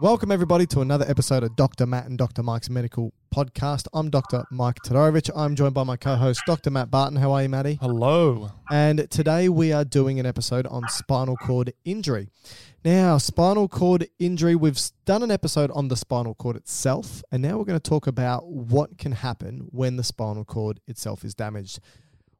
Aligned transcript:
Welcome, 0.00 0.32
everybody, 0.32 0.64
to 0.68 0.80
another 0.80 1.04
episode 1.06 1.42
of 1.42 1.54
Dr. 1.56 1.84
Matt 1.84 2.06
and 2.06 2.16
Dr. 2.16 2.42
Mike's 2.42 2.70
Medical 2.70 3.12
Podcast. 3.34 3.86
I'm 3.92 4.08
Dr. 4.08 4.46
Mike 4.50 4.76
Todorovic. 4.82 5.30
I'm 5.36 5.54
joined 5.54 5.74
by 5.74 5.84
my 5.84 5.98
co 5.98 6.16
host, 6.16 6.40
Dr. 6.46 6.70
Matt 6.70 6.90
Barton. 6.90 7.18
How 7.18 7.32
are 7.32 7.42
you, 7.42 7.50
Matty? 7.50 7.78
Hello. 7.82 8.50
And 8.70 9.10
today 9.10 9.50
we 9.50 9.74
are 9.74 9.84
doing 9.84 10.18
an 10.18 10.24
episode 10.24 10.66
on 10.68 10.88
spinal 10.88 11.36
cord 11.36 11.74
injury. 11.84 12.30
Now, 12.82 13.18
spinal 13.18 13.68
cord 13.68 14.08
injury, 14.18 14.56
we've 14.56 14.80
done 15.04 15.22
an 15.22 15.30
episode 15.30 15.70
on 15.72 15.88
the 15.88 15.96
spinal 15.96 16.34
cord 16.34 16.56
itself, 16.56 17.22
and 17.30 17.42
now 17.42 17.58
we're 17.58 17.66
going 17.66 17.78
to 17.78 17.90
talk 17.90 18.06
about 18.06 18.46
what 18.46 18.96
can 18.96 19.12
happen 19.12 19.68
when 19.70 19.96
the 19.96 20.04
spinal 20.04 20.46
cord 20.46 20.80
itself 20.88 21.26
is 21.26 21.34
damaged. 21.34 21.78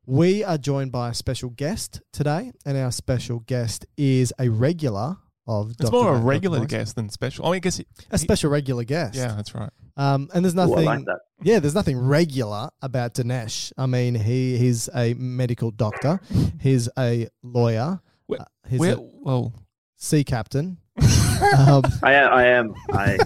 We 0.06 0.42
are 0.42 0.56
joined 0.56 0.92
by 0.92 1.10
a 1.10 1.14
special 1.14 1.50
guest 1.50 2.00
today, 2.10 2.52
and 2.64 2.78
our 2.78 2.90
special 2.90 3.40
guest 3.40 3.84
is 3.98 4.32
a 4.38 4.48
regular 4.48 5.18
of 5.50 5.70
It's 5.72 5.78
Dr. 5.78 5.92
more 5.92 6.12
Matt 6.14 6.22
a 6.22 6.24
regular 6.24 6.64
guest 6.64 6.94
than 6.96 7.08
special. 7.10 7.44
I 7.46 7.48
mean, 7.50 7.56
I 7.56 7.58
guess. 7.58 7.76
He, 7.78 7.86
A 8.10 8.18
special 8.18 8.50
regular 8.50 8.84
guest. 8.84 9.16
yeah, 9.16 9.34
that's 9.34 9.54
right. 9.54 9.70
Um, 9.96 10.28
and 10.32 10.44
there's 10.44 10.54
Ooh, 10.54 10.60
I 10.62 10.66
nothing. 10.66 10.84
like 10.86 11.04
that. 11.06 11.18
Yeah, 11.42 11.58
there's 11.58 11.74
nothing 11.74 11.98
regular 11.98 12.70
about 12.80 13.14
Dinesh. 13.14 13.72
I 13.76 13.86
mean, 13.86 14.14
he 14.14 14.56
he's 14.56 14.88
a 14.94 15.14
medical 15.14 15.70
doctor. 15.70 16.20
He's 16.60 16.88
a 16.98 17.28
lawyer. 17.42 18.00
Where- 18.26 18.40
uh, 18.42 18.44
he's 18.68 18.78
Where, 18.80 18.94
a 18.94 19.00
well, 19.00 19.52
sea 19.96 20.22
captain. 20.24 20.78
um, 21.00 21.82
I 22.02 22.12
am. 22.14 22.32
I 22.32 22.44
am. 22.46 22.74
I, 22.92 23.18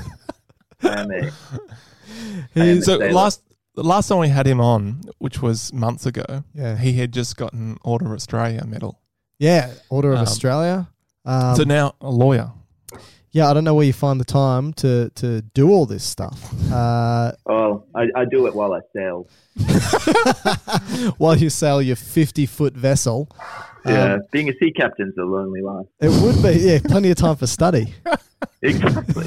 I 0.83 1.01
am 1.01 1.11
a. 1.11 1.31
I 2.57 2.65
am 2.65 2.79
a 2.79 2.83
so 2.83 2.99
sailor. 2.99 3.13
last 3.13 3.43
the 3.75 3.83
last 3.83 4.09
time 4.09 4.19
we 4.19 4.29
had 4.29 4.47
him 4.47 4.61
on, 4.61 5.03
which 5.19 5.43
was 5.43 5.73
months 5.73 6.07
ago, 6.07 6.45
yeah, 6.55 6.77
he 6.77 6.93
had 6.95 7.13
just 7.13 7.37
gotten 7.37 7.77
Order 7.85 8.07
of 8.07 8.13
Australia 8.13 8.65
medal. 8.67 9.01
yeah, 9.39 9.73
Order 9.91 10.13
of 10.13 10.19
Um, 10.19 10.23
Australia. 10.23 10.89
Um, 11.25 11.57
so 11.57 11.63
now 11.65 11.95
a 12.01 12.11
lawyer. 12.11 12.51
yeah, 13.33 13.49
I 13.51 13.55
don't 13.55 13.65
know 13.65 13.75
where 13.75 13.87
you 13.87 13.93
find 13.93 14.21
the 14.21 14.25
time 14.25 14.73
to 14.75 15.11
to 15.17 15.43
do 15.55 15.71
all 15.71 15.87
this 15.87 16.05
stuff. 16.05 16.53
Uh, 16.73 17.33
Oh, 17.47 17.85
I, 17.95 18.09
I 18.15 18.25
do 18.25 18.47
it 18.47 18.55
while 18.55 18.73
I 18.73 18.81
sail. 18.95 19.27
while 21.19 21.37
you 21.37 21.51
sail 21.51 21.81
your 21.83 21.97
50 21.97 22.47
foot 22.47 22.75
vessel. 22.75 23.29
Yeah, 23.87 24.15
Um, 24.15 24.21
being 24.33 24.49
a 24.49 24.53
sea 24.59 24.73
captain's 24.73 25.17
a 25.19 25.23
lonely 25.25 25.61
life. 25.61 25.87
it 26.01 26.09
would 26.23 26.43
be, 26.43 26.59
yeah, 26.61 26.79
plenty 26.85 27.11
of 27.11 27.17
time 27.17 27.37
for 27.37 27.47
study. 27.47 27.95
Exactly. 28.63 29.27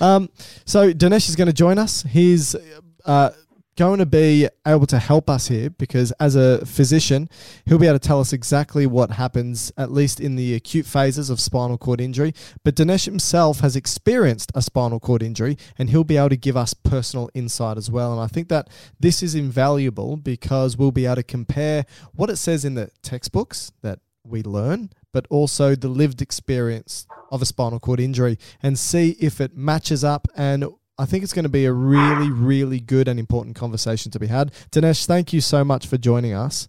Um, 0.00 0.28
so 0.64 0.92
Dinesh 0.92 1.28
is 1.28 1.36
going 1.36 1.46
to 1.46 1.52
join 1.52 1.78
us. 1.78 2.02
He's 2.02 2.56
uh, 3.04 3.30
going 3.76 3.98
to 3.98 4.06
be 4.06 4.48
able 4.66 4.86
to 4.86 4.98
help 4.98 5.30
us 5.30 5.48
here 5.48 5.70
because, 5.70 6.12
as 6.12 6.36
a 6.36 6.64
physician, 6.66 7.28
he'll 7.64 7.78
be 7.78 7.86
able 7.86 7.98
to 7.98 8.06
tell 8.06 8.20
us 8.20 8.32
exactly 8.32 8.86
what 8.86 9.12
happens, 9.12 9.72
at 9.76 9.90
least 9.90 10.20
in 10.20 10.36
the 10.36 10.54
acute 10.54 10.86
phases 10.86 11.30
of 11.30 11.40
spinal 11.40 11.78
cord 11.78 12.00
injury. 12.00 12.34
But 12.64 12.76
Dinesh 12.76 13.06
himself 13.06 13.60
has 13.60 13.76
experienced 13.76 14.52
a 14.54 14.62
spinal 14.62 15.00
cord 15.00 15.22
injury, 15.22 15.56
and 15.78 15.90
he'll 15.90 16.04
be 16.04 16.16
able 16.16 16.30
to 16.30 16.36
give 16.36 16.56
us 16.56 16.74
personal 16.74 17.30
insight 17.34 17.78
as 17.78 17.90
well. 17.90 18.12
And 18.12 18.20
I 18.20 18.26
think 18.26 18.48
that 18.48 18.68
this 19.00 19.22
is 19.22 19.34
invaluable 19.34 20.16
because 20.16 20.76
we'll 20.76 20.92
be 20.92 21.06
able 21.06 21.16
to 21.16 21.22
compare 21.22 21.86
what 22.12 22.30
it 22.30 22.36
says 22.36 22.64
in 22.64 22.74
the 22.74 22.90
textbooks 23.02 23.72
that 23.82 24.00
we 24.24 24.42
learn, 24.42 24.90
but 25.12 25.26
also 25.30 25.74
the 25.74 25.88
lived 25.88 26.22
experience 26.22 27.06
of 27.30 27.42
a 27.42 27.46
spinal 27.46 27.80
cord 27.80 28.00
injury 28.00 28.38
and 28.62 28.78
see 28.78 29.16
if 29.18 29.40
it 29.40 29.56
matches 29.56 30.04
up. 30.04 30.28
And 30.36 30.66
I 30.98 31.06
think 31.06 31.24
it's 31.24 31.32
going 31.32 31.44
to 31.44 31.48
be 31.48 31.64
a 31.64 31.72
really, 31.72 32.30
really 32.30 32.78
good 32.80 33.08
and 33.08 33.18
important 33.18 33.56
conversation 33.56 34.12
to 34.12 34.18
be 34.18 34.26
had. 34.26 34.52
Dinesh, 34.70 35.06
thank 35.06 35.32
you 35.32 35.40
so 35.40 35.64
much 35.64 35.86
for 35.86 35.96
joining 35.96 36.32
us. 36.34 36.68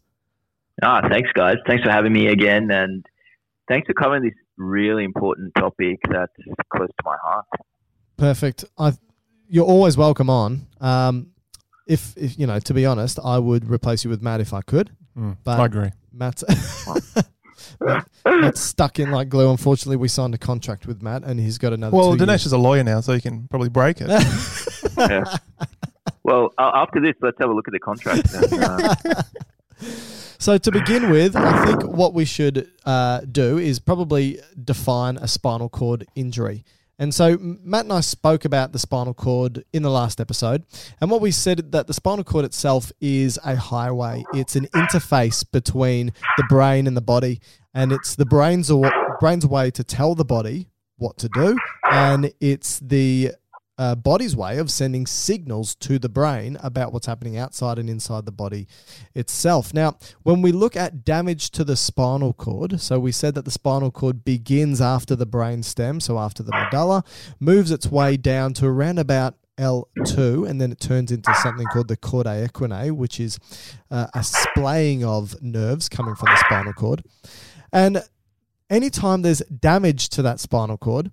ah, 0.81 1.01
thanks, 1.09 1.29
guys. 1.33 1.57
Thanks 1.67 1.83
for 1.83 1.91
having 1.91 2.13
me 2.13 2.27
again, 2.27 2.71
and 2.71 3.05
thanks 3.67 3.85
for 3.87 3.93
covering 3.93 4.23
this 4.23 4.33
really 4.57 5.03
important 5.03 5.51
topic 5.55 5.99
that's 6.09 6.31
close 6.75 6.87
to 6.87 7.03
my 7.03 7.17
heart. 7.23 7.45
Perfect. 8.17 8.65
I, 8.77 8.93
you're 9.47 9.65
always 9.65 9.97
welcome 9.97 10.29
on. 10.29 10.67
Um, 10.79 11.31
if, 11.87 12.13
if 12.15 12.39
you 12.39 12.47
know, 12.47 12.59
to 12.59 12.73
be 12.73 12.85
honest, 12.85 13.19
I 13.23 13.39
would 13.39 13.69
replace 13.69 14.03
you 14.05 14.09
with 14.09 14.21
Matt 14.21 14.39
if 14.41 14.53
I 14.53 14.61
could. 14.61 14.91
Mm, 15.17 15.37
But- 15.43 15.59
I 15.59 15.65
agree. 15.65 15.89
Matt's, 16.13 16.43
Matt- 17.79 18.07
Matt's 18.25 18.61
stuck 18.61 18.99
in 18.99 19.11
like 19.11 19.29
glue. 19.29 19.49
Unfortunately, 19.49 19.97
we 19.97 20.07
signed 20.07 20.33
a 20.33 20.37
contract 20.37 20.87
with 20.87 21.01
Matt, 21.01 21.23
and 21.23 21.39
he's 21.39 21.57
got 21.57 21.73
another. 21.73 21.95
Well, 21.95 22.17
two 22.17 22.23
Dinesh 22.23 22.29
years. 22.29 22.45
is 22.47 22.51
a 22.53 22.57
lawyer 22.57 22.83
now, 22.83 23.01
so 23.01 23.13
he 23.13 23.21
can 23.21 23.47
probably 23.47 23.69
break 23.69 23.97
it. 24.01 24.09
Yeah. 24.97 25.23
well, 26.23 26.53
uh, 26.59 26.71
after 26.75 27.01
this, 27.01 27.15
let's 27.21 27.37
have 27.39 27.49
a 27.49 27.53
look 27.53 27.67
at 27.67 27.71
the 27.71 27.79
contract. 27.79 28.31
And, 28.33 28.63
uh, 28.63 29.23
So 30.39 30.57
to 30.57 30.71
begin 30.71 31.09
with, 31.09 31.35
I 31.37 31.65
think 31.65 31.83
what 31.83 32.13
we 32.13 32.25
should 32.25 32.69
uh, 32.85 33.21
do 33.21 33.57
is 33.57 33.79
probably 33.79 34.41
define 34.61 35.15
a 35.17 35.27
spinal 35.27 35.69
cord 35.69 36.05
injury. 36.15 36.65
And 36.99 37.13
so 37.13 37.37
Matt 37.39 37.85
and 37.85 37.93
I 37.93 38.01
spoke 38.01 38.45
about 38.45 38.71
the 38.71 38.79
spinal 38.79 39.13
cord 39.13 39.63
in 39.73 39.83
the 39.83 39.89
last 39.89 40.21
episode, 40.21 40.63
and 41.01 41.09
what 41.09 41.21
we 41.21 41.31
said 41.31 41.71
that 41.71 41.87
the 41.87 41.93
spinal 41.93 42.23
cord 42.23 42.45
itself 42.45 42.91
is 43.01 43.39
a 43.43 43.55
highway. 43.55 44.23
It's 44.33 44.55
an 44.55 44.67
interface 44.75 45.43
between 45.49 46.13
the 46.37 46.43
brain 46.49 46.85
and 46.87 46.95
the 46.95 47.01
body, 47.01 47.41
and 47.73 47.91
it's 47.91 48.15
the 48.15 48.25
brain's 48.25 48.71
brain's 49.19 49.45
way 49.45 49.71
to 49.71 49.83
tell 49.83 50.15
the 50.15 50.25
body 50.25 50.69
what 50.97 51.17
to 51.17 51.29
do, 51.29 51.57
and 51.91 52.31
it's 52.39 52.79
the 52.79 53.31
uh, 53.77 53.95
body's 53.95 54.35
way 54.35 54.57
of 54.57 54.69
sending 54.69 55.05
signals 55.05 55.75
to 55.75 55.97
the 55.97 56.09
brain 56.09 56.57
about 56.61 56.93
what's 56.93 57.07
happening 57.07 57.37
outside 57.37 57.79
and 57.79 57.89
inside 57.89 58.25
the 58.25 58.31
body 58.31 58.67
itself. 59.15 59.73
Now, 59.73 59.97
when 60.21 60.41
we 60.41 60.51
look 60.51 60.75
at 60.75 61.03
damage 61.03 61.49
to 61.51 61.63
the 61.63 61.75
spinal 61.75 62.33
cord, 62.33 62.79
so 62.79 62.99
we 62.99 63.11
said 63.11 63.33
that 63.35 63.45
the 63.45 63.51
spinal 63.51 63.91
cord 63.91 64.23
begins 64.23 64.79
after 64.79 65.15
the 65.15 65.25
brain 65.25 65.63
stem, 65.63 65.99
so 65.99 66.19
after 66.19 66.43
the 66.43 66.51
medulla, 66.51 67.03
moves 67.39 67.71
its 67.71 67.87
way 67.87 68.15
down 68.17 68.53
to 68.53 68.67
around 68.67 68.99
about 68.99 69.35
L2, 69.57 70.47
and 70.47 70.59
then 70.59 70.71
it 70.71 70.79
turns 70.79 71.11
into 71.11 71.33
something 71.35 71.65
called 71.67 71.87
the 71.87 71.97
cauda 71.97 72.47
equina, 72.47 72.91
which 72.91 73.19
is 73.19 73.39
uh, 73.91 74.07
a 74.13 74.23
splaying 74.23 75.03
of 75.03 75.41
nerves 75.41 75.89
coming 75.89 76.15
from 76.15 76.27
the 76.27 76.37
spinal 76.37 76.73
cord. 76.73 77.03
And 77.71 78.03
anytime 78.69 79.21
there's 79.21 79.39
damage 79.39 80.09
to 80.09 80.21
that 80.23 80.39
spinal 80.39 80.77
cord, 80.77 81.11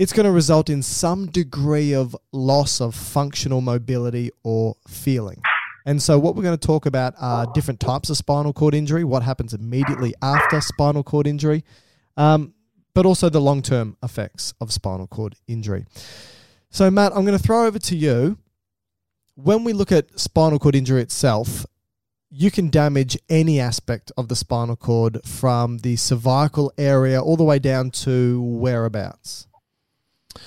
it's 0.00 0.14
going 0.14 0.24
to 0.24 0.32
result 0.32 0.70
in 0.70 0.82
some 0.82 1.26
degree 1.26 1.92
of 1.92 2.16
loss 2.32 2.80
of 2.80 2.94
functional 2.94 3.60
mobility 3.60 4.30
or 4.42 4.74
feeling. 4.88 5.42
And 5.84 6.02
so, 6.02 6.18
what 6.18 6.34
we're 6.34 6.42
going 6.42 6.56
to 6.56 6.66
talk 6.66 6.86
about 6.86 7.12
are 7.20 7.46
different 7.52 7.80
types 7.80 8.08
of 8.08 8.16
spinal 8.16 8.54
cord 8.54 8.74
injury, 8.74 9.04
what 9.04 9.22
happens 9.22 9.52
immediately 9.52 10.14
after 10.22 10.62
spinal 10.62 11.02
cord 11.02 11.26
injury, 11.26 11.64
um, 12.16 12.54
but 12.94 13.04
also 13.04 13.28
the 13.28 13.42
long 13.42 13.60
term 13.60 13.98
effects 14.02 14.54
of 14.58 14.72
spinal 14.72 15.06
cord 15.06 15.36
injury. 15.46 15.84
So, 16.70 16.90
Matt, 16.90 17.12
I'm 17.14 17.26
going 17.26 17.36
to 17.36 17.42
throw 17.42 17.66
over 17.66 17.78
to 17.78 17.94
you. 17.94 18.38
When 19.34 19.64
we 19.64 19.74
look 19.74 19.92
at 19.92 20.18
spinal 20.18 20.58
cord 20.58 20.76
injury 20.76 21.02
itself, 21.02 21.66
you 22.30 22.50
can 22.50 22.70
damage 22.70 23.18
any 23.28 23.60
aspect 23.60 24.12
of 24.16 24.28
the 24.28 24.36
spinal 24.36 24.76
cord 24.76 25.22
from 25.26 25.78
the 25.78 25.96
cervical 25.96 26.72
area 26.78 27.20
all 27.20 27.36
the 27.36 27.44
way 27.44 27.58
down 27.58 27.90
to 27.90 28.40
whereabouts. 28.40 29.46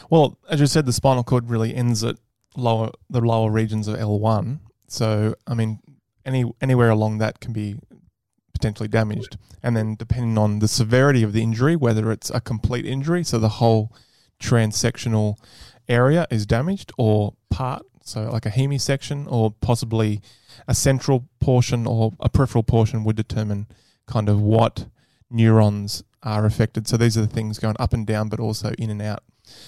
Well, 0.10 0.38
as 0.50 0.60
you 0.60 0.68
said, 0.68 0.86
the 0.86 0.94
spinal 0.94 1.24
cord 1.24 1.50
really 1.50 1.76
ends 1.76 2.04
at 2.04 2.18
lower 2.56 2.92
the 3.10 3.22
lower 3.22 3.52
regions 3.52 3.88
of 3.88 3.98
L1. 3.98 4.60
So, 4.88 5.36
I 5.48 5.54
mean, 5.54 5.80
any 6.26 6.52
anywhere 6.62 6.90
along 6.90 7.18
that 7.18 7.40
can 7.40 7.54
be 7.54 7.76
potentially 8.54 8.88
damaged. 8.88 9.38
And 9.62 9.76
then, 9.76 9.96
depending 9.96 10.38
on 10.38 10.60
the 10.60 10.68
severity 10.68 11.24
of 11.24 11.34
the 11.34 11.42
injury, 11.42 11.76
whether 11.76 12.12
it's 12.12 12.30
a 12.30 12.40
complete 12.42 12.86
injury, 12.86 13.24
so 13.24 13.40
the 13.40 13.50
whole 13.50 13.92
transsectional 14.40 15.38
area 15.88 16.28
is 16.30 16.46
damaged, 16.46 16.92
or 16.98 17.34
part, 17.50 17.84
so 18.04 18.30
like 18.32 18.46
a 18.46 18.52
hemisection, 18.52 19.30
or 19.32 19.52
possibly 19.62 20.22
a 20.68 20.76
central 20.76 21.28
portion 21.40 21.88
or 21.88 22.14
a 22.20 22.30
peripheral 22.30 22.64
portion, 22.64 23.04
would 23.04 23.16
determine 23.16 23.68
kind 24.06 24.30
of 24.30 24.42
what 24.42 24.86
neurons 25.30 26.04
are 26.22 26.46
affected. 26.46 26.88
So 26.88 26.98
these 26.98 27.18
are 27.18 27.22
the 27.22 27.28
things 27.28 27.60
going 27.60 27.76
up 27.80 27.94
and 27.94 28.06
down, 28.06 28.30
but 28.30 28.40
also 28.40 28.72
in 28.78 28.90
and 28.90 29.02
out. 29.02 29.24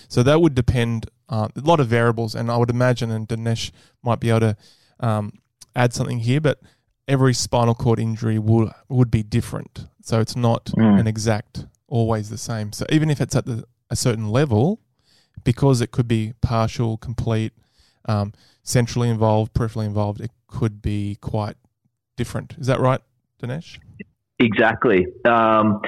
So 0.07 0.23
that 0.23 0.41
would 0.41 0.55
depend 0.55 1.09
uh, 1.29 1.47
a 1.55 1.61
lot 1.61 1.79
of 1.79 1.87
variables, 1.87 2.35
and 2.35 2.51
I 2.51 2.57
would 2.57 2.69
imagine, 2.69 3.11
and 3.11 3.27
Dinesh 3.27 3.71
might 4.03 4.19
be 4.19 4.29
able 4.29 4.41
to 4.41 4.57
um, 4.99 5.33
add 5.75 5.93
something 5.93 6.19
here, 6.19 6.39
but 6.41 6.59
every 7.07 7.33
spinal 7.33 7.75
cord 7.75 7.99
injury 7.99 8.39
would 8.39 8.69
would 8.89 9.11
be 9.11 9.23
different. 9.23 9.87
So 10.01 10.19
it's 10.19 10.35
not 10.35 10.65
Mm. 10.65 10.99
an 10.99 11.07
exact 11.07 11.65
always 11.87 12.29
the 12.29 12.37
same. 12.37 12.71
So 12.71 12.85
even 12.89 13.09
if 13.09 13.19
it's 13.21 13.35
at 13.35 13.45
the, 13.45 13.63
a 13.89 13.95
certain 13.95 14.29
level, 14.29 14.79
because 15.43 15.81
it 15.81 15.91
could 15.91 16.07
be 16.07 16.33
partial, 16.41 16.97
complete, 16.97 17.53
um, 18.07 18.33
centrally 18.63 19.09
involved, 19.09 19.53
peripherally 19.53 19.85
involved, 19.85 20.21
it 20.21 20.31
could 20.47 20.81
be 20.81 21.17
quite 21.21 21.55
different. 22.17 22.55
Is 22.59 22.67
that 22.67 22.79
right, 22.79 23.01
Dinesh? 23.41 23.79
Exactly. 24.39 25.07
Um, 25.25 25.81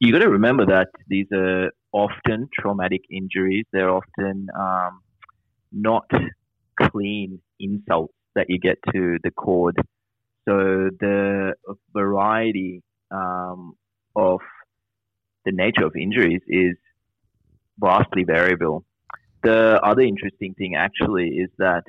you 0.00 0.12
got 0.12 0.20
to 0.20 0.28
remember 0.28 0.66
that 0.66 0.88
these 1.08 1.26
are 1.32 1.70
often 1.92 2.48
traumatic 2.52 3.02
injuries. 3.10 3.64
They're 3.72 3.90
often 3.90 4.48
um, 4.58 5.00
not 5.72 6.10
clean 6.80 7.40
insults 7.58 8.14
that 8.34 8.46
you 8.48 8.58
get 8.58 8.78
to 8.92 9.18
the 9.22 9.30
cord. 9.30 9.76
So 10.48 10.90
the 11.00 11.54
variety 11.92 12.82
um, 13.10 13.74
of 14.14 14.40
the 15.44 15.52
nature 15.52 15.84
of 15.84 15.96
injuries 15.96 16.42
is 16.46 16.76
vastly 17.78 18.24
variable. 18.24 18.84
The 19.42 19.80
other 19.82 20.02
interesting 20.02 20.54
thing 20.54 20.74
actually 20.74 21.28
is 21.28 21.50
that 21.58 21.84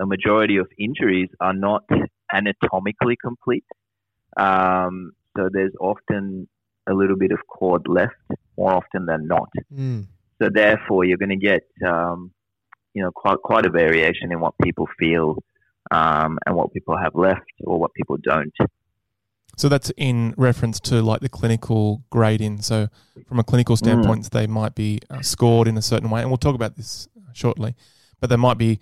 a 0.00 0.06
majority 0.06 0.58
of 0.58 0.68
injuries 0.78 1.28
are 1.40 1.54
not 1.54 1.84
anatomically 2.32 3.16
complete. 3.16 3.64
Um, 4.36 5.12
so 5.36 5.48
there's 5.52 5.72
often 5.80 6.48
a 6.88 6.94
little 6.94 7.16
bit 7.16 7.32
of 7.32 7.38
cord 7.46 7.86
left 7.88 8.14
more 8.58 8.72
often 8.72 9.06
than 9.06 9.26
not. 9.26 9.50
Mm. 9.74 10.06
So 10.42 10.48
therefore, 10.52 11.04
you're 11.04 11.18
going 11.18 11.30
to 11.30 11.36
get 11.36 11.62
um, 11.86 12.32
you 12.94 13.02
know 13.02 13.10
quite 13.12 13.38
quite 13.42 13.64
a 13.64 13.70
variation 13.70 14.32
in 14.32 14.40
what 14.40 14.54
people 14.62 14.86
feel 14.98 15.42
um, 15.90 16.38
and 16.44 16.54
what 16.54 16.72
people 16.72 16.96
have 16.96 17.14
left 17.14 17.50
or 17.64 17.78
what 17.78 17.94
people 17.94 18.16
don't. 18.22 18.52
So 19.56 19.68
that's 19.68 19.90
in 19.96 20.34
reference 20.36 20.78
to 20.80 21.02
like 21.02 21.20
the 21.20 21.28
clinical 21.28 22.04
grading. 22.10 22.62
So 22.62 22.88
from 23.26 23.40
a 23.40 23.44
clinical 23.44 23.76
standpoint, 23.76 24.30
they 24.30 24.46
might 24.46 24.74
be 24.74 25.00
uh, 25.10 25.22
scored 25.22 25.66
in 25.66 25.76
a 25.76 25.82
certain 25.82 26.10
way, 26.10 26.20
and 26.20 26.30
we'll 26.30 26.38
talk 26.38 26.54
about 26.54 26.76
this 26.76 27.08
shortly. 27.32 27.74
But 28.20 28.30
they 28.30 28.36
might 28.36 28.58
be 28.58 28.78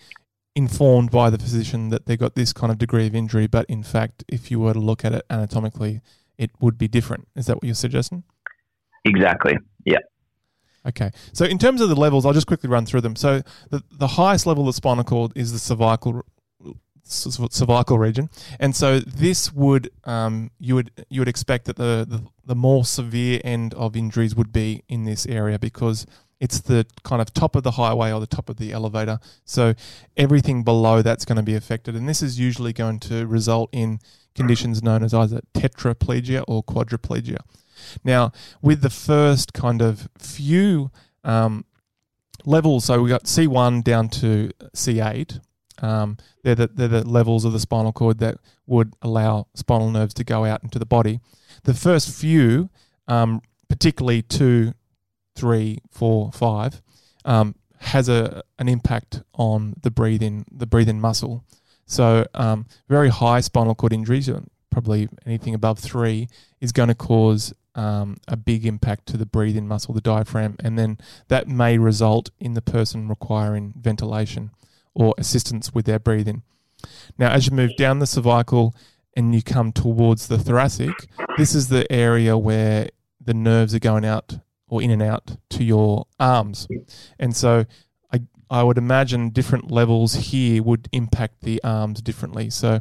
informed 0.55 1.11
by 1.11 1.29
the 1.29 1.39
physician 1.39 1.91
that 1.91 2.07
they 2.07 2.17
got 2.17 2.35
this 2.35 2.53
kind 2.53 2.73
of 2.73 2.79
degree 2.79 3.07
of 3.07 3.15
injury, 3.15 3.47
but 3.47 3.67
in 3.69 3.83
fact, 3.83 4.25
if 4.27 4.51
you 4.51 4.59
were 4.59 4.73
to 4.73 4.81
look 4.81 5.05
at 5.05 5.13
it 5.13 5.25
anatomically, 5.31 6.01
it 6.39 6.51
would 6.61 6.79
be 6.79 6.89
different. 6.89 7.29
Is 7.37 7.47
that 7.47 7.57
what 7.57 7.65
you're 7.65 7.75
suggesting? 7.75 8.25
Exactly. 9.07 9.57
Yeah. 9.85 9.99
Okay. 10.87 11.11
So 11.33 11.45
in 11.45 11.59
terms 11.59 11.81
of 11.81 11.89
the 11.89 11.97
levels, 11.97 12.27
I'll 12.27 12.33
just 12.33 12.47
quickly 12.47 12.69
run 12.69 12.87
through 12.87 13.01
them. 13.01 13.17
So 13.17 13.43
the 13.71 13.83
the 13.91 14.09
highest 14.09 14.47
level 14.47 14.69
of 14.69 14.75
spinal 14.75 15.05
cord 15.05 15.33
is 15.35 15.53
the 15.53 15.59
cervical 15.59 16.25
cervical 17.05 17.99
region, 17.99 18.29
and 18.59 18.75
so 18.75 18.99
this 18.99 19.53
would 19.53 19.91
um, 20.05 20.51
you 20.59 20.75
would 20.75 20.91
you 21.09 21.21
would 21.21 21.29
expect 21.29 21.67
that 21.67 21.77
the, 21.77 22.05
the 22.09 22.23
the 22.45 22.55
more 22.55 22.85
severe 22.85 23.41
end 23.45 23.75
of 23.75 23.97
injuries 23.97 24.35
would 24.35 24.53
be 24.53 24.83
in 24.89 25.05
this 25.05 25.25
area 25.27 25.59
because 25.59 26.05
it's 26.41 26.61
the 26.61 26.85
kind 27.03 27.23
of 27.23 27.33
top 27.33 27.57
of 27.57 27.63
the 27.63 27.73
highway 27.73 28.13
or 28.13 28.21
the 28.21 28.27
top 28.27 28.49
of 28.49 28.57
the 28.57 28.73
elevator. 28.73 29.19
So 29.45 29.75
everything 30.17 30.65
below 30.65 31.01
that's 31.01 31.25
going 31.25 31.37
to 31.37 31.43
be 31.43 31.55
affected, 31.55 31.95
and 31.95 32.09
this 32.09 32.23
is 32.23 32.39
usually 32.39 32.73
going 32.73 33.01
to 33.01 33.27
result 33.27 33.71
in 33.73 34.01
conditions 34.35 34.83
known 34.83 35.03
as 35.03 35.15
either 35.15 35.41
tetraplegia 35.55 36.45
or 36.47 36.63
quadriplegia. 36.63 37.39
Now, 38.05 38.33
with 38.63 38.83
the 38.83 38.91
first 38.91 39.53
kind 39.53 39.83
of 39.83 40.09
few 40.19 40.91
um, 41.25 41.65
levels, 42.45 42.85
so 42.85 43.03
we 43.03 43.09
got 43.09 43.25
C1 43.25 43.85
down 43.85 44.09
to 44.11 44.51
C8. 44.75 45.41
Um, 45.83 46.17
they're 46.43 46.55
the 46.55 46.69
they're 46.69 46.89
the 46.89 47.07
levels 47.07 47.45
of 47.45 47.53
the 47.53 47.61
spinal 47.61 47.93
cord 47.93 48.19
that 48.21 48.39
would 48.67 48.95
allow 49.03 49.47
spinal 49.55 49.91
nerves 49.91 50.15
to 50.15 50.25
go 50.25 50.45
out 50.45 50.63
into 50.63 50.79
the 50.79 50.87
body. 50.87 51.21
The 51.65 51.75
first 51.75 52.11
few, 52.11 52.71
um, 53.09 53.43
particularly 53.69 54.23
two, 54.23 54.73
three, 55.35 55.81
four, 55.91 56.33
five, 56.33 56.81
um, 57.27 57.57
has 57.79 58.09
a 58.09 58.43
an 58.59 58.69
impact 58.69 59.23
on 59.35 59.75
the 59.83 59.91
breathing 59.91 60.47
the 60.51 60.67
breathing 60.67 61.01
muscle. 61.01 61.45
So 61.87 62.27
um, 62.35 62.67
very 62.89 63.11
high 63.11 63.41
spinal 63.41 63.75
cord 63.75 63.93
injuries, 63.93 64.29
uh, 64.29 64.41
probably 64.71 65.09
anything 65.25 65.55
above 65.55 65.79
three, 65.79 66.29
is 66.61 66.73
going 66.73 66.89
to 66.89 66.95
cause 66.95 67.53
um, 67.77 68.17
a 68.27 68.37
big 68.37 68.67
impact 68.67 69.07
to 69.07 69.17
the 69.17 69.27
breathing 69.27 69.69
muscle, 69.69 69.95
the 69.95 70.01
diaphragm, 70.01 70.57
and 70.61 70.79
then 70.79 70.99
that 71.29 71.47
may 71.47 71.79
result 71.79 72.31
in 72.41 72.55
the 72.55 72.63
person 72.63 73.09
requiring 73.09 73.75
ventilation 73.79 74.51
or 74.95 75.15
assistance 75.19 75.75
with 75.75 75.85
their 75.85 75.99
breathing. 75.99 76.43
Now, 77.19 77.31
as 77.31 77.47
you 77.47 77.55
move 77.55 77.77
down 77.77 77.99
the 77.99 78.07
cervical 78.07 78.75
and 79.15 79.35
you 79.35 79.43
come 79.43 79.73
towards 79.73 80.27
the 80.27 80.39
thoracic, 80.39 80.95
this 81.37 81.55
is 81.55 81.69
the 81.69 81.91
area 81.93 82.37
where 82.37 82.89
the 83.21 83.35
nerves 83.35 83.75
are 83.75 83.81
going 83.81 84.05
out 84.05 84.39
or 84.69 84.83
in 84.83 84.91
and 84.91 85.03
out 85.03 85.37
to 85.51 85.65
your 85.65 86.07
arms. 86.19 86.67
And 87.19 87.37
so 87.37 87.67
I, 88.13 88.23
I 88.51 88.63
would 88.63 88.79
imagine 88.79 89.31
different 89.31 89.71
levels 89.71 90.15
here 90.15 90.63
would 90.63 90.89
impact 90.93 91.43
the 91.43 91.63
arms 91.63 92.01
differently. 92.01 92.51
So 92.51 92.81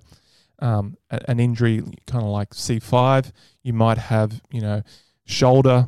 um, 0.59 0.97
an 1.09 1.39
injury 1.39 1.83
kind 2.07 2.23
of 2.23 2.29
like 2.29 2.51
C5, 2.51 3.31
you 3.65 3.73
might 3.73 3.97
have, 3.97 4.29
you 4.51 4.61
know, 4.61 4.83
shoulder 5.25 5.87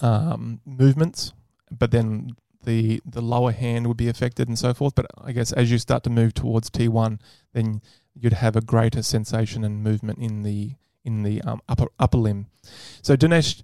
um, 0.00 0.60
movements, 0.66 1.32
but 1.70 1.90
then 1.90 2.30
the 2.64 3.00
the 3.04 3.20
lower 3.22 3.52
hand 3.52 3.86
would 3.86 3.96
be 3.96 4.08
affected 4.08 4.48
and 4.48 4.58
so 4.58 4.72
forth. 4.74 4.94
But 4.94 5.06
I 5.18 5.32
guess 5.32 5.52
as 5.52 5.70
you 5.70 5.78
start 5.78 6.02
to 6.04 6.10
move 6.10 6.34
towards 6.34 6.70
T1, 6.70 7.20
then 7.52 7.80
you'd 8.14 8.34
have 8.34 8.56
a 8.56 8.60
greater 8.60 9.02
sensation 9.02 9.64
and 9.64 9.82
movement 9.82 10.18
in 10.18 10.42
the 10.42 10.72
in 11.04 11.22
the 11.22 11.40
um, 11.42 11.60
upper 11.68 11.86
upper 11.98 12.18
limb. 12.18 12.46
So 13.02 13.16
Dinesh, 13.16 13.62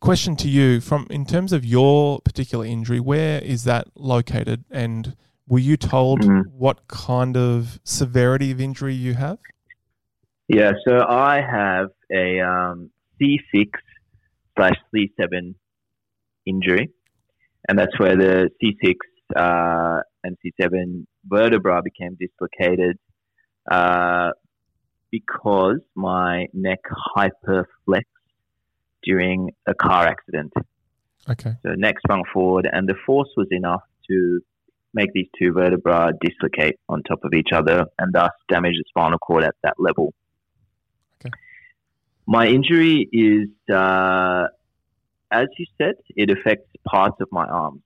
question 0.00 0.36
to 0.36 0.48
you 0.48 0.80
from 0.80 1.06
in 1.10 1.24
terms 1.26 1.52
of 1.52 1.64
your 1.64 2.20
particular 2.20 2.64
injury, 2.64 3.00
where 3.00 3.40
is 3.42 3.64
that 3.64 3.88
located, 3.96 4.64
and 4.70 5.16
were 5.48 5.58
you 5.60 5.76
told 5.76 6.20
Mhm. 6.22 6.46
what 6.52 6.86
kind 6.88 7.36
of 7.36 7.78
severity 7.84 8.50
of 8.50 8.60
injury 8.60 8.94
you 8.94 9.14
have? 9.14 9.38
Yeah, 10.48 10.72
so 10.86 11.04
I 11.08 11.40
have 11.40 11.88
a 12.12 12.40
um, 12.40 12.90
C6 13.20 13.70
slash 14.56 14.74
C7 14.94 15.54
injury, 16.46 16.90
and 17.68 17.78
that's 17.78 17.98
where 17.98 18.16
the 18.16 18.50
C6 18.62 18.94
uh, 19.36 20.02
and 20.22 20.36
C7 20.44 21.06
vertebra 21.24 21.82
became 21.82 22.18
dislocated 22.20 22.98
uh, 23.70 24.30
because 25.10 25.80
my 25.94 26.46
neck 26.52 26.80
hyperflexed 27.16 28.02
during 29.02 29.50
a 29.66 29.74
car 29.74 30.06
accident. 30.06 30.52
Okay. 31.28 31.54
So 31.62 31.70
neck 31.74 31.94
sprung 32.04 32.24
forward, 32.32 32.68
and 32.70 32.86
the 32.86 32.96
force 33.06 33.30
was 33.36 33.48
enough 33.50 33.82
to 34.10 34.40
make 34.92 35.12
these 35.14 35.26
two 35.38 35.52
vertebrae 35.52 36.10
dislocate 36.20 36.76
on 36.88 37.02
top 37.02 37.20
of 37.24 37.32
each 37.34 37.48
other 37.52 37.86
and 37.98 38.12
thus 38.12 38.30
damage 38.48 38.74
the 38.76 38.84
spinal 38.88 39.18
cord 39.18 39.42
at 39.44 39.54
that 39.62 39.74
level. 39.78 40.12
My 42.26 42.46
injury 42.46 43.08
is, 43.12 43.48
uh, 43.74 44.46
as 45.30 45.46
you 45.58 45.66
said, 45.78 45.94
it 46.16 46.30
affects 46.30 46.70
parts 46.86 47.16
of 47.20 47.28
my 47.30 47.44
arms. 47.44 47.82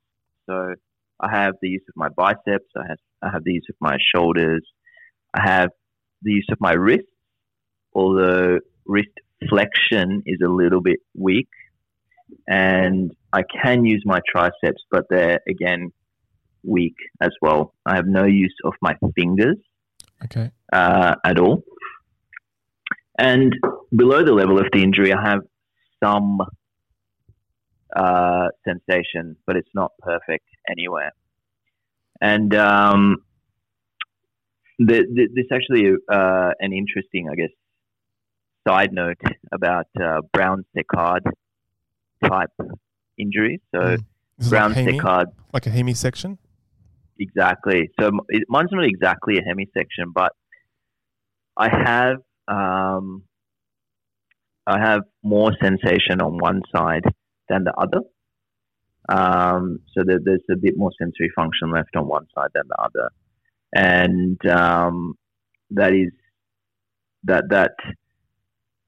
So 0.46 0.74
I 1.20 1.30
have 1.30 1.54
the 1.60 1.68
use 1.68 1.82
of 1.88 1.96
my 1.96 2.08
biceps, 2.08 2.66
I 2.76 2.86
have, 2.88 2.98
I 3.22 3.30
have 3.32 3.44
the 3.44 3.52
use 3.52 3.66
of 3.68 3.76
my 3.80 3.96
shoulders, 4.14 4.62
I 5.34 5.42
have 5.42 5.70
the 6.22 6.32
use 6.32 6.46
of 6.52 6.60
my 6.60 6.72
wrists, 6.72 7.10
although 7.92 8.60
wrist 8.86 9.08
flexion 9.48 10.22
is 10.26 10.38
a 10.44 10.48
little 10.48 10.80
bit 10.80 11.00
weak. 11.16 11.48
And 12.46 13.12
I 13.32 13.42
can 13.42 13.84
use 13.84 14.02
my 14.04 14.20
triceps, 14.30 14.82
but 14.90 15.04
they're 15.10 15.40
again 15.48 15.92
weak 16.62 16.96
as 17.20 17.30
well. 17.40 17.74
I 17.86 17.96
have 17.96 18.06
no 18.06 18.24
use 18.24 18.54
of 18.64 18.74
my 18.80 18.96
fingers 19.14 19.56
Okay. 20.24 20.50
uh, 20.72 21.14
at 21.24 21.38
all. 21.38 21.62
And 23.18 23.54
below 23.94 24.24
the 24.24 24.32
level 24.32 24.58
of 24.58 24.66
the 24.72 24.82
injury, 24.82 25.12
I 25.12 25.20
have 25.22 25.40
some 26.02 26.40
uh, 27.94 28.48
sensation, 28.64 29.36
but 29.46 29.56
it's 29.56 29.68
not 29.74 29.92
perfect 30.00 30.46
anywhere. 30.70 31.12
And 32.20 32.54
um, 32.54 33.18
the, 34.78 35.04
the, 35.12 35.28
this 35.34 35.46
actually 35.52 35.92
uh, 36.10 36.50
an 36.60 36.72
interesting, 36.72 37.28
I 37.30 37.34
guess, 37.34 37.50
side 38.66 38.92
note 38.92 39.20
about 39.52 39.86
uh, 40.00 40.20
Brown 40.32 40.64
Sequard 40.74 41.24
type 42.22 42.50
injuries. 43.16 43.60
So 43.74 43.96
Mm. 44.40 44.50
Brown 44.50 44.72
like, 44.72 44.84
Sequard 44.88 45.28
like 45.52 45.66
a 45.66 45.70
hemi 45.70 45.94
section. 45.94 46.38
Exactly. 47.18 47.90
So 47.98 48.10
it, 48.28 48.44
mine's 48.48 48.70
not 48.70 48.84
exactly 48.84 49.38
a 49.38 49.42
hemisection, 49.42 50.12
but 50.14 50.32
I 51.56 51.68
have 51.68 52.18
um, 52.46 53.24
I 54.68 54.78
have 54.78 55.00
more 55.22 55.52
sensation 55.62 56.20
on 56.20 56.36
one 56.36 56.60
side 56.74 57.04
than 57.48 57.64
the 57.64 57.72
other. 57.74 58.02
Um, 59.08 59.80
so 59.94 60.04
there, 60.06 60.18
there's 60.22 60.44
a 60.50 60.56
bit 60.56 60.74
more 60.76 60.90
sensory 60.98 61.30
function 61.34 61.72
left 61.72 61.96
on 61.96 62.06
one 62.06 62.26
side 62.34 62.50
than 62.54 62.64
the 62.68 62.76
other, 62.78 63.08
and 63.74 64.38
um, 64.50 65.14
that 65.70 65.94
is 65.94 66.12
that 67.24 67.44
that 67.48 67.72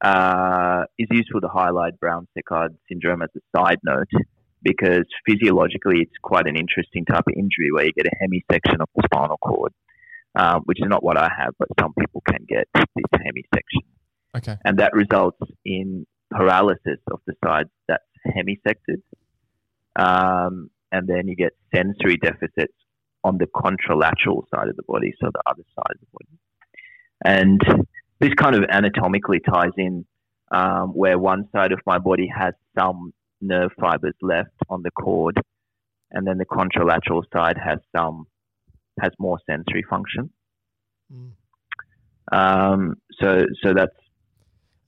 uh, 0.05 0.85
is 0.99 1.09
useful 1.11 1.41
to 1.41 1.49
highlight 1.49 1.99
Brown-Séquard 1.99 2.77
syndrome 2.87 3.23
as 3.23 3.31
a 3.35 3.59
side 3.59 3.79
note 3.83 4.11
because 4.63 5.05
physiologically 5.27 6.01
it's 6.01 6.13
quite 6.23 6.47
an 6.47 6.57
interesting 6.57 7.07
type 7.07 7.25
of 7.27 7.35
injury 7.35 7.73
where 7.73 7.87
you 7.87 7.93
get 7.93 8.07
a 8.07 8.17
hemisection 8.23 8.81
of 8.81 8.89
the 8.95 9.03
spinal 9.07 9.39
cord, 9.39 9.73
um, 10.35 10.61
which 10.67 10.79
is 10.81 10.89
not 10.89 11.03
what 11.03 11.17
I 11.17 11.31
have, 11.35 11.55
but 11.59 11.69
some 11.81 11.95
people 11.99 12.23
can 12.29 12.45
get 12.47 12.69
this 12.75 12.85
hemisection. 13.15 13.85
Okay. 14.37 14.57
And 14.65 14.79
that 14.79 14.93
results 14.93 15.39
in 15.65 16.07
paralysis 16.31 16.99
of 17.11 17.21
the 17.27 17.35
side 17.45 17.69
that's 17.89 18.05
hemisected. 18.27 19.03
Um, 19.97 20.71
and 20.93 21.09
then 21.09 21.29
you 21.29 21.37
get 21.37 21.53
sensory 21.75 22.17
deficits 22.17 22.75
on 23.25 23.39
the 23.39 23.47
contralateral 23.47 24.43
side 24.55 24.69
of 24.69 24.77
the 24.77 24.83
body, 24.87 25.13
so 25.21 25.31
the 25.33 25.43
other 25.47 25.63
side 25.75 25.95
of 25.95 26.01
the 26.01 26.07
body. 26.13 26.39
And 27.25 27.87
this 28.19 28.33
kind 28.35 28.57
of 28.57 28.65
anatomically 28.71 29.41
ties 29.41 29.73
in 29.77 30.07
um, 30.53 30.91
where 30.91 31.19
one 31.19 31.49
side 31.53 31.73
of 31.73 31.81
my 31.87 31.99
body 31.99 32.31
has 32.35 32.55
some 32.79 33.13
nerve 33.41 33.71
fibers 33.79 34.15
left 34.23 34.51
on 34.69 34.83
the 34.83 34.91
cord, 34.91 35.41
and 36.11 36.27
then 36.27 36.39
the 36.39 36.47
contralateral 36.47 37.23
side 37.33 37.57
has 37.63 37.79
some 37.95 38.27
has 39.01 39.13
more 39.19 39.39
sensory 39.49 39.85
function. 39.89 40.31
Mm. 41.13 41.33
Um, 42.33 42.95
so 43.21 43.47
so 43.63 43.75
that's 43.75 43.97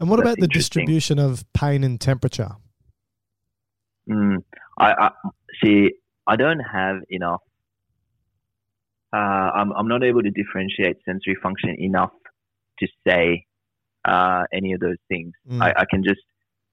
And 0.03 0.11
what 0.11 0.19
about 0.19 0.39
the 0.41 0.49
distribution 0.49 1.21
of 1.21 1.45
pain 1.55 1.85
and 1.85 2.01
temperature? 2.01 2.51
mm, 4.11 4.39
I, 4.77 4.93
I 4.93 5.11
see. 5.63 5.91
I 6.27 6.35
don't 6.35 6.59
have 6.59 6.97
enough. 7.09 7.41
Uh, 9.15 9.17
I'm 9.55 9.73
I'm 9.73 9.87
not 9.87 10.03
able 10.03 10.23
to 10.23 10.31
differentiate 10.31 10.97
sensory 11.05 11.37
function 11.41 11.77
enough 11.79 12.11
to 12.81 12.89
say 13.07 13.47
uh, 14.05 14.43
any 14.53 14.73
of 14.73 14.81
those 14.81 14.97
things. 15.09 15.35
Mm. 15.49 15.63
I, 15.63 15.83
I 15.83 15.85
can 15.89 16.03
just 16.03 16.21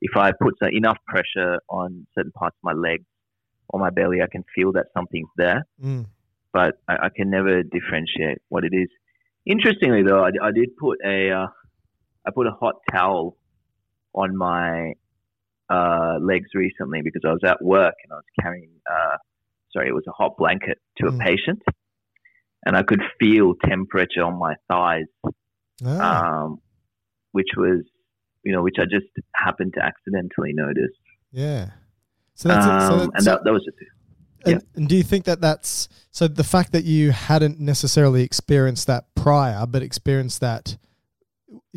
if 0.02 0.18
I 0.18 0.32
put 0.32 0.56
enough 0.72 0.98
pressure 1.06 1.60
on 1.70 2.08
certain 2.16 2.32
parts 2.32 2.56
of 2.56 2.64
my 2.64 2.74
legs 2.74 3.06
or 3.68 3.80
my 3.80 3.92
belly, 3.92 4.24
I 4.24 4.28
can 4.32 4.44
feel 4.56 4.72
that 4.72 4.88
something's 4.92 5.30
there. 5.38 5.68
Mm. 5.80 6.08
but 6.52 6.80
I, 6.88 6.96
I 7.04 7.10
can 7.16 7.30
never 7.30 7.62
differentiate 7.62 8.40
what 8.50 8.64
it 8.64 8.74
is. 8.74 8.90
Interestingly, 9.46 10.02
though, 10.02 10.24
I, 10.24 10.32
I 10.42 10.52
did 10.52 10.76
put 10.78 10.98
a 11.06 11.30
uh, 11.32 11.48
I 12.30 12.32
put 12.40 12.48
a 12.48 12.52
hot 12.64 12.76
towel 12.92 13.38
on 14.14 14.30
my 14.38 14.94
uh, 15.70 16.16
legs 16.22 16.50
recently 16.54 17.02
because 17.04 17.24
I 17.26 17.32
was 17.38 17.44
at 17.46 17.60
work 17.62 17.96
and 18.04 18.10
I 18.14 18.16
was 18.16 18.30
carrying 18.42 18.70
uh, 18.90 19.18
sorry, 19.74 19.88
it 19.90 19.94
was 19.94 20.08
a 20.08 20.12
hot 20.22 20.34
blanket 20.38 20.78
to 20.98 21.04
Mm. 21.06 21.16
a 21.16 21.18
patient, 21.30 21.62
and 22.66 22.76
I 22.76 22.84
could 22.84 23.02
feel 23.20 23.54
temperature 23.74 24.24
on 24.24 24.36
my 24.38 24.54
thighs, 24.68 25.06
Ah, 25.86 26.44
um, 26.44 26.60
which 27.32 27.52
was 27.58 27.80
you 28.44 28.52
know 28.54 28.62
which 28.64 28.78
I 28.80 28.86
just 28.86 29.12
happened 29.36 29.74
to 29.78 29.82
accidentally 29.84 30.54
notice. 30.54 30.96
yeah. 31.32 31.72
So 32.36 32.50
that's 32.50 32.66
it. 32.66 32.88
So 32.88 32.94
Um, 33.04 33.12
and 33.16 33.26
that, 33.26 33.40
that 33.44 33.52
was 33.52 33.64
just 33.66 33.78
And, 34.46 34.64
and 34.76 34.88
do 34.88 34.96
you 34.96 35.04
think 35.04 35.26
that 35.26 35.42
that's 35.42 35.90
so? 36.12 36.28
The 36.28 36.50
fact 36.56 36.72
that 36.72 36.86
you 36.86 37.12
hadn't 37.12 37.60
necessarily 37.60 38.24
experienced 38.24 38.88
that 38.88 39.04
prior, 39.14 39.66
but 39.68 39.82
experienced 39.84 40.40
that 40.40 40.78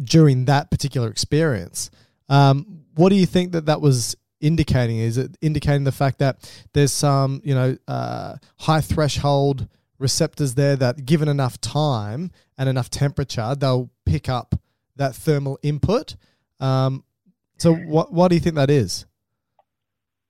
during 0.03 0.45
that 0.47 0.71
particular 0.71 1.09
experience, 1.09 1.91
um, 2.29 2.85
what 2.95 3.09
do 3.11 3.17
you 3.17 3.27
think 3.27 3.53
that 3.53 3.67
that 3.67 3.81
was 3.81 4.17
indicating? 4.41 4.99
Is 4.99 5.19
it 5.19 5.37
indicating 5.41 5.85
the 5.85 5.93
fact 5.93 6.19
that 6.19 6.51
there's 6.73 6.93
some, 6.93 7.41
you 7.45 7.55
know, 7.55 7.77
uh, 7.89 8.37
high 8.59 8.81
threshold 8.81 9.69
receptors 9.99 10.55
there 10.55 10.77
that, 10.77 11.05
given 11.07 11.29
enough 11.29 11.61
time 11.61 12.31
and 12.59 12.69
enough 12.69 12.91
temperature, 12.91 13.55
they'll 13.55 13.91
pick 14.05 14.29
up 14.29 14.55
that 14.97 15.15
thermal 15.15 15.59
input? 15.63 16.17
Um, 16.61 17.05
so, 17.59 17.75
what 17.75 18.13
what 18.13 18.29
do 18.29 18.35
you 18.35 18.41
think 18.41 18.57
that 18.57 18.71
is? 18.71 19.07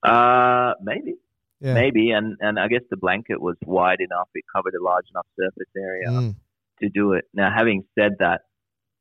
uh, 0.03 0.73
maybe. 0.81 1.15
Yeah. 1.59 1.75
Maybe, 1.75 2.11
and, 2.11 2.35
and 2.41 2.59
I 2.59 2.67
guess 2.67 2.81
the 2.89 2.97
blanket 2.97 3.39
was 3.41 3.55
wide 3.65 3.99
enough; 4.01 4.27
it 4.35 4.43
covered 4.53 4.73
a 4.73 4.83
large 4.83 5.05
enough 5.11 5.25
surface 5.39 5.69
area 5.77 6.07
Mm. 6.09 6.35
to 6.81 6.89
do 6.89 7.13
it. 7.13 7.25
Now, 7.33 7.49
having 7.55 7.85
said 7.97 8.17
that, 8.19 8.41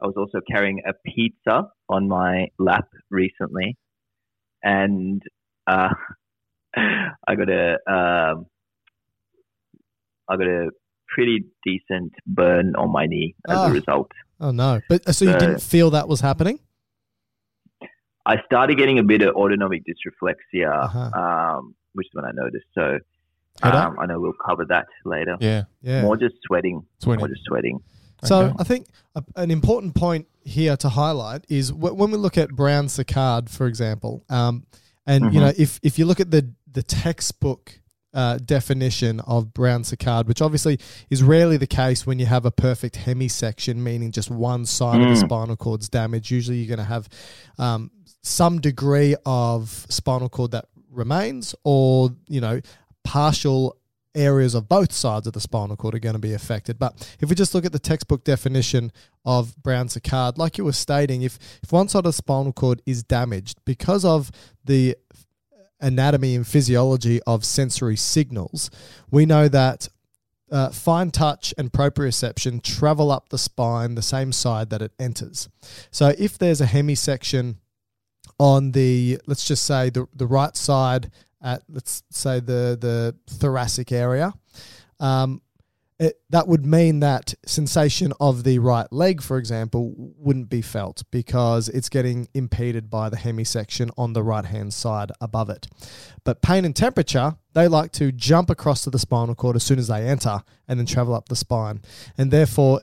I 0.03 0.07
was 0.07 0.15
also 0.17 0.41
carrying 0.51 0.81
a 0.87 0.93
pizza 1.07 1.69
on 1.89 2.09
my 2.09 2.49
lap 2.59 2.89
recently, 3.11 3.77
and 4.63 5.23
uh, 5.67 5.91
I 6.77 7.35
got 7.37 7.49
a 7.49 7.75
um, 7.87 8.47
I 10.29 10.37
got 10.37 10.47
a 10.47 10.71
pretty 11.09 11.45
decent 11.65 12.13
burn 12.27 12.75
on 12.77 12.91
my 12.91 13.07
knee 13.07 13.35
as 13.49 13.57
Ah. 13.59 13.69
a 13.69 13.73
result. 13.73 14.11
Oh 14.41 14.51
no! 14.51 14.81
But 14.89 15.07
uh, 15.09 15.13
so 15.13 15.25
you 15.25 15.33
So- 15.33 15.39
didn't 15.39 15.63
feel 15.63 15.91
that 15.91 16.09
was 16.09 16.21
happening? 16.21 16.59
I 18.25 18.37
started 18.47 18.77
getting 18.79 18.99
a 19.01 19.03
bit 19.03 19.23
of 19.23 19.35
autonomic 19.35 19.83
dysreflexia, 19.85 20.85
Uh-huh. 20.85 21.21
um, 21.21 21.75
which 21.95 22.07
is 22.07 22.13
when 22.15 22.25
I 22.25 22.31
noticed. 22.33 22.67
So 22.73 22.99
um, 23.65 23.97
I 24.01 24.07
know 24.07 24.21
we'll 24.21 24.33
cover 24.47 24.65
that 24.69 24.87
later. 25.05 25.37
Yeah. 25.41 25.65
Yeah. 25.83 26.03
More 26.03 26.17
just 26.17 26.37
sweating, 26.47 26.83
Sweating. 27.01 27.19
more 27.21 27.29
just 27.29 27.43
sweating. 27.45 27.81
So 28.25 28.45
Okay. 28.47 28.55
I 28.59 28.65
think 28.65 28.87
a, 29.15 29.23
an 29.37 29.51
important 29.51 29.95
point 29.95 30.27
here 30.45 30.77
to 30.77 30.89
highlight 30.89 31.45
is 31.49 31.71
w- 31.71 31.95
when 31.95 32.11
we 32.11 32.19
look 32.19 32.39
at 32.39 32.51
Brown 32.51 32.87
Séquard, 32.87 33.49
for 33.49 33.67
example, 33.67 34.25
um, 34.31 34.65
and 35.07 35.25
you 35.33 35.41
Mhm. 35.41 35.45
know 35.45 35.53
if 35.57 35.79
if 35.83 35.99
you 35.99 36.05
look 36.07 36.21
at 36.21 36.31
the 36.31 36.49
the 36.71 36.83
textbook. 36.83 37.79
Uh, 38.15 38.37
definition 38.37 39.21
of 39.21 39.55
Brown 39.55 39.83
Séquard, 39.85 40.27
which 40.27 40.43
obviously 40.43 40.79
is 41.09 41.23
rarely 41.23 41.57
the 41.57 41.67
case 41.67 42.07
when 42.07 42.19
you 42.19 42.27
have 42.27 42.45
a 42.45 42.51
perfect 42.51 42.95
hemisection, 43.07 43.77
meaning 43.77 44.13
just 44.13 44.31
one 44.31 44.67
side 44.67 45.01
of 45.01 45.09
the 45.09 45.15
Mm. 45.15 45.25
spinal 45.25 45.57
cord's 45.57 45.89
damaged. 45.89 46.31
Usually, 46.31 46.59
you're 46.59 46.77
going 46.77 46.87
to 46.87 46.93
have 46.93 47.09
um, 47.59 47.91
some 48.23 48.61
degree 48.61 49.17
of 49.25 49.87
spinal 49.89 50.29
cord 50.29 50.51
that 50.51 50.67
remains, 50.91 51.55
or 51.65 52.11
you 52.29 52.43
know, 52.43 52.61
partial 53.03 53.77
areas 54.15 54.55
of 54.55 54.69
both 54.69 54.93
sides 54.93 55.27
of 55.27 55.33
the 55.33 55.41
spinal 55.41 55.77
cord 55.77 55.95
are 55.95 55.99
going 55.99 56.15
to 56.15 56.19
be 56.19 56.35
affected. 56.35 56.79
But 56.79 57.17
if 57.21 57.29
we 57.29 57.35
just 57.35 57.55
look 57.55 57.65
at 57.65 57.73
the 57.73 57.79
textbook 57.79 58.25
definition 58.25 58.93
of 59.25 59.57
Brown 59.63 59.89
Séquard, 59.89 60.39
like 60.39 60.59
you 60.59 60.65
were 60.65 60.73
stating, 60.73 61.23
if, 61.23 61.39
if 61.63 61.73
one 61.73 61.89
side 61.89 62.01
of 62.01 62.05
the 62.05 62.13
spinal 62.13 62.53
cord 62.53 62.83
is 62.87 63.03
damaged 63.03 63.59
because 63.65 64.05
of 64.05 64.31
the 64.65 64.97
anatomy 65.81 66.35
and 66.35 66.47
physiology 66.47 67.21
of 67.27 67.45
sensory 67.45 67.97
signals, 67.97 68.71
we 69.11 69.27
know 69.27 69.49
that 69.49 69.89
uh, 70.51 70.71
fine 70.71 71.11
touch 71.11 71.55
and 71.57 71.73
proprioception 71.73 72.63
travel 72.63 73.11
up 73.11 73.31
the 73.31 73.39
spine 73.39 73.95
the 73.95 74.03
same 74.03 74.31
side 74.33 74.69
that 74.71 74.83
it 74.83 74.93
enters. 74.99 75.49
So 75.91 76.15
if 76.19 76.37
there's 76.37 76.61
a 76.61 76.67
hemisection 76.67 77.57
on 78.39 78.73
the, 78.73 79.19
let's 79.27 79.47
just 79.47 79.65
say 79.65 79.89
the, 79.89 80.07
the 80.15 80.27
right 80.27 80.57
side 80.57 81.11
at, 81.43 81.63
let's 81.69 82.03
say 82.11 82.41
the, 82.41 82.79
the 82.81 83.17
thoracic 83.29 83.93
area, 83.93 84.33
um, 85.01 85.43
it, 85.99 86.21
that 86.31 86.49
would 86.49 86.67
mean 86.67 87.01
that 87.01 87.35
sensation 87.47 88.13
of 88.19 88.43
the 88.43 88.59
right 88.59 88.91
leg, 88.93 89.23
for 89.23 89.39
example, 89.39 89.93
wouldn't 89.97 90.51
be 90.51 90.61
felt 90.61 91.05
because 91.13 91.69
it's 91.69 91.89
getting 91.89 92.27
impeded 92.35 92.91
by 92.91 93.09
the 93.09 93.17
hemisection 93.17 93.91
on 93.97 94.13
the 94.13 94.23
right 94.23 94.45
hand 94.45 94.75
side 94.75 95.13
above 95.21 95.49
it. 95.49 95.69
But 96.25 96.43
pain 96.43 96.65
and 96.65 96.75
temperature, 96.75 97.37
they 97.53 97.69
like 97.69 97.93
to 97.93 98.11
jump 98.11 98.51
across 98.51 98.83
to 98.83 98.91
the 98.91 98.99
spinal 98.99 99.37
cord 99.37 99.55
as 99.55 99.63
soon 99.63 99.79
as 99.79 99.87
they 99.87 100.09
enter 100.09 100.43
and 100.67 100.79
then 100.81 100.87
travel 100.87 101.15
up 101.15 101.29
the 101.29 101.37
spine. 101.37 101.83
And 102.19 102.33
therefore, 102.33 102.81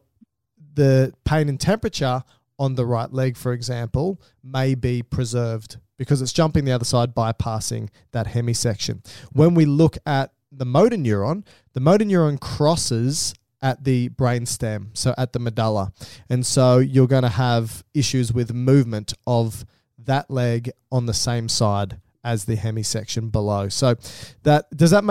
the 0.75 1.13
pain 1.25 1.49
and 1.49 1.59
temperature 1.59 2.23
on 2.59 2.75
the 2.75 2.85
right 2.85 3.11
leg, 3.11 3.37
for 3.37 3.53
example, 3.53 4.21
may 4.43 4.75
be 4.75 5.01
preserved 5.01 5.77
because 5.97 6.21
it's 6.21 6.33
jumping 6.33 6.65
the 6.65 6.71
other 6.71 6.85
side, 6.85 7.15
bypassing 7.15 7.89
that 8.11 8.27
hemisection. 8.27 9.05
When 9.31 9.55
we 9.55 9.65
look 9.65 9.97
at 10.05 10.33
the 10.51 10.65
motor 10.65 10.97
neuron, 10.97 11.45
the 11.73 11.79
motor 11.79 12.05
neuron 12.05 12.39
crosses 12.39 13.33
at 13.61 13.83
the 13.83 14.07
brain 14.09 14.45
stem, 14.45 14.91
so 14.93 15.13
at 15.17 15.33
the 15.33 15.39
medulla. 15.39 15.91
And 16.29 16.45
so 16.45 16.77
you're 16.77 17.07
going 17.07 17.23
to 17.23 17.29
have 17.29 17.83
issues 17.93 18.31
with 18.31 18.53
movement 18.53 19.13
of 19.27 19.65
that 19.97 20.29
leg 20.29 20.71
on 20.91 21.05
the 21.05 21.13
same 21.13 21.49
side 21.49 21.99
as 22.23 22.45
the 22.45 22.55
hemisection 22.55 23.31
below. 23.31 23.69
So 23.69 23.95
that 24.43 24.69
does 24.75 24.91
that 24.91 25.03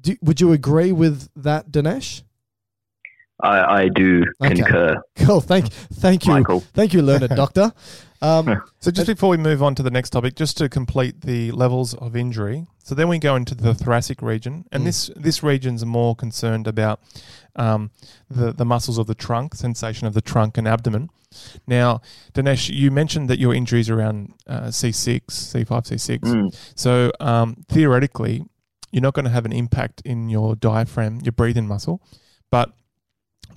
do, 0.00 0.16
would 0.22 0.40
you 0.40 0.52
agree 0.52 0.92
with 0.92 1.28
that 1.36 1.70
Dinesh? 1.70 2.22
I, 3.42 3.82
I 3.82 3.88
do 3.88 4.24
okay. 4.42 4.54
concur. 4.54 5.02
Cool. 5.16 5.40
Thank 5.40 5.72
thank 5.72 6.26
you. 6.26 6.32
Michael. 6.32 6.60
Thank 6.60 6.94
you, 6.94 7.02
learned 7.02 7.28
doctor. 7.36 7.72
Um, 8.20 8.62
so 8.78 8.92
just 8.92 9.08
before 9.08 9.30
we 9.30 9.36
move 9.36 9.64
on 9.64 9.74
to 9.74 9.82
the 9.82 9.90
next 9.90 10.10
topic, 10.10 10.36
just 10.36 10.56
to 10.58 10.68
complete 10.68 11.22
the 11.22 11.50
levels 11.50 11.92
of 11.94 12.14
injury. 12.14 12.66
So 12.84 12.94
then 12.94 13.08
we 13.08 13.18
go 13.18 13.34
into 13.34 13.56
the 13.56 13.74
thoracic 13.74 14.22
region, 14.22 14.64
and 14.70 14.82
mm. 14.82 14.86
this 14.86 15.10
this 15.16 15.42
region's 15.42 15.84
more 15.84 16.14
concerned 16.14 16.68
about 16.68 17.00
um, 17.56 17.90
the 18.30 18.52
the 18.52 18.64
muscles 18.64 18.96
of 18.96 19.08
the 19.08 19.14
trunk, 19.16 19.56
sensation 19.56 20.06
of 20.06 20.14
the 20.14 20.22
trunk 20.22 20.56
and 20.56 20.68
abdomen. 20.68 21.10
Now, 21.66 22.00
Dinesh, 22.34 22.72
you 22.72 22.90
mentioned 22.90 23.28
that 23.30 23.38
your 23.38 23.54
injuries 23.54 23.88
around 23.88 24.34
uh, 24.46 24.64
C6, 24.64 25.22
C5, 25.26 25.66
C6. 25.66 26.18
Mm. 26.18 26.56
So 26.74 27.10
um, 27.20 27.64
theoretically, 27.68 28.44
you're 28.90 29.02
not 29.02 29.14
going 29.14 29.24
to 29.24 29.30
have 29.30 29.46
an 29.46 29.52
impact 29.52 30.02
in 30.04 30.28
your 30.28 30.54
diaphragm, 30.54 31.20
your 31.22 31.32
breathing 31.32 31.66
muscle, 31.66 32.02
but 32.50 32.72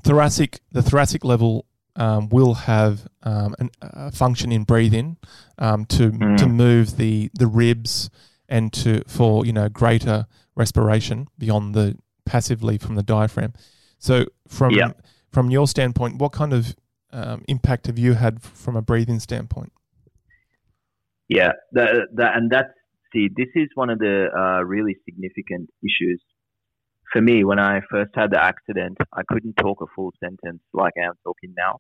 thoracic 0.05 0.59
the 0.71 0.81
thoracic 0.81 1.23
level 1.23 1.65
um, 1.95 2.29
will 2.29 2.53
have 2.53 3.07
um, 3.23 3.55
an, 3.59 3.69
a 3.81 4.11
function 4.11 4.51
in 4.51 4.63
breathing 4.63 5.17
um, 5.57 5.85
to 5.85 6.11
mm. 6.11 6.37
to 6.37 6.47
move 6.47 6.97
the 6.97 7.29
the 7.33 7.47
ribs 7.47 8.09
and 8.47 8.71
to 8.73 9.01
for 9.07 9.45
you 9.45 9.53
know 9.53 9.69
greater 9.69 10.27
respiration 10.55 11.27
beyond 11.37 11.73
the 11.73 11.97
passively 12.25 12.77
from 12.77 12.95
the 12.95 13.03
diaphragm. 13.03 13.53
So 13.99 14.25
from 14.47 14.71
yeah. 14.71 14.91
from 15.31 15.49
your 15.49 15.67
standpoint, 15.67 16.17
what 16.17 16.31
kind 16.31 16.53
of 16.53 16.75
um, 17.11 17.43
impact 17.47 17.87
have 17.87 17.97
you 17.97 18.13
had 18.13 18.41
from 18.41 18.75
a 18.75 18.81
breathing 18.81 19.19
standpoint? 19.19 19.71
Yeah, 21.27 21.53
the, 21.71 22.07
the, 22.13 22.27
and 22.35 22.51
that's 22.51 22.69
see, 23.11 23.29
this 23.35 23.47
is 23.55 23.67
one 23.73 23.89
of 23.89 23.97
the 23.99 24.27
uh, 24.35 24.63
really 24.63 24.95
significant 25.05 25.69
issues 25.81 26.21
for 27.11 27.21
me, 27.21 27.43
when 27.43 27.59
I 27.59 27.81
first 27.89 28.11
had 28.15 28.31
the 28.31 28.43
accident, 28.43 28.97
I 29.13 29.21
couldn't 29.27 29.55
talk 29.57 29.81
a 29.81 29.85
full 29.95 30.11
sentence 30.23 30.61
like 30.73 30.93
I 30.97 31.05
am 31.05 31.13
talking 31.23 31.53
now. 31.57 31.79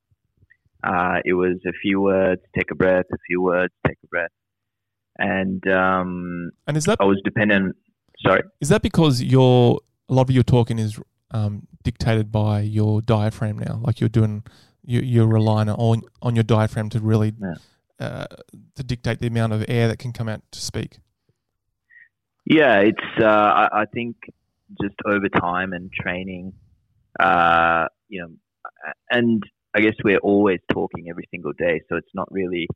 Uh, 0.83 1.19
it 1.25 1.33
was 1.33 1.57
a 1.65 1.71
few 1.81 1.99
words, 2.01 2.41
take 2.55 2.69
a 2.71 2.75
breath, 2.75 3.05
a 3.11 3.17
few 3.27 3.41
words, 3.41 3.73
take 3.87 3.97
a 4.03 4.07
breath, 4.07 4.29
and 5.17 5.65
um, 5.67 6.51
and 6.67 6.77
is 6.77 6.85
that 6.85 6.97
I 6.99 7.05
was 7.05 7.19
dependent. 7.23 7.75
Sorry, 8.25 8.43
is 8.61 8.69
that 8.69 8.81
because 8.81 9.21
your 9.21 9.79
a 10.09 10.13
lot 10.13 10.29
of 10.29 10.31
your 10.31 10.43
talking 10.43 10.77
is 10.77 10.99
um, 11.31 11.67
dictated 11.83 12.31
by 12.31 12.59
your 12.61 13.01
diaphragm 13.01 13.57
now? 13.57 13.79
Like 13.81 13.99
you're 13.99 14.09
doing, 14.09 14.43
you, 14.83 15.01
you're 15.01 15.27
relying 15.27 15.69
on 15.69 16.03
on 16.21 16.35
your 16.35 16.43
diaphragm 16.43 16.89
to 16.89 16.99
really 16.99 17.33
yeah. 17.41 17.55
uh, 17.99 18.25
to 18.75 18.83
dictate 18.83 19.19
the 19.19 19.27
amount 19.27 19.53
of 19.53 19.65
air 19.67 19.87
that 19.87 19.97
can 19.97 20.13
come 20.13 20.29
out 20.29 20.43
to 20.51 20.59
speak. 20.59 20.99
Yeah, 22.45 22.79
it's. 22.81 22.99
Uh, 23.19 23.25
I, 23.25 23.81
I 23.81 23.85
think 23.85 24.17
just 24.81 24.95
over 25.05 25.29
time 25.29 25.73
and 25.73 25.91
training, 25.91 26.53
uh, 27.19 27.85
you 28.07 28.21
know, 28.21 28.29
and 29.09 29.43
I 29.75 29.81
guess 29.81 29.95
we're 30.03 30.19
always 30.19 30.59
talking 30.71 31.07
every 31.09 31.27
single 31.31 31.53
day, 31.57 31.81
so 31.89 31.97
it's 31.97 32.13
not 32.13 32.27
really 32.31 32.67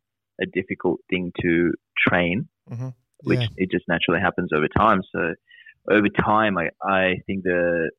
a 0.42 0.46
difficult 0.46 1.00
thing 1.10 1.32
to 1.42 1.74
train, 2.08 2.48
mm-hmm. 2.70 2.90
which 3.24 3.42
it 3.58 3.72
just 3.72 3.86
naturally 3.88 4.22
happens 4.22 4.50
over 4.54 4.68
time. 4.78 5.02
So 5.14 5.34
over 5.90 6.08
time, 6.10 6.58
I, 6.58 6.70
I 6.84 7.16
think 7.26 7.44
the 7.44 7.92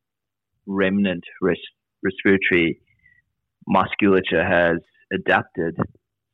remnant 0.67 1.25
res- 1.41 1.59
respiratory 2.03 2.81
musculature 3.67 4.45
has 4.45 4.79
adapted 5.13 5.77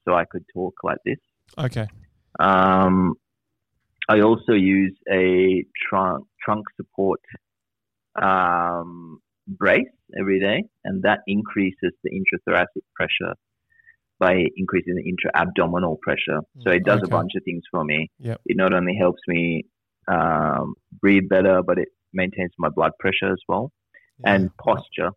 so 0.06 0.14
I 0.14 0.24
could 0.24 0.44
talk 0.54 0.74
like 0.82 0.98
this. 1.04 1.18
Okay. 1.58 1.86
Um, 2.38 3.14
I 4.08 4.20
also 4.20 4.52
use 4.52 4.96
a 5.10 5.64
trunk 5.88 6.26
trunk 6.44 6.66
support 6.76 7.20
um, 8.22 9.18
brace 9.46 9.86
every 10.18 10.40
day, 10.40 10.64
and 10.84 11.02
that 11.02 11.20
increases 11.26 11.92
the 12.02 12.10
intrathoracic 12.10 12.82
pressure 12.94 13.34
by 14.18 14.44
increasing 14.56 14.94
the 14.94 15.06
intra-abdominal 15.06 15.98
pressure. 16.02 16.40
So 16.62 16.70
it 16.70 16.84
does 16.84 17.00
okay. 17.00 17.08
a 17.08 17.10
bunch 17.10 17.32
of 17.36 17.44
things 17.44 17.62
for 17.70 17.84
me. 17.84 18.10
Yep. 18.18 18.40
It 18.46 18.56
not 18.56 18.72
only 18.72 18.96
helps 18.98 19.20
me 19.28 19.66
um, 20.08 20.74
breathe 21.00 21.28
better, 21.28 21.62
but 21.62 21.78
it 21.78 21.88
maintains 22.14 22.52
my 22.58 22.70
blood 22.70 22.92
pressure 22.98 23.30
as 23.30 23.40
well 23.46 23.72
yeah. 24.20 24.34
and 24.34 24.56
posture. 24.56 25.10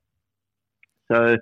So 1.11 1.37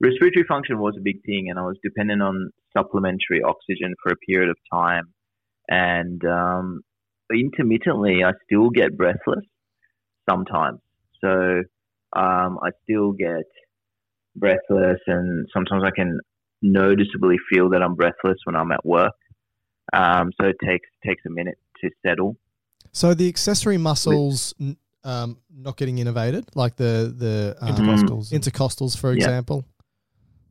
respiratory 0.00 0.44
function 0.48 0.78
was 0.78 0.94
a 0.98 1.02
big 1.02 1.22
thing, 1.24 1.46
and 1.48 1.58
I 1.58 1.62
was 1.62 1.76
dependent 1.82 2.22
on 2.22 2.50
supplementary 2.76 3.42
oxygen 3.44 3.94
for 4.02 4.12
a 4.12 4.16
period 4.16 4.50
of 4.50 4.56
time. 4.72 5.04
And 5.68 6.24
um, 6.24 6.80
intermittently, 7.32 8.22
I 8.24 8.32
still 8.44 8.70
get 8.70 8.96
breathless 8.96 9.44
sometimes. 10.28 10.80
So 11.26 11.62
um, 12.18 12.58
I 12.62 12.70
still 12.84 13.12
get 13.12 13.44
breathless, 14.36 15.00
and 15.06 15.46
sometimes 15.52 15.82
I 15.84 15.90
can 15.90 16.20
noticeably 16.62 17.36
feel 17.50 17.70
that 17.70 17.82
I'm 17.82 17.94
breathless 17.94 18.38
when 18.44 18.56
I'm 18.56 18.70
at 18.72 18.84
work. 18.84 19.12
Um, 19.92 20.30
so 20.40 20.48
it 20.48 20.56
takes 20.64 20.88
takes 21.04 21.22
a 21.26 21.30
minute 21.30 21.58
to 21.82 21.90
settle. 22.04 22.36
So 22.92 23.14
the 23.14 23.28
accessory 23.28 23.76
muscles 23.76 24.54
um, 25.04 25.38
not 25.54 25.76
getting 25.76 25.96
innervated, 25.96 26.48
like 26.54 26.76
the 26.76 27.14
the 27.16 27.56
um, 27.60 27.74
intercostals, 27.74 28.32
intercostals, 28.32 28.96
for 28.96 29.12
example. 29.12 29.64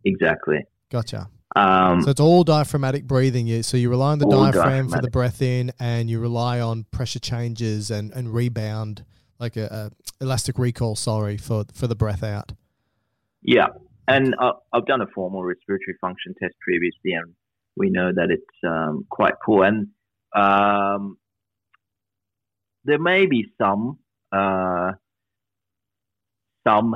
Exactly. 0.04 0.64
Gotcha. 0.92 1.30
Um, 1.56 2.02
so 2.02 2.10
it's 2.10 2.20
all 2.20 2.44
diaphragmatic 2.44 3.06
breathing. 3.06 3.48
You 3.48 3.64
so 3.64 3.78
you 3.78 3.90
rely 3.90 4.12
on 4.12 4.20
the 4.20 4.28
diaphragm 4.28 4.90
for 4.90 5.02
the 5.02 5.10
breath 5.10 5.42
in, 5.42 5.72
and 5.80 6.10
you 6.10 6.20
rely 6.20 6.60
on 6.60 6.86
pressure 6.92 7.20
changes 7.20 7.92
and, 7.92 8.12
and 8.12 8.34
rebound 8.34 9.06
like 9.40 9.58
a, 9.58 9.92
a 10.20 10.24
elastic 10.24 10.58
recoil. 10.58 10.96
Sorry 10.96 11.38
for 11.38 11.66
for 11.74 11.88
the 11.88 11.96
breath 11.96 12.24
out. 12.24 12.54
Yeah, 13.42 13.68
and 14.08 14.36
uh, 14.40 14.54
I've 14.74 14.86
done 14.86 15.02
a 15.02 15.08
formal 15.14 15.44
respiratory 15.44 15.96
function 16.02 16.34
test 16.42 16.56
previously, 16.62 17.14
and 17.14 17.34
we 17.76 17.90
know 17.90 18.12
that 18.14 18.30
it's 18.30 18.58
um, 18.68 19.06
quite 19.10 19.36
poor. 19.46 19.66
And 19.66 19.88
um, 20.36 21.18
there 22.84 23.00
may 23.00 23.26
be 23.26 23.46
some 23.60 24.00
uh, 24.32 24.92
some 26.68 26.94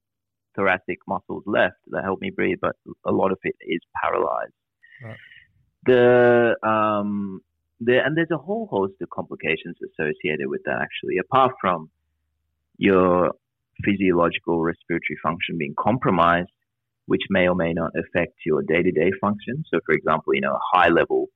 thoracic 0.56 0.98
muscles 1.06 1.44
left 1.46 1.76
that 1.88 2.04
help 2.04 2.20
me 2.20 2.30
breathe, 2.30 2.58
but 2.60 2.76
a 3.06 3.12
lot 3.12 3.32
of 3.32 3.38
it 3.42 3.54
is 3.60 3.80
paralyzed. 4.02 4.52
Right. 5.02 5.16
The 5.86 6.56
um, 6.66 7.40
there, 7.80 8.04
and 8.04 8.16
there's 8.16 8.30
a 8.32 8.36
whole 8.36 8.66
host 8.70 8.94
of 9.00 9.08
complications 9.10 9.76
associated 9.82 10.46
with 10.46 10.62
that, 10.66 10.78
actually, 10.80 11.18
apart 11.18 11.52
from 11.60 11.90
your 12.76 13.32
physiological 13.84 14.60
respiratory 14.62 15.16
function 15.22 15.56
being 15.58 15.74
compromised, 15.78 16.50
which 17.06 17.22
may 17.30 17.48
or 17.48 17.54
may 17.54 17.72
not 17.72 17.90
affect 17.96 18.34
your 18.44 18.62
day 18.62 18.82
to 18.82 18.90
day 18.90 19.10
function. 19.20 19.64
So, 19.72 19.80
for 19.84 19.94
example, 19.94 20.34
you 20.34 20.42
know, 20.42 20.52
a 20.54 20.76
high 20.76 20.88
level 20.88 21.28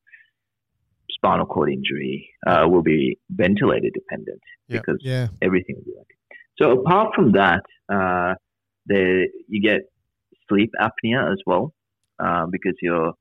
spinal 1.10 1.46
cord 1.46 1.70
injury 1.70 2.28
uh, 2.46 2.66
will 2.68 2.82
be 2.82 3.18
ventilator 3.30 3.88
dependent 3.92 4.40
yep. 4.68 4.82
because 4.82 5.00
yeah. 5.02 5.28
everything 5.42 5.76
will 5.76 5.84
be 5.84 5.94
like. 5.96 6.06
So, 6.58 6.80
apart 6.80 7.14
from 7.14 7.32
that, 7.32 7.62
uh, 7.92 8.34
there 8.86 9.24
you 9.48 9.62
get 9.62 9.82
sleep 10.48 10.70
apnea 10.80 11.32
as 11.32 11.38
well 11.46 11.72
uh, 12.22 12.46
because 12.50 12.74
your 12.82 13.14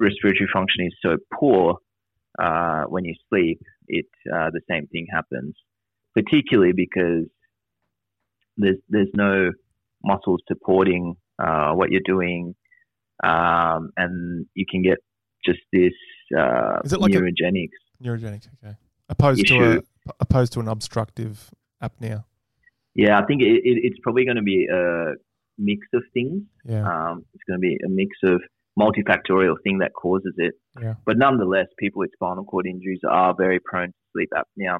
respiratory 0.00 0.48
function 0.52 0.86
is 0.86 0.94
so 1.00 1.16
poor 1.32 1.78
uh, 2.40 2.84
when 2.84 3.04
you 3.04 3.14
sleep, 3.28 3.60
it 3.88 4.06
uh, 4.32 4.50
the 4.50 4.60
same 4.68 4.86
thing 4.88 5.06
happens. 5.10 5.54
Particularly 6.14 6.72
because 6.72 7.26
there's 8.56 8.78
there's 8.88 9.08
no 9.14 9.52
muscles 10.04 10.40
supporting 10.46 11.16
uh, 11.38 11.72
what 11.72 11.90
you're 11.90 12.02
doing, 12.04 12.54
um, 13.24 13.90
and 13.96 14.46
you 14.54 14.66
can 14.70 14.82
get 14.82 14.98
just 15.44 15.60
this 15.72 15.92
uh, 16.36 16.80
Is 16.84 16.92
it 16.92 17.00
like 17.00 17.14
a- 17.14 17.18
neurogenics. 17.18 17.70
Neurogenic, 18.02 18.48
okay. 18.62 18.76
Opposed 19.08 19.46
to 19.48 19.78
a 19.78 20.12
opposed 20.20 20.52
to 20.54 20.60
an 20.60 20.68
obstructive 20.68 21.50
apnea. 21.82 22.24
Yeah, 22.94 23.18
I 23.18 23.24
think 23.24 23.42
it, 23.42 23.62
it, 23.64 23.80
it's 23.84 23.98
probably 24.02 24.24
going 24.24 24.36
to 24.36 24.42
be 24.42 24.66
a 24.66 25.14
mix 25.58 25.86
of 25.94 26.02
things. 26.12 26.42
Yeah. 26.64 26.82
Um, 26.82 27.24
it's 27.34 27.42
going 27.46 27.58
to 27.58 27.60
be 27.60 27.78
a 27.84 27.88
mix 27.88 28.16
of 28.24 28.42
multifactorial 28.78 29.56
thing 29.62 29.78
that 29.78 29.92
causes 29.92 30.34
it. 30.38 30.54
Yeah. 30.80 30.94
But 31.04 31.18
nonetheless, 31.18 31.66
people 31.78 32.00
with 32.00 32.10
spinal 32.14 32.44
cord 32.44 32.66
injuries 32.66 33.00
are 33.08 33.34
very 33.36 33.60
prone 33.60 33.88
to 33.88 33.92
sleep 34.12 34.30
apnea. 34.34 34.78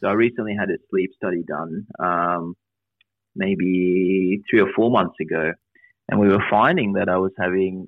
So 0.00 0.08
I 0.08 0.12
recently 0.12 0.54
had 0.58 0.70
a 0.70 0.78
sleep 0.90 1.10
study 1.16 1.42
done, 1.46 1.86
um, 1.98 2.54
maybe 3.34 4.42
three 4.50 4.60
or 4.60 4.68
four 4.74 4.90
months 4.90 5.16
ago, 5.20 5.52
and 6.08 6.20
we 6.20 6.28
were 6.28 6.42
finding 6.50 6.94
that 6.94 7.08
I 7.08 7.18
was 7.18 7.32
having 7.38 7.86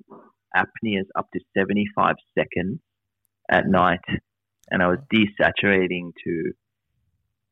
apneas 0.55 1.05
up 1.17 1.27
to 1.33 1.39
75 1.57 2.15
seconds 2.37 2.79
at 3.49 3.67
night, 3.67 3.99
and 4.71 4.81
I 4.81 4.87
was 4.87 4.99
desaturating 5.13 6.11
to, 6.23 6.51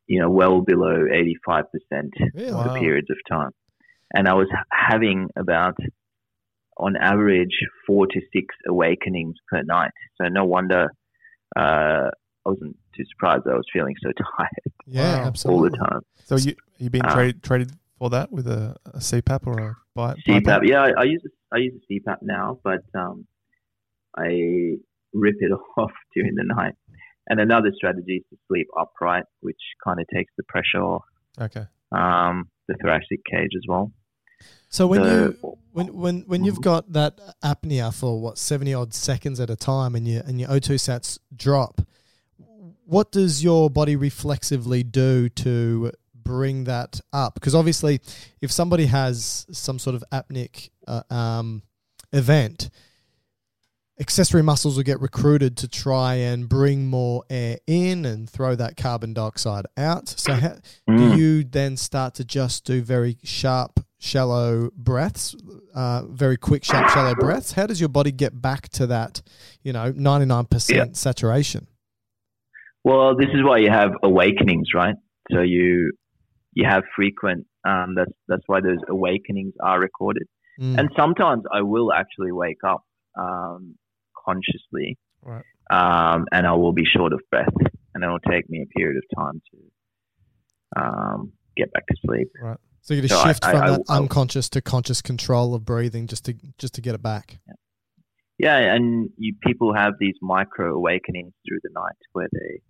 you 0.07 0.19
know, 0.21 0.29
well 0.29 0.61
below 0.61 1.05
85% 1.47 1.65
Really? 2.33 2.49
for 2.51 2.55
Wow. 2.55 2.79
periods 2.79 3.07
of 3.09 3.17
time. 3.29 3.51
And 4.13 4.27
I 4.27 4.33
was 4.33 4.47
having 4.71 5.29
about, 5.37 5.75
on 6.77 6.95
average, 6.97 7.55
four 7.85 8.07
to 8.07 8.21
six 8.33 8.55
awakenings 8.67 9.35
per 9.49 9.61
night. 9.63 9.91
So 10.19 10.27
no 10.29 10.45
wonder 10.45 10.87
uh, 11.57 12.07
I 12.45 12.49
wasn't 12.49 12.77
too 12.95 13.03
surprised 13.11 13.43
I 13.47 13.53
was 13.55 13.65
feeling 13.73 13.95
so 14.01 14.11
tired 14.37 14.49
Yeah, 14.87 15.01
Wow. 15.03 15.17
all 15.17 15.21
the 15.23 15.27
absolutely. 15.27 15.79
time. 15.79 16.01
So 16.25 16.35
you 16.37 16.55
you 16.77 16.89
been 16.89 17.05
Ah. 17.05 17.13
treated 17.13 17.43
treated 17.43 17.71
for 17.97 18.09
that 18.09 18.31
with 18.31 18.47
a, 18.47 18.75
a 18.85 18.97
CPAP 18.99 19.45
or 19.45 19.59
a 19.59 19.75
bi- 19.95 20.15
CPAP, 20.27 20.43
BiPAP? 20.43 20.67
yeah, 20.67 20.81
I, 20.81 21.01
I 21.01 21.03
use 21.03 21.21
a, 21.25 21.55
I 21.55 21.57
use 21.59 21.73
a 21.79 21.93
CPAP 21.93 22.17
now, 22.23 22.59
but 22.63 22.83
um, 22.95 23.27
I 24.17 24.77
rip 25.13 25.35
it 25.39 25.51
off 25.77 25.91
during 26.15 26.35
the 26.35 26.43
night. 26.45 26.73
And 27.29 27.39
another 27.39 27.71
strategy 27.75 28.17
is 28.17 28.23
to 28.31 28.37
sleep 28.47 28.67
upright, 28.79 29.23
which 29.41 29.59
kind 29.85 29.99
of 29.99 30.07
takes 30.13 30.33
the 30.37 30.43
pressure 30.49 30.81
off 30.81 31.03
Okay. 31.39 31.65
um, 31.91 32.49
the 32.67 32.75
thoracic 32.81 33.19
cage 33.29 33.51
as 33.55 33.63
well. 33.67 33.91
So 34.71 34.87
when 34.87 35.01
you 35.03 35.57
when 35.73 35.87
when 35.93 36.21
when 36.21 36.43
you've 36.45 36.61
got 36.61 36.91
that 36.93 37.19
apnea 37.43 37.93
for 37.93 38.19
what 38.21 38.37
seventy 38.37 38.73
odd 38.73 38.93
seconds 38.93 39.39
at 39.39 39.49
a 39.49 39.55
time, 39.55 39.95
and 39.95 40.07
your 40.07 40.21
and 40.25 40.39
your 40.39 40.49
O 40.49 40.59
two 40.59 40.75
sats 40.75 41.19
drop, 41.35 41.81
what 42.85 43.11
does 43.11 43.43
your 43.43 43.69
body 43.69 43.95
reflexively 43.97 44.81
do 44.83 45.27
to 45.29 45.91
bring 46.15 46.63
that 46.65 47.01
up? 47.11 47.33
Because 47.33 47.53
obviously, 47.53 47.99
if 48.39 48.49
somebody 48.51 48.85
has 48.85 49.45
some 49.51 49.77
sort 49.77 49.95
of 49.95 50.03
apneic 50.09 50.69
uh, 50.87 51.03
um, 51.09 51.63
event, 52.13 52.69
accessory 53.99 54.41
muscles 54.41 54.77
will 54.77 54.83
get 54.83 55.01
recruited 55.01 55.57
to 55.57 55.67
try 55.67 56.15
and 56.15 56.47
bring 56.47 56.87
more 56.87 57.23
air 57.29 57.57
in 57.67 58.05
and 58.05 58.29
throw 58.29 58.55
that 58.55 58.77
carbon 58.77 59.13
dioxide 59.13 59.65
out. 59.75 60.07
So 60.07 60.33
how, 60.33 60.53
do 60.87 60.93
Mm. 60.93 61.17
you 61.17 61.43
then 61.43 61.75
start 61.75 62.15
to 62.15 62.23
just 62.25 62.63
do 62.65 62.81
very 62.81 63.17
sharp, 63.23 63.79
shallow 64.01 64.71
breaths, 64.75 65.35
uh, 65.75 66.01
very 66.07 66.35
quick, 66.35 66.63
sharp, 66.65 66.89
shallow 66.89 67.13
breaths? 67.15 67.51
How 67.53 67.67
does 67.67 67.79
your 67.79 67.87
body 67.89 68.11
get 68.11 68.41
back 68.41 68.67
to 68.69 68.87
that, 68.87 69.21
you 69.61 69.71
know, 69.71 69.93
99% 69.93 70.75
Yeah. 70.75 70.85
saturation? 70.93 71.67
Well, 72.83 73.15
this 73.15 73.29
is 73.31 73.43
why 73.43 73.59
you 73.59 73.69
have 73.69 73.91
awakenings, 74.03 74.69
right? 74.73 74.95
So 75.31 75.41
you 75.41 75.91
you 76.53 76.65
have 76.67 76.83
frequent. 76.95 77.45
Um, 77.63 77.93
that's 77.95 78.11
that's 78.27 78.41
why 78.47 78.59
those 78.59 78.79
awakenings 78.89 79.53
are 79.63 79.79
recorded. 79.79 80.27
Mm. 80.59 80.79
And 80.79 80.89
sometimes 80.97 81.43
I 81.53 81.61
will 81.61 81.93
actually 81.93 82.31
wake 82.31 82.63
up 82.67 82.83
um, 83.17 83.75
consciously, 84.25 84.97
Right. 85.21 85.43
um, 85.69 86.25
and 86.31 86.47
I 86.47 86.53
will 86.53 86.73
be 86.73 86.85
short 86.85 87.13
of 87.13 87.21
breath, 87.29 87.53
and 87.93 88.03
it'll 88.03 88.19
take 88.19 88.49
me 88.49 88.63
a 88.63 88.69
period 88.77 88.97
of 88.97 89.03
time 89.23 89.41
to 89.51 90.81
um, 90.81 91.31
get 91.55 91.71
back 91.71 91.85
to 91.87 91.95
sleep. 92.05 92.29
Right. 92.41 92.57
So 92.81 92.93
you 92.93 93.01
get 93.01 93.11
a 93.11 93.15
so 93.15 93.23
shift 93.25 93.45
I- 93.45 93.51
from 93.51 93.61
I- 93.61 93.69
that 93.71 93.81
I- 93.89 93.97
unconscious 93.97 94.49
to 94.49 94.61
conscious 94.61 95.01
control 95.01 95.53
of 95.55 95.65
breathing 95.65 96.07
just 96.07 96.25
to 96.25 96.33
just 96.57 96.73
to 96.75 96.81
get 96.81 96.95
it 96.95 97.01
back. 97.01 97.39
Yeah, 98.37 98.57
and 98.57 99.09
you 99.17 99.35
people 99.45 99.73
have 99.75 99.93
these 99.99 100.15
micro 100.21 100.75
awakenings 100.75 101.33
through 101.47 101.59
the 101.63 101.69
night 101.73 101.95
where 102.13 102.27
they 102.31 102.61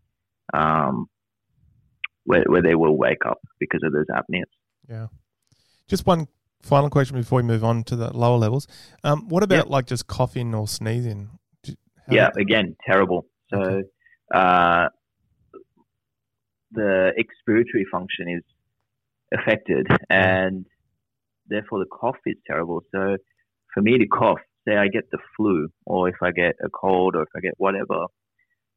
um, 0.57 1.07
where 2.25 2.43
where 2.47 2.61
they 2.61 2.75
will 2.75 2.97
wake 2.97 3.25
up 3.25 3.39
because 3.59 3.81
of 3.83 3.93
those 3.93 4.07
apneas. 4.11 4.43
Yeah. 4.89 5.07
Just 5.87 6.05
one 6.05 6.27
final 6.61 6.89
question 6.89 7.15
before 7.17 7.37
we 7.37 7.43
move 7.43 7.63
on 7.63 7.83
to 7.85 7.95
the 7.95 8.15
lower 8.15 8.37
levels. 8.37 8.67
Um, 9.03 9.27
what 9.29 9.43
about 9.43 9.69
like 9.69 9.87
just 9.87 10.07
coughing 10.07 10.53
or 10.53 10.67
sneezing? 10.67 11.29
How- 11.65 11.73
Yeah, 12.15 12.29
again, 12.37 12.75
terrible. 12.85 13.25
So 13.49 13.59
Okay. 13.61 13.87
uh, 14.33 14.89
the 16.71 17.11
expiratory 17.17 17.85
function 17.91 18.27
is 18.29 18.43
affected, 19.33 19.87
and 20.09 20.65
therefore 21.47 21.79
the 21.79 21.89
cough 21.91 22.17
is 22.25 22.35
terrible. 22.45 22.81
So 22.93 23.17
for 23.73 23.81
me 23.81 23.97
to 23.97 24.07
cough, 24.07 24.39
say 24.67 24.75
I 24.75 24.87
get 24.87 25.09
the 25.11 25.19
flu, 25.35 25.67
or 25.85 26.09
if 26.09 26.15
I 26.21 26.31
get 26.31 26.55
a 26.63 26.69
cold, 26.69 27.15
or 27.15 27.23
if 27.23 27.29
I 27.35 27.39
get 27.39 27.53
whatever, 27.57 28.05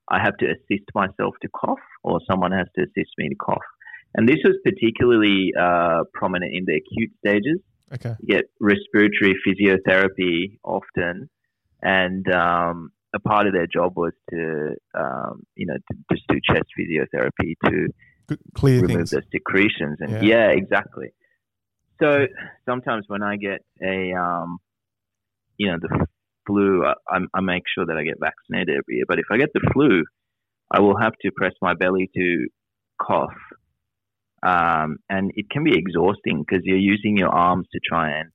I 0.08 0.20
have 0.22 0.36
to 0.38 0.46
assist 0.46 0.88
myself 0.94 1.34
to 1.42 1.48
cough, 1.48 1.84
or 2.02 2.20
someone 2.30 2.52
has 2.52 2.66
to 2.76 2.82
assist 2.82 3.12
me 3.18 3.28
to 3.28 3.34
cough. 3.36 3.66
And 4.14 4.28
this 4.28 4.38
was 4.44 4.56
particularly 4.64 5.52
uh, 5.58 6.04
prominent 6.12 6.54
in 6.54 6.64
the 6.66 6.76
acute 6.76 7.10
stages 7.18 7.60
Okay. 7.92 8.14
you 8.20 8.36
get 8.36 8.44
respiratory 8.60 9.34
physiotherapy 9.46 10.58
often, 10.64 11.28
and 11.82 12.26
um, 12.34 12.90
a 13.14 13.20
part 13.20 13.46
of 13.46 13.52
their 13.52 13.66
job 13.66 13.92
was 13.96 14.12
to, 14.30 14.74
um, 14.98 15.42
you 15.54 15.66
know, 15.66 15.74
to 15.74 15.98
just 16.10 16.26
do 16.28 16.40
chest 16.48 16.64
physiotherapy 16.78 17.54
to 17.66 17.88
clear 18.54 18.80
remove 18.82 18.96
things. 18.96 19.10
the 19.10 19.22
secretions. 19.32 19.98
And 20.00 20.10
Yeah. 20.12 20.22
yeah. 20.22 20.48
exactly. 20.50 21.12
So 22.02 22.26
sometimes 22.66 23.04
when 23.08 23.22
I 23.22 23.36
get 23.36 23.60
a, 23.82 24.12
um, 24.14 24.58
you 25.56 25.70
know, 25.70 25.78
the 25.80 26.06
flu, 26.46 26.84
I, 26.84 26.94
I- 27.32 27.40
make 27.40 27.62
sure 27.74 27.86
that 27.86 27.96
I 27.96 28.02
get 28.04 28.18
vaccinated 28.20 28.76
every 28.76 28.96
year. 28.96 29.04
But 29.08 29.18
if 29.18 29.26
I 29.30 29.36
get 29.38 29.50
the 29.54 29.60
flu, 29.72 30.04
I 30.70 30.80
will 30.80 30.96
have 30.98 31.12
to 31.22 31.30
press 31.36 31.52
my 31.62 31.74
belly 31.74 32.10
to 32.16 32.46
cough. 33.00 33.32
Um, 34.42 34.98
and 35.08 35.30
it 35.36 35.48
can 35.50 35.64
be 35.64 35.72
exhausting 35.76 36.44
because 36.46 36.64
you're 36.64 36.76
using 36.76 37.16
your 37.16 37.30
arms 37.30 37.66
to 37.72 37.80
try 37.86 38.10
and 38.18 38.30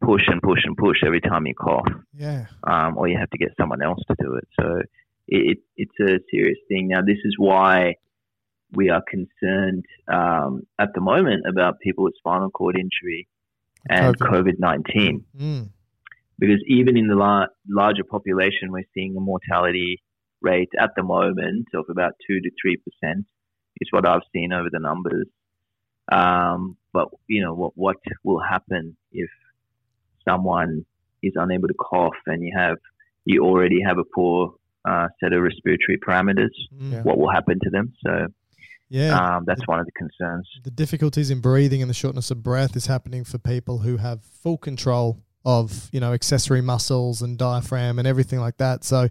push 0.00 0.22
and 0.26 0.40
push 0.42 0.60
and 0.64 0.76
push 0.76 0.98
every 1.04 1.20
time 1.20 1.46
you 1.46 1.54
cough 1.54 1.86
Yeah. 2.16 2.46
um, 2.66 2.96
or 2.96 3.08
you 3.08 3.18
have 3.18 3.30
to 3.30 3.38
get 3.38 3.50
someone 3.60 3.82
else 3.82 4.00
to 4.08 4.16
do 4.20 4.34
it. 4.34 4.48
So 4.58 4.82
it, 5.28 5.58
it's 5.76 6.00
a 6.00 6.18
serious 6.30 6.58
thing. 6.68 6.88
Now, 6.88 7.02
this 7.02 7.18
is 7.24 7.34
why 7.38 7.96
we 8.72 8.90
are 8.90 9.02
concerned 9.08 9.84
um, 10.12 10.62
at 10.78 10.90
the 10.94 11.00
moment 11.00 11.44
about 11.48 11.80
people 11.80 12.04
with 12.04 12.14
spinal 12.18 12.50
cord 12.50 12.76
injury 12.76 13.26
and 13.88 14.16
COVID. 14.18 14.30
COVID 14.30 14.58
19, 14.58 15.24
Mm. 15.40 15.68
because 16.38 16.62
even 16.66 16.96
in 16.96 17.06
the 17.08 17.14
la- 17.16 17.46
larger 17.68 18.04
population, 18.04 18.70
we're 18.70 18.84
seeing 18.94 19.16
a 19.16 19.20
mortality 19.20 20.02
rate 20.42 20.68
at 20.78 20.90
the 20.96 21.02
moment 21.02 21.66
of 21.74 21.84
about 21.88 22.12
2 22.26 22.40
to 22.40 22.50
3%, 22.64 23.24
is 23.80 23.88
what 23.90 24.06
I've 24.06 24.22
seen 24.32 24.52
over 24.52 24.68
the 24.70 24.78
numbers. 24.80 25.26
Um, 26.10 26.76
but, 26.92 27.08
you 27.26 27.42
know, 27.42 27.54
what, 27.54 27.72
what 27.76 27.96
will 28.24 28.40
happen 28.40 28.96
if 29.12 29.30
someone 30.28 30.84
is 31.22 31.32
unable 31.36 31.68
to 31.68 31.74
cough 31.74 32.14
and 32.26 32.42
you 32.42 32.52
have 32.56 32.76
you 33.24 33.44
already 33.44 33.80
have 33.82 33.98
a 33.98 34.04
poor 34.14 34.54
uh, 34.86 35.08
set 35.20 35.32
of 35.34 35.42
respiratory 35.42 35.98
parameters, 35.98 36.50
Mm. 36.74 36.92
Yeah. 36.92 37.02
what 37.02 37.18
will 37.18 37.30
happen 37.30 37.58
to 37.62 37.70
them? 37.70 37.92
So 38.04 38.28
Yeah. 38.90 39.36
um, 39.36 39.44
that's 39.46 39.66
one 39.66 39.80
of 39.80 39.86
the 39.86 39.92
concerns. 39.92 40.48
the 40.64 40.70
difficulties 40.70 41.30
in 41.30 41.40
breathing 41.40 41.82
and 41.82 41.90
the 41.90 41.94
shortness 41.94 42.30
of 42.30 42.42
breath 42.42 42.74
is 42.76 42.86
happening 42.86 43.22
for 43.24 43.38
people 43.38 43.78
who 43.78 43.98
have 43.98 44.22
full 44.24 44.56
control 44.58 45.18
of 45.44 45.88
you 45.92 46.00
know 46.00 46.12
accessory 46.12 46.60
muscles 46.60 47.22
and 47.22 47.38
diaphragm 47.38 47.98
and 47.98 48.08
everything 48.08 48.40
like 48.40 48.56
that. 48.58 48.84
So, 48.84 49.08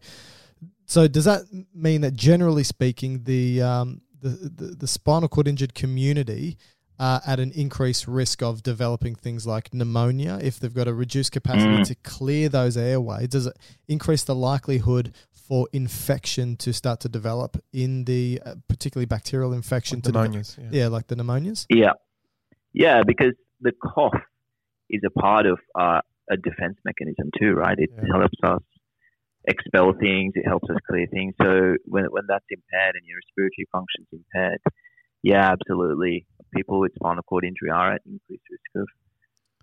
so 0.85 1.07
does 1.07 1.25
that 1.25 1.41
mean 1.73 2.01
that 2.01 2.13
generally 2.13 2.63
speaking, 2.63 3.23
the 3.23 3.61
um, 3.61 4.01
the, 4.19 4.29
the 4.29 4.65
the 4.79 4.87
spinal 4.87 5.29
cord 5.29 5.47
injured 5.47 5.73
community 5.73 6.57
are 6.99 7.21
at 7.27 7.39
an 7.39 7.51
increased 7.51 8.07
risk 8.07 8.41
of 8.41 8.63
developing 8.63 9.13
things 9.13 9.45
like 9.45 9.71
pneumonia 9.71 10.39
if 10.41 10.59
they've 10.59 10.73
got 10.73 10.87
a 10.87 10.93
reduced 10.93 11.31
capacity 11.31 11.69
Mm. 11.83 11.85
to 11.87 11.93
clear 12.03 12.49
those 12.49 12.75
airways? 12.75 13.27
Does 13.27 13.45
it 13.45 13.55
increase 13.87 14.23
the 14.23 14.33
likelihood 14.33 15.13
for 15.47 15.67
infection 15.73 16.55
to 16.57 16.73
start 16.73 16.99
to 17.01 17.09
develop 17.09 17.51
in 17.73 18.05
the 18.05 18.41
uh, 18.45 18.55
particularly 18.67 19.05
bacterial 19.05 19.53
infection 19.53 20.01
to 20.01 20.11
develop? 20.11 20.31
Pneumonias. 20.31 20.57
Yeah. 20.57 20.79
Yeah, 20.79 20.87
like 20.95 21.07
the 21.07 21.15
pneumonias. 21.15 21.65
Yeah, 21.69 21.93
yeah, 22.73 23.01
because 23.11 23.33
the 23.61 23.71
cough 23.83 24.21
is 24.89 25.01
a 25.05 25.09
part 25.19 25.45
of 25.45 25.57
uh, 25.83 26.01
a 26.29 26.37
defense 26.37 26.77
mechanism 26.85 27.27
too, 27.39 27.51
right? 27.53 27.77
It 27.85 27.89
Yeah. 27.95 28.17
helps 28.19 28.39
us 28.43 28.63
expel 29.47 29.93
things. 29.93 30.33
It 30.35 30.45
helps 30.45 30.69
us 30.69 30.77
clear 30.89 31.07
things. 31.07 31.33
So 31.41 31.75
when 31.85 32.05
when 32.15 32.25
that's 32.27 32.45
impaired 32.57 32.93
and 32.97 33.05
your 33.09 33.17
respiratory 33.23 33.67
function's 33.71 34.09
impaired, 34.11 34.59
yeah, 35.23 35.51
absolutely. 35.55 36.27
People 36.55 36.79
with 36.79 36.93
spinal 36.95 37.23
cord 37.23 37.45
injury 37.45 37.71
are 37.71 37.93
at 37.95 38.01
increased 38.05 38.43
risk 38.51 38.71
of 38.81 38.87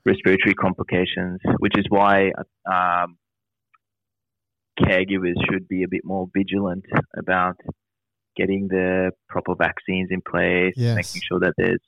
respiratory 0.04 0.54
complications, 0.54 1.40
which 1.58 1.76
is 1.78 1.86
why 1.88 2.30
um, 2.76 3.16
caregivers 4.78 5.34
should 5.50 5.66
be 5.68 5.82
a 5.82 5.88
bit 5.88 6.02
more 6.04 6.28
vigilant 6.34 6.84
about 7.16 7.56
getting 8.36 8.66
the 8.68 9.12
proper 9.28 9.54
vaccines 9.54 10.08
in 10.10 10.20
place, 10.20 10.74
Yes. 10.76 10.96
making 10.96 11.22
sure 11.28 11.40
that 11.40 11.54
there's 11.56 11.80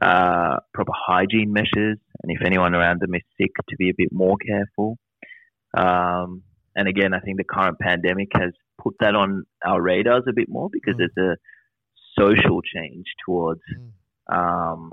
uh, 0.00 0.56
proper 0.74 0.92
hygiene 0.94 1.52
measures, 1.52 1.98
and 2.22 2.28
if 2.36 2.42
anyone 2.44 2.74
around 2.74 3.00
them 3.00 3.14
is 3.14 3.22
sick, 3.40 3.50
to 3.68 3.76
be 3.76 3.90
a 3.90 3.94
bit 3.96 4.08
more 4.12 4.36
careful. 4.46 4.96
Um, 5.76 6.42
and 6.74 6.88
again, 6.88 7.14
I 7.14 7.20
think 7.20 7.36
the 7.38 7.44
current 7.44 7.78
pandemic 7.78 8.28
has 8.34 8.52
put 8.82 8.94
that 9.00 9.14
on 9.14 9.44
our 9.64 9.80
radars 9.80 10.24
a 10.28 10.32
bit 10.32 10.48
more 10.48 10.68
because 10.72 10.94
Mm. 10.94 10.98
there's 11.14 11.30
a 11.32 11.36
social 12.18 12.60
change 12.62 13.06
towards 13.24 13.60
Mm. 13.78 13.92
um, 14.34 14.92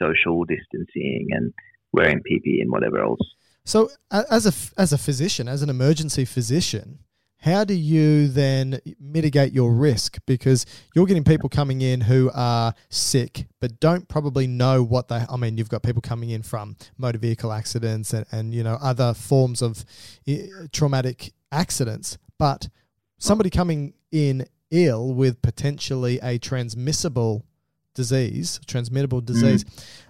social 0.00 0.44
distancing 0.44 1.28
and 1.30 1.52
wearing 1.92 2.22
PPE 2.22 2.60
and 2.60 2.70
whatever 2.70 2.98
else. 3.02 3.20
So, 3.68 3.90
as 4.10 4.46
a 4.46 4.80
as 4.80 4.94
a 4.94 4.98
physician, 4.98 5.46
as 5.46 5.60
an 5.60 5.68
emergency 5.68 6.24
physician, 6.24 7.00
how 7.40 7.64
do 7.64 7.74
you 7.74 8.28
then 8.28 8.80
mitigate 8.98 9.52
your 9.52 9.74
risk? 9.74 10.16
Because 10.26 10.64
you're 10.94 11.04
getting 11.04 11.22
people 11.22 11.50
coming 11.50 11.82
in 11.82 12.00
who 12.00 12.30
are 12.32 12.72
sick, 12.88 13.46
but 13.60 13.78
don't 13.78 14.08
probably 14.08 14.46
know 14.46 14.82
what 14.82 15.08
they. 15.08 15.22
I 15.28 15.36
mean, 15.36 15.58
you've 15.58 15.68
got 15.68 15.82
people 15.82 16.00
coming 16.00 16.30
in 16.30 16.42
from 16.42 16.76
motor 16.96 17.18
vehicle 17.18 17.52
accidents 17.52 18.14
and, 18.14 18.24
and 18.32 18.54
you 18.54 18.64
know 18.64 18.78
other 18.80 19.12
forms 19.12 19.60
of 19.60 19.84
eh, 20.26 20.46
traumatic 20.72 21.34
accidents, 21.52 22.16
but 22.38 22.70
somebody 23.18 23.50
coming 23.50 23.92
in 24.10 24.46
ill 24.70 25.12
with 25.12 25.42
potentially 25.42 26.18
a 26.22 26.38
transmissible 26.38 27.44
disease, 27.94 28.60
transmittable 28.66 29.20
disease. 29.20 29.64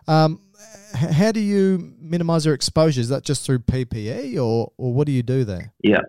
Um, 0.07 0.40
h- 0.42 0.47
how 0.94 1.33
do 1.33 1.40
you 1.40 1.94
minimize 2.01 2.44
your 2.44 2.55
exposure? 2.55 3.01
Is 3.01 3.09
that 3.09 3.25
just 3.25 3.44
through 3.44 3.61
PPE 3.61 4.37
or, 4.37 4.73
or 4.77 4.92
what 4.92 5.07
do 5.07 5.12
you 5.12 5.23
do 5.23 5.44
there? 5.44 5.73
Yeah. 5.83 6.01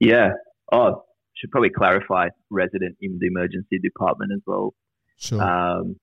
Yeah. 0.00 0.30
Oh, 0.70 1.04
should 1.34 1.50
probably 1.50 1.70
clarify 1.70 2.28
resident 2.50 2.96
in 3.00 3.18
the 3.20 3.26
emergency 3.26 3.78
department 3.78 4.32
as 4.34 4.40
well. 4.46 4.74
Sure. 5.18 5.42
Um, 5.42 5.96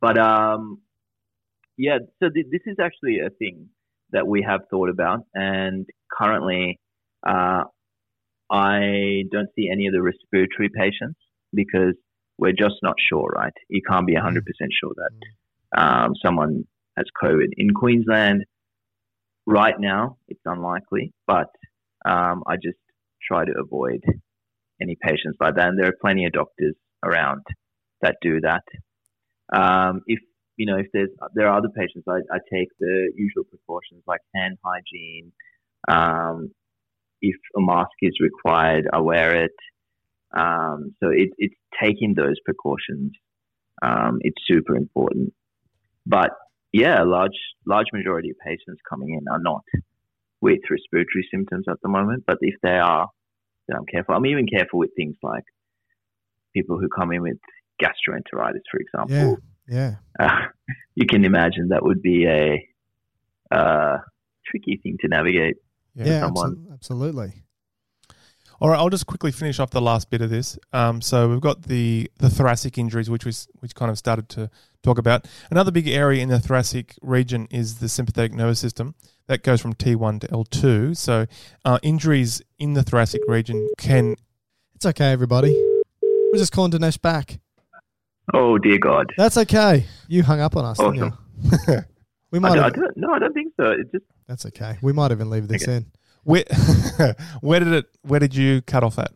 but 0.00 0.18
um, 0.18 0.80
yeah, 1.76 1.98
so 2.22 2.28
th- 2.28 2.46
this 2.50 2.60
is 2.66 2.76
actually 2.80 3.20
a 3.20 3.30
thing 3.30 3.68
that 4.10 4.26
we 4.26 4.42
have 4.42 4.60
thought 4.70 4.90
about, 4.90 5.20
and 5.34 5.86
currently, 6.12 6.78
uh, 7.26 7.64
I 8.50 9.22
don't 9.32 9.48
see 9.56 9.68
any 9.72 9.86
of 9.86 9.92
the 9.92 10.02
respiratory 10.02 10.68
patients 10.74 11.18
because 11.52 11.94
we're 12.38 12.52
just 12.52 12.76
not 12.82 12.94
sure, 13.08 13.28
right? 13.34 13.52
You 13.68 13.80
can't 13.88 14.06
be 14.06 14.14
100% 14.14 14.42
sure 14.78 14.92
that 14.96 15.80
um, 15.80 16.12
someone 16.22 16.64
has 16.96 17.06
COVID. 17.22 17.48
In 17.56 17.74
Queensland, 17.74 18.44
right 19.46 19.74
now, 19.78 20.16
it's 20.28 20.40
unlikely, 20.44 21.12
but 21.26 21.48
um, 22.04 22.42
I 22.46 22.56
just 22.56 22.78
try 23.26 23.44
to 23.44 23.52
avoid 23.58 24.02
any 24.80 24.96
patients 25.00 25.36
like 25.40 25.56
that. 25.56 25.68
And 25.68 25.78
there 25.78 25.88
are 25.88 25.96
plenty 26.00 26.26
of 26.26 26.32
doctors 26.32 26.74
around 27.04 27.42
that 28.02 28.16
do 28.20 28.40
that. 28.40 28.64
Um, 29.54 30.02
if 30.06 30.20
you 30.56 30.66
know, 30.66 30.76
if 30.76 30.86
there's 30.92 31.10
there 31.34 31.48
are 31.48 31.58
other 31.58 31.68
patients, 31.76 32.04
I, 32.08 32.18
I 32.32 32.38
take 32.52 32.68
the 32.78 33.10
usual 33.16 33.44
precautions 33.44 34.02
like 34.06 34.20
hand 34.34 34.58
hygiene. 34.64 35.32
Um, 35.88 36.50
if 37.20 37.36
a 37.56 37.60
mask 37.60 37.90
is 38.02 38.12
required, 38.20 38.86
I 38.92 39.00
wear 39.00 39.44
it. 39.44 39.56
Um, 40.36 40.94
so 41.00 41.10
it, 41.10 41.30
it's 41.38 41.54
taking 41.80 42.14
those 42.14 42.36
precautions. 42.44 43.12
Um, 43.82 44.18
it's 44.20 44.40
super 44.46 44.76
important. 44.76 45.32
But 46.06 46.30
yeah, 46.74 47.00
a 47.00 47.06
large 47.06 47.38
large 47.66 47.86
majority 47.92 48.30
of 48.30 48.36
patients 48.44 48.80
coming 48.90 49.14
in 49.14 49.24
are 49.30 49.38
not 49.38 49.62
with 50.40 50.58
respiratory 50.68 51.26
symptoms 51.30 51.66
at 51.70 51.80
the 51.82 51.88
moment. 51.88 52.24
But 52.26 52.38
if 52.40 52.56
they 52.64 52.76
are, 52.76 53.08
then 53.68 53.76
I'm 53.76 53.86
careful. 53.86 54.16
I'm 54.16 54.26
even 54.26 54.48
careful 54.48 54.80
with 54.80 54.90
things 54.96 55.14
like 55.22 55.44
people 56.52 56.76
who 56.76 56.88
come 56.88 57.12
in 57.12 57.22
with 57.22 57.38
gastroenteritis, 57.80 58.66
for 58.68 58.80
example. 58.80 59.38
yeah. 59.68 59.94
Uh, 60.18 60.46
you 60.96 61.06
can 61.06 61.24
imagine 61.24 61.68
that 61.68 61.84
would 61.84 62.02
be 62.02 62.26
a 62.26 62.68
uh, 63.52 63.98
tricky 64.44 64.80
thing 64.82 64.96
to 65.02 65.08
navigate. 65.08 65.58
Yeah, 65.94 66.22
someone. 66.22 66.56
abso- 66.56 66.72
absolutely. 66.74 67.43
All 68.60 68.68
right, 68.70 68.78
I'll 68.78 68.88
just 68.90 69.06
quickly 69.06 69.32
finish 69.32 69.58
off 69.58 69.70
the 69.70 69.80
last 69.80 70.10
bit 70.10 70.20
of 70.22 70.30
this. 70.30 70.58
Um, 70.72 71.00
so 71.00 71.28
we've 71.28 71.40
got 71.40 71.62
the 71.62 72.10
the 72.18 72.30
thoracic 72.30 72.78
injuries, 72.78 73.10
which 73.10 73.24
was 73.24 73.48
which 73.60 73.74
kind 73.74 73.90
of 73.90 73.98
started 73.98 74.28
to 74.30 74.50
talk 74.82 74.98
about. 74.98 75.26
Another 75.50 75.70
big 75.70 75.88
area 75.88 76.22
in 76.22 76.28
the 76.28 76.38
thoracic 76.40 76.94
region 77.02 77.48
is 77.50 77.78
the 77.78 77.88
sympathetic 77.88 78.32
nervous 78.32 78.60
system 78.60 78.94
that 79.26 79.42
goes 79.42 79.60
from 79.60 79.74
T1 79.74 80.20
to 80.20 80.28
L2. 80.28 80.96
So 80.96 81.26
uh, 81.64 81.78
injuries 81.82 82.42
in 82.58 82.74
the 82.74 82.82
thoracic 82.82 83.22
region 83.26 83.68
can 83.78 84.16
It's 84.76 84.86
okay, 84.86 85.10
everybody. 85.12 85.52
We're 86.02 86.38
just 86.38 86.52
calling 86.52 86.70
Dinesh 86.72 87.00
back. 87.00 87.40
Oh 88.32 88.56
dear 88.58 88.78
God! 88.78 89.12
That's 89.18 89.36
okay. 89.36 89.84
You 90.08 90.22
hung 90.22 90.40
up 90.40 90.56
on 90.56 90.64
us, 90.64 90.78
didn't 90.78 90.94
you? 90.96 91.12
we 92.30 92.38
I, 92.38 92.40
might 92.40 92.48
don't- 92.54 92.58
I 92.58 92.62
have, 92.64 92.72
don't, 92.74 92.96
no, 92.96 93.12
I 93.12 93.18
don't 93.18 93.34
think 93.34 93.52
so. 93.60 93.70
It 93.72 93.90
just 93.92 94.04
that's 94.26 94.46
okay. 94.46 94.78
We 94.80 94.92
might 94.92 95.10
even 95.12 95.28
leave 95.28 95.48
this 95.48 95.64
Okay. 95.64 95.76
in. 95.76 95.86
Where 96.24 96.44
where 97.40 97.60
did 97.60 97.72
it 97.72 97.86
where 98.02 98.20
did 98.20 98.34
you 98.34 98.62
cut 98.62 98.82
off 98.82 98.98
at? 98.98 99.12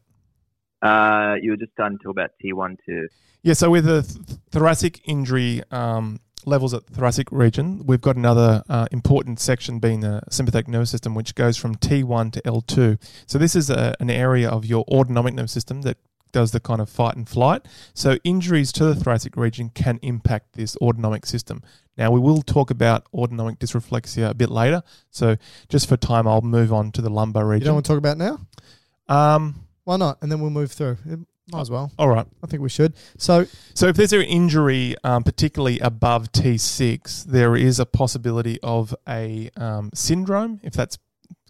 uh, 0.82 1.34
you 1.40 1.50
were 1.50 1.56
just 1.56 1.74
done 1.76 1.92
until 1.92 2.10
about 2.10 2.30
T 2.40 2.52
one 2.52 2.76
to 2.86 3.08
Yeah, 3.42 3.54
so 3.54 3.70
with 3.70 3.84
the 3.84 4.02
th- 4.02 4.38
thoracic 4.50 5.00
injury 5.08 5.62
um, 5.70 6.20
levels 6.44 6.72
at 6.74 6.86
the 6.86 6.94
thoracic 6.94 7.30
region, 7.32 7.84
we've 7.84 8.00
got 8.00 8.16
another 8.16 8.62
uh, 8.68 8.86
important 8.92 9.40
section 9.40 9.78
being 9.78 10.00
the 10.00 10.22
sympathetic 10.30 10.68
nervous 10.68 10.90
system, 10.90 11.14
which 11.14 11.34
goes 11.34 11.56
from 11.56 11.74
T1 11.76 12.32
to 12.32 12.42
L2. 12.42 13.00
So 13.26 13.38
this 13.38 13.56
is 13.56 13.70
a, 13.70 13.94
an 14.00 14.10
area 14.10 14.48
of 14.48 14.64
your 14.64 14.84
autonomic 14.88 15.34
nervous 15.34 15.52
system 15.52 15.82
that 15.82 15.98
does 16.30 16.52
the 16.52 16.60
kind 16.60 16.80
of 16.80 16.88
fight 16.88 17.16
and 17.16 17.28
flight. 17.28 17.66
So 17.94 18.18
injuries 18.22 18.70
to 18.72 18.84
the 18.84 18.94
thoracic 18.94 19.36
region 19.36 19.70
can 19.70 19.98
impact 20.02 20.52
this 20.52 20.76
autonomic 20.76 21.26
system. 21.26 21.62
Now 21.98 22.10
we 22.12 22.20
will 22.20 22.40
talk 22.42 22.70
about 22.70 23.06
autonomic 23.12 23.58
dysreflexia 23.58 24.30
a 24.30 24.34
bit 24.34 24.50
later. 24.50 24.82
So 25.10 25.36
just 25.68 25.88
for 25.88 25.96
time, 25.98 26.26
I'll 26.28 26.40
move 26.40 26.72
on 26.72 26.92
to 26.92 27.02
the 27.02 27.10
lumbar 27.10 27.44
region. 27.46 27.62
You 27.62 27.66
don't 27.66 27.74
want 27.74 27.86
to 27.86 27.92
talk 27.92 27.98
about 27.98 28.16
it 28.16 28.18
now? 28.18 29.14
um, 29.14 29.54
Why 29.84 29.96
not? 29.96 30.18
And 30.22 30.30
then 30.30 30.40
we'll 30.40 30.50
move 30.50 30.72
through. 30.72 30.96
It- 31.06 31.20
might 31.50 31.62
as 31.62 31.70
well. 31.70 31.90
all 31.98 32.10
right. 32.10 32.26
I 32.42 32.46
think 32.46 32.62
we 32.62 32.68
should. 32.68 32.92
So, 33.16 33.46
So 33.72 33.86
if 33.88 33.96
there's 33.96 34.12
an 34.12 34.20
injury, 34.20 34.94
um, 35.02 35.22
particularly 35.22 35.78
above 35.78 36.30
T6, 36.30 37.24
there 37.24 37.56
is 37.56 37.80
a 37.80 37.86
possibility 37.86 38.58
of 38.62 38.94
a 39.08 39.48
um, 39.56 39.88
syndrome, 39.94 40.60
if 40.62 40.74
that's 40.74 40.98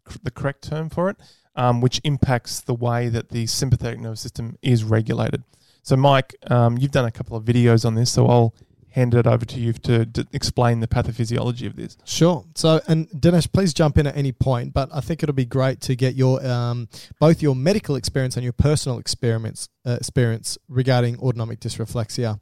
cr- 0.04 0.18
the 0.22 0.30
correct 0.30 0.62
term 0.62 0.88
for 0.88 1.10
it, 1.10 1.16
um, 1.56 1.80
which 1.80 2.00
impacts 2.04 2.60
the 2.60 2.74
way 2.74 3.08
that 3.08 3.30
the 3.30 3.46
sympathetic 3.48 3.98
nervous 3.98 4.20
system 4.20 4.56
is 4.62 4.84
regulated. 4.84 5.42
So, 5.82 5.96
Mike, 5.96 6.36
um, 6.48 6.78
you've 6.78 6.92
done 6.92 7.06
a 7.06 7.10
couple 7.10 7.36
of 7.36 7.44
videos 7.44 7.84
on 7.84 7.96
this, 7.96 8.12
so 8.12 8.28
I'll 8.28 8.54
hand 8.98 9.14
it 9.14 9.26
over 9.26 9.44
to 9.44 9.60
you 9.60 9.72
to, 9.72 10.04
to 10.06 10.26
explain 10.32 10.80
the 10.80 10.88
pathophysiology 10.88 11.66
of 11.66 11.76
this. 11.76 11.96
Sure. 12.04 12.44
So, 12.54 12.80
and 12.88 13.08
Dinesh, 13.10 13.50
please 13.52 13.72
jump 13.72 13.96
in 13.96 14.06
at 14.06 14.16
any 14.16 14.32
point. 14.32 14.74
But 14.74 14.88
I 14.92 15.00
think 15.00 15.22
it'll 15.22 15.34
be 15.34 15.44
great 15.44 15.80
to 15.82 15.94
get 15.94 16.14
your 16.14 16.44
um, 16.44 16.88
both 17.20 17.40
your 17.40 17.54
medical 17.54 17.96
experience 17.96 18.36
and 18.36 18.44
your 18.44 18.52
personal 18.52 18.98
experience 18.98 19.68
uh, 19.86 19.92
experience 19.92 20.58
regarding 20.68 21.18
autonomic 21.20 21.60
dysreflexia. 21.60 22.40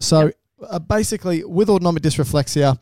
So, 0.00 0.30
uh, 0.62 0.78
basically, 0.78 1.44
with 1.44 1.70
autonomic 1.70 2.02
dysreflexia, 2.02 2.78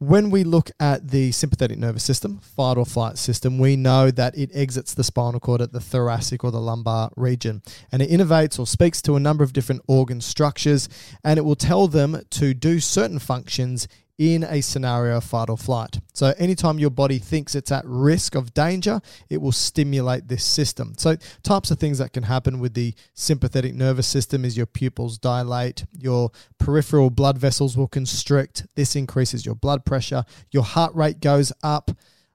when 0.00 0.30
we 0.30 0.44
look 0.44 0.70
at 0.80 1.08
the 1.08 1.30
sympathetic 1.30 1.78
nervous 1.78 2.02
system, 2.02 2.38
fight 2.38 2.78
or 2.78 2.86
flight 2.86 3.18
system, 3.18 3.58
we 3.58 3.76
know 3.76 4.10
that 4.10 4.36
it 4.36 4.50
exits 4.54 4.94
the 4.94 5.04
spinal 5.04 5.38
cord 5.38 5.60
at 5.60 5.72
the 5.72 5.80
thoracic 5.80 6.42
or 6.42 6.50
the 6.50 6.60
lumbar 6.60 7.10
region. 7.16 7.62
And 7.92 8.00
it 8.00 8.08
innervates 8.08 8.58
or 8.58 8.66
speaks 8.66 9.02
to 9.02 9.16
a 9.16 9.20
number 9.20 9.44
of 9.44 9.52
different 9.52 9.82
organ 9.86 10.22
structures, 10.22 10.88
and 11.22 11.38
it 11.38 11.42
will 11.42 11.54
tell 11.54 11.86
them 11.86 12.22
to 12.30 12.54
do 12.54 12.80
certain 12.80 13.18
functions 13.18 13.88
in 14.20 14.44
a 14.44 14.60
scenario 14.60 15.16
of 15.16 15.24
fight 15.24 15.48
or 15.48 15.56
flight. 15.56 15.98
So, 16.12 16.34
anytime 16.36 16.78
your 16.78 16.90
body 16.90 17.18
thinks 17.18 17.54
it's 17.54 17.72
at 17.72 17.86
risk 17.86 18.34
of 18.34 18.52
danger, 18.52 19.00
it 19.30 19.40
will 19.40 19.50
stimulate 19.50 20.28
this 20.28 20.44
system. 20.44 20.92
So, 20.98 21.16
types 21.42 21.70
of 21.70 21.78
things 21.78 21.96
that 21.98 22.12
can 22.12 22.24
happen 22.24 22.60
with 22.60 22.74
the 22.74 22.92
sympathetic 23.14 23.74
nervous 23.74 24.06
system 24.06 24.44
is 24.44 24.58
your 24.58 24.66
pupils 24.66 25.16
dilate, 25.16 25.86
your 25.98 26.30
peripheral 26.58 27.08
blood 27.08 27.38
vessels 27.38 27.78
will 27.78 27.88
constrict. 27.88 28.66
This 28.74 28.94
increases 28.94 29.46
your 29.46 29.54
blood 29.54 29.86
pressure, 29.86 30.26
your 30.50 30.64
heart 30.64 30.94
rate 30.94 31.20
goes 31.20 31.50
up. 31.62 31.90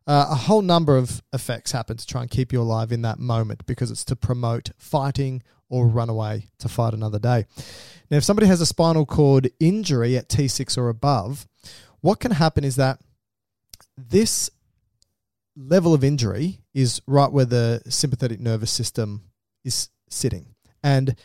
Uh, 0.08 0.28
a 0.30 0.36
whole 0.36 0.64
number 0.64 0.98
of 0.98 1.22
effects 1.34 1.72
happen 1.72 1.98
to 1.98 2.06
try 2.06 2.22
and 2.22 2.32
keep 2.32 2.52
you 2.52 2.62
alive 2.62 2.92
in 2.92 3.04
that 3.04 3.20
moment 3.20 3.64
because 3.68 3.92
it's 3.92 4.06
to 4.06 4.16
promote 4.16 4.72
fighting 4.78 5.44
or 5.70 5.88
run 5.88 6.10
away 6.10 6.50
to 6.60 6.70
fight 6.70 6.94
another 6.94 7.20
day. 7.20 7.46
Now, 8.10 8.18
if 8.18 8.24
somebody 8.24 8.48
has 8.48 8.62
a 8.62 8.66
spinal 8.66 9.06
cord 9.06 9.52
injury 9.60 10.18
at 10.18 10.30
T6 10.30 10.78
or 10.78 10.90
above, 10.90 11.48
what 12.02 12.20
can 12.20 12.32
happen 12.32 12.64
is 12.64 12.76
that 12.76 13.00
this 13.98 14.50
level 15.56 15.94
of 15.94 16.04
injury 16.04 16.60
is 16.74 17.02
right 17.08 17.32
where 17.32 17.46
the 17.46 17.82
sympathetic 17.88 18.40
nervous 18.40 18.72
system 18.72 19.24
is 19.64 19.90
sitting. 20.10 20.56
And 20.84 21.16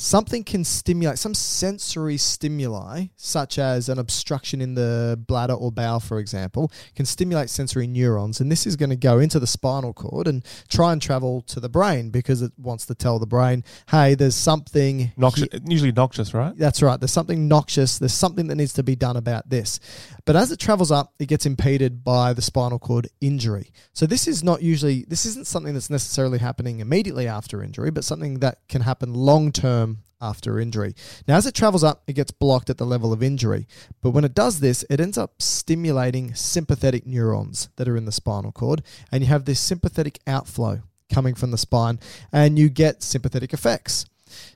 something 0.00 0.44
can 0.44 0.62
stimulate 0.62 1.18
some 1.18 1.34
sensory 1.34 2.16
stimuli 2.16 3.06
such 3.16 3.58
as 3.58 3.88
an 3.88 3.98
obstruction 3.98 4.60
in 4.60 4.74
the 4.74 5.20
bladder 5.26 5.52
or 5.54 5.72
bowel 5.72 5.98
for 5.98 6.20
example 6.20 6.70
can 6.94 7.04
stimulate 7.04 7.50
sensory 7.50 7.86
neurons 7.86 8.40
and 8.40 8.50
this 8.50 8.64
is 8.64 8.76
going 8.76 8.90
to 8.90 8.96
go 8.96 9.18
into 9.18 9.40
the 9.40 9.46
spinal 9.46 9.92
cord 9.92 10.28
and 10.28 10.44
try 10.68 10.92
and 10.92 11.02
travel 11.02 11.42
to 11.42 11.58
the 11.58 11.68
brain 11.68 12.10
because 12.10 12.42
it 12.42 12.52
wants 12.56 12.86
to 12.86 12.94
tell 12.94 13.18
the 13.18 13.26
brain 13.26 13.64
hey 13.90 14.14
there's 14.14 14.36
something 14.36 15.10
Noxious, 15.16 15.48
he- 15.50 15.60
usually 15.66 15.90
noxious, 15.92 16.32
right? 16.32 16.56
that's 16.56 16.80
right. 16.82 17.00
There's 17.00 17.12
something 17.12 17.48
noxious. 17.48 17.98
There's 17.98 18.12
something 18.12 18.46
that 18.48 18.54
needs 18.54 18.74
to 18.74 18.82
be 18.82 18.94
done 18.94 19.16
about 19.16 19.48
this. 19.48 19.80
But 20.24 20.36
as 20.36 20.52
it 20.52 20.58
travels 20.58 20.92
up, 20.92 21.14
it 21.18 21.26
gets 21.26 21.46
impeded 21.46 22.04
by 22.04 22.32
the 22.34 22.42
spinal 22.42 22.78
cord 22.78 23.08
injury. 23.20 23.72
So 23.94 24.06
this 24.06 24.28
is 24.28 24.44
not 24.44 24.62
usually, 24.62 25.04
this 25.08 25.26
isn't 25.26 25.46
something 25.46 25.74
that's 25.74 25.90
necessarily 25.90 26.38
happening 26.38 26.80
immediately 26.80 27.26
after 27.26 27.62
injury, 27.62 27.90
but 27.90 28.04
something 28.04 28.40
that 28.40 28.58
can 28.68 28.82
happen 28.82 29.14
long 29.14 29.50
term 29.50 29.87
after 30.20 30.58
injury. 30.58 30.94
Now, 31.26 31.36
as 31.36 31.46
it 31.46 31.54
travels 31.54 31.84
up, 31.84 32.02
it 32.06 32.14
gets 32.14 32.30
blocked 32.30 32.70
at 32.70 32.78
the 32.78 32.86
level 32.86 33.12
of 33.12 33.22
injury. 33.22 33.66
But 34.02 34.10
when 34.10 34.24
it 34.24 34.34
does 34.34 34.60
this, 34.60 34.84
it 34.90 35.00
ends 35.00 35.16
up 35.18 35.40
stimulating 35.40 36.34
sympathetic 36.34 37.06
neurons 37.06 37.68
that 37.76 37.88
are 37.88 37.96
in 37.96 38.04
the 38.04 38.12
spinal 38.12 38.52
cord, 38.52 38.82
and 39.12 39.22
you 39.22 39.28
have 39.28 39.44
this 39.44 39.60
sympathetic 39.60 40.18
outflow 40.26 40.82
coming 41.12 41.34
from 41.34 41.50
the 41.50 41.58
spine, 41.58 41.98
and 42.32 42.58
you 42.58 42.68
get 42.68 43.02
sympathetic 43.02 43.52
effects. 43.52 44.04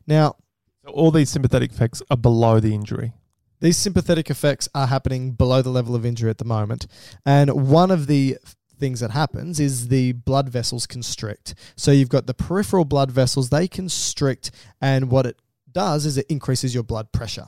Now, 0.06 0.36
So 0.84 0.90
all 0.90 1.10
these 1.10 1.30
sympathetic 1.30 1.70
effects 1.72 2.02
are 2.10 2.16
below 2.16 2.60
the 2.60 2.74
injury. 2.74 3.12
these 3.60 3.76
sympathetic 3.76 4.28
effects 4.28 4.68
are 4.74 4.88
happening 4.88 5.30
below 5.32 5.62
the 5.62 5.70
level 5.70 5.94
of 5.94 6.04
injury 6.04 6.28
at 6.28 6.38
the 6.38 6.44
moment. 6.44 6.86
And 7.24 7.70
one 7.70 7.92
of 7.92 8.08
the 8.08 8.36
things 8.76 8.98
that 8.98 9.12
happens 9.12 9.60
is 9.60 9.86
the 9.86 10.10
blood 10.10 10.48
vessels 10.48 10.88
constrict. 10.88 11.54
So 11.76 11.92
you've 11.92 12.08
got 12.08 12.26
the 12.26 12.34
peripheral 12.34 12.84
blood 12.84 13.12
vessels, 13.12 13.50
they 13.50 13.68
constrict, 13.68 14.50
and 14.80 15.08
what 15.08 15.26
it 15.26 15.36
does 15.72 16.06
is 16.06 16.18
it 16.18 16.26
increases 16.28 16.74
your 16.74 16.82
blood 16.82 17.12
pressure. 17.12 17.46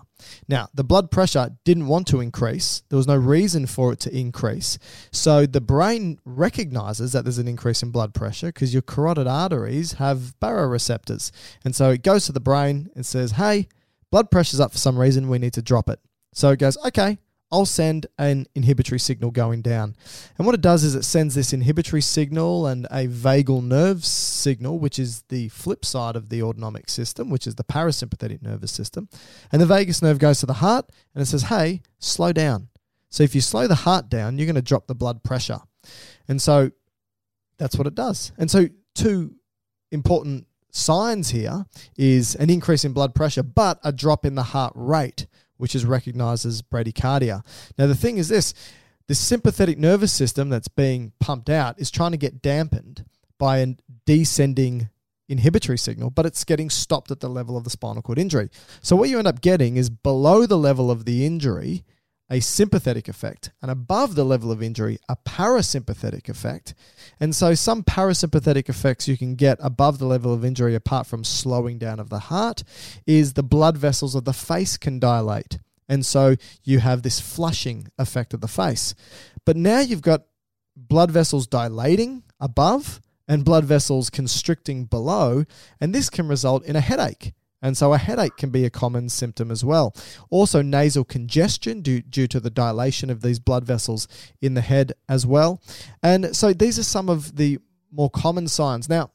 Now, 0.49 0.69
the 0.75 0.85
blood 0.85 1.11
pressure 1.11 1.51
didn't 1.65 1.87
want 1.87 2.07
to 2.09 2.21
increase. 2.21 2.83
There 2.89 2.97
was 2.97 3.07
no 3.07 3.17
reason 3.17 3.67
for 3.67 3.93
it 3.93 4.01
to 4.01 4.17
increase. 4.17 4.79
So 5.13 5.47
the 5.47 5.61
brain 5.61 6.19
recognizes 6.25 7.13
that 7.13 7.25
there's 7.25 7.39
an 7.39 7.49
increase 7.49 7.83
in 7.83 7.91
blood 7.91 8.15
pressure 8.15 8.49
because 8.49 8.73
your 8.73 8.83
carotid 8.83 9.27
arteries 9.27 9.95
have 9.95 10.35
baroreceptors. 10.41 11.31
And 11.65 11.75
so 11.75 11.91
it 11.91 12.03
goes 12.03 12.27
to 12.27 12.33
the 12.33 12.41
brain 12.41 12.91
and 12.95 13.05
says, 13.05 13.33
hey, 13.33 13.69
blood 14.11 14.31
pressure's 14.31 14.61
up 14.61 14.73
for 14.73 14.79
some 14.79 14.99
reason, 14.99 15.29
we 15.29 15.39
need 15.39 15.55
to 15.55 15.63
drop 15.63 15.89
it. 15.89 16.01
So 16.33 16.51
it 16.51 16.59
goes, 16.59 16.77
okay, 16.87 17.19
I'll 17.55 17.67
send 17.67 18.09
an 18.19 18.47
inhibitory 18.57 18.99
signal 18.99 19.31
going 19.31 19.62
down. 19.62 19.95
And 20.37 20.45
what 20.45 20.57
it 20.57 20.61
does 20.61 20.83
is 20.83 20.97
it 20.97 21.05
sends 21.05 21.37
this 21.37 21.53
inhibitory 21.53 22.03
signal 22.03 22.67
and 22.67 22.87
a 22.87 23.07
vagal 23.07 23.62
nerve 23.62 24.05
signal, 24.05 24.81
which 24.81 24.99
is 24.99 25.23
the 25.29 25.51
flip 25.51 25.85
side 25.85 26.17
of 26.17 26.31
the 26.31 26.43
autonomic 26.43 26.90
system, 26.90 27.31
which 27.31 27.47
is 27.47 27.55
the 27.55 27.62
parasympathetic 27.62 28.43
nervous 28.43 28.73
system. 28.73 29.09
And 29.53 29.62
the 29.62 29.67
vagus 29.67 30.03
nerve 30.03 30.19
goes 30.19 30.40
to 30.40 30.47
the 30.47 30.55
heart 30.55 30.90
and 31.14 31.23
it 31.23 31.27
says, 31.27 31.45
hey, 31.45 31.83
slow 32.01 32.33
down. 32.33 32.71
So 33.09 33.23
if 33.23 33.37
you 33.37 33.40
slow 33.40 33.69
the 33.69 33.77
heart 33.77 34.09
down, 34.09 34.37
you're 34.37 34.47
going 34.47 34.57
to 34.57 34.62
drop 34.62 34.88
the 34.88 34.95
blood 34.97 35.23
pressure. 35.23 35.61
And 36.27 36.43
so 36.43 36.73
that's 37.57 37.79
what 37.79 37.87
it 37.87 37.95
does. 37.95 38.33
And 38.37 38.51
so, 38.51 38.67
two 38.97 39.37
important 39.93 40.49
signs 40.73 41.31
here 41.31 41.67
is 41.97 42.35
an 42.35 42.51
increase 42.51 42.85
in 42.85 42.93
blood 42.93 43.14
pressure, 43.14 43.45
but 43.45 43.79
a 43.85 43.93
drop 43.93 44.27
in 44.27 44.35
the 44.35 44.43
heart 44.43 44.73
rate, 44.75 45.29
which 45.57 45.75
is 45.75 45.85
recognized 45.85 46.47
as 46.47 46.62
bradycardia. 46.62 47.45
Now, 47.79 47.87
the 47.87 47.95
thing 47.95 48.19
is 48.19 48.29
this 48.29 48.55
the 49.07 49.14
sympathetic 49.14 49.79
nervous 49.79 50.12
system 50.12 50.49
that's 50.49 50.69
being 50.69 51.12
pumped 51.21 51.51
out 51.51 51.79
is 51.79 51.90
trying 51.90 52.12
to 52.12 52.17
get 52.17 52.40
dampened 52.40 53.05
by 53.38 53.59
a 53.59 53.75
descending 54.07 54.88
inhibitory 55.29 55.79
signal, 55.79 56.11
but 56.11 56.27
it's 56.27 56.45
getting 56.45 56.71
stopped 56.71 57.11
at 57.11 57.21
the 57.21 57.29
level 57.29 57.57
of 57.57 57.64
the 57.64 57.71
spinal 57.71 58.03
cord 58.03 58.19
injury. 58.19 58.51
So, 58.81 58.97
what 58.97 59.09
you 59.09 59.19
end 59.19 59.29
up 59.29 59.40
getting 59.40 59.77
is 59.77 59.90
below 59.90 60.47
the 60.47 60.59
level 60.59 60.90
of 60.90 61.05
the 61.05 61.27
injury, 61.27 61.85
a 62.35 62.40
sympathetic 62.40 63.07
effect, 63.07 63.53
and 63.62 63.70
above 63.70 64.16
the 64.16 64.25
level 64.25 64.51
of 64.51 64.61
injury, 64.61 64.99
a 65.09 65.14
parasympathetic 65.14 66.29
effect. 66.29 66.75
And 67.20 67.33
so, 67.33 67.55
some 67.55 67.85
parasympathetic 67.85 68.68
effects 68.68 69.07
you 69.07 69.16
can 69.16 69.37
get 69.37 69.57
above 69.61 69.99
the 69.99 70.07
level 70.07 70.35
of 70.35 70.44
injury, 70.44 70.75
apart 70.75 71.07
from 71.07 71.23
slowing 71.23 71.79
down 71.79 72.01
of 72.01 72.11
the 72.11 72.18
heart, 72.18 72.64
is 73.07 73.35
the 73.35 73.44
blood 73.44 73.79
vessels 73.79 74.16
of 74.16 74.25
the 74.25 74.33
face 74.33 74.77
can 74.77 74.99
dilate. 74.99 75.61
And 75.88 76.05
so, 76.05 76.35
you 76.64 76.81
have 76.81 77.03
this 77.03 77.20
flushing 77.20 77.87
effect 77.99 78.35
of 78.35 78.40
the 78.40 78.49
face. 78.49 78.97
But 79.47 79.57
now 79.57 79.79
you've 79.79 80.03
got 80.03 80.25
blood 80.77 81.12
vessels 81.12 81.47
dilating 81.47 82.25
above 82.40 83.01
and 83.29 83.44
blood 83.44 83.64
vessels 83.64 84.11
constricting 84.11 84.87
below, 84.87 85.44
and 85.81 85.94
this 85.94 86.11
can 86.11 86.27
result 86.27 86.64
in 86.64 86.75
a 86.75 86.81
headache. 86.81 87.33
And 87.64 87.79
so 87.79 87.94
a 87.94 87.98
headache 87.98 88.37
can 88.37 88.50
be 88.50 88.66
a 88.66 88.70
common 88.70 89.09
symptom 89.09 89.50
as 89.50 89.64
well. 89.64 89.96
Also, 90.29 90.61
nasal 90.61 91.03
congestion 91.03 91.81
due, 91.81 92.03
due 92.03 92.27
to 92.27 92.38
the 92.38 92.50
dilation 92.50 93.09
of 93.09 93.22
these 93.22 93.38
blood 93.38 93.64
vessels 93.64 94.07
in 94.42 94.53
the 94.53 94.61
head 94.61 94.92
as 95.09 95.27
well. 95.27 95.62
And 96.03 96.37
so 96.37 96.53
these 96.53 96.79
are 96.79 96.83
some 96.83 97.09
of 97.09 97.37
the 97.37 97.59
more 97.90 98.11
common 98.11 98.48
signs. 98.48 98.87
Now, 98.87 99.12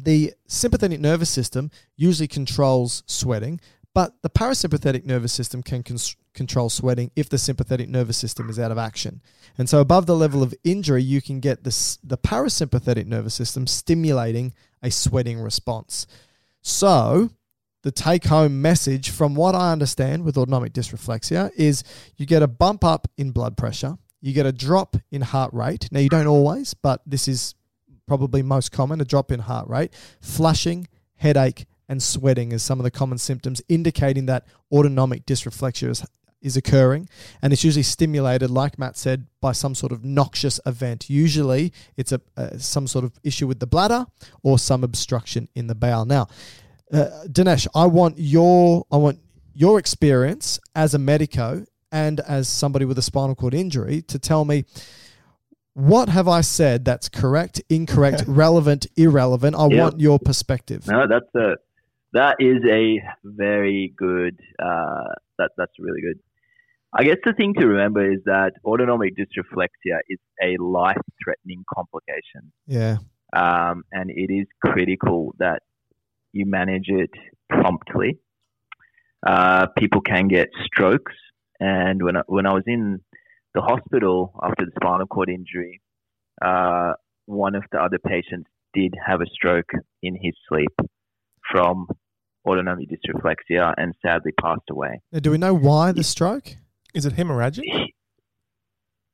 the 0.00 0.34
sympathetic 0.46 1.00
nervous 1.00 1.30
system 1.30 1.72
usually 1.96 2.28
controls 2.28 3.02
sweating, 3.06 3.60
but 3.92 4.14
the 4.22 4.30
parasympathetic 4.30 5.04
nervous 5.04 5.32
system 5.32 5.60
can 5.60 5.82
control 6.32 6.70
sweating 6.70 7.10
if 7.16 7.28
the 7.28 7.38
sympathetic 7.38 7.88
nervous 7.88 8.16
system 8.16 8.48
is 8.50 8.58
out 8.58 8.70
of 8.70 8.78
action. 8.78 9.20
And 9.58 9.68
so, 9.68 9.80
above 9.80 10.06
the 10.06 10.16
level 10.16 10.44
of 10.44 10.54
injury, 10.62 11.02
you 11.02 11.20
can 11.20 11.40
get 11.40 11.64
this, 11.64 11.96
the 12.04 12.18
parasympathetic 12.18 13.06
nervous 13.06 13.34
system 13.34 13.66
stimulating 13.66 14.54
a 14.80 14.92
sweating 14.92 15.40
response. 15.40 16.06
So, 16.62 17.30
the 17.84 17.92
take 17.92 18.24
home 18.24 18.62
message, 18.62 19.10
from 19.10 19.34
what 19.34 19.54
I 19.54 19.70
understand 19.70 20.24
with 20.24 20.38
autonomic 20.38 20.72
dysreflexia, 20.72 21.50
is 21.54 21.84
you 22.16 22.24
get 22.24 22.42
a 22.42 22.48
bump 22.48 22.82
up 22.82 23.08
in 23.18 23.30
blood 23.30 23.58
pressure, 23.58 23.98
you 24.22 24.32
get 24.32 24.46
a 24.46 24.52
drop 24.52 24.96
in 25.10 25.20
heart 25.20 25.52
rate. 25.52 25.90
Now, 25.92 26.00
you 26.00 26.08
don't 26.08 26.26
always, 26.26 26.72
but 26.72 27.02
this 27.04 27.28
is 27.28 27.54
probably 28.08 28.42
most 28.42 28.72
common 28.72 29.02
a 29.02 29.04
drop 29.04 29.30
in 29.30 29.40
heart 29.40 29.68
rate, 29.68 29.92
flushing, 30.22 30.88
headache, 31.16 31.66
and 31.86 32.02
sweating 32.02 32.52
is 32.52 32.62
some 32.62 32.80
of 32.80 32.84
the 32.84 32.90
common 32.90 33.18
symptoms 33.18 33.60
indicating 33.68 34.24
that 34.26 34.46
autonomic 34.72 35.26
dysreflexia 35.26 35.90
is, 35.90 36.06
is 36.40 36.56
occurring. 36.56 37.06
And 37.42 37.52
it's 37.52 37.64
usually 37.64 37.82
stimulated, 37.82 38.50
like 38.50 38.78
Matt 38.78 38.96
said, 38.96 39.26
by 39.42 39.52
some 39.52 39.74
sort 39.74 39.92
of 39.92 40.02
noxious 40.02 40.58
event. 40.64 41.10
Usually 41.10 41.70
it's 41.98 42.12
a, 42.12 42.22
uh, 42.38 42.56
some 42.56 42.86
sort 42.86 43.04
of 43.04 43.12
issue 43.22 43.46
with 43.46 43.60
the 43.60 43.66
bladder 43.66 44.06
or 44.42 44.58
some 44.58 44.82
obstruction 44.82 45.48
in 45.54 45.66
the 45.66 45.74
bowel. 45.74 46.06
Now, 46.06 46.28
uh, 46.94 47.24
Dinesh, 47.26 47.66
I 47.74 47.86
want 47.86 48.14
your 48.18 48.84
I 48.90 48.96
want 48.96 49.18
your 49.54 49.78
experience 49.78 50.58
as 50.74 50.94
a 50.94 50.98
medico 50.98 51.64
and 51.92 52.20
as 52.20 52.48
somebody 52.48 52.84
with 52.84 52.98
a 52.98 53.02
spinal 53.02 53.34
cord 53.34 53.54
injury 53.54 54.02
to 54.02 54.18
tell 54.18 54.44
me 54.44 54.64
what 55.74 56.08
have 56.08 56.28
I 56.28 56.40
said 56.40 56.84
that's 56.84 57.08
correct, 57.08 57.60
incorrect, 57.68 58.24
relevant, 58.28 58.86
irrelevant. 58.96 59.56
I 59.56 59.66
Yeah. 59.68 59.82
want 59.82 60.00
your 60.00 60.18
perspective. 60.18 60.86
No, 60.86 61.06
that's 61.08 61.34
a 61.34 61.56
that 62.12 62.36
is 62.38 62.62
a 62.70 63.00
very 63.24 63.92
good. 63.96 64.38
Uh, 64.62 65.14
that 65.38 65.50
that's 65.56 65.72
really 65.80 66.00
good. 66.00 66.20
I 66.96 67.02
guess 67.02 67.16
the 67.24 67.32
thing 67.32 67.54
to 67.58 67.66
remember 67.66 68.08
is 68.08 68.20
that 68.26 68.52
autonomic 68.64 69.14
dysreflexia 69.16 69.98
is 70.08 70.18
a 70.40 70.56
life-threatening 70.62 71.64
complication, 71.74 72.52
Yeah. 72.68 72.98
um, 73.34 73.82
and 73.90 74.10
it 74.10 74.32
is 74.32 74.46
critical 74.64 75.34
that 75.40 75.62
you 76.34 76.44
manage 76.46 76.88
it 76.88 77.10
promptly. 77.48 78.18
Uh, 79.24 79.66
people 79.78 80.02
can 80.02 80.28
get 80.28 80.48
strokes, 80.66 81.14
and 81.60 82.02
when 82.02 82.16
I, 82.16 82.22
when 82.26 82.44
I 82.44 82.52
was 82.52 82.64
in 82.66 83.00
the 83.54 83.62
hospital 83.62 84.34
after 84.42 84.66
the 84.66 84.72
spinal 84.76 85.06
cord 85.06 85.30
injury, 85.30 85.80
uh, 86.44 86.92
one 87.26 87.54
of 87.54 87.62
the 87.72 87.78
other 87.78 87.98
patients 87.98 88.50
did 88.74 88.92
have 89.06 89.20
a 89.20 89.26
stroke 89.32 89.70
in 90.02 90.14
his 90.20 90.34
sleep 90.48 90.74
from 91.50 91.86
autonomic 92.46 92.88
dysreflexia 92.90 93.72
and 93.78 93.94
sadly 94.04 94.32
passed 94.38 94.68
away. 94.68 95.00
Now, 95.12 95.20
do 95.20 95.30
we 95.30 95.38
know 95.38 95.54
why 95.54 95.92
the 95.92 96.02
stroke? 96.02 96.56
Is 96.92 97.06
it 97.06 97.14
hemorrhagic? 97.14 97.62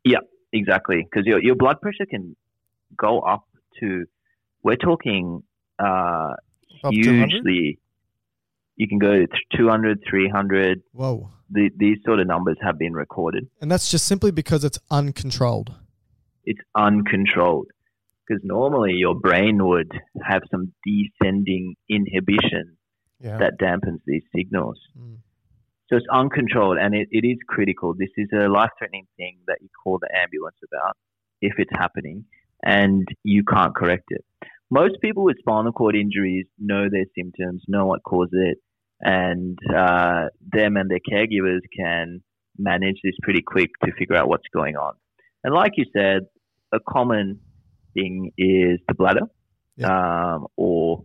Yeah, 0.05 0.19
exactly. 0.53 1.07
Because 1.09 1.27
your, 1.27 1.41
your 1.43 1.55
blood 1.55 1.81
pressure 1.83 2.07
can 2.09 2.35
go 2.97 3.21
up 3.21 3.45
to, 3.81 4.07
we're 4.65 4.77
talking 4.77 5.43
uh, 5.79 5.85
Up 5.85 5.89
to 5.89 6.35
100? 6.35 6.50
Hugely, 6.89 7.79
you 8.77 8.89
can 8.89 8.99
go 8.99 9.13
to 9.27 9.29
200, 9.57 10.01
300. 10.09 10.83
Whoa. 10.93 11.31
The, 11.51 11.71
these 11.77 11.99
sort 12.05 12.21
of 12.21 12.27
numbers 12.27 12.57
have 12.63 12.79
been 12.79 12.95
recorded. 12.95 13.49
And 13.61 13.71
that's 13.71 13.91
just 13.91 14.07
simply 14.07 14.31
because 14.31 14.65
it's 14.65 14.79
uncontrolled. 14.91 15.75
It's 16.45 16.61
uncontrolled. 16.77 17.69
Because 18.27 18.43
normally 18.45 18.93
your 18.93 19.15
brain 19.17 19.65
would 19.67 19.91
have 20.25 20.43
some 20.51 20.73
descending 20.87 21.75
inhibition 21.89 22.77
Yeah. 23.21 23.39
that 23.39 23.59
dampens 23.61 24.01
these 24.07 24.23
signals. 24.35 24.79
Mm. 24.97 25.17
So 25.89 25.97
it's 25.97 26.07
uncontrolled 26.13 26.79
and 26.79 26.95
it, 26.95 27.09
it 27.11 27.27
is 27.27 27.39
critical. 27.49 27.95
This 27.95 28.11
is 28.17 28.29
a 28.33 28.49
life 28.49 28.71
threatening 28.79 29.09
thing 29.17 29.39
that 29.49 29.59
you 29.61 29.69
call 29.83 29.99
the 29.99 30.09
ambulance 30.17 30.57
about 30.73 30.97
if 31.43 31.55
it's 31.59 31.73
happening. 31.73 32.25
and 32.63 33.09
you 33.25 33.43
can't 33.43 33.75
correct 33.75 34.05
it. 34.11 34.25
Most 34.71 35.01
people 35.03 35.25
with 35.25 35.37
spinal 35.41 35.73
cord 35.73 35.97
injuries 35.97 36.47
know 36.59 36.89
their 36.91 37.07
symptoms, 37.19 37.63
know 37.67 37.87
what 37.87 38.03
caused 38.05 38.35
it, 38.35 38.59
and 39.01 39.59
uh, 39.75 40.27
them 40.53 40.77
and 40.77 40.91
their 40.91 41.01
caregivers 41.11 41.61
can 41.77 42.23
manage 42.59 42.97
this 43.03 43.15
pretty 43.23 43.43
quick 43.43 43.71
to 43.85 43.91
figure 43.99 44.17
out 44.17 44.29
what's 44.29 44.47
going 44.53 44.77
on. 44.77 44.95
And 45.43 45.55
like 45.55 45.73
you 45.77 45.87
said, 45.97 46.23
a 46.73 46.79
common 46.89 47.41
thing 47.95 48.31
is 48.39 48.79
the 48.87 48.95
bladder, 48.95 49.23
um, 49.83 50.47
or 50.57 51.05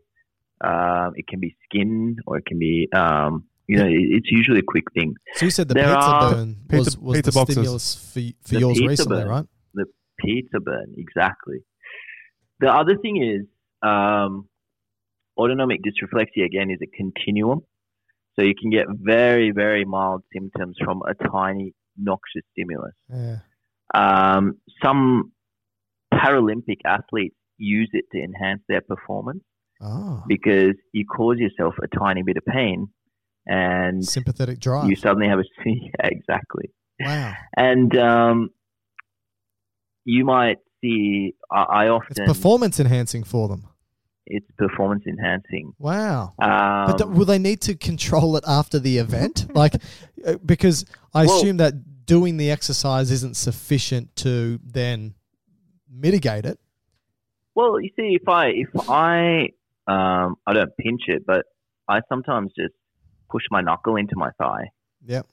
um, 0.64 1.14
it 1.16 1.26
can 1.28 1.40
be 1.40 1.56
skin, 1.64 2.18
or 2.28 2.38
it 2.38 2.46
can 2.46 2.60
be, 2.60 2.88
um, 2.94 3.46
you 3.68 3.78
know, 3.78 3.88
it's 3.90 4.30
usually 4.30 4.60
a 4.60 4.64
quick 4.68 4.84
thing. 4.94 5.16
So 5.36 5.46
you 5.46 5.52
said 5.52 5.70
the 5.70 5.74
There 5.74 5.86
pizza 5.86 6.00
are- 6.00 6.34
burn 6.36 6.58
was, 6.70 6.86
Pizza- 6.86 7.00
was 7.00 7.16
pizza 7.18 7.32
the 7.32 7.36
boxes. 7.36 7.56
stimulus 7.56 7.96
for, 7.96 8.48
for 8.48 8.54
The 8.54 8.60
yours 8.60 8.80
recently, 8.82 9.18
burn. 9.22 9.28
right? 9.28 9.46
The 9.74 9.86
pizza 10.20 10.60
burn, 10.60 10.94
exactly. 10.98 11.60
The 12.60 12.72
other 12.72 12.96
thing 12.98 13.18
is 13.24 13.46
um, 13.86 14.48
autonomic 15.38 15.82
dysreflexia, 15.84 16.46
again, 16.46 16.70
is 16.72 16.80
a 16.82 16.88
continuum. 16.96 17.62
So 18.36 18.42
you 18.42 18.54
can 18.60 18.70
get 18.70 18.86
very, 18.90 19.52
very 19.52 19.86
mild 19.86 20.24
symptoms 20.34 20.76
from 20.84 21.02
a 21.08 21.14
tiny 21.30 21.74
noxious 21.98 22.44
stimulus. 22.52 22.94
Yeah. 23.10 23.38
Um, 23.94 24.58
some 24.84 25.32
Paralympic 26.14 26.80
athletes 26.86 27.36
use 27.58 27.90
it 27.94 28.06
to 28.12 28.22
enhance 28.22 28.62
their 28.68 28.82
performance 28.82 29.42
Oh, 29.82 30.24
because 30.28 30.76
you 30.94 31.06
cause 31.06 31.38
yourself 31.38 31.76
a 31.84 31.88
tiny 32.00 32.24
bit 32.24 32.38
of 32.38 32.46
pain 32.46 32.88
and 33.46 34.06
sympathetic 34.06 34.60
drive. 34.60 34.90
you 34.90 34.96
suddenly 34.96 35.28
have 35.28 35.40
a 35.40 35.44
yeah, 35.66 35.82
exactly. 36.04 36.72
wow. 37.00 37.34
And 37.58 37.96
um, 37.98 38.50
you 40.06 40.24
might 40.24 40.58
see, 40.82 41.36
I, 41.52 41.88
I 41.88 42.00
It's 42.10 42.20
performance 42.22 42.80
enhancing 42.80 43.24
for 43.24 43.50
them. 43.50 43.68
It's 44.28 44.50
performance 44.58 45.04
enhancing. 45.08 45.74
Wow. 45.80 46.34
Um, 46.40 46.88
But 46.88 46.98
do- 46.98 47.08
will 47.08 47.26
they 47.26 47.40
need 47.40 47.62
to 47.62 47.76
control 47.76 48.36
it 48.38 48.44
after 48.48 48.80
the 48.80 48.98
event? 48.98 49.48
like, 49.56 49.76
uh, 50.26 50.36
because 50.46 50.86
I 51.14 51.26
Well- 51.26 51.38
assume 51.38 51.58
that 51.58 52.06
doing 52.06 52.38
the 52.38 52.52
exercise 52.52 53.12
isn't 53.12 53.36
sufficient 53.36 54.16
to 54.18 54.60
then 54.64 55.16
mitigate 55.90 56.46
it. 56.46 56.60
well, 57.56 57.80
you 57.80 57.90
see, 57.96 58.18
if 58.22 58.28
I, 58.28 58.48
if 58.48 58.70
I, 58.90 59.50
um, 59.88 60.36
I 60.46 60.54
don't 60.54 60.76
pinch 60.78 61.04
it, 61.08 61.26
but 61.26 61.46
I 61.88 62.02
sometimes 62.10 62.52
just 62.58 62.74
push 63.30 63.44
my 63.50 63.62
knuckle 63.62 63.96
into 63.96 64.16
my 64.18 64.30
thigh 64.38 64.66
Yep. 65.06 65.26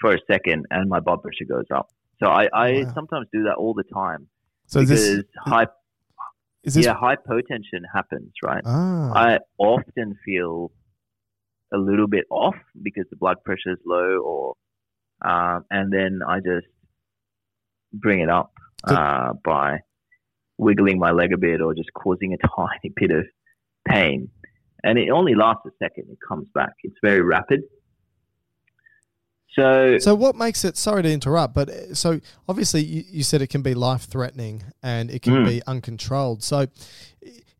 for 0.00 0.14
a 0.14 0.18
second 0.30 0.66
and 0.70 0.88
my 0.90 1.00
blood 1.00 1.22
pressure 1.22 1.46
goes 1.48 1.64
up. 1.74 1.88
So 2.22 2.26
I, 2.28 2.48
I 2.52 2.82
Wow. 2.84 2.92
sometimes 2.94 3.26
do 3.32 3.44
that 3.44 3.54
all 3.54 3.74
the 3.74 3.84
time 3.94 4.28
So 4.66 4.80
is 4.80 4.88
because 4.88 5.04
this 5.16 5.24
high, 5.38 5.66
is 6.64 6.74
this 6.74 6.86
yeah, 6.86 6.94
hypotension 6.94 7.82
happens, 7.92 8.32
right? 8.42 8.62
Ah. 8.64 9.12
I 9.14 9.38
often 9.58 10.16
feel 10.24 10.72
a 11.72 11.78
little 11.78 12.06
bit 12.08 12.24
off 12.30 12.56
because 12.82 13.04
the 13.10 13.16
blood 13.16 13.36
pressure 13.44 13.72
is 13.72 13.78
low, 13.86 14.18
or 14.18 14.54
um, 15.22 15.64
and 15.70 15.92
then 15.92 16.20
I 16.26 16.38
just 16.38 16.66
bring 17.92 18.20
it 18.20 18.28
up 18.28 18.52
uh, 18.84 19.34
by 19.44 19.78
wiggling 20.58 20.98
my 20.98 21.10
leg 21.10 21.32
a 21.32 21.38
bit 21.38 21.60
or 21.60 21.74
just 21.74 21.92
causing 21.94 22.32
a 22.32 22.36
tiny 22.56 22.92
bit 22.96 23.10
of 23.10 23.24
pain, 23.86 24.28
and 24.82 24.98
it 24.98 25.10
only 25.10 25.34
lasts 25.34 25.62
a 25.66 25.70
second. 25.82 26.06
It 26.10 26.18
comes 26.26 26.48
back. 26.54 26.72
It's 26.82 26.96
very 27.02 27.20
rapid. 27.20 27.62
So, 29.54 29.98
So 29.98 30.14
what 30.14 30.36
makes 30.36 30.64
it? 30.64 30.76
Sorry 30.76 31.02
to 31.02 31.10
interrupt, 31.12 31.54
but 31.54 31.68
uh, 31.68 31.94
so 31.94 32.20
obviously 32.48 32.82
you, 32.82 33.04
you 33.08 33.22
said 33.22 33.40
it 33.42 33.48
can 33.48 33.62
be 33.62 33.74
life 33.74 34.02
threatening 34.02 34.64
and 34.82 35.10
it 35.10 35.22
can 35.22 35.34
Mm. 35.34 35.44
be 35.46 35.62
uncontrolled. 35.66 36.42
So 36.42 36.66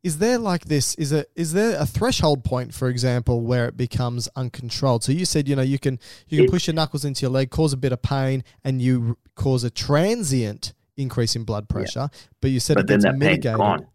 is 0.02 0.18
there 0.18 0.38
like 0.38 0.66
this? 0.66 0.94
Is 0.96 1.12
it 1.12 1.30
is 1.34 1.52
there 1.54 1.78
a 1.78 1.86
threshold 1.86 2.44
point, 2.44 2.74
for 2.74 2.88
example, 2.88 3.40
where 3.40 3.66
it 3.66 3.76
becomes 3.76 4.28
uncontrolled? 4.36 5.02
So 5.02 5.12
you 5.12 5.24
said 5.24 5.48
you 5.48 5.56
know 5.56 5.62
you 5.62 5.78
can 5.78 5.98
you 6.28 6.42
can 6.42 6.50
push 6.50 6.66
your 6.66 6.74
knuckles 6.74 7.04
into 7.04 7.22
your 7.22 7.30
leg, 7.30 7.50
cause 7.50 7.72
a 7.72 7.76
bit 7.76 7.92
of 7.92 8.02
pain, 8.02 8.44
and 8.64 8.82
you 8.82 9.16
cause 9.34 9.64
a 9.64 9.70
transient 9.70 10.74
increase 10.96 11.34
in 11.34 11.44
blood 11.44 11.68
pressure. 11.68 12.10
But 12.40 12.50
you 12.50 12.60
said 12.60 12.74
but 12.74 12.84
it 12.84 12.86
then 12.88 13.00
gets 13.00 13.18
mitigated. 13.18 13.86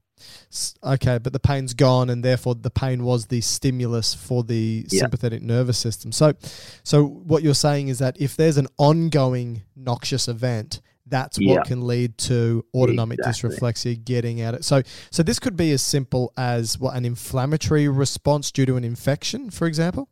Okay, 0.83 1.17
but 1.17 1.33
the 1.33 1.39
pain's 1.39 1.73
gone, 1.73 2.09
and 2.09 2.23
therefore 2.23 2.55
the 2.55 2.69
pain 2.71 3.03
was 3.03 3.27
the 3.27 3.41
stimulus 3.41 4.13
for 4.13 4.43
the 4.43 4.85
Yeah. 4.89 4.99
sympathetic 5.01 5.41
nervous 5.41 5.77
system. 5.77 6.11
So, 6.11 6.33
so 6.83 7.05
what 7.05 7.43
you're 7.43 7.53
saying 7.53 7.87
is 7.87 7.99
that 7.99 8.19
if 8.19 8.35
there's 8.35 8.57
an 8.57 8.67
ongoing 8.77 9.63
noxious 9.75 10.27
event, 10.27 10.81
that's 11.05 11.39
Yeah. 11.39 11.55
what 11.55 11.65
can 11.67 11.87
lead 11.87 12.17
to 12.19 12.63
autonomic 12.73 13.19
Exactly. 13.19 13.49
dysreflexia 13.49 14.03
getting 14.05 14.41
at 14.41 14.53
it. 14.53 14.63
So, 14.63 14.83
so 15.09 15.23
this 15.23 15.39
could 15.39 15.57
be 15.57 15.71
as 15.71 15.81
simple 15.81 16.31
as 16.37 16.79
what 16.79 16.95
an 16.95 17.03
inflammatory 17.03 17.87
response 17.87 18.51
due 18.51 18.65
to 18.67 18.75
an 18.75 18.83
infection, 18.83 19.49
for 19.49 19.65
example. 19.65 20.09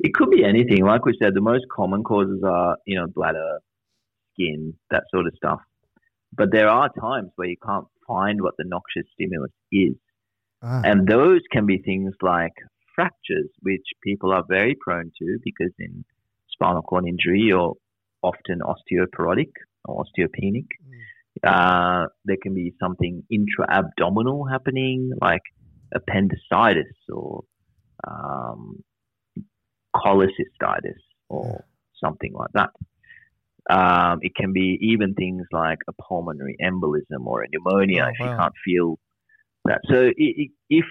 It 0.00 0.14
could 0.14 0.30
be 0.30 0.44
anything. 0.44 0.84
Like 0.84 1.04
we 1.04 1.16
said, 1.22 1.34
the 1.34 1.40
most 1.40 1.64
common 1.68 2.02
causes 2.02 2.42
are, 2.42 2.76
you 2.86 2.96
know, 2.96 3.06
bladder, 3.06 3.60
skin, 4.32 4.74
that 4.90 5.04
sort 5.10 5.26
of 5.26 5.34
stuff. 5.36 5.60
But 6.34 6.50
there 6.50 6.68
are 6.68 6.88
times 6.98 7.30
where 7.36 7.48
you 7.48 7.56
can't 7.64 7.86
find 8.06 8.42
what 8.42 8.54
the 8.58 8.64
noxious 8.66 9.06
stimulus 9.14 9.52
is. 9.70 9.94
Ah, 10.62 10.82
And 10.84 11.06
those 11.06 11.40
can 11.50 11.66
be 11.66 11.78
things 11.78 12.14
like 12.22 12.52
fractures, 12.94 13.48
which 13.60 13.84
people 14.02 14.32
are 14.32 14.44
very 14.48 14.76
prone 14.80 15.10
to 15.18 15.38
because 15.44 15.72
in 15.78 16.04
spinal 16.50 16.82
cord 16.82 17.06
injury, 17.06 17.40
you're 17.40 17.74
often 18.22 18.60
osteoporotic 18.60 19.50
or 19.84 20.04
osteopenic. 20.04 20.66
Uh, 21.42 22.06
there 22.24 22.36
can 22.42 22.54
be 22.54 22.74
something 22.78 23.22
intra-abdominal 23.30 24.46
happening, 24.46 25.10
like 25.20 25.40
appendicitis 25.94 26.94
or 27.10 27.42
um, 28.06 28.82
cholecystitis 29.96 31.00
or 31.28 31.64
something 32.02 32.32
like 32.34 32.50
that. 32.54 32.70
Um, 33.70 34.18
it 34.22 34.34
can 34.34 34.52
be 34.52 34.78
even 34.80 35.14
things 35.14 35.46
like 35.52 35.78
a 35.88 35.92
pulmonary 35.92 36.56
embolism 36.62 37.24
or 37.26 37.42
a 37.42 37.46
pneumonia 37.52 38.06
Oh, 38.06 38.08
if 38.08 38.18
you 38.18 38.26
can't 38.36 38.52
feel 38.64 38.98
that. 39.64 39.80
So 39.88 40.06
i- 40.06 40.34
i- 40.42 40.50
if 40.68 40.84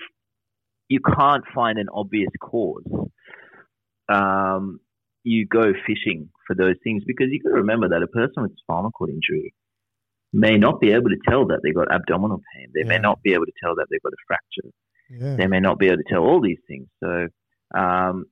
you 0.88 1.00
can't 1.02 1.44
find 1.54 1.78
an 1.78 1.88
obvious 1.94 2.30
cause, 2.40 2.84
um, 4.10 4.80
you 5.24 5.46
go 5.46 5.74
fishing 5.86 6.30
for 6.48 6.56
those 6.56 6.76
things 6.84 7.04
because 7.06 7.28
you 7.30 7.42
got 7.42 7.50
to 7.50 7.56
remember 7.56 7.90
that 7.90 8.02
a 8.02 8.08
person 8.08 8.44
with 8.44 8.58
spinal 8.58 8.92
cord 8.92 9.10
injury 9.10 9.54
may 10.34 10.58
not 10.58 10.80
be 10.80 10.92
able 10.92 11.10
to 11.10 11.20
tell 11.28 11.46
that 11.48 11.60
they've 11.64 11.76
got 11.76 11.92
abdominal 11.92 12.42
pain. 12.56 12.72
They 12.74 12.84
may 12.84 12.98
not 12.98 13.22
be 13.22 13.34
able 13.34 13.46
to 13.46 13.54
tell 13.62 13.76
that 13.76 13.88
they've 13.90 14.02
got 14.02 14.14
a 14.14 14.24
fracture 14.28 14.70
yeah. 15.12 15.36
they 15.36 15.48
may 15.48 15.60
not 15.60 15.78
be 15.78 15.88
able 15.88 15.98
to 15.98 16.04
tell 16.10 16.24
all 16.24 16.42
these 16.42 16.60
things. 16.68 16.88
So, 17.04 17.28
um, 17.78 18.26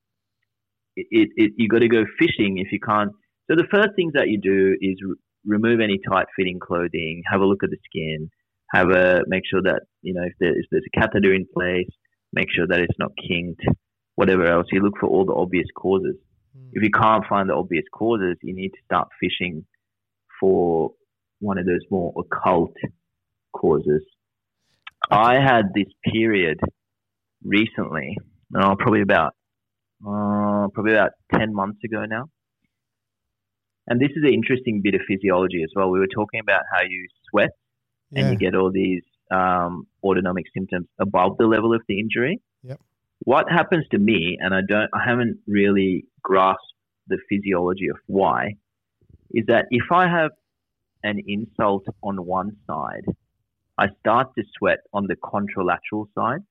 it, 0.96 1.08
it, 1.12 1.30
it 1.36 1.52
you 1.58 1.68
got 1.68 1.80
to 1.80 1.88
go 1.88 2.06
fishing 2.18 2.58
if 2.58 2.72
you 2.72 2.80
can't. 2.80 3.12
So 3.50 3.56
the 3.56 3.68
first 3.72 3.90
things 3.96 4.14
that 4.14 4.28
you 4.30 4.40
do 4.40 4.76
is 4.80 4.98
re- 5.02 5.16
remove 5.46 5.80
any 5.80 6.00
tight 6.08 6.28
fitting 6.36 6.60
clothing, 6.60 7.24
have 7.32 7.42
a 7.42 7.46
look 7.46 7.64
at 7.64 7.72
the 7.72 7.78
skin, 7.86 8.30
have 8.72 8.90
a 8.92 9.22
make 9.28 9.44
sure 9.50 9.62
that 9.64 9.82
you 10.02 10.14
know 10.14 10.24
if, 10.24 10.34
there, 10.40 10.52
if 10.58 10.66
there's 10.70 10.84
a 10.94 11.00
catheter 11.00 11.34
in 11.34 11.46
place, 11.54 11.90
make 12.32 12.48
sure 12.56 12.68
that 12.68 12.80
it's 12.80 13.00
not 13.00 13.12
kinked, 13.28 13.62
whatever 14.16 14.46
else. 14.46 14.68
You 14.72 14.82
look 14.82 15.00
for 15.00 15.08
all 15.08 15.26
the 15.26 15.34
obvious 15.34 15.68
causes. 15.76 16.16
If 16.74 16.84
you 16.84 16.92
can't 16.92 17.26
find 17.28 17.50
the 17.50 17.56
obvious 17.56 17.86
causes, 17.94 18.36
you 18.44 18.54
need 18.54 18.70
to 18.70 18.82
start 18.86 19.08
fishing 19.20 19.66
for 20.40 20.92
one 21.40 21.58
of 21.58 21.66
those 21.66 21.82
more 21.90 22.14
occult 22.18 22.74
causes. 23.54 24.04
I 25.10 25.36
had 25.36 25.74
this 25.74 25.88
period 26.04 26.60
recently, 27.44 28.18
uh, 28.56 28.76
probably 28.76 29.02
about 29.02 29.34
uh, 30.06 30.68
probably 30.74 30.94
about 30.94 31.12
ten 31.34 31.54
months 31.54 31.80
ago 31.84 32.06
now. 32.06 32.26
And 33.90 34.00
this 34.00 34.12
is 34.12 34.24
an 34.24 34.34
interesting 34.34 34.82
bit 34.82 34.94
of 34.94 35.02
physiology 35.08 35.64
as 35.64 35.70
well. 35.76 35.90
We 35.90 36.00
were 36.00 36.08
talking 36.08 36.40
about 36.40 36.62
how 36.72 36.84
you 36.88 37.08
sweat 37.30 37.50
and 38.14 38.32
you 38.32 38.38
get 38.38 38.56
all 38.56 38.72
these 38.72 39.02
um, 39.32 39.88
autonomic 40.04 40.46
symptoms 40.56 40.88
above 41.00 41.38
the 41.38 41.46
level 41.46 41.74
of 41.74 41.82
the 41.88 42.00
injury. 42.00 42.40
Yep. 42.64 42.80
What 43.20 43.52
happens 43.52 43.86
to 43.92 43.98
me, 43.98 44.38
and 44.40 44.54
I 44.54 44.62
don't, 44.68 44.90
I 44.94 45.04
haven't 45.04 45.40
really 45.48 46.06
grasped 46.22 46.62
the 47.08 47.18
physiology 47.28 47.88
of 47.88 47.98
why, 48.06 48.56
is 49.32 49.46
that 49.48 49.66
if 49.72 49.92
I 49.92 50.08
have 50.08 50.32
an 51.04 51.22
insult 51.28 51.86
on 52.04 52.26
one 52.26 52.58
side, 52.68 53.06
I 53.78 53.88
start 54.00 54.28
to 54.38 54.44
sweat 54.58 54.80
on 54.94 55.08
the 55.08 55.16
contralateral 55.16 56.08
side. 56.16 56.42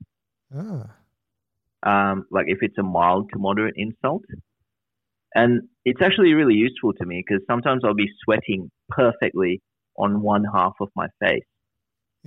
Ah. 0.55 0.87
Um, 1.83 2.27
like 2.31 2.47
if 2.49 2.59
it's 2.63 2.79
a 2.79 2.83
mild 2.83 3.31
to 3.33 3.39
moderate 3.39 3.75
insult. 3.77 4.25
And 5.35 5.63
it's 5.85 6.01
actually 6.03 6.33
really 6.35 6.55
useful 6.55 6.93
to 6.95 7.07
me 7.07 7.23
because 7.27 7.45
sometimes 7.47 7.83
I'll 7.85 7.95
be 7.95 8.11
sweating 8.25 8.71
perfectly 8.89 9.61
on 9.97 10.23
one 10.23 10.45
half 10.45 10.75
of 10.81 10.89
my 10.97 11.07
face, 11.21 11.43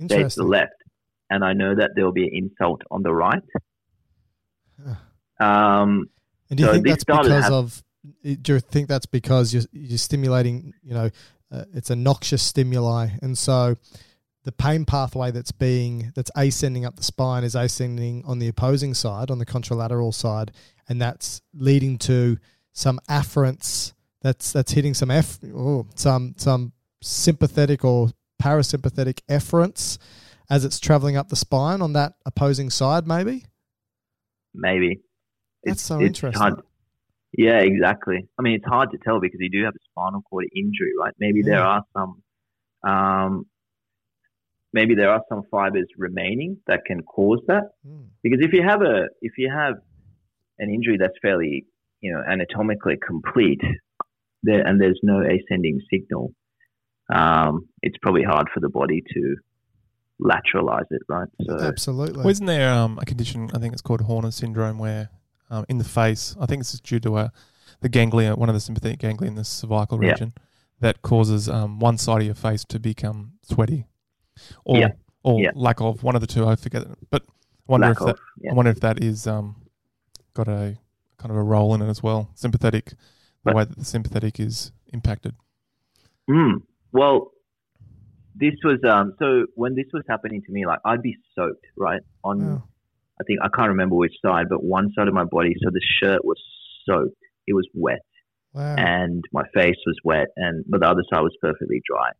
say 0.08 0.22
the 0.24 0.44
left, 0.44 0.72
and 1.30 1.44
I 1.44 1.52
know 1.52 1.74
that 1.74 1.90
there 1.94 2.04
will 2.04 2.12
be 2.12 2.24
an 2.24 2.34
insult 2.34 2.82
on 2.90 3.02
the 3.02 3.12
right. 3.12 3.42
Huh. 4.84 5.44
Um, 5.44 6.10
And 6.50 6.58
do 6.58 6.64
you 6.64 6.68
So 6.68 6.72
think 6.74 6.86
that's 6.86 7.04
because 7.04 7.50
of? 7.50 7.82
Do 8.22 8.52
you 8.54 8.60
think 8.60 8.88
that's 8.88 9.06
because 9.06 9.54
you're 9.54 9.64
you're 9.72 9.98
stimulating? 9.98 10.74
You 10.82 10.94
know, 10.94 11.10
uh, 11.50 11.64
it's 11.74 11.90
a 11.90 11.96
noxious 11.96 12.42
stimuli, 12.42 13.08
and 13.22 13.36
so 13.38 13.76
the 14.44 14.52
pain 14.52 14.84
pathway 14.84 15.30
that's 15.30 15.52
being 15.52 16.12
that's 16.14 16.30
ascending 16.36 16.84
up 16.84 16.96
the 16.96 17.02
spine 17.02 17.44
is 17.44 17.54
ascending 17.54 18.24
on 18.26 18.38
the 18.38 18.48
opposing 18.48 18.94
side, 18.94 19.30
on 19.30 19.38
the 19.38 19.46
contralateral 19.46 20.12
side, 20.12 20.52
and 20.88 21.00
that's 21.00 21.42
leading 21.54 21.96
to 21.98 22.38
some 22.72 22.98
afferents. 23.08 23.92
That's 24.22 24.52
that's 24.52 24.72
hitting 24.72 24.94
some 24.94 25.10
eff, 25.10 25.38
oh, 25.54 25.86
some 25.94 26.34
some 26.36 26.72
sympathetic 27.02 27.84
or 27.84 28.10
parasympathetic 28.40 29.20
efferents 29.28 29.98
as 30.50 30.64
it's 30.64 30.78
traveling 30.78 31.16
up 31.16 31.28
the 31.28 31.36
spine 31.36 31.80
on 31.80 31.92
that 31.94 32.14
opposing 32.26 32.70
side, 32.70 33.06
maybe. 33.06 33.44
Maybe. 34.54 35.00
That's 35.64 35.82
so 35.82 36.00
interesting. 36.00 36.40
Hard. 36.40 36.60
Yeah, 37.36 37.60
exactly. 37.60 38.28
I 38.38 38.42
mean, 38.42 38.54
it's 38.54 38.66
hard 38.66 38.90
to 38.90 38.98
tell 38.98 39.18
because 39.18 39.38
you 39.40 39.48
do 39.48 39.64
have 39.64 39.74
a 39.74 39.78
spinal 39.90 40.22
cord 40.22 40.46
injury, 40.54 40.92
right? 41.00 41.14
Maybe 41.18 41.38
Yeah. 41.40 41.52
there 41.52 41.64
are 41.64 41.84
some, 41.94 42.22
um, 42.84 43.46
maybe 44.72 44.94
there 44.94 45.10
are 45.10 45.22
some 45.28 45.42
fibers 45.50 45.88
remaining 45.96 46.58
that 46.66 46.84
can 46.84 47.02
cause 47.02 47.40
that. 47.46 47.70
Mm. 47.86 48.08
Because 48.22 48.40
if 48.42 48.52
you 48.52 48.62
have 48.62 48.82
a, 48.82 49.06
if 49.22 49.38
you 49.38 49.50
have 49.50 49.76
an 50.58 50.68
injury 50.68 50.98
that's 50.98 51.16
fairly, 51.22 51.64
you 52.02 52.12
know, 52.12 52.22
anatomically 52.30 52.96
complete, 53.06 53.60
there 54.42 54.66
and 54.66 54.80
there's 54.80 55.00
no 55.02 55.22
ascending 55.22 55.80
signal, 55.90 56.34
um, 57.14 57.68
it's 57.82 57.96
probably 58.02 58.24
hard 58.24 58.48
for 58.52 58.60
the 58.60 58.68
body 58.68 59.02
to 59.14 59.36
lateralize 60.20 60.86
it, 60.90 61.02
right? 61.08 61.28
So 61.46 61.58
Absolutely. 61.58 62.18
Well, 62.18 62.28
isn't 62.28 62.46
there 62.46 62.72
um, 62.72 62.98
a 63.00 63.04
condition? 63.04 63.50
I 63.54 63.58
think 63.58 63.72
it's 63.72 63.82
called 63.82 64.02
Horner 64.02 64.30
syndrome, 64.30 64.78
where 64.78 65.10
um, 65.50 65.64
in 65.68 65.78
the 65.78 65.84
face, 65.84 66.36
I 66.40 66.46
think 66.46 66.60
this 66.60 66.74
is 66.74 66.80
due 66.80 67.00
to 67.00 67.18
a, 67.18 67.32
the 67.80 67.88
ganglia, 67.88 68.34
one 68.36 68.48
of 68.48 68.54
the 68.54 68.60
sympathetic 68.60 68.98
ganglia 69.00 69.28
in 69.28 69.36
the 69.36 69.44
cervical 69.44 70.02
Yeah. 70.02 70.10
region, 70.10 70.32
that 70.80 71.02
causes 71.02 71.48
um, 71.48 71.78
one 71.78 71.98
side 71.98 72.20
of 72.20 72.26
your 72.26 72.34
face 72.34 72.64
to 72.64 72.80
become 72.80 73.32
sweaty, 73.42 73.86
or 74.64 74.78
Yeah. 74.78 74.88
or 75.22 75.40
Yeah. 75.40 75.50
lack 75.54 75.80
of 75.80 76.02
one 76.02 76.16
of 76.16 76.20
the 76.20 76.26
two. 76.26 76.46
I 76.46 76.56
forget, 76.56 76.84
but 77.10 77.22
I 77.22 77.32
wonder 77.68 77.86
lack 77.88 77.96
if 77.96 78.00
of, 78.00 78.06
that 78.06 78.16
yeah. 78.40 78.50
I 78.50 78.54
wonder 78.54 78.70
if 78.72 78.80
that 78.80 79.02
is 79.02 79.26
um, 79.28 79.56
got 80.34 80.48
a 80.48 80.76
kind 81.22 81.30
of 81.30 81.36
a 81.38 81.42
role 81.42 81.74
in 81.74 81.80
it 81.82 81.88
as 81.88 82.02
well. 82.02 82.30
Sympathetic, 82.34 82.94
the 83.44 83.52
way 83.54 83.64
that 83.64 83.78
the 83.78 83.84
sympathetic 83.84 84.40
is 84.40 84.72
impacted. 84.92 85.34
Mm. 86.28 86.62
Well, 86.92 87.30
this 88.34 88.54
was 88.64 88.78
um. 88.88 89.14
So 89.18 89.46
when 89.54 89.74
this 89.74 89.86
was 89.92 90.02
happening 90.08 90.42
to 90.46 90.52
me, 90.52 90.66
like 90.66 90.80
I'd 90.84 91.02
be 91.02 91.16
soaked, 91.34 91.66
right? 91.76 92.00
On 92.24 92.38
Wow. 92.44 92.62
I 93.20 93.24
think 93.24 93.38
I 93.42 93.48
can't 93.54 93.68
remember 93.68 93.94
which 93.94 94.14
side, 94.24 94.46
but 94.48 94.64
one 94.64 94.90
side 94.96 95.06
of 95.06 95.14
my 95.14 95.24
body. 95.24 95.54
So 95.62 95.70
the 95.70 95.80
shirt 96.02 96.24
was 96.24 96.40
soaked. 96.86 97.14
It 97.46 97.54
was 97.54 97.68
wet, 97.74 98.00
Wow. 98.52 98.74
and 98.76 99.22
my 99.32 99.44
face 99.54 99.76
was 99.86 99.96
wet, 100.04 100.28
and 100.36 100.64
but 100.68 100.80
the 100.80 100.88
other 100.88 101.04
side 101.12 101.20
was 101.20 101.36
perfectly 101.40 101.80
dry. 101.88 102.10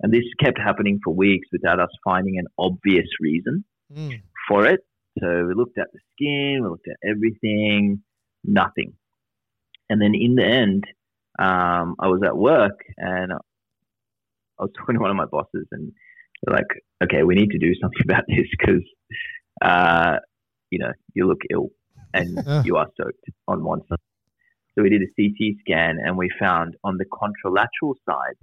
And 0.00 0.12
this 0.12 0.22
kept 0.42 0.58
happening 0.58 1.00
for 1.04 1.14
weeks 1.14 1.48
without 1.52 1.78
us 1.80 1.90
finding 2.04 2.38
an 2.38 2.46
obvious 2.58 3.06
reason 3.20 3.64
Mm. 3.92 4.22
for 4.48 4.66
it. 4.66 4.80
So 5.20 5.46
we 5.46 5.54
looked 5.54 5.78
at 5.78 5.88
the 5.92 5.98
skin, 6.12 6.62
we 6.62 6.68
looked 6.68 6.88
at 6.88 6.96
everything, 7.08 8.02
nothing. 8.44 8.94
And 9.88 10.00
then 10.00 10.14
in 10.14 10.34
the 10.34 10.44
end, 10.44 10.84
um, 11.38 11.96
I 11.98 12.08
was 12.08 12.22
at 12.24 12.36
work 12.36 12.78
and 12.96 13.32
I 13.32 14.62
was 14.64 14.70
talking 14.76 14.94
to 14.96 15.00
one 15.00 15.10
of 15.10 15.16
my 15.16 15.26
bosses, 15.26 15.66
and 15.72 15.92
they're 16.42 16.56
like, 16.56 16.66
"Okay, 17.02 17.22
we 17.22 17.34
need 17.34 17.50
to 17.50 17.58
do 17.58 17.74
something 17.80 18.00
about 18.04 18.24
this 18.28 18.46
because, 18.58 18.84
uh, 19.62 20.18
you 20.70 20.78
know, 20.78 20.92
you 21.14 21.26
look 21.26 21.40
ill 21.50 21.68
and 22.14 22.38
you 22.64 22.76
are 22.76 22.86
soaked 22.96 23.24
on 23.48 23.64
one 23.64 23.80
side." 23.88 23.98
So 24.74 24.82
we 24.82 24.90
did 24.90 25.02
a 25.02 25.12
CT 25.16 25.56
scan, 25.60 25.98
and 26.02 26.16
we 26.16 26.30
found 26.38 26.76
on 26.84 26.96
the 26.96 27.04
contralateral 27.04 27.94
side 28.08 28.36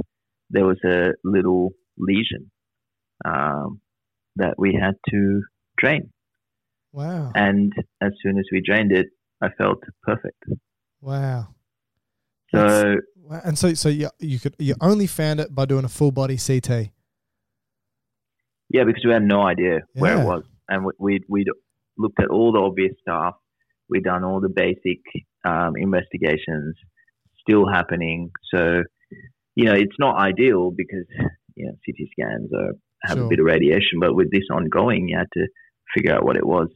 there 0.50 0.66
was 0.66 0.80
a 0.84 1.12
little 1.24 1.72
lesion 1.98 2.52
um, 3.26 3.82
that 4.36 4.56
we 4.58 4.78
had 4.80 4.96
to 5.10 5.44
drain. 5.78 6.12
Wow. 6.92 7.32
And 7.36 7.72
as 8.02 8.12
soon 8.24 8.40
as 8.40 8.46
we 8.52 8.62
drained 8.66 8.92
it, 8.92 9.08
I 9.42 9.50
felt 9.58 9.80
perfect. 10.04 10.44
Wow. 11.02 11.48
So 12.54 12.96
Wow. 13.24 13.42
And 13.44 13.58
so, 13.58 13.74
so 13.76 13.90
you 13.90 14.10
you 14.20 14.40
could 14.40 14.56
you 14.58 14.74
only 14.82 15.06
found 15.08 15.40
it 15.40 15.54
by 15.54 15.66
doing 15.66 15.86
a 15.86 15.90
full 15.90 16.12
body 16.12 16.36
CT. 16.38 16.90
yeah, 18.70 18.84
because 18.84 19.04
we 19.06 19.12
had 19.14 19.24
no 19.24 19.42
idea 19.46 19.80
where 19.94 20.20
it 20.20 20.26
was, 20.26 20.44
and 20.68 20.84
we- 20.86 20.94
we'd 21.00 21.24
we'd 21.30 21.48
looked 21.98 22.20
at 22.20 22.30
all 22.30 22.52
the 22.52 22.60
obvious 22.60 22.94
stuff. 23.02 23.36
We'd 23.90 24.04
done 24.04 24.24
all 24.24 24.40
the 24.42 24.50
basic 24.50 25.00
um, 25.46 25.74
investigations, 25.78 26.76
still 27.40 27.68
happening. 27.72 28.32
So 28.54 28.84
you 29.56 29.66
know, 29.66 29.74
it's 29.74 29.96
not 30.00 30.18
ideal 30.20 30.72
because 30.76 31.06
you 31.56 31.66
know 31.68 31.74
CT 31.86 32.08
scans 32.12 32.50
are, 32.54 32.74
have 33.04 33.18
Sure. 33.18 33.26
a 33.26 33.30
bit 33.30 33.40
of 33.40 33.46
radiation, 33.46 34.00
but 34.00 34.16
with 34.16 34.32
this 34.32 34.44
ongoing, 34.52 35.08
you 35.10 35.18
had 35.18 35.28
to 35.34 35.48
figure 35.96 36.14
out 36.16 36.24
what 36.26 36.36
it 36.36 36.46
was. 36.46 36.70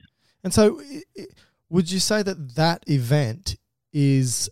And 0.43 0.53
so, 0.53 0.79
i- 0.81 1.03
i- 1.17 1.25
would 1.73 1.89
you 1.91 1.99
say 1.99 2.21
that 2.21 2.55
that 2.55 2.83
event 2.87 3.57
is 3.91 4.47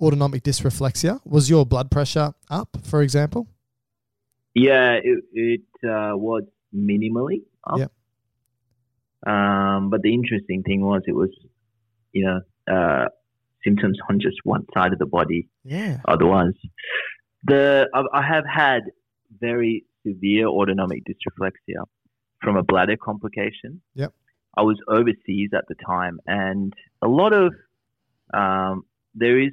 autonomic 0.00 0.42
dysreflexia? 0.42 1.20
Was 1.24 1.48
your 1.48 1.64
blood 1.64 1.88
pressure 1.88 2.32
up, 2.50 2.76
for 2.82 3.00
example? 3.00 3.46
Yeah, 4.54 4.94
it, 4.94 5.20
it 5.32 5.60
uh, 5.84 6.16
was 6.16 6.42
minimally 6.74 7.42
up. 7.64 7.92
Um, 9.24 9.88
but 9.90 10.02
the 10.02 10.12
interesting 10.12 10.64
thing 10.64 10.80
was 10.84 11.02
it 11.06 11.14
was, 11.14 11.30
you 12.12 12.24
know, 12.26 12.40
uh, 12.74 13.06
symptoms 13.64 13.96
on 14.10 14.18
just 14.18 14.38
one 14.42 14.66
side 14.74 14.92
of 14.92 14.98
the 14.98 15.06
body. 15.06 15.48
Yeah. 15.62 15.98
Otherwise, 16.08 16.54
the 17.44 17.86
I, 17.94 18.02
I 18.12 18.22
have 18.22 18.44
had 18.52 18.80
very 19.40 19.84
severe 20.04 20.48
autonomic 20.48 21.04
dysreflexia 21.04 21.84
from 22.42 22.56
a 22.56 22.64
bladder 22.64 22.96
complication. 22.96 23.80
Yep. 23.94 24.12
I 24.58 24.62
was 24.62 24.76
overseas 24.88 25.50
at 25.54 25.66
the 25.68 25.76
time, 25.86 26.18
and 26.26 26.74
a 27.00 27.06
lot 27.06 27.32
of 27.32 27.54
um, 28.34 28.82
there 29.14 29.38
is 29.40 29.52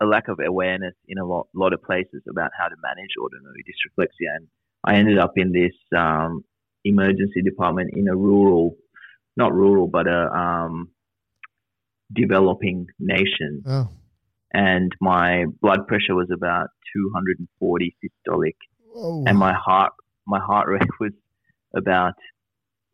a 0.00 0.06
lack 0.06 0.28
of 0.28 0.38
awareness 0.38 0.94
in 1.08 1.18
a 1.18 1.24
lot, 1.24 1.48
lot 1.54 1.72
of 1.72 1.82
places 1.82 2.22
about 2.30 2.52
how 2.56 2.68
to 2.68 2.76
manage 2.82 3.10
autonomic 3.20 3.64
dysreflexia. 3.66 4.36
And 4.36 4.46
I 4.84 4.94
ended 4.94 5.18
up 5.18 5.32
in 5.36 5.50
this 5.50 5.72
um, 5.98 6.44
emergency 6.84 7.42
department 7.42 7.90
in 7.94 8.06
a 8.06 8.14
rural, 8.14 8.76
not 9.36 9.52
rural, 9.52 9.88
but 9.88 10.06
a 10.06 10.30
um, 10.32 10.90
developing 12.12 12.86
nation. 13.00 13.64
Oh. 13.66 13.88
And 14.52 14.92
my 15.00 15.46
blood 15.60 15.88
pressure 15.88 16.14
was 16.14 16.28
about 16.32 16.68
240 16.94 17.96
systolic, 18.04 18.54
Whoa. 18.92 19.24
and 19.26 19.36
my 19.36 19.52
heart 19.52 19.94
my 20.28 20.38
heart 20.38 20.68
rate 20.68 20.90
was 21.00 21.12
about 21.74 22.14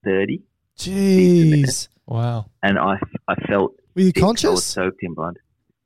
30. 0.04 0.42
Jeez. 0.90 1.88
Wow. 2.06 2.46
And 2.62 2.78
I, 2.78 2.98
I 3.28 3.34
felt 3.46 3.72
Were 3.94 4.02
you 4.02 4.06
sick. 4.08 4.18
I 4.22 4.26
was 4.26 4.42
conscious? 4.42 4.64
soaked 4.64 4.98
in 5.02 5.14
blood. 5.14 5.36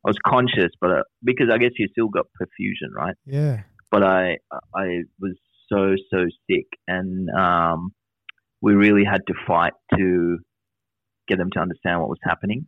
I 0.04 0.08
was 0.10 0.16
conscious, 0.26 0.70
but 0.80 0.90
uh, 0.90 1.02
because 1.24 1.46
I 1.52 1.58
guess 1.58 1.72
you 1.78 1.88
still 1.90 2.08
got 2.08 2.26
perfusion, 2.40 2.92
right? 2.94 3.14
Yeah. 3.26 3.62
But 3.90 4.02
I 4.04 4.38
I 4.74 5.02
was 5.20 5.34
so 5.68 5.94
so 6.10 6.26
sick, 6.48 6.66
and 6.86 7.28
um, 7.30 7.92
we 8.60 8.74
really 8.74 9.04
had 9.04 9.20
to 9.26 9.34
fight 9.46 9.72
to 9.96 10.38
get 11.28 11.38
them 11.38 11.50
to 11.52 11.60
understand 11.60 12.00
what 12.00 12.08
was 12.08 12.18
happening. 12.22 12.66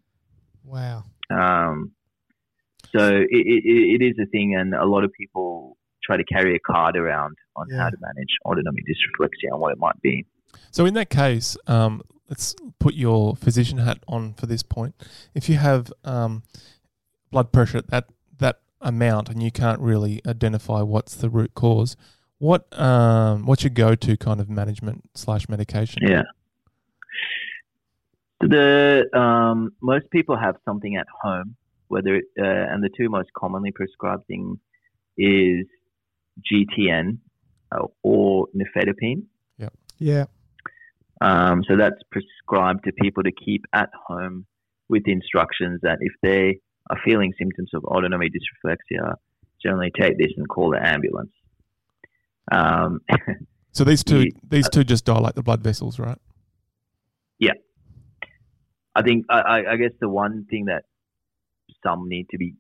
Wow. 0.64 1.04
Um, 1.30 1.92
so 2.96 3.18
it, 3.18 3.26
it, 3.30 4.00
it 4.00 4.04
is 4.04 4.14
a 4.20 4.26
thing, 4.26 4.54
and 4.58 4.74
a 4.74 4.84
lot 4.86 5.04
of 5.04 5.12
people 5.12 5.76
try 6.02 6.16
to 6.16 6.24
carry 6.24 6.56
a 6.56 6.58
card 6.60 6.96
around 6.96 7.36
on 7.56 7.66
Yeah. 7.70 7.78
how 7.78 7.90
to 7.90 7.96
manage 8.00 8.28
autonomic 8.44 8.84
dysreflexia 8.84 9.50
and 9.52 9.60
what 9.60 9.72
it 9.72 9.78
might 9.78 10.00
be. 10.02 10.24
So 10.70 10.86
in 10.86 10.94
that 10.94 11.10
case, 11.10 11.56
um, 11.66 12.02
let's 12.28 12.54
put 12.78 12.94
your 12.94 13.36
physician 13.36 13.78
hat 13.78 13.98
on 14.06 14.34
for 14.34 14.46
this 14.46 14.62
point. 14.62 14.94
If 15.34 15.48
you 15.48 15.56
have 15.56 15.92
um, 16.04 16.42
blood 17.30 17.52
pressure 17.52 17.78
at 17.78 17.88
that 17.88 18.08
that 18.38 18.60
amount 18.80 19.28
and 19.28 19.42
you 19.42 19.50
can't 19.50 19.80
really 19.80 20.20
identify 20.26 20.82
what's 20.82 21.14
the 21.14 21.28
root 21.28 21.54
cause, 21.54 21.96
what 22.38 22.66
um, 22.78 23.46
what's 23.46 23.62
your 23.64 23.70
go 23.70 23.94
to 23.94 24.16
kind 24.16 24.40
of 24.40 24.48
management 24.48 25.10
slash 25.14 25.48
medication? 25.48 26.02
Yeah. 26.06 26.22
The 28.40 29.04
um, 29.18 29.72
most 29.82 30.10
people 30.10 30.36
have 30.36 30.56
something 30.64 30.94
at 30.94 31.06
home, 31.22 31.56
whether 31.88 32.14
it, 32.14 32.26
uh, 32.38 32.44
and 32.44 32.84
the 32.84 32.90
two 32.96 33.08
most 33.08 33.30
commonly 33.36 33.72
prescribed 33.72 34.26
things 34.28 34.58
is 35.16 35.66
GTN 36.52 37.18
uh, 37.72 37.86
or 38.04 38.46
nifedipine. 38.54 39.24
Yeah. 39.58 39.70
Yeah. 39.98 40.24
Um, 41.20 41.64
so 41.68 41.76
that's 41.76 42.00
prescribed 42.10 42.84
to 42.84 42.92
people 43.00 43.22
to 43.24 43.32
keep 43.32 43.64
at 43.72 43.90
home 44.06 44.46
with 44.88 45.02
instructions 45.06 45.80
that 45.82 45.98
if 46.00 46.12
they 46.22 46.60
are 46.90 46.98
feeling 47.04 47.32
symptoms 47.38 47.70
of 47.74 47.84
autonomic 47.84 48.32
dysreflexia, 48.32 49.14
generally 49.62 49.90
take 49.98 50.16
this 50.18 50.32
and 50.36 50.48
call 50.48 50.70
the 50.70 50.86
ambulance. 50.86 51.32
Um, 52.50 53.00
So 53.72 53.84
these 53.84 54.02
two 54.02 54.22
Yeah. 54.22 54.30
these 54.48 54.68
two 54.68 54.82
just 54.82 55.04
dilate 55.04 55.34
the 55.34 55.42
blood 55.42 55.62
vessels, 55.62 55.98
right? 56.00 56.18
Yeah. 57.38 57.52
I 58.96 59.02
think 59.02 59.26
I, 59.30 59.40
I, 59.40 59.72
I 59.72 59.76
guess 59.76 59.92
the 60.00 60.08
one 60.08 60.46
thing 60.50 60.64
that 60.64 60.84
some 61.84 62.08
need 62.08 62.26
to 62.30 62.38
be 62.38 62.54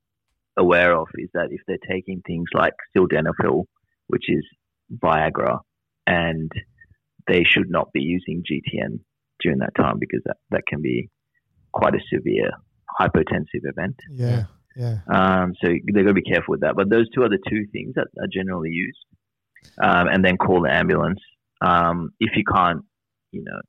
aware 0.56 0.96
of 0.96 1.08
is 1.16 1.28
that 1.34 1.48
if 1.50 1.60
they're 1.66 1.78
taking 1.90 2.22
things 2.26 2.48
like 2.54 2.74
sildenafil, 2.96 3.64
which 4.06 4.26
is 4.28 4.44
Viagra, 5.02 5.58
and 6.06 6.52
they 7.28 7.44
should 7.44 7.70
not 7.70 7.92
be 7.92 8.00
using 8.00 8.42
GTN 8.42 9.00
during 9.40 9.58
that 9.58 9.74
time 9.76 9.98
because 9.98 10.20
that, 10.24 10.36
that 10.50 10.62
can 10.66 10.82
be 10.82 11.10
quite 11.72 11.94
a 11.94 12.00
severe 12.12 12.50
hypotensive 13.00 13.62
event. 13.64 13.96
Yeah. 14.10 14.44
Yeah. 14.76 14.98
Um, 15.12 15.54
so 15.62 15.68
they've 15.68 16.04
got 16.04 16.08
to 16.08 16.14
be 16.14 16.22
careful 16.22 16.52
with 16.52 16.60
that. 16.60 16.76
But 16.76 16.88
those 16.88 17.06
two 17.10 17.22
are 17.22 17.28
the 17.28 17.38
two 17.48 17.66
things 17.72 17.94
that 17.96 18.06
are 18.20 18.28
generally 18.32 18.70
used. 18.70 18.98
Um, 19.82 20.06
and 20.08 20.24
then 20.24 20.36
call 20.36 20.62
the 20.62 20.72
ambulance 20.72 21.18
um, 21.60 22.10
if 22.20 22.30
you 22.36 22.44
can't, 22.44 22.82
you 23.32 23.42
know, 23.44 23.60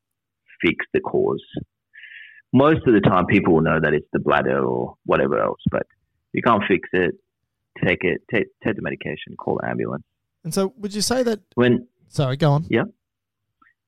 fix 0.63 0.85
the 0.93 0.99
cause. 0.99 1.43
Most 2.53 2.87
of 2.87 2.93
the 2.93 3.01
time, 3.01 3.25
people 3.25 3.53
will 3.55 3.61
know 3.61 3.79
that 3.81 3.93
it's 3.93 4.07
the 4.13 4.19
bladder 4.19 4.63
or 4.63 4.95
whatever 5.05 5.39
else. 5.39 5.61
But 5.71 5.83
if 6.33 6.33
you 6.33 6.41
can't 6.41 6.63
fix 6.67 6.89
it, 6.93 7.15
take 7.83 7.99
it, 8.03 8.21
take, 8.33 8.47
take 8.63 8.75
the 8.75 8.81
medication, 8.81 9.35
call 9.37 9.59
the 9.61 9.67
ambulance. 9.67 10.03
And 10.43 10.53
so, 10.53 10.73
would 10.77 10.93
you 10.93 11.01
say 11.01 11.23
that? 11.23 11.41
When 11.55 11.87
Sorry, 12.07 12.37
go 12.37 12.51
on. 12.51 12.65
yeah. 12.69 12.83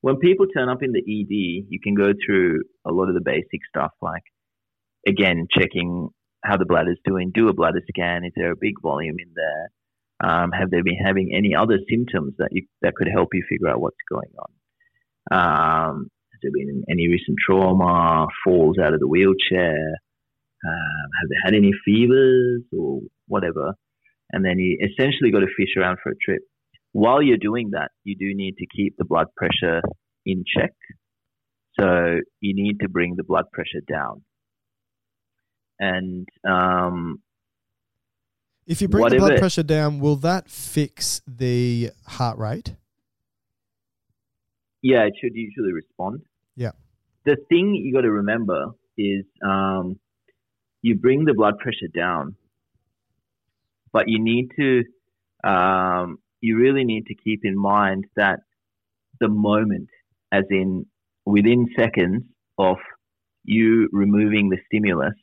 When 0.02 0.18
people 0.18 0.46
turn 0.46 0.68
up 0.68 0.82
in 0.82 0.92
the 0.92 0.98
ED, 0.98 1.66
you 1.70 1.78
can 1.82 1.94
go 1.94 2.12
through 2.26 2.62
a 2.84 2.90
lot 2.90 3.08
of 3.08 3.14
the 3.14 3.22
basic 3.24 3.60
stuff 3.68 3.92
like, 4.02 4.24
again, 5.06 5.46
checking 5.56 6.08
how 6.44 6.56
the 6.56 6.66
bladder's 6.66 6.98
doing, 7.04 7.30
do 7.32 7.48
a 7.48 7.54
bladder 7.54 7.80
scan. 7.88 8.24
Is 8.24 8.32
there 8.34 8.50
a 8.50 8.56
big 8.60 8.74
volume 8.82 9.16
in 9.18 9.32
there? 9.34 9.70
Um, 10.28 10.50
have 10.50 10.70
they 10.70 10.82
been 10.82 10.98
having 11.04 11.32
any 11.36 11.54
other 11.54 11.78
symptoms 11.88 12.34
that 12.38 12.48
you 12.50 12.62
that 12.82 12.94
could 12.96 13.08
help 13.12 13.28
you 13.32 13.44
figure 13.48 13.68
out 13.68 13.80
what's 13.80 13.96
going 14.10 14.30
on? 14.38 14.50
Um, 15.30 16.10
has 16.32 16.40
there 16.42 16.52
been 16.52 16.82
any 16.90 17.06
recent 17.06 17.38
trauma, 17.44 18.26
falls 18.44 18.78
out 18.78 18.94
of 18.94 19.00
the 19.00 19.08
wheelchair? 19.08 19.78
Um, 20.64 21.08
have 21.20 21.28
they 21.28 21.36
had 21.44 21.54
any 21.54 21.70
fevers 21.84 22.62
or 22.76 23.00
whatever? 23.28 23.74
And 24.32 24.44
then 24.44 24.58
you 24.58 24.78
essentially 24.80 25.30
got 25.30 25.40
to 25.40 25.54
fish 25.56 25.74
around 25.76 25.98
for 26.02 26.10
a 26.10 26.16
trip 26.24 26.42
while 26.92 27.22
you're 27.22 27.38
doing 27.38 27.70
that, 27.70 27.90
you 28.04 28.16
do 28.16 28.34
need 28.34 28.56
to 28.58 28.66
keep 28.74 28.96
the 28.96 29.04
blood 29.04 29.26
pressure 29.36 29.82
in 30.24 30.44
check. 30.56 30.72
So 31.78 32.18
you 32.40 32.54
need 32.54 32.80
to 32.80 32.88
bring 32.88 33.16
the 33.16 33.24
blood 33.24 33.46
pressure 33.52 33.80
down. 33.88 34.22
And 35.80 36.28
um, 36.48 37.22
If 38.66 38.80
you 38.82 38.88
bring 38.88 39.08
the 39.08 39.16
blood 39.16 39.38
pressure 39.38 39.62
down, 39.62 40.00
will 40.00 40.16
that 40.16 40.48
fix 40.48 41.22
the 41.26 41.90
heart 42.06 42.38
rate? 42.38 42.76
yeah, 44.82 45.04
it 45.04 45.14
should 45.20 45.34
usually 45.34 45.72
respond. 45.72 46.22
Yeah. 46.56 46.72
The 47.24 47.36
thing 47.48 47.74
you 47.74 47.94
got 47.94 48.02
to 48.02 48.10
remember 48.10 48.66
is 48.98 49.24
um, 49.44 49.98
you 50.82 50.96
bring 50.96 51.24
the 51.24 51.34
blood 51.34 51.58
pressure 51.58 51.88
down, 51.94 52.34
but 53.92 54.08
you 54.08 54.18
need 54.18 54.50
to, 54.58 55.48
um, 55.48 56.18
you 56.42 56.58
really 56.58 56.84
need 56.84 57.06
to 57.06 57.14
keep 57.14 57.40
in 57.44 57.56
mind 57.56 58.04
that 58.16 58.40
the 59.20 59.28
moment, 59.28 59.88
as 60.32 60.44
in 60.50 60.84
within 61.24 61.68
seconds 61.78 62.24
of 62.58 62.76
you 63.44 63.88
removing 63.92 64.50
the 64.50 64.58
stimulus, 64.66 65.14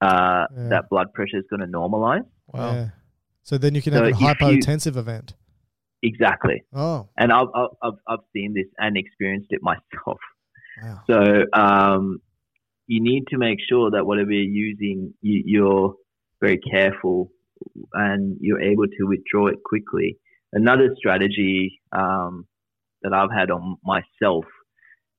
uh, 0.00 0.46
Yeah. 0.56 0.68
that 0.68 0.84
blood 0.90 1.12
pressure 1.12 1.38
is 1.38 1.44
going 1.50 1.60
to 1.60 1.66
normalize. 1.66 2.24
Wow. 2.48 2.72
Yeah. 2.74 2.88
So 3.42 3.58
then 3.58 3.74
you 3.74 3.82
can 3.82 3.92
So 3.92 3.98
have 3.98 4.06
a 4.06 4.10
if 4.14 4.20
you- 4.20 4.26
hypotensive 4.28 4.96
event. 4.96 5.34
Exactly. 6.02 6.62
Oh, 6.72 7.10
And 7.18 7.30
I've, 7.30 7.48
I've, 7.54 7.68
I've, 7.82 7.98
I've 8.08 8.24
seen 8.32 8.54
this 8.54 8.64
and 8.78 8.96
experienced 8.96 9.48
it 9.50 9.60
myself. 9.70 10.18
wow. 10.82 11.00
So 11.06 11.44
um, 11.52 12.20
you 12.86 13.00
need 13.02 13.24
to 13.28 13.36
make 13.38 13.58
sure 13.68 13.90
that 13.90 14.06
whatever 14.06 14.30
you're 14.32 14.42
using, 14.68 15.12
you, 15.20 15.42
you're 15.44 15.94
very 16.40 16.58
careful 16.58 17.30
and 17.94 18.36
you're 18.40 18.60
able 18.60 18.86
to 18.86 19.04
withdraw 19.06 19.48
it 19.48 19.58
quickly. 19.64 20.16
Another 20.52 20.94
strategy 20.96 21.80
um, 21.92 22.46
that 23.02 23.12
I've 23.12 23.30
had 23.32 23.50
on 23.50 23.76
myself 23.84 24.44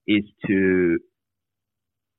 is 0.07 0.23
to 0.47 0.97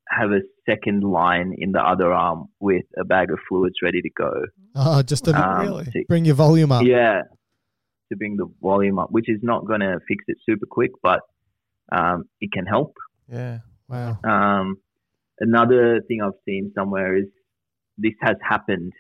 have 0.09 0.31
a 0.31 0.41
second 0.69 1.03
line 1.03 1.55
in 1.59 1.73
the 1.73 1.81
other 1.81 2.13
arm 2.13 2.47
with 2.61 2.85
a 2.99 3.05
bag 3.05 3.31
of 3.31 3.39
fluids 3.49 3.77
ready 3.83 4.03
to 4.03 4.11
go. 4.17 4.31
Oh, 4.75 5.03
just 5.03 5.25
to 5.25 5.33
Um, 5.35 5.61
really? 5.61 5.85
to- 5.87 6.05
bring 6.09 6.25
your 6.25 6.35
volume 6.35 6.73
up. 6.73 6.85
yeah, 6.85 7.23
to 8.11 8.17
bring 8.17 8.37
the 8.37 8.47
volume 8.61 8.99
up, 8.99 9.11
which 9.11 9.29
is 9.29 9.41
not 9.43 9.67
going 9.67 9.81
to 9.81 9.99
fix 10.07 10.25
it 10.29 10.37
super 10.49 10.67
quick, 10.71 10.91
but 11.03 11.21
um, 11.93 12.25
it 12.41 12.51
can 12.53 12.67
help. 12.67 12.95
Yeah. 13.29 13.59
Wow. 13.89 14.19
Um, 14.25 14.77
another 15.41 16.01
thing 16.09 16.21
I've 16.23 16.33
seen 16.47 16.73
somewhere 16.75 17.17
is 17.17 17.27
this 17.99 18.13
has 18.21 18.37
happened, 18.47 18.93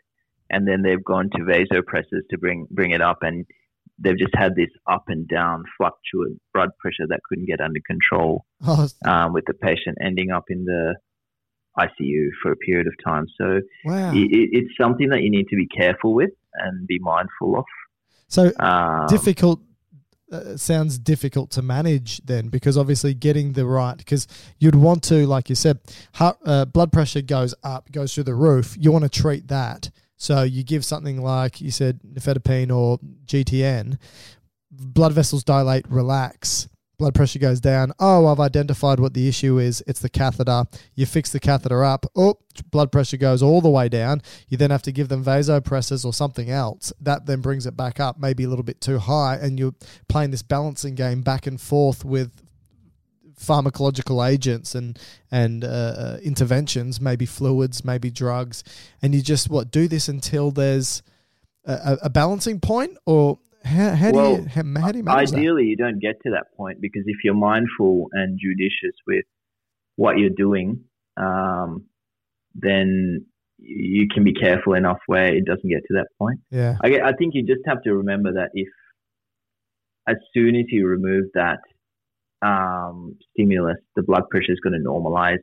and 0.52 0.68
then 0.68 0.82
they've 0.82 1.02
gone 1.02 1.30
to 1.30 1.42
vasopressors 1.42 2.22
to 2.30 2.38
bring 2.38 2.66
bring 2.70 2.92
it 2.92 3.00
up, 3.00 3.18
and 3.22 3.44
they've 3.98 4.18
just 4.18 4.34
had 4.34 4.54
this 4.54 4.70
up 4.90 5.04
and 5.08 5.26
down 5.28 5.64
fluctuant 5.76 6.40
blood 6.54 6.70
pressure 6.78 7.06
that 7.08 7.20
couldn't 7.28 7.46
get 7.46 7.60
under 7.60 7.80
control, 7.86 8.44
Oh, 8.66 8.86
um, 9.04 9.32
with 9.32 9.44
the 9.46 9.54
patient 9.54 9.98
ending 10.00 10.30
up 10.30 10.44
in 10.48 10.64
the 10.64 10.94
ICU 11.78 12.28
for 12.42 12.52
a 12.52 12.56
period 12.56 12.86
of 12.86 12.92
time. 13.04 13.26
So 13.38 13.60
wow. 13.84 14.12
it, 14.12 14.30
it, 14.30 14.48
it's 14.52 14.76
something 14.78 15.08
that 15.08 15.22
you 15.22 15.30
need 15.30 15.48
to 15.48 15.56
be 15.56 15.66
careful 15.66 16.14
with 16.14 16.30
and 16.54 16.86
be 16.86 16.98
mindful 16.98 17.58
of. 17.58 17.64
So 18.28 18.52
Um, 18.60 19.06
difficult 19.08 19.60
uh, 20.30 20.56
sounds 20.56 20.98
difficult 20.98 21.50
to 21.50 21.60
manage 21.60 22.18
then 22.24 22.48
because 22.48 22.78
obviously 22.78 23.12
getting 23.12 23.52
the 23.52 23.66
right 23.66 23.98
because 23.98 24.26
you'd 24.58 24.74
want 24.74 25.02
to 25.02 25.26
like 25.26 25.50
you 25.50 25.54
said 25.54 25.78
heart, 26.14 26.38
uh, 26.46 26.64
blood 26.64 26.90
pressure 26.90 27.20
goes 27.20 27.54
up 27.62 27.92
goes 27.92 28.14
through 28.14 28.24
the 28.24 28.34
roof 28.34 28.74
you 28.78 28.90
want 28.90 29.04
to 29.04 29.10
treat 29.10 29.48
that 29.48 29.90
so 30.22 30.44
you 30.44 30.62
give 30.62 30.84
something 30.84 31.20
like 31.20 31.60
you 31.60 31.72
said 31.72 31.98
nifedipine 32.06 32.74
or 32.74 32.98
GTN 33.26 33.98
blood 34.70 35.12
vessels 35.12 35.42
dilate 35.42 35.84
relax 35.88 36.68
blood 37.02 37.16
pressure 37.16 37.40
goes 37.40 37.58
down. 37.58 37.92
Oh 37.98 38.28
I've 38.28 38.38
identified 38.38 39.00
what 39.00 39.12
the 39.12 39.26
issue 39.26 39.58
is. 39.58 39.82
It's 39.88 39.98
the 39.98 40.08
catheter. 40.08 40.66
You 40.94 41.04
fix 41.04 41.32
the 41.32 41.40
catheter 41.40 41.82
up. 41.82 42.06
Oh 42.14 42.38
blood 42.70 42.92
pressure 42.92 43.16
goes 43.16 43.42
all 43.42 43.60
the 43.60 43.68
way 43.68 43.88
down. 43.88 44.22
You 44.48 44.56
then 44.56 44.70
have 44.70 44.82
to 44.82 44.92
give 44.92 45.08
them 45.08 45.24
vasopressors 45.24 46.04
or 46.04 46.12
something 46.12 46.48
else. 46.48 46.92
That 47.00 47.26
then 47.26 47.40
brings 47.40 47.66
it 47.66 47.76
back 47.76 47.98
up, 47.98 48.20
maybe 48.20 48.44
a 48.44 48.48
little 48.48 48.62
bit 48.62 48.80
too 48.80 48.98
high, 48.98 49.34
and 49.34 49.58
you're 49.58 49.74
playing 50.08 50.30
this 50.30 50.42
balancing 50.42 50.94
game 50.94 51.22
back 51.22 51.48
and 51.48 51.60
forth 51.60 52.04
with 52.04 52.41
pharmacological 53.42 54.26
agents 54.26 54.74
and 54.74 54.98
and 55.30 55.64
uh, 55.64 55.68
uh, 55.68 56.18
interventions, 56.22 57.00
maybe 57.00 57.26
fluids, 57.26 57.84
maybe 57.84 58.10
drugs, 58.10 58.62
and 59.02 59.14
you 59.14 59.22
just 59.22 59.50
what 59.50 59.70
do 59.70 59.88
this 59.88 60.08
until 60.08 60.50
there's 60.50 61.02
a, 61.64 61.98
a- 62.02 62.10
balancing 62.10 62.60
point, 62.60 62.96
or 63.06 63.38
how, 63.64 63.90
how 63.94 64.10
Well, 64.12 64.36
do 64.36 64.42
you 64.42 64.48
how, 64.48 64.80
how 64.80 64.92
do 64.92 64.98
you 64.98 65.04
manage 65.04 65.30
that? 65.30 65.38
Ideally, 65.38 65.64
you 65.64 65.76
don't 65.76 66.00
get 66.00 66.16
to 66.24 66.30
that 66.30 66.46
point 66.56 66.80
because 66.80 67.02
if 67.06 67.18
you're 67.24 67.34
mindful 67.34 68.08
and 68.12 68.38
judicious 68.40 68.96
with 69.06 69.24
what 69.96 70.18
you're 70.18 70.30
doing, 70.30 70.84
um, 71.16 71.86
then 72.54 73.26
you 73.58 74.08
can 74.12 74.24
be 74.24 74.34
careful 74.34 74.74
enough 74.74 74.98
where 75.06 75.32
it 75.34 75.44
doesn't 75.44 75.68
get 75.68 75.82
to 75.88 75.94
that 75.94 76.08
point. 76.18 76.40
Yeah, 76.50 76.76
I, 76.82 77.00
I 77.00 77.12
think 77.12 77.34
you 77.34 77.42
just 77.46 77.62
have 77.66 77.82
to 77.82 77.94
remember 77.94 78.32
that 78.34 78.50
if, 78.54 78.68
as 80.08 80.16
soon 80.34 80.56
as 80.56 80.64
you 80.68 80.86
remove 80.86 81.26
that 81.34 81.60
um, 82.42 83.16
stimulus, 83.32 83.76
the 83.96 84.02
blood 84.02 84.24
pressure 84.30 84.52
is 84.52 84.60
going 84.60 84.72
to 84.72 84.88
normalize 84.88 85.38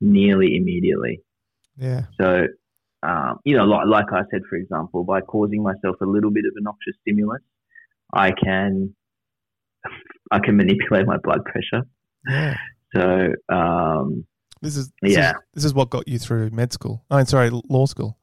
nearly 0.00 0.56
immediately. 0.56 1.20
yeah, 1.76 2.02
So, 2.20 2.46
um, 3.02 3.38
you 3.44 3.56
know, 3.56 3.64
like, 3.64 3.86
like 3.86 4.06
I 4.12 4.22
said, 4.30 4.42
for 4.48 4.56
example, 4.56 5.04
by 5.04 5.20
causing 5.20 5.62
myself 5.62 5.96
a 6.00 6.06
little 6.06 6.30
bit 6.30 6.44
of 6.46 6.52
a 6.56 6.62
noxious 6.62 6.94
stimulus, 7.02 7.42
I 8.14 8.30
can 8.32 8.94
I 10.32 10.38
can 10.38 10.56
manipulate 10.56 11.06
my 11.06 11.16
blood 11.22 11.44
pressure. 11.44 11.86
yeah. 12.28 12.56
So, 12.94 13.32
um, 13.54 14.24
This 14.62 14.76
is 14.76 14.90
this 15.02 15.12
Yeah. 15.16 15.30
Is, 15.30 15.36
this 15.54 15.64
is 15.64 15.74
what 15.74 15.90
got 15.90 16.08
you 16.08 16.18
through 16.18 16.50
med 16.50 16.72
school. 16.72 17.04
I'm 17.10 17.20
oh, 17.20 17.24
sorry, 17.24 17.50
law 17.50 17.86
school. 17.86 18.18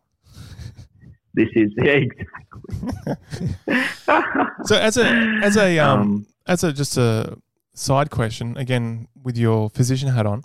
this 1.33 1.47
is 1.55 1.71
yeah, 1.77 1.99
exactly. 2.05 3.15
So 4.65 4.75
as 4.75 4.97
a 4.97 5.05
as 5.43 5.55
a 5.57 5.79
um, 5.79 5.99
Um, 6.01 6.25
as 6.47 6.63
a 6.63 6.73
just 6.73 6.97
a 6.97 7.37
side 7.77 8.09
question 8.09 8.57
again 8.57 9.07
with 9.23 9.37
your 9.37 9.69
physician 9.69 10.09
hat 10.09 10.25
on, 10.25 10.43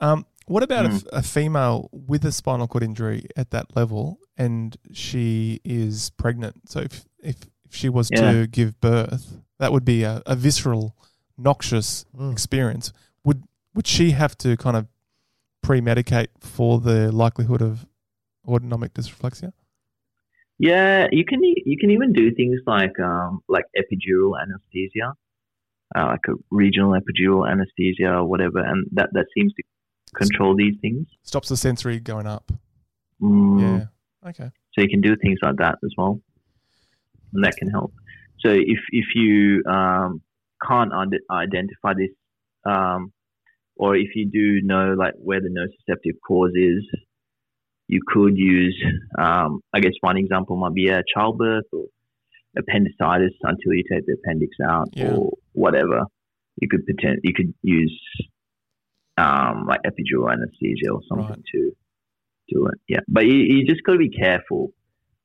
um, 0.00 0.26
what 0.46 0.62
about 0.62 0.84
Mm. 0.84 0.96
if 0.96 1.04
a 1.12 1.22
female 1.22 1.88
with 1.92 2.24
a 2.24 2.32
spinal 2.32 2.66
cord 2.68 2.84
injury 2.84 3.26
at 3.36 3.50
that 3.50 3.74
level 3.74 4.18
and 4.36 4.76
she 4.92 5.60
is 5.64 6.10
pregnant? 6.22 6.68
So 6.68 6.80
if 6.80 7.04
if, 7.20 7.36
if 7.64 7.74
she 7.74 7.88
was 7.88 8.10
Yeah. 8.10 8.20
to 8.22 8.46
give 8.46 8.78
birth, 8.80 9.40
that 9.58 9.72
would 9.72 9.84
be 9.84 10.02
a, 10.04 10.20
a 10.26 10.36
visceral, 10.36 10.94
noxious 11.38 12.04
Mm. 12.14 12.32
experience. 12.32 12.92
Would 13.24 13.40
would 13.74 13.86
she 13.86 14.10
have 14.10 14.36
to 14.38 14.56
kind 14.56 14.76
of 14.76 14.86
pre 15.62 15.80
medicate 15.80 16.28
for 16.40 16.78
the 16.80 17.10
likelihood 17.10 17.62
of 17.62 17.86
autonomic 18.46 18.92
dysreflexia? 18.92 19.52
Yeah, 20.58 21.08
you 21.10 21.24
can 21.24 21.40
you 21.42 21.76
can 21.80 21.90
even 21.90 22.12
do 22.12 22.30
things 22.34 22.60
like 22.66 22.98
um, 23.00 23.40
like 23.48 23.64
epidural 23.76 24.32
anesthesia, 24.40 25.14
uh, 25.96 26.06
like 26.06 26.20
a 26.28 26.32
regional 26.50 26.92
epidural 26.92 27.50
anesthesia 27.50 28.10
or 28.12 28.24
whatever, 28.26 28.58
and 28.58 28.86
that 28.92 29.10
that 29.12 29.26
seems 29.36 29.52
to 29.54 29.62
control 30.14 30.54
these 30.56 30.74
things. 30.80 31.06
Stops 31.22 31.48
the 31.48 31.56
sensory 31.56 32.00
going 32.00 32.26
up. 32.26 32.50
Mm, 33.20 33.60
Yeah. 33.60 34.28
Okay. 34.28 34.50
So 34.74 34.80
you 34.82 34.88
can 34.88 35.00
do 35.00 35.14
things 35.16 35.38
like 35.42 35.56
that 35.56 35.78
as 35.84 35.92
well, 35.96 36.20
and 37.32 37.44
that 37.44 37.56
can 37.56 37.68
help. 37.70 37.92
So 38.40 38.50
if 38.50 38.78
if 38.90 39.06
you 39.14 39.62
um, 39.68 40.20
can't 40.66 40.92
identify 41.30 41.94
this, 41.94 42.10
um, 42.64 43.12
or 43.76 43.96
if 43.96 44.10
you 44.14 44.26
do 44.26 44.60
know 44.66 44.94
like 44.94 45.14
where 45.16 45.40
the 45.40 45.48
nociceptive 45.48 46.16
cause 46.26 46.52
is, 46.54 46.84
you 47.88 48.00
could 48.06 48.36
use. 48.36 48.76
Um, 49.18 49.60
I 49.72 49.80
guess 49.80 49.92
one 50.00 50.16
example 50.16 50.56
might 50.56 50.74
be 50.74 50.88
a 50.88 51.02
childbirth 51.14 51.64
or 51.72 51.84
appendicitis 52.56 53.32
until 53.42 53.72
you 53.74 53.84
take 53.90 54.06
the 54.06 54.14
appendix 54.22 54.56
out 54.64 54.88
Yeah. 54.94 55.14
or 55.14 55.32
whatever. 55.54 56.02
You 56.60 56.68
could 56.68 56.84
pretend 56.84 57.20
you 57.24 57.32
could 57.34 57.52
use 57.62 57.98
um, 59.16 59.66
like 59.68 59.80
epidural 59.86 60.30
anesthesia 60.32 60.90
or 60.92 61.00
something 61.08 61.28
Right. 61.28 61.44
to 61.54 61.72
do 62.48 62.66
it. 62.66 62.74
Yeah, 62.88 63.00
but 63.08 63.24
you, 63.26 63.34
you 63.34 63.66
just 63.66 63.82
got 63.84 63.92
to 63.92 63.98
be 63.98 64.10
careful 64.10 64.72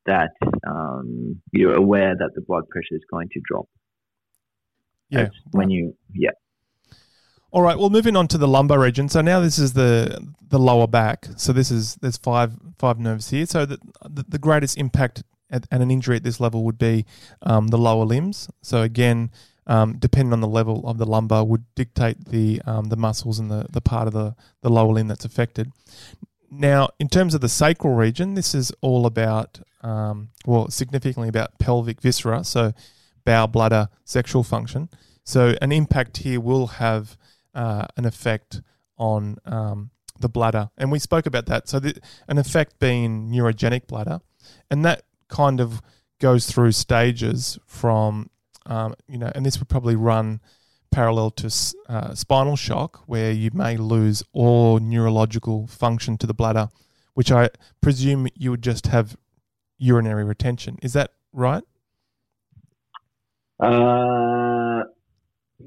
that 0.06 0.32
um, 0.68 1.42
you're 1.52 1.76
aware 1.76 2.16
that 2.18 2.32
the 2.36 2.42
blood 2.42 2.64
pressure 2.70 2.96
is 2.96 3.02
going 3.12 3.30
to 3.34 3.42
drop. 3.48 3.66
Yeah. 5.10 5.24
That's 5.24 5.36
when 5.52 5.70
you 5.70 5.96
yeah 6.14 6.32
All 7.52 7.62
right. 7.64 7.78
Well, 7.78 7.90
moving 7.90 8.16
on 8.16 8.28
to 8.30 8.38
the 8.38 8.48
lumbar 8.48 8.80
region. 8.80 9.10
So 9.10 9.22
now 9.22 9.40
this 9.40 9.58
is 9.60 9.74
the 9.74 10.20
the 10.48 10.60
lower 10.60 10.88
back. 10.88 11.28
So 11.38 11.52
this 11.54 11.72
is 11.72 11.96
there's 12.02 12.18
five 12.18 12.54
five 12.78 13.00
nerves 13.00 13.30
here. 13.32 13.46
So 13.46 13.66
the 13.66 13.80
the, 14.08 14.24
the 14.28 14.40
greatest 14.40 14.78
impact 14.78 15.24
at, 15.52 15.66
at 15.72 15.82
an 15.82 15.90
injury 15.92 16.18
at 16.18 16.24
this 16.24 16.40
level 16.40 16.64
would 16.64 16.78
be 16.78 17.06
um, 17.42 17.68
the 17.70 17.78
lower 17.78 18.06
limbs. 18.06 18.50
So 18.62 18.84
again, 18.84 19.32
um, 19.70 19.98
depending 20.00 20.34
on 20.34 20.42
the 20.42 20.48
level 20.48 20.86
of 20.86 20.98
the 20.98 21.06
lumbar, 21.06 21.46
would 21.46 21.64
dictate 21.76 22.26
the 22.26 22.62
um, 22.66 22.86
the 22.90 22.98
muscles 22.98 23.40
and 23.40 23.50
the, 23.50 23.68
the 23.70 23.80
part 23.80 24.08
of 24.08 24.14
the, 24.14 24.36
the 24.62 24.70
lower 24.70 24.92
limb 24.92 25.08
that's 25.08 25.24
affected. 25.24 25.72
Now, 26.52 26.90
in 27.00 27.08
terms 27.08 27.36
of 27.36 27.42
the 27.42 27.48
sacral 27.48 27.94
region, 27.94 28.34
this 28.34 28.56
is 28.56 28.74
all 28.82 29.06
about 29.06 29.62
um, 29.82 30.30
well, 30.46 30.70
significantly 30.70 31.30
about 31.30 31.60
pelvic 31.60 32.02
viscera. 32.02 32.44
So 32.44 32.74
bowel, 33.24 33.48
bladder, 33.48 33.90
sexual 34.04 34.44
function. 34.44 34.90
So 35.24 35.56
an 35.62 35.72
impact 35.72 36.18
here 36.18 36.42
will 36.42 36.68
have 36.68 37.16
uh, 37.54 37.86
an 37.96 38.06
effect 38.06 38.62
on 38.98 39.38
um, 39.46 39.92
the 40.20 40.28
bladder, 40.28 40.72
and 40.78 40.92
we 40.92 40.98
spoke 40.98 41.28
about 41.28 41.46
that. 41.46 41.70
So 41.70 41.80
the, 41.80 41.96
an 42.28 42.40
effect 42.40 42.80
being 42.80 43.30
neurogenic 43.30 43.86
bladder, 43.86 44.22
and 44.72 44.84
that 44.84 45.04
kind 45.28 45.62
of 45.62 45.82
goes 46.20 46.48
through 46.48 46.72
stages 46.72 47.60
from 47.68 48.32
um, 48.66 48.96
you 49.08 49.18
know, 49.18 49.32
and 49.36 49.46
this 49.46 49.60
would 49.60 49.70
probably 49.70 49.96
run 49.96 50.42
parallel 50.92 51.32
to 51.32 51.52
uh, 51.88 52.14
spinal 52.16 52.56
shock, 52.56 53.04
where 53.06 53.32
you 53.32 53.52
may 53.54 53.78
lose 53.78 54.24
all 54.34 54.80
neurological 54.80 55.68
function 55.68 56.18
to 56.18 56.28
the 56.28 56.34
bladder, 56.34 56.70
which 57.14 57.32
I 57.32 57.50
presume 57.82 58.28
you 58.36 58.52
would 58.52 58.64
just 58.64 58.88
have 58.88 59.16
urinary 59.78 60.24
retention. 60.24 60.78
Is 60.82 60.94
that 60.94 61.14
right? 61.34 61.64
uh, 63.60 64.84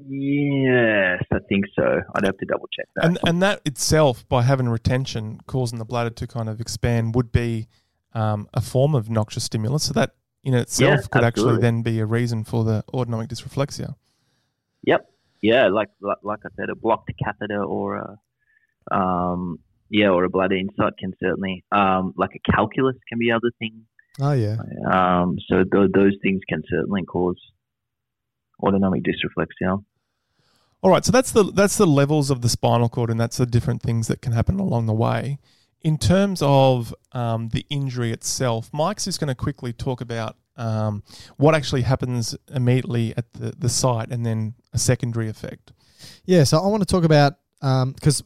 yes 0.09 1.21
I 1.31 1.37
think 1.47 1.65
so. 1.75 2.01
I'd 2.15 2.25
have 2.25 2.37
to 2.37 2.45
double 2.45 2.67
check 2.75 2.87
that. 2.95 3.05
And 3.05 3.19
and 3.23 3.41
that 3.43 3.61
itself, 3.65 4.27
by 4.27 4.41
having 4.41 4.67
retention, 4.67 5.41
causing 5.45 5.79
the 5.79 5.85
bladder 5.85 6.09
to 6.09 6.27
kind 6.27 6.49
of 6.49 6.59
expand, 6.59 7.15
would 7.15 7.31
be 7.31 7.67
um, 8.13 8.47
a 8.53 8.61
form 8.61 8.95
of 8.95 9.09
noxious 9.09 9.43
stimulus. 9.43 9.83
So 9.83 9.93
that 9.93 10.15
in 10.43 10.53
itself 10.53 11.01
Yeah, 11.01 11.07
could 11.11 11.23
actually 11.23 11.61
then 11.61 11.81
be 11.81 11.99
a 11.99 12.05
reason 12.05 12.43
for 12.43 12.63
the 12.63 12.83
autonomic 12.93 13.29
dysreflexia. 13.29 13.95
Yep. 14.83 15.09
Yeah, 15.41 15.67
like, 15.67 15.89
like 16.01 16.17
like 16.23 16.39
I 16.45 16.49
said, 16.55 16.69
a 16.69 16.75
blocked 16.75 17.11
catheter 17.23 17.63
or 17.63 17.97
a 17.97 18.95
um 18.95 19.59
yeah, 19.89 20.09
or 20.09 20.23
a 20.23 20.29
bladder 20.29 20.55
insert 20.55 20.97
can 20.97 21.13
certainly 21.21 21.63
um 21.71 22.13
like 22.17 22.31
a 22.35 22.51
calculus 22.51 22.95
can 23.09 23.19
be 23.19 23.31
other 23.31 23.51
things. 23.59 23.83
Oh 24.19 24.33
yeah. 24.33 24.57
Um, 24.91 25.37
so 25.47 25.63
th- 25.63 25.91
those 25.93 26.13
things 26.21 26.41
can 26.47 26.63
certainly 26.69 27.03
cause 27.03 27.39
autonomic 28.61 29.03
dysreflexia. 29.03 29.83
All 30.81 30.91
right, 30.91 31.03
so 31.03 31.11
that's 31.11 31.31
the 31.31 31.43
that's 31.43 31.77
the 31.77 31.87
levels 31.87 32.29
of 32.29 32.41
the 32.41 32.49
spinal 32.49 32.89
cord, 32.89 33.09
and 33.09 33.19
that's 33.19 33.37
the 33.37 33.45
different 33.45 33.81
things 33.81 34.07
that 34.07 34.21
can 34.21 34.33
happen 34.33 34.59
along 34.59 34.85
the 34.85 34.93
way. 34.93 35.39
In 35.83 35.97
terms 35.97 36.41
of 36.41 36.95
um, 37.11 37.49
the 37.49 37.65
injury 37.69 38.11
itself, 38.11 38.69
Mike's 38.71 39.05
just 39.05 39.19
going 39.19 39.27
to 39.27 39.35
quickly 39.35 39.73
talk 39.73 39.99
about 39.99 40.37
um, 40.55 41.03
what 41.37 41.55
actually 41.55 41.81
happens 41.81 42.35
immediately 42.53 43.13
at 43.17 43.31
the, 43.33 43.53
the 43.57 43.69
site, 43.69 44.09
and 44.09 44.25
then 44.25 44.53
a 44.71 44.77
secondary 44.77 45.27
effect. 45.27 45.73
Yeah, 46.25 46.43
so 46.45 46.59
I 46.59 46.67
want 46.67 46.81
to 46.81 46.87
talk 46.87 47.03
about 47.03 47.33
because 47.59 48.23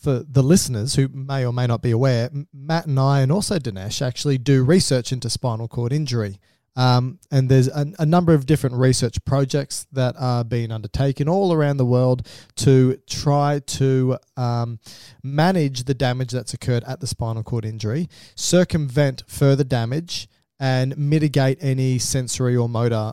for 0.00 0.24
the 0.28 0.42
listeners 0.42 0.96
who 0.96 1.08
may 1.08 1.46
or 1.46 1.52
may 1.52 1.66
not 1.66 1.82
be 1.82 1.92
aware, 1.92 2.30
Matt 2.52 2.86
and 2.86 2.98
I, 2.98 3.20
and 3.20 3.30
also 3.30 3.58
Dinesh, 3.58 4.04
actually 4.04 4.38
do 4.38 4.64
research 4.64 5.12
into 5.12 5.30
spinal 5.30 5.68
cord 5.68 5.92
injury. 5.92 6.40
Um, 6.74 7.18
and 7.30 7.48
there's 7.48 7.68
a, 7.68 7.86
a 7.98 8.06
number 8.06 8.32
of 8.32 8.46
different 8.46 8.76
research 8.76 9.22
projects 9.24 9.86
that 9.92 10.14
are 10.18 10.42
being 10.42 10.72
undertaken 10.72 11.28
all 11.28 11.52
around 11.52 11.76
the 11.76 11.84
world 11.84 12.26
to 12.56 12.98
try 13.06 13.60
to 13.66 14.16
um, 14.36 14.78
manage 15.22 15.84
the 15.84 15.94
damage 15.94 16.30
that's 16.30 16.54
occurred 16.54 16.84
at 16.84 17.00
the 17.00 17.06
spinal 17.06 17.42
cord 17.42 17.64
injury, 17.64 18.08
circumvent 18.34 19.22
further 19.26 19.64
damage, 19.64 20.28
and 20.58 20.96
mitigate 20.96 21.58
any 21.60 21.98
sensory 21.98 22.56
or 22.56 22.68
motor 22.68 23.12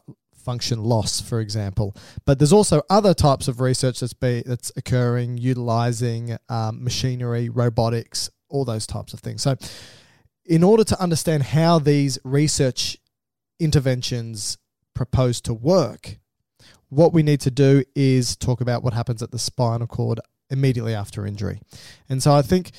function 0.50 0.82
loss, 0.84 1.20
for 1.20 1.42
example. 1.42 1.96
But 2.26 2.40
there's 2.40 2.54
also 2.54 2.82
other 2.90 3.14
types 3.14 3.48
of 3.48 3.60
research 3.60 4.00
that's 4.00 4.14
be 4.14 4.44
that's 4.46 4.72
occurring 4.76 5.38
utilizing 5.38 6.38
um, 6.48 6.84
machinery, 6.84 7.50
robotics, 7.50 8.30
all 8.50 8.66
those 8.66 8.88
types 8.88 9.14
of 9.14 9.20
things. 9.20 9.42
So, 9.42 9.58
in 10.46 10.64
order 10.64 10.84
to 10.86 11.00
understand 11.02 11.44
how 11.44 11.80
these 11.80 12.18
research 12.24 12.98
interventions 13.60 14.58
proposed 14.94 15.46
to 15.46 15.54
work, 15.54 16.18
what 16.90 17.14
we 17.14 17.24
need 17.24 17.42
to 17.42 17.52
do 17.52 17.84
is 17.96 18.36
talk 18.36 18.62
about 18.62 18.84
what 18.84 18.94
happens 18.94 19.22
at 19.22 19.32
the 19.32 19.40
spinal 19.40 19.88
cord 19.88 20.20
immediately 20.50 20.96
after 20.96 21.26
injury. 21.26 21.62
And 22.10 22.22
so 22.22 22.34
I 22.34 22.42
think 22.42 22.72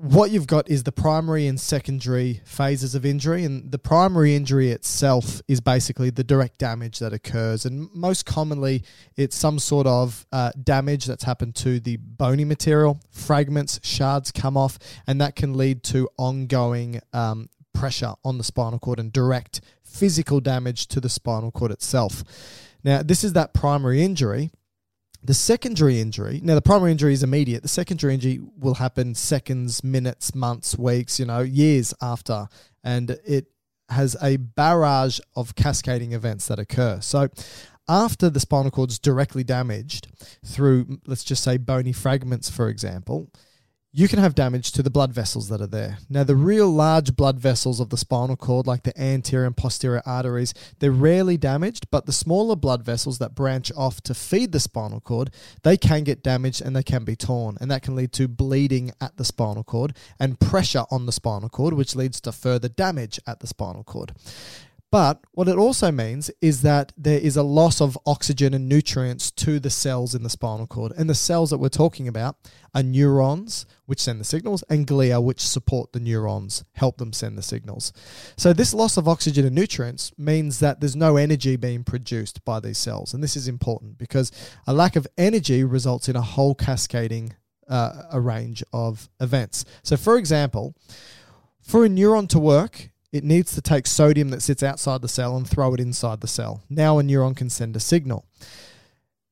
what 0.00 0.30
you've 0.30 0.46
got 0.46 0.70
is 0.70 0.84
the 0.84 0.92
primary 0.92 1.46
and 1.46 1.60
secondary 1.60 2.40
phases 2.46 2.94
of 2.94 3.04
injury 3.04 3.44
and 3.44 3.70
the 3.70 3.78
primary 3.78 4.34
injury 4.34 4.70
itself 4.70 5.42
is 5.46 5.60
basically 5.60 6.08
the 6.08 6.24
direct 6.24 6.58
damage 6.58 7.00
that 7.00 7.12
occurs 7.12 7.66
and 7.66 7.86
most 7.92 8.24
commonly 8.24 8.82
it's 9.18 9.36
some 9.36 9.58
sort 9.58 9.86
of 9.86 10.26
uh, 10.32 10.52
damage 10.64 11.04
that's 11.04 11.24
happened 11.24 11.54
to 11.54 11.78
the 11.80 11.98
bony 11.98 12.46
material 12.46 12.98
fragments 13.10 13.78
shards 13.82 14.32
come 14.32 14.56
off 14.56 14.78
and 15.06 15.20
that 15.20 15.36
can 15.36 15.52
lead 15.52 15.82
to 15.82 16.08
ongoing 16.16 16.98
um, 17.12 17.50
pressure 17.74 18.14
on 18.24 18.38
the 18.38 18.44
spinal 18.44 18.78
cord 18.78 18.98
and 18.98 19.12
direct 19.12 19.60
physical 19.90 20.40
damage 20.40 20.86
to 20.86 21.00
the 21.00 21.08
spinal 21.08 21.50
cord 21.50 21.70
itself 21.70 22.24
now 22.84 23.02
this 23.02 23.24
is 23.24 23.32
that 23.32 23.52
primary 23.52 24.02
injury 24.02 24.50
the 25.22 25.34
secondary 25.34 26.00
injury, 26.00 26.40
now 26.42 26.54
the 26.54 26.62
primary 26.62 26.92
injury 26.92 27.12
is 27.12 27.22
immediate. 27.22 27.62
The 27.62 27.68
secondary 27.68 28.14
injury 28.14 28.40
will 28.58 28.74
happen 28.74 29.14
seconds, 29.14 29.84
minutes, 29.84 30.34
months, 30.34 30.78
weeks, 30.78 31.20
you 31.20 31.26
know, 31.26 31.40
years 31.40 31.92
after. 32.00 32.48
And 32.82 33.10
it 33.26 33.46
has 33.90 34.16
a 34.22 34.36
barrage 34.38 35.20
of 35.36 35.54
cascading 35.54 36.12
events 36.12 36.48
that 36.48 36.58
occur. 36.58 37.00
So 37.02 37.28
after 37.86 38.30
the 38.30 38.40
spinal 38.40 38.70
cord's 38.70 38.98
directly 38.98 39.44
damaged 39.44 40.08
through, 40.44 41.00
let's 41.06 41.24
just 41.24 41.44
say, 41.44 41.58
bony 41.58 41.92
fragments, 41.92 42.48
for 42.48 42.68
example, 42.68 43.30
you 43.92 44.06
can 44.06 44.20
have 44.20 44.36
damage 44.36 44.70
to 44.70 44.84
the 44.84 44.90
blood 44.90 45.12
vessels 45.12 45.48
that 45.48 45.60
are 45.60 45.66
there. 45.66 45.98
Now, 46.08 46.22
the 46.22 46.36
real 46.36 46.70
large 46.70 47.16
blood 47.16 47.40
vessels 47.40 47.80
of 47.80 47.90
the 47.90 47.96
spinal 47.96 48.36
cord, 48.36 48.64
like 48.66 48.84
the 48.84 48.98
anterior 49.00 49.46
and 49.46 49.56
posterior 49.56 50.00
arteries, 50.06 50.54
they're 50.78 50.92
rarely 50.92 51.36
damaged, 51.36 51.90
but 51.90 52.06
the 52.06 52.12
smaller 52.12 52.54
blood 52.54 52.84
vessels 52.84 53.18
that 53.18 53.34
branch 53.34 53.72
off 53.76 54.00
to 54.02 54.14
feed 54.14 54.52
the 54.52 54.60
spinal 54.60 55.00
cord, 55.00 55.30
they 55.64 55.76
can 55.76 56.04
get 56.04 56.22
damaged 56.22 56.62
and 56.62 56.76
they 56.76 56.84
can 56.84 57.02
be 57.02 57.16
torn. 57.16 57.58
And 57.60 57.68
that 57.72 57.82
can 57.82 57.96
lead 57.96 58.12
to 58.12 58.28
bleeding 58.28 58.92
at 59.00 59.16
the 59.16 59.24
spinal 59.24 59.64
cord 59.64 59.96
and 60.20 60.38
pressure 60.38 60.84
on 60.92 61.06
the 61.06 61.12
spinal 61.12 61.48
cord, 61.48 61.74
which 61.74 61.96
leads 61.96 62.20
to 62.20 62.32
further 62.32 62.68
damage 62.68 63.18
at 63.26 63.40
the 63.40 63.48
spinal 63.48 63.82
cord. 63.82 64.12
But 64.90 65.20
what 65.32 65.46
it 65.46 65.56
also 65.56 65.92
means 65.92 66.32
is 66.40 66.62
that 66.62 66.92
there 66.96 67.20
is 67.20 67.36
a 67.36 67.44
loss 67.44 67.80
of 67.80 67.96
oxygen 68.06 68.52
and 68.54 68.68
nutrients 68.68 69.30
to 69.32 69.60
the 69.60 69.70
cells 69.70 70.16
in 70.16 70.24
the 70.24 70.30
spinal 70.30 70.66
cord. 70.66 70.92
And 70.96 71.08
the 71.08 71.14
cells 71.14 71.50
that 71.50 71.58
we're 71.58 71.68
talking 71.68 72.08
about 72.08 72.36
are 72.74 72.82
neurons, 72.82 73.66
which 73.86 74.00
send 74.00 74.20
the 74.20 74.24
signals, 74.24 74.64
and 74.68 74.88
glia, 74.88 75.22
which 75.22 75.40
support 75.40 75.92
the 75.92 76.00
neurons, 76.00 76.64
help 76.72 76.98
them 76.98 77.12
send 77.12 77.38
the 77.38 77.42
signals. 77.42 77.92
So, 78.36 78.52
this 78.52 78.74
loss 78.74 78.96
of 78.96 79.06
oxygen 79.06 79.46
and 79.46 79.54
nutrients 79.54 80.12
means 80.18 80.58
that 80.58 80.80
there's 80.80 80.96
no 80.96 81.16
energy 81.16 81.54
being 81.54 81.84
produced 81.84 82.44
by 82.44 82.58
these 82.58 82.78
cells. 82.78 83.14
And 83.14 83.22
this 83.22 83.36
is 83.36 83.46
important 83.46 83.96
because 83.96 84.32
a 84.66 84.72
lack 84.72 84.96
of 84.96 85.06
energy 85.16 85.62
results 85.62 86.08
in 86.08 86.16
a 86.16 86.22
whole 86.22 86.56
cascading 86.56 87.34
uh, 87.68 88.02
a 88.10 88.20
range 88.20 88.64
of 88.72 89.08
events. 89.20 89.64
So, 89.84 89.96
for 89.96 90.18
example, 90.18 90.74
for 91.62 91.84
a 91.84 91.88
neuron 91.88 92.28
to 92.30 92.40
work, 92.40 92.89
it 93.12 93.24
needs 93.24 93.54
to 93.54 93.60
take 93.60 93.86
sodium 93.86 94.28
that 94.30 94.42
sits 94.42 94.62
outside 94.62 95.02
the 95.02 95.08
cell 95.08 95.36
and 95.36 95.48
throw 95.48 95.74
it 95.74 95.80
inside 95.80 96.20
the 96.20 96.28
cell. 96.28 96.62
Now 96.68 96.98
a 96.98 97.02
neuron 97.02 97.36
can 97.36 97.50
send 97.50 97.76
a 97.76 97.80
signal. 97.80 98.24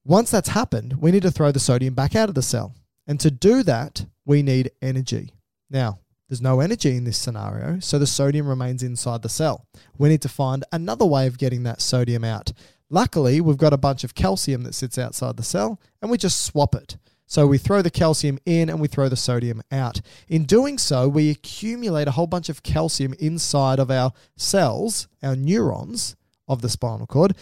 Once 0.04 0.30
that's 0.30 0.50
happened, 0.50 0.94
we 1.00 1.10
need 1.10 1.22
to 1.22 1.30
throw 1.30 1.52
the 1.52 1.60
sodium 1.60 1.94
back 1.94 2.16
out 2.16 2.28
of 2.28 2.34
the 2.34 2.42
cell. 2.42 2.74
And 3.06 3.20
to 3.20 3.30
do 3.30 3.62
that, 3.62 4.06
we 4.24 4.42
need 4.42 4.70
energy. 4.82 5.32
Now, 5.70 6.00
there's 6.28 6.42
no 6.42 6.60
energy 6.60 6.94
in 6.96 7.04
this 7.04 7.16
scenario, 7.16 7.78
so 7.80 7.98
the 7.98 8.06
sodium 8.06 8.46
remains 8.46 8.82
inside 8.82 9.22
the 9.22 9.28
cell. 9.30 9.66
We 9.96 10.10
need 10.10 10.22
to 10.22 10.28
find 10.28 10.64
another 10.72 11.06
way 11.06 11.26
of 11.26 11.38
getting 11.38 11.62
that 11.62 11.80
sodium 11.80 12.24
out. 12.24 12.52
Luckily, 12.90 13.40
we've 13.40 13.56
got 13.56 13.72
a 13.72 13.78
bunch 13.78 14.04
of 14.04 14.14
calcium 14.14 14.62
that 14.62 14.74
sits 14.74 14.98
outside 14.98 15.36
the 15.36 15.42
cell, 15.42 15.80
and 16.02 16.10
we 16.10 16.18
just 16.18 16.42
swap 16.42 16.74
it. 16.74 16.96
So 17.28 17.46
we 17.46 17.58
throw 17.58 17.82
the 17.82 17.90
calcium 17.90 18.38
in 18.46 18.70
and 18.70 18.80
we 18.80 18.88
throw 18.88 19.10
the 19.10 19.16
sodium 19.16 19.62
out. 19.70 20.00
In 20.28 20.44
doing 20.44 20.78
so, 20.78 21.08
we 21.08 21.28
accumulate 21.28 22.08
a 22.08 22.12
whole 22.12 22.26
bunch 22.26 22.48
of 22.48 22.62
calcium 22.62 23.14
inside 23.20 23.78
of 23.78 23.90
our 23.90 24.12
cells, 24.34 25.08
our 25.22 25.36
neurons 25.36 26.16
of 26.48 26.62
the 26.62 26.70
spinal 26.70 27.06
cord, 27.06 27.36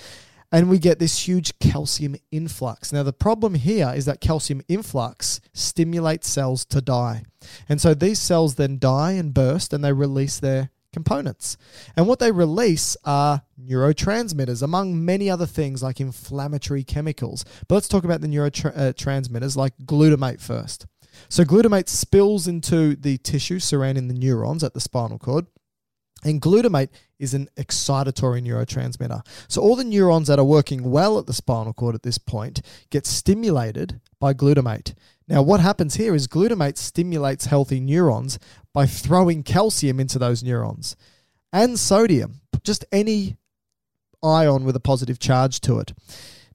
and 0.51 0.69
we 0.69 0.81
get 0.81 0.99
this 0.99 1.29
huge 1.29 1.57
calcium 1.61 2.17
influx. 2.33 2.93
Now, 2.93 3.05
the 3.05 3.13
problem 3.13 3.55
here 3.55 3.93
is 3.95 4.07
that 4.07 4.21
calcium 4.21 4.61
influx 4.69 5.41
stimulates 5.53 6.29
cells 6.29 6.65
to 6.67 6.81
die. 6.81 7.23
And 7.69 7.81
so 7.81 7.95
these 7.95 8.19
cells 8.19 8.57
then 8.57 8.79
die 8.79 9.13
and 9.13 9.33
burst 9.33 9.73
and 9.73 9.85
they 9.85 9.93
release 9.93 10.41
their 10.41 10.71
components. 10.97 11.59
And 11.95 12.09
what 12.09 12.21
they 12.21 12.33
release 12.33 12.97
are 13.05 13.43
neurotransmitters, 13.63 14.63
among 14.63 15.05
many 15.05 15.29
other 15.29 15.45
things 15.45 15.83
like 15.83 16.01
inflammatory 16.01 16.85
chemicals. 16.85 17.45
But 17.69 17.75
let's 17.75 17.89
talk 17.89 18.05
about 18.05 18.23
the 18.23 18.29
neurotransmitters 18.29 19.57
uh, 19.57 19.61
like 19.61 19.77
glutamate 19.85 20.41
first. 20.41 20.87
So, 21.29 21.45
glutamate 21.45 21.89
spills 21.89 22.49
into 22.49 22.97
the 22.97 23.19
tissue 23.19 23.59
surrounding 23.59 24.09
the 24.09 24.15
neurons 24.15 24.65
at 24.65 24.73
the 24.73 24.81
spinal 24.81 25.19
cord. 25.19 25.47
And 26.25 26.41
glutamate 26.41 26.89
is 27.19 27.35
an 27.35 27.49
excitatory 27.57 28.43
neurotransmitter. 28.43 29.21
So, 29.49 29.61
all 29.61 29.77
the 29.77 29.85
neurons 29.85 30.29
that 30.29 30.39
are 30.39 30.45
working 30.45 30.91
well 30.91 31.19
at 31.19 31.27
the 31.27 31.35
spinal 31.35 31.75
cord 31.75 31.95
at 31.95 32.03
this 32.05 32.19
point 32.19 32.63
get 32.91 33.07
stimulated 33.07 34.01
by 34.19 34.33
glutamate. 34.33 34.95
Now, 35.29 35.43
what 35.43 35.61
happens 35.61 35.97
here 35.97 36.15
is 36.15 36.29
glutamate 36.29 36.77
stimulates 36.77 37.47
healthy 37.47 37.81
neurons 37.81 38.39
by 38.73 38.87
throwing 38.87 39.43
calcium 39.43 39.99
into 39.99 40.19
those 40.19 40.43
neurons 40.43 40.97
and 41.53 41.79
sodium, 41.79 42.41
just 42.63 42.85
any 42.93 43.37
ion 44.23 44.65
with 44.65 44.77
a 44.77 44.81
positive 44.81 45.19
charge 45.19 45.61
to 45.63 45.79
it. 45.81 45.93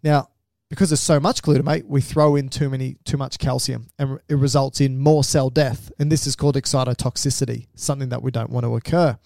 Now, 0.04 0.30
because 0.70 0.90
there's 0.90 1.02
so 1.02 1.20
much 1.20 1.42
glutamate, 1.42 1.86
we 1.86 2.00
throw 2.00 2.38
in 2.38 2.48
too 2.48 2.70
many 2.70 2.96
too 3.04 3.18
much 3.18 3.40
calcium 3.40 3.90
and 4.00 4.20
it 4.30 4.36
results 4.36 4.80
in 4.80 4.98
more 4.98 5.24
cell 5.24 5.50
death. 5.50 5.92
And 6.00 6.10
this 6.10 6.26
is 6.26 6.38
called 6.38 6.56
excitotoxicity, 6.56 7.68
something 7.76 8.08
that 8.08 8.24
we 8.24 8.32
don't 8.32 8.50
want 8.50 8.66
to 8.66 8.76
occur. 8.78 9.18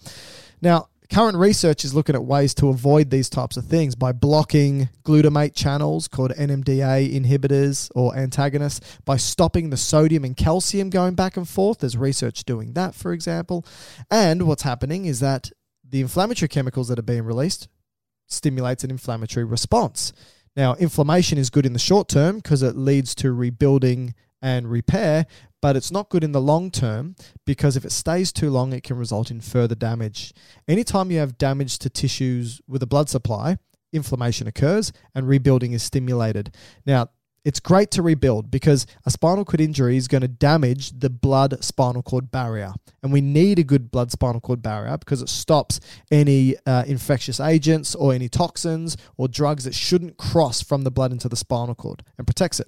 Now, 0.60 0.88
current 1.10 1.36
research 1.36 1.84
is 1.84 1.94
looking 1.94 2.14
at 2.14 2.24
ways 2.24 2.54
to 2.54 2.68
avoid 2.68 3.10
these 3.10 3.28
types 3.28 3.56
of 3.56 3.64
things 3.64 3.94
by 3.94 4.12
blocking 4.12 4.88
glutamate 5.04 5.54
channels 5.54 6.08
called 6.08 6.32
NMDA 6.32 7.12
inhibitors 7.14 7.90
or 7.94 8.16
antagonists, 8.16 8.98
by 9.04 9.16
stopping 9.16 9.70
the 9.70 9.76
sodium 9.76 10.24
and 10.24 10.36
calcium 10.36 10.90
going 10.90 11.14
back 11.14 11.36
and 11.36 11.48
forth. 11.48 11.78
There's 11.78 11.96
research 11.96 12.44
doing 12.44 12.72
that, 12.74 12.94
for 12.94 13.12
example. 13.12 13.64
And 14.10 14.46
what's 14.46 14.62
happening 14.62 15.06
is 15.06 15.20
that 15.20 15.50
the 15.88 16.00
inflammatory 16.00 16.48
chemicals 16.48 16.88
that 16.88 16.98
are 16.98 17.02
being 17.02 17.24
released 17.24 17.68
stimulates 18.26 18.84
an 18.84 18.90
inflammatory 18.90 19.44
response. 19.44 20.12
Now, 20.56 20.74
inflammation 20.74 21.38
is 21.38 21.50
good 21.50 21.66
in 21.66 21.74
the 21.74 21.78
short 21.78 22.08
term 22.08 22.36
because 22.36 22.62
it 22.62 22.76
leads 22.76 23.14
to 23.16 23.32
rebuilding 23.32 24.14
and 24.46 24.70
repair, 24.70 25.26
but 25.60 25.74
it's 25.74 25.90
not 25.90 26.08
good 26.08 26.22
in 26.22 26.30
the 26.30 26.40
long 26.40 26.70
term 26.70 27.16
because 27.44 27.76
if 27.76 27.84
it 27.84 27.90
stays 27.90 28.32
too 28.32 28.48
long, 28.48 28.72
it 28.72 28.84
can 28.84 28.96
result 28.96 29.28
in 29.28 29.40
further 29.40 29.74
damage. 29.74 30.32
Anytime 30.68 31.10
you 31.10 31.18
have 31.18 31.36
damage 31.36 31.80
to 31.80 31.90
tissues 31.90 32.60
with 32.68 32.80
a 32.80 32.86
blood 32.86 33.08
supply, 33.08 33.58
inflammation 33.92 34.46
occurs 34.46 34.92
and 35.16 35.26
rebuilding 35.26 35.72
is 35.72 35.82
stimulated. 35.82 36.54
Now, 36.86 37.08
it's 37.46 37.60
great 37.60 37.92
to 37.92 38.02
rebuild 38.02 38.50
because 38.50 38.88
a 39.06 39.10
spinal 39.10 39.44
cord 39.44 39.60
injury 39.60 39.96
is 39.96 40.08
going 40.08 40.22
to 40.22 40.28
damage 40.28 40.90
the 40.98 41.08
blood 41.08 41.62
spinal 41.62 42.02
cord 42.02 42.32
barrier. 42.32 42.74
And 43.04 43.12
we 43.12 43.20
need 43.20 43.60
a 43.60 43.62
good 43.62 43.92
blood 43.92 44.10
spinal 44.10 44.40
cord 44.40 44.62
barrier 44.62 44.98
because 44.98 45.22
it 45.22 45.28
stops 45.28 45.78
any 46.10 46.56
uh, 46.66 46.82
infectious 46.88 47.38
agents 47.38 47.94
or 47.94 48.12
any 48.12 48.28
toxins 48.28 48.96
or 49.16 49.28
drugs 49.28 49.62
that 49.62 49.76
shouldn't 49.76 50.16
cross 50.16 50.60
from 50.60 50.82
the 50.82 50.90
blood 50.90 51.12
into 51.12 51.28
the 51.28 51.36
spinal 51.36 51.76
cord 51.76 52.02
and 52.18 52.26
protects 52.26 52.58
it. 52.58 52.66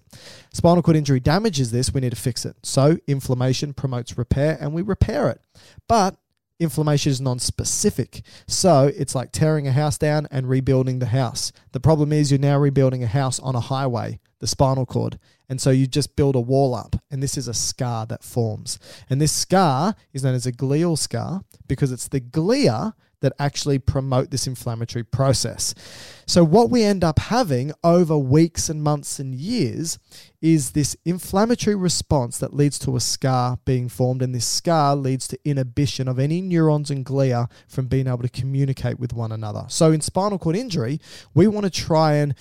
Spinal 0.52 0.84
cord 0.84 0.96
injury 0.96 1.18
damages 1.18 1.72
this, 1.72 1.92
we 1.92 2.00
need 2.00 2.10
to 2.10 2.16
fix 2.16 2.44
it. 2.44 2.54
So, 2.62 2.98
inflammation 3.08 3.74
promotes 3.74 4.16
repair 4.16 4.56
and 4.60 4.72
we 4.72 4.82
repair 4.82 5.28
it. 5.28 5.40
But 5.88 6.18
inflammation 6.60 7.10
is 7.10 7.20
non-specific. 7.20 8.22
So 8.46 8.92
it's 8.96 9.14
like 9.14 9.32
tearing 9.32 9.66
a 9.66 9.72
house 9.72 9.98
down 9.98 10.28
and 10.30 10.48
rebuilding 10.48 10.98
the 10.98 11.06
house. 11.06 11.52
The 11.72 11.80
problem 11.80 12.12
is 12.12 12.30
you're 12.30 12.40
now 12.40 12.58
rebuilding 12.58 13.02
a 13.02 13.08
house 13.08 13.38
on 13.40 13.54
a 13.54 13.60
highway, 13.60 14.18
the 14.40 14.46
spinal 14.46 14.86
cord. 14.86 15.18
And 15.48 15.60
so 15.60 15.70
you 15.70 15.86
just 15.86 16.16
build 16.16 16.36
a 16.36 16.40
wall 16.40 16.74
up, 16.74 16.96
and 17.10 17.22
this 17.22 17.38
is 17.38 17.48
a 17.48 17.54
scar 17.54 18.06
that 18.06 18.22
forms. 18.22 18.78
And 19.08 19.20
this 19.20 19.32
scar 19.32 19.94
is 20.12 20.22
known 20.22 20.34
as 20.34 20.46
a 20.46 20.52
glial 20.52 20.98
scar 20.98 21.42
because 21.66 21.90
it's 21.90 22.08
the 22.08 22.20
glia 22.20 22.92
that 23.20 23.32
actually 23.38 23.78
promote 23.78 24.30
this 24.30 24.46
inflammatory 24.46 25.02
process. 25.02 25.74
So, 26.26 26.44
what 26.44 26.70
we 26.70 26.84
end 26.84 27.02
up 27.02 27.18
having 27.18 27.72
over 27.82 28.16
weeks 28.16 28.68
and 28.68 28.82
months 28.82 29.18
and 29.18 29.34
years 29.34 29.98
is 30.40 30.72
this 30.72 30.96
inflammatory 31.04 31.74
response 31.74 32.38
that 32.38 32.54
leads 32.54 32.78
to 32.80 32.96
a 32.96 33.00
scar 33.00 33.58
being 33.64 33.88
formed, 33.88 34.22
and 34.22 34.34
this 34.34 34.46
scar 34.46 34.94
leads 34.94 35.26
to 35.28 35.38
inhibition 35.44 36.06
of 36.06 36.18
any 36.18 36.40
neurons 36.40 36.90
and 36.90 37.04
glia 37.04 37.50
from 37.66 37.86
being 37.86 38.06
able 38.06 38.22
to 38.22 38.28
communicate 38.28 39.00
with 39.00 39.12
one 39.12 39.32
another. 39.32 39.64
So, 39.68 39.90
in 39.90 40.00
spinal 40.00 40.38
cord 40.38 40.56
injury, 40.56 41.00
we 41.34 41.48
want 41.48 41.64
to 41.64 41.70
try 41.70 42.14
and 42.14 42.34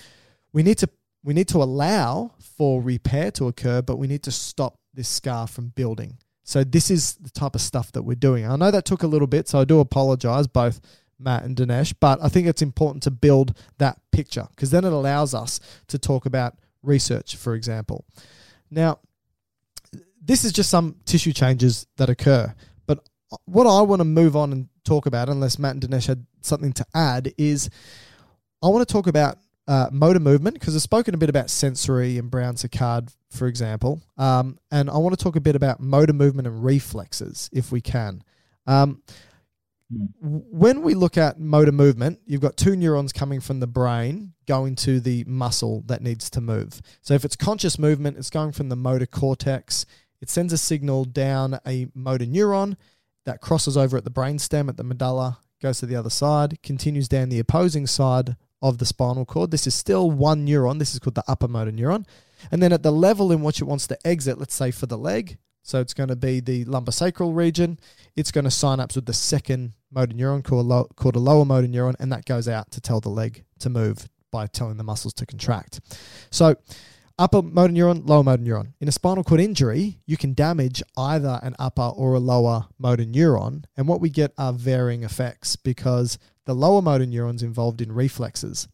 we 0.52 0.62
need 0.62 0.78
to 0.78 0.88
we 1.22 1.34
need 1.34 1.48
to 1.48 1.58
allow 1.58 2.32
for 2.56 2.82
repair 2.82 3.30
to 3.32 3.48
occur, 3.48 3.82
but 3.82 3.96
we 3.96 4.06
need 4.06 4.22
to 4.24 4.30
stop 4.30 4.78
this 4.94 5.08
scar 5.08 5.46
from 5.46 5.68
building. 5.68 6.18
So 6.44 6.64
this 6.64 6.90
is 6.90 7.14
the 7.16 7.30
type 7.30 7.54
of 7.54 7.60
stuff 7.60 7.92
that 7.92 8.02
we're 8.02 8.14
doing. 8.14 8.46
I 8.46 8.56
know 8.56 8.70
that 8.70 8.84
took 8.84 9.02
a 9.02 9.06
little 9.06 9.26
bit, 9.26 9.48
so 9.48 9.60
I 9.60 9.64
do 9.64 9.80
apologize, 9.80 10.46
both 10.46 10.80
Matt 11.18 11.44
and 11.44 11.56
Dinesh, 11.56 11.94
but 12.00 12.18
I 12.22 12.28
think 12.28 12.46
it's 12.46 12.62
important 12.62 13.02
to 13.02 13.10
build 13.10 13.56
that 13.78 14.00
picture 14.12 14.46
because 14.50 14.70
then 14.70 14.84
it 14.84 14.92
allows 14.92 15.34
us 15.34 15.60
to 15.88 15.98
talk 15.98 16.26
about 16.26 16.56
research, 16.82 17.36
for 17.36 17.54
example. 17.54 18.04
Now, 18.70 19.00
this 20.24 20.44
is 20.44 20.52
just 20.52 20.70
some 20.70 20.96
tissue 21.04 21.32
changes 21.32 21.86
that 21.96 22.08
occur, 22.08 22.54
but 22.86 23.06
what 23.44 23.66
I 23.66 23.82
want 23.82 24.00
to 24.00 24.04
move 24.04 24.36
on 24.36 24.52
and 24.52 24.68
talk 24.84 25.06
about, 25.06 25.28
unless 25.28 25.58
Matt 25.58 25.74
and 25.74 25.82
Dinesh 25.82 26.06
had 26.06 26.24
something 26.40 26.72
to 26.74 26.86
add, 26.94 27.32
is 27.36 27.68
I 28.62 28.68
want 28.68 28.86
to 28.86 28.92
talk 28.92 29.06
about 29.06 29.38
uh, 29.68 29.90
motor 29.92 30.18
movement 30.18 30.58
because 30.58 30.74
I've 30.74 30.82
spoken 30.82 31.14
a 31.14 31.18
bit 31.18 31.28
about 31.28 31.50
sensory 31.50 32.16
and 32.16 32.30
Brown 32.30 32.54
Séquard, 32.54 33.14
for 33.30 33.46
example. 33.46 34.00
Um, 34.16 34.58
and 34.70 34.88
I 34.88 34.96
want 34.96 35.16
to 35.16 35.22
talk 35.22 35.36
a 35.36 35.40
bit 35.40 35.54
about 35.54 35.78
motor 35.78 36.14
movement 36.14 36.48
and 36.48 36.64
reflexes 36.64 37.50
if 37.52 37.70
we 37.70 37.82
can. 37.82 38.24
Um, 38.66 39.02
when 39.90 40.82
we 40.82 40.94
look 40.94 41.18
at 41.18 41.38
motor 41.38 41.72
movement, 41.72 42.20
you've 42.26 42.40
got 42.40 42.56
two 42.56 42.76
neurons 42.76 43.12
coming 43.12 43.40
from 43.40 43.60
the 43.60 43.66
brain 43.66 44.32
going 44.46 44.74
to 44.76 45.00
the 45.00 45.24
muscle 45.24 45.82
that 45.86 46.02
needs 46.02 46.30
to 46.30 46.40
move. 46.40 46.80
So 47.02 47.12
if 47.14 47.24
it's 47.24 47.36
conscious 47.36 47.78
movement, 47.78 48.16
it's 48.16 48.30
going 48.30 48.52
from 48.52 48.70
the 48.70 48.76
motor 48.76 49.06
cortex. 49.06 49.84
It 50.20 50.30
sends 50.30 50.52
a 50.52 50.58
signal 50.58 51.04
down 51.04 51.60
a 51.66 51.88
motor 51.94 52.24
neuron 52.24 52.76
that 53.26 53.42
crosses 53.42 53.76
over 53.76 53.98
at 53.98 54.04
the 54.04 54.10
brainstem 54.10 54.68
at 54.68 54.78
the 54.78 54.84
medulla, 54.84 55.38
goes 55.60 55.80
to 55.80 55.86
the 55.86 55.96
other 55.96 56.10
side, 56.10 56.62
continues 56.62 57.08
down 57.08 57.28
the 57.28 57.38
opposing 57.38 57.86
side 57.86 58.36
of 58.62 58.78
the 58.78 58.86
spinal 58.86 59.24
cord. 59.24 59.50
This 59.50 59.66
is 59.66 59.74
still 59.74 60.10
one 60.10 60.46
neuron. 60.46 60.78
This 60.78 60.92
is 60.92 60.98
called 60.98 61.14
the 61.14 61.24
upper 61.28 61.48
motor 61.48 61.72
neuron. 61.72 62.06
And 62.50 62.62
then 62.62 62.72
at 62.72 62.82
the 62.82 62.92
level 62.92 63.32
in 63.32 63.42
which 63.42 63.60
it 63.60 63.64
wants 63.64 63.86
to 63.88 64.06
exit, 64.06 64.38
let's 64.38 64.54
say 64.54 64.70
for 64.70 64.86
the 64.86 64.98
leg, 64.98 65.38
so 65.62 65.80
it's 65.80 65.94
going 65.94 66.08
to 66.08 66.16
be 66.16 66.40
the 66.40 66.64
lumbar 66.64 66.92
sacral 66.92 67.34
region, 67.34 67.78
it's 68.16 68.32
going 68.32 68.44
to 68.44 68.50
synapse 68.50 68.94
with 68.94 69.06
the 69.06 69.12
second 69.12 69.74
motor 69.92 70.14
neuron 70.14 70.42
called, 70.42 70.66
low, 70.66 70.84
called 70.96 71.16
a 71.16 71.20
lower 71.20 71.44
motor 71.44 71.68
neuron, 71.68 71.94
and 72.00 72.10
that 72.12 72.24
goes 72.24 72.48
out 72.48 72.70
to 72.70 72.80
tell 72.80 73.00
the 73.00 73.10
leg 73.10 73.44
to 73.58 73.68
move 73.68 74.08
by 74.30 74.46
telling 74.46 74.76
the 74.76 74.84
muscles 74.84 75.14
to 75.14 75.26
contract. 75.26 75.80
So 76.30 76.56
upper 77.18 77.42
motor 77.42 77.72
neuron, 77.72 78.08
lower 78.08 78.22
motor 78.22 78.42
neuron. 78.42 78.72
In 78.80 78.88
a 78.88 78.92
spinal 78.92 79.24
cord 79.24 79.40
injury, 79.40 80.00
you 80.06 80.16
can 80.16 80.32
damage 80.32 80.82
either 80.96 81.40
an 81.42 81.54
upper 81.58 81.82
or 81.82 82.14
a 82.14 82.20
lower 82.20 82.66
motor 82.78 83.04
neuron, 83.04 83.64
and 83.76 83.86
what 83.88 84.00
we 84.00 84.10
get 84.10 84.32
are 84.38 84.52
varying 84.52 85.04
effects 85.04 85.56
because 85.56 86.18
the 86.48 86.54
lower 86.54 86.80
motor 86.80 87.04
neurons 87.04 87.42
involved 87.42 87.82
in 87.82 87.92
reflexes. 87.92 88.68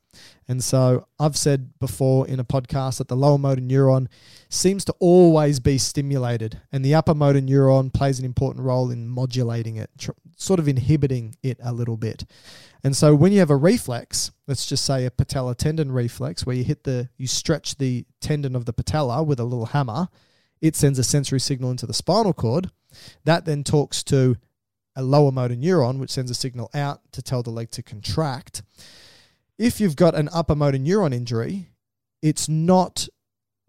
And 0.46 0.62
so 0.62 1.08
I've 1.18 1.36
said 1.36 1.76
before 1.80 2.24
in 2.28 2.38
a 2.38 2.44
podcast 2.44 2.98
that 2.98 3.08
the 3.08 3.16
lower 3.16 3.36
motor 3.36 3.60
neuron 3.60 4.06
seems 4.48 4.84
to 4.84 4.94
always 5.00 5.58
be 5.58 5.76
stimulated, 5.76 6.60
and 6.70 6.84
the 6.84 6.94
upper 6.94 7.16
motor 7.16 7.40
neuron 7.40 7.92
plays 7.92 8.20
an 8.20 8.24
important 8.24 8.64
role 8.64 8.92
in 8.92 9.08
modulating 9.08 9.74
it, 9.76 9.90
tr- 9.98 10.12
sort 10.36 10.60
of 10.60 10.68
inhibiting 10.68 11.34
it 11.42 11.58
a 11.64 11.72
little 11.72 11.96
bit. 11.96 12.24
And 12.84 12.96
so 12.96 13.12
when 13.12 13.32
you 13.32 13.40
have 13.40 13.50
a 13.50 13.56
reflex, 13.56 14.30
let's 14.46 14.66
just 14.66 14.84
say 14.84 15.04
a 15.04 15.10
patella 15.10 15.56
tendon 15.56 15.90
reflex, 15.90 16.46
where 16.46 16.54
you 16.54 16.62
hit 16.62 16.84
the, 16.84 17.08
you 17.16 17.26
stretch 17.26 17.78
the 17.78 18.06
tendon 18.20 18.54
of 18.54 18.66
the 18.66 18.72
patella 18.72 19.24
with 19.24 19.40
a 19.40 19.44
little 19.44 19.66
hammer, 19.66 20.06
it 20.60 20.76
sends 20.76 21.00
a 21.00 21.04
sensory 21.04 21.40
signal 21.40 21.72
into 21.72 21.86
the 21.86 21.92
spinal 21.92 22.34
cord. 22.34 22.70
That 23.24 23.46
then 23.46 23.64
talks 23.64 24.04
to 24.04 24.36
a 24.96 25.02
lower 25.02 25.32
motor 25.32 25.54
neuron, 25.54 25.98
which 25.98 26.10
sends 26.10 26.30
a 26.30 26.34
signal 26.34 26.70
out 26.74 27.00
to 27.12 27.22
tell 27.22 27.42
the 27.42 27.50
leg 27.50 27.70
to 27.72 27.82
contract. 27.82 28.62
If 29.58 29.80
you've 29.80 29.96
got 29.96 30.14
an 30.14 30.28
upper 30.32 30.54
motor 30.54 30.78
neuron 30.78 31.14
injury, 31.14 31.68
it's 32.22 32.48
not 32.48 33.08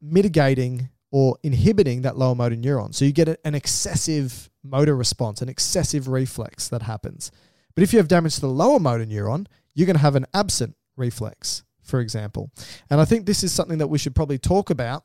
mitigating 0.01 0.89
or 1.11 1.37
inhibiting 1.43 2.01
that 2.01 2.17
lower 2.17 2.35
motor 2.35 2.55
neuron. 2.55 2.93
So 2.93 3.05
you 3.05 3.11
get 3.11 3.39
an 3.43 3.55
excessive 3.55 4.49
motor 4.63 4.95
response, 4.95 5.41
an 5.41 5.49
excessive 5.49 6.07
reflex 6.07 6.67
that 6.69 6.81
happens. 6.81 7.31
But 7.75 7.83
if 7.83 7.93
you 7.93 7.99
have 7.99 8.07
damage 8.07 8.35
to 8.35 8.41
the 8.41 8.47
lower 8.47 8.79
motor 8.79 9.05
neuron, 9.05 9.47
you're 9.73 9.87
going 9.87 9.95
to 9.95 10.01
have 10.01 10.15
an 10.15 10.25
absent 10.33 10.75
reflex 10.97 11.63
for 11.85 11.99
example. 11.99 12.51
And 12.89 12.99
I 12.99 13.05
think 13.05 13.25
this 13.25 13.43
is 13.43 13.51
something 13.51 13.77
that 13.77 13.87
we 13.87 13.97
should 13.97 14.15
probably 14.15 14.37
talk 14.37 14.69
about. 14.69 15.03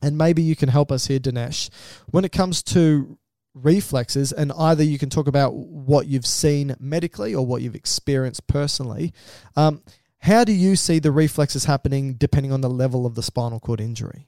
And 0.00 0.16
maybe 0.16 0.42
you 0.42 0.56
can 0.56 0.68
help 0.68 0.90
us 0.90 1.06
here, 1.06 1.18
Dinesh, 1.18 1.70
when 2.06 2.24
it 2.24 2.32
comes 2.32 2.62
to 2.64 3.18
reflexes. 3.54 4.32
And 4.32 4.52
either 4.52 4.82
you 4.82 4.98
can 4.98 5.10
talk 5.10 5.26
about 5.26 5.54
what 5.54 6.06
you've 6.06 6.26
seen 6.26 6.76
medically 6.78 7.34
or 7.34 7.44
what 7.44 7.62
you've 7.62 7.74
experienced 7.74 8.46
personally. 8.46 9.12
Um, 9.56 9.82
how 10.20 10.44
do 10.44 10.52
you 10.52 10.76
see 10.76 10.98
the 10.98 11.12
reflexes 11.12 11.64
happening 11.64 12.14
depending 12.14 12.52
on 12.52 12.60
the 12.60 12.70
level 12.70 13.06
of 13.06 13.14
the 13.14 13.22
spinal 13.22 13.60
cord 13.60 13.80
injury? 13.80 14.26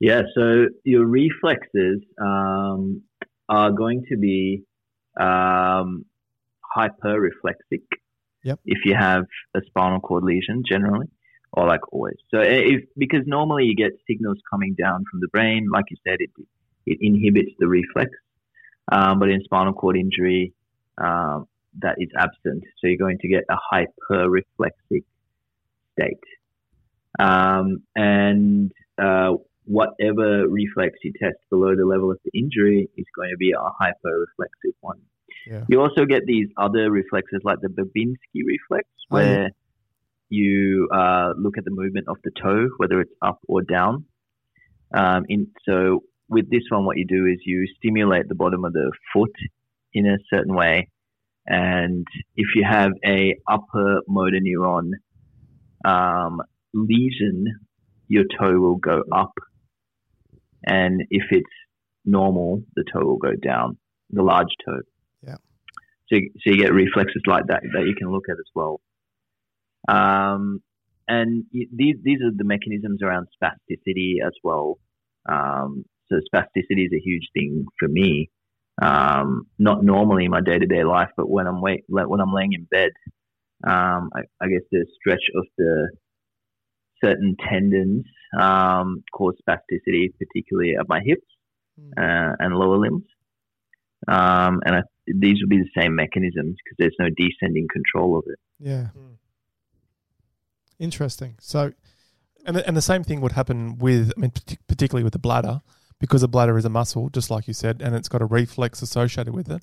Yeah, 0.00 0.22
so 0.34 0.66
your 0.82 1.06
reflexes 1.06 2.00
um, 2.20 3.02
are 3.48 3.70
going 3.70 4.04
to 4.08 4.16
be 4.16 4.64
um, 5.20 6.04
hyperreflexic. 6.76 7.84
Yep. 8.42 8.58
If 8.64 8.84
you 8.84 8.96
have 8.98 9.24
a 9.54 9.60
spinal 9.66 10.00
cord 10.00 10.24
lesion, 10.24 10.64
generally, 10.68 11.06
or 11.52 11.68
like 11.68 11.92
always. 11.92 12.16
So 12.34 12.40
if 12.40 12.82
because 12.96 13.20
normally 13.26 13.66
you 13.66 13.76
get 13.76 13.92
signals 14.10 14.38
coming 14.50 14.74
down 14.74 15.04
from 15.08 15.20
the 15.20 15.28
brain, 15.28 15.68
like 15.72 15.84
you 15.90 15.96
said, 16.04 16.16
it 16.18 16.30
it 16.86 16.98
inhibits 17.00 17.52
the 17.58 17.68
reflex. 17.68 18.10
Um, 18.90 19.18
but 19.18 19.30
in 19.30 19.42
spinal 19.44 19.72
cord 19.72 19.96
injury, 19.96 20.52
um, 20.98 21.46
that 21.80 21.96
is 21.98 22.08
absent. 22.18 22.64
So 22.78 22.86
you're 22.88 22.98
going 22.98 23.18
to 23.18 23.28
get 23.28 23.44
a 23.48 23.56
hyperreflexic 23.72 25.04
state. 25.98 26.18
Um, 27.18 27.82
and 27.94 28.72
uh, 29.00 29.34
whatever 29.64 30.48
reflex 30.48 30.98
you 31.02 31.12
test 31.20 31.36
below 31.50 31.74
the 31.76 31.84
level 31.86 32.10
of 32.10 32.18
the 32.24 32.38
injury 32.38 32.88
is 32.96 33.06
going 33.16 33.30
to 33.30 33.36
be 33.36 33.52
a 33.52 33.56
hyperreflexive 33.58 34.74
one. 34.80 35.00
Yeah. 35.46 35.64
You 35.68 35.80
also 35.80 36.04
get 36.04 36.26
these 36.26 36.48
other 36.56 36.90
reflexes 36.90 37.40
like 37.44 37.58
the 37.60 37.68
Babinski 37.68 38.42
reflex, 38.46 38.88
Oh, 39.10 39.18
yeah. 39.18 39.24
where 39.24 39.50
you 40.28 40.88
uh, 40.92 41.32
look 41.36 41.58
at 41.58 41.64
the 41.64 41.70
movement 41.70 42.06
of 42.08 42.16
the 42.24 42.30
toe, 42.30 42.68
whether 42.78 43.00
it's 43.00 43.12
up 43.20 43.40
or 43.48 43.62
down. 43.62 44.04
Um, 44.94 45.24
in, 45.28 45.48
so 45.66 46.04
with 46.32 46.50
this 46.50 46.62
one, 46.70 46.84
what 46.86 46.96
you 46.96 47.06
do 47.06 47.26
is 47.26 47.38
you 47.44 47.66
stimulate 47.76 48.28
the 48.28 48.34
bottom 48.34 48.64
of 48.64 48.72
the 48.72 48.90
foot 49.12 49.34
in 49.92 50.06
a 50.06 50.16
certain 50.30 50.54
way, 50.54 50.88
and 51.46 52.06
if 52.36 52.48
you 52.54 52.64
have 52.68 52.92
a 53.04 53.36
upper 53.48 54.00
motor 54.08 54.38
neuron 54.40 54.92
um, 55.84 56.40
lesion, 56.72 57.46
your 58.08 58.24
toe 58.38 58.58
will 58.58 58.76
go 58.76 59.02
up, 59.12 59.34
and 60.64 61.02
if 61.10 61.24
it's 61.30 61.50
normal, 62.04 62.62
the 62.74 62.84
toe 62.92 63.04
will 63.04 63.18
go 63.18 63.34
down, 63.34 63.78
the 64.10 64.22
large 64.22 64.54
toe. 64.64 64.80
Yeah. 65.22 65.36
So, 66.08 66.16
so 66.42 66.50
you 66.50 66.58
get 66.58 66.72
reflexes 66.72 67.22
like 67.26 67.46
that 67.48 67.62
that 67.74 67.86
you 67.86 67.94
can 67.96 68.10
look 68.10 68.24
at 68.28 68.38
as 68.38 68.50
well. 68.54 68.80
Um, 69.88 70.62
and 71.08 71.44
these 71.52 71.96
these 72.02 72.20
are 72.22 72.30
the 72.34 72.44
mechanisms 72.44 73.00
around 73.02 73.28
spasticity 73.42 74.14
as 74.24 74.32
well. 74.42 74.78
Um, 75.28 75.84
so 76.10 76.16
spasticity 76.34 76.86
is 76.86 76.92
a 76.92 77.00
huge 77.02 77.28
thing 77.34 77.66
for 77.78 77.88
me. 77.88 78.30
Um, 78.80 79.46
not 79.58 79.84
normally 79.84 80.24
in 80.24 80.30
my 80.30 80.40
day 80.40 80.58
to 80.58 80.66
day 80.66 80.82
life, 80.84 81.10
but 81.16 81.28
when 81.28 81.46
I'm 81.46 81.60
wait, 81.60 81.84
like 81.88 82.08
when 82.08 82.20
I'm 82.20 82.32
laying 82.32 82.54
in 82.54 82.64
bed, 82.70 82.90
um, 83.64 84.10
I, 84.14 84.22
I 84.40 84.48
guess 84.48 84.62
the 84.70 84.86
stretch 84.98 85.22
of 85.36 85.44
the 85.58 85.90
certain 87.04 87.36
tendons 87.48 88.04
um, 88.38 89.02
cause 89.12 89.34
spasticity, 89.46 90.08
particularly 90.18 90.74
at 90.78 90.88
my 90.88 91.00
hips 91.04 91.26
uh, 91.98 92.32
and 92.38 92.54
lower 92.54 92.78
limbs. 92.78 93.04
Um, 94.08 94.60
and 94.64 94.76
I, 94.76 94.82
these 95.06 95.36
would 95.40 95.50
be 95.50 95.58
the 95.58 95.80
same 95.80 95.94
mechanisms 95.94 96.56
because 96.64 96.76
there's 96.78 96.96
no 96.98 97.08
descending 97.16 97.68
control 97.72 98.18
of 98.18 98.24
it. 98.26 98.38
Yeah. 98.58 98.88
Interesting. 100.78 101.36
So, 101.40 101.72
And 102.44 102.56
the, 102.56 102.66
and 102.66 102.76
the 102.76 102.82
same 102.82 103.04
thing 103.04 103.20
would 103.20 103.32
happen 103.32 103.78
with, 103.78 104.12
I 104.16 104.20
mean, 104.20 104.30
partic- 104.32 104.58
particularly 104.66 105.04
with 105.04 105.12
the 105.12 105.18
bladder, 105.18 105.60
because 106.02 106.22
the 106.22 106.28
bladder 106.28 106.58
is 106.58 106.64
a 106.64 106.68
muscle, 106.68 107.08
just 107.10 107.30
like 107.30 107.46
you 107.46 107.54
said, 107.54 107.80
and 107.80 107.94
it's 107.94 108.08
got 108.08 108.20
a 108.20 108.24
reflex 108.24 108.82
associated 108.82 109.32
with 109.32 109.48
it. 109.48 109.62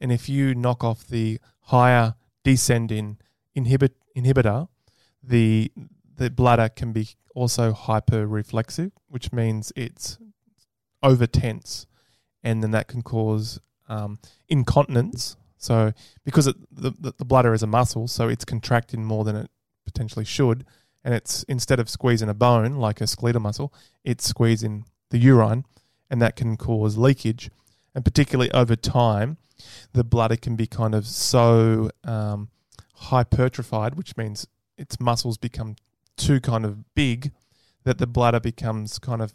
And 0.00 0.12
if 0.12 0.28
you 0.28 0.54
knock 0.54 0.84
off 0.84 1.08
the 1.08 1.40
higher 1.62 2.14
descending 2.44 3.18
inhibit 3.56 3.96
inhibitor, 4.16 4.68
the 5.24 5.72
the 6.14 6.30
bladder 6.30 6.68
can 6.68 6.92
be 6.92 7.08
also 7.34 7.72
hyper 7.72 8.28
reflexive, 8.28 8.92
which 9.08 9.32
means 9.32 9.72
it's 9.74 10.18
over 11.02 11.26
tense, 11.26 11.86
and 12.44 12.62
then 12.62 12.70
that 12.70 12.86
can 12.86 13.02
cause 13.02 13.58
um, 13.88 14.20
incontinence. 14.48 15.36
So 15.58 15.92
because 16.24 16.46
it, 16.46 16.54
the 16.70 17.12
the 17.18 17.24
bladder 17.24 17.54
is 17.54 17.64
a 17.64 17.66
muscle, 17.66 18.06
so 18.06 18.28
it's 18.28 18.44
contracting 18.44 19.04
more 19.04 19.24
than 19.24 19.34
it 19.34 19.50
potentially 19.84 20.24
should, 20.24 20.64
and 21.02 21.12
it's 21.12 21.42
instead 21.44 21.80
of 21.80 21.90
squeezing 21.90 22.28
a 22.28 22.34
bone 22.34 22.76
like 22.76 23.00
a 23.00 23.08
skeletal 23.08 23.42
muscle, 23.42 23.74
it's 24.04 24.24
squeezing 24.28 24.84
the 25.12 25.18
urine, 25.18 25.64
and 26.10 26.20
that 26.20 26.34
can 26.34 26.56
cause 26.56 26.98
leakage. 26.98 27.50
And 27.94 28.04
particularly 28.04 28.50
over 28.52 28.74
time, 28.74 29.36
the 29.92 30.02
bladder 30.02 30.36
can 30.36 30.56
be 30.56 30.66
kind 30.66 30.94
of 30.94 31.06
so 31.06 31.90
um, 32.02 32.48
hypertrophied, 32.94 33.94
which 33.94 34.16
means 34.16 34.48
its 34.76 34.98
muscles 34.98 35.38
become 35.38 35.76
too 36.16 36.40
kind 36.40 36.64
of 36.64 36.94
big 36.94 37.30
that 37.84 37.98
the 37.98 38.06
bladder 38.06 38.40
becomes 38.40 38.98
kind 38.98 39.22
of 39.22 39.34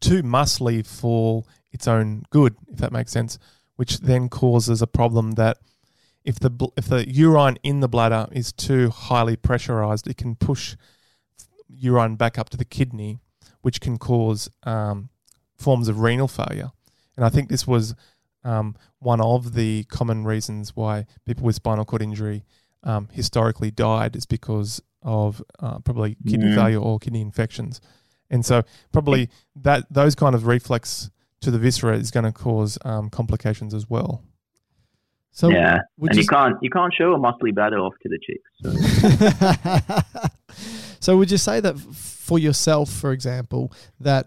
too 0.00 0.22
muscly 0.22 0.84
for 0.86 1.44
its 1.70 1.86
own 1.86 2.24
good, 2.30 2.56
if 2.68 2.78
that 2.78 2.92
makes 2.92 3.12
sense, 3.12 3.38
which 3.76 4.00
then 4.00 4.28
causes 4.28 4.80
a 4.80 4.86
problem 4.86 5.32
that 5.32 5.58
if 6.24 6.38
the 6.38 6.50
if 6.76 6.86
the 6.86 7.08
urine 7.08 7.58
in 7.62 7.80
the 7.80 7.88
bladder 7.88 8.26
is 8.32 8.52
too 8.52 8.90
highly 8.90 9.36
pressurized, 9.36 10.06
it 10.06 10.16
can 10.16 10.34
push 10.34 10.76
urine 11.68 12.16
back 12.16 12.38
up 12.38 12.48
to 12.50 12.56
the 12.56 12.64
kidney, 12.64 13.20
which 13.62 13.80
can 13.80 13.98
cause 13.98 14.48
um, 14.64 15.08
forms 15.56 15.88
of 15.88 16.00
renal 16.00 16.28
failure. 16.28 16.70
And 17.16 17.24
I 17.24 17.28
think 17.28 17.48
this 17.48 17.66
was 17.66 17.94
um, 18.44 18.76
one 19.00 19.20
of 19.20 19.54
the 19.54 19.84
common 19.84 20.24
reasons 20.24 20.76
why 20.76 21.06
people 21.24 21.44
with 21.44 21.56
spinal 21.56 21.84
cord 21.84 22.02
injury 22.02 22.44
um, 22.84 23.08
historically 23.12 23.70
died 23.70 24.14
is 24.14 24.24
because 24.26 24.80
of 25.02 25.42
uh, 25.60 25.78
probably 25.80 26.16
kidney 26.26 26.46
Mm. 26.46 26.54
failure 26.54 26.78
or 26.78 26.98
kidney 26.98 27.20
infections. 27.20 27.80
And 28.30 28.44
so 28.46 28.62
probably 28.92 29.28
that 29.56 29.86
those 29.90 30.14
kind 30.14 30.34
of 30.34 30.46
reflex 30.46 31.10
to 31.40 31.50
the 31.50 31.58
viscera 31.58 31.96
is 31.96 32.10
going 32.10 32.24
to 32.24 32.32
cause 32.32 32.78
um, 32.84 33.10
complications 33.10 33.74
as 33.74 33.88
well. 33.90 34.22
so 35.30 35.48
yeah, 35.50 35.78
and 36.00 36.14
you 36.14 36.20
you 36.22 36.26
can't 36.26 36.56
you 36.62 36.70
can't 36.70 36.92
show 36.92 37.12
a 37.14 37.18
muscly 37.18 37.54
bladder 37.54 37.78
off 37.78 37.94
to 38.02 38.08
the 38.08 38.18
chicks. 38.26 38.50
So. 38.62 38.70
so 41.00 41.16
would 41.16 41.30
you 41.30 41.38
say 41.38 41.60
that 41.60 41.78
for 41.78 42.38
yourself, 42.38 42.90
for 42.90 43.12
example, 43.12 43.72
that 44.00 44.26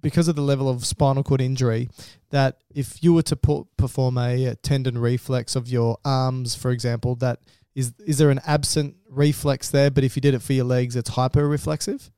because 0.00 0.28
of 0.28 0.36
the 0.36 0.42
level 0.42 0.68
of 0.68 0.86
spinal 0.86 1.22
cord 1.22 1.40
injury, 1.40 1.88
that 2.30 2.62
if 2.74 3.02
you 3.02 3.12
were 3.12 3.22
to 3.22 3.36
put, 3.36 3.66
perform 3.76 4.18
a, 4.18 4.48
uh, 4.48 4.54
tendon 4.62 4.98
reflex 4.98 5.56
of 5.56 5.68
your 5.68 5.98
arms, 6.04 6.54
for 6.54 6.70
example, 6.70 7.14
that 7.16 7.40
is 7.74 7.92
is 8.06 8.18
there 8.18 8.30
an 8.30 8.40
absent 8.46 8.96
reflex 9.08 9.70
there? 9.70 9.90
But 9.90 10.04
if 10.04 10.16
you 10.16 10.22
did 10.22 10.34
it 10.34 10.42
for 10.42 10.52
your 10.52 10.64
legs, 10.64 10.96
it's 10.96 11.10
hyper-reflexive. 11.10 12.10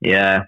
Yeah, 0.00 0.44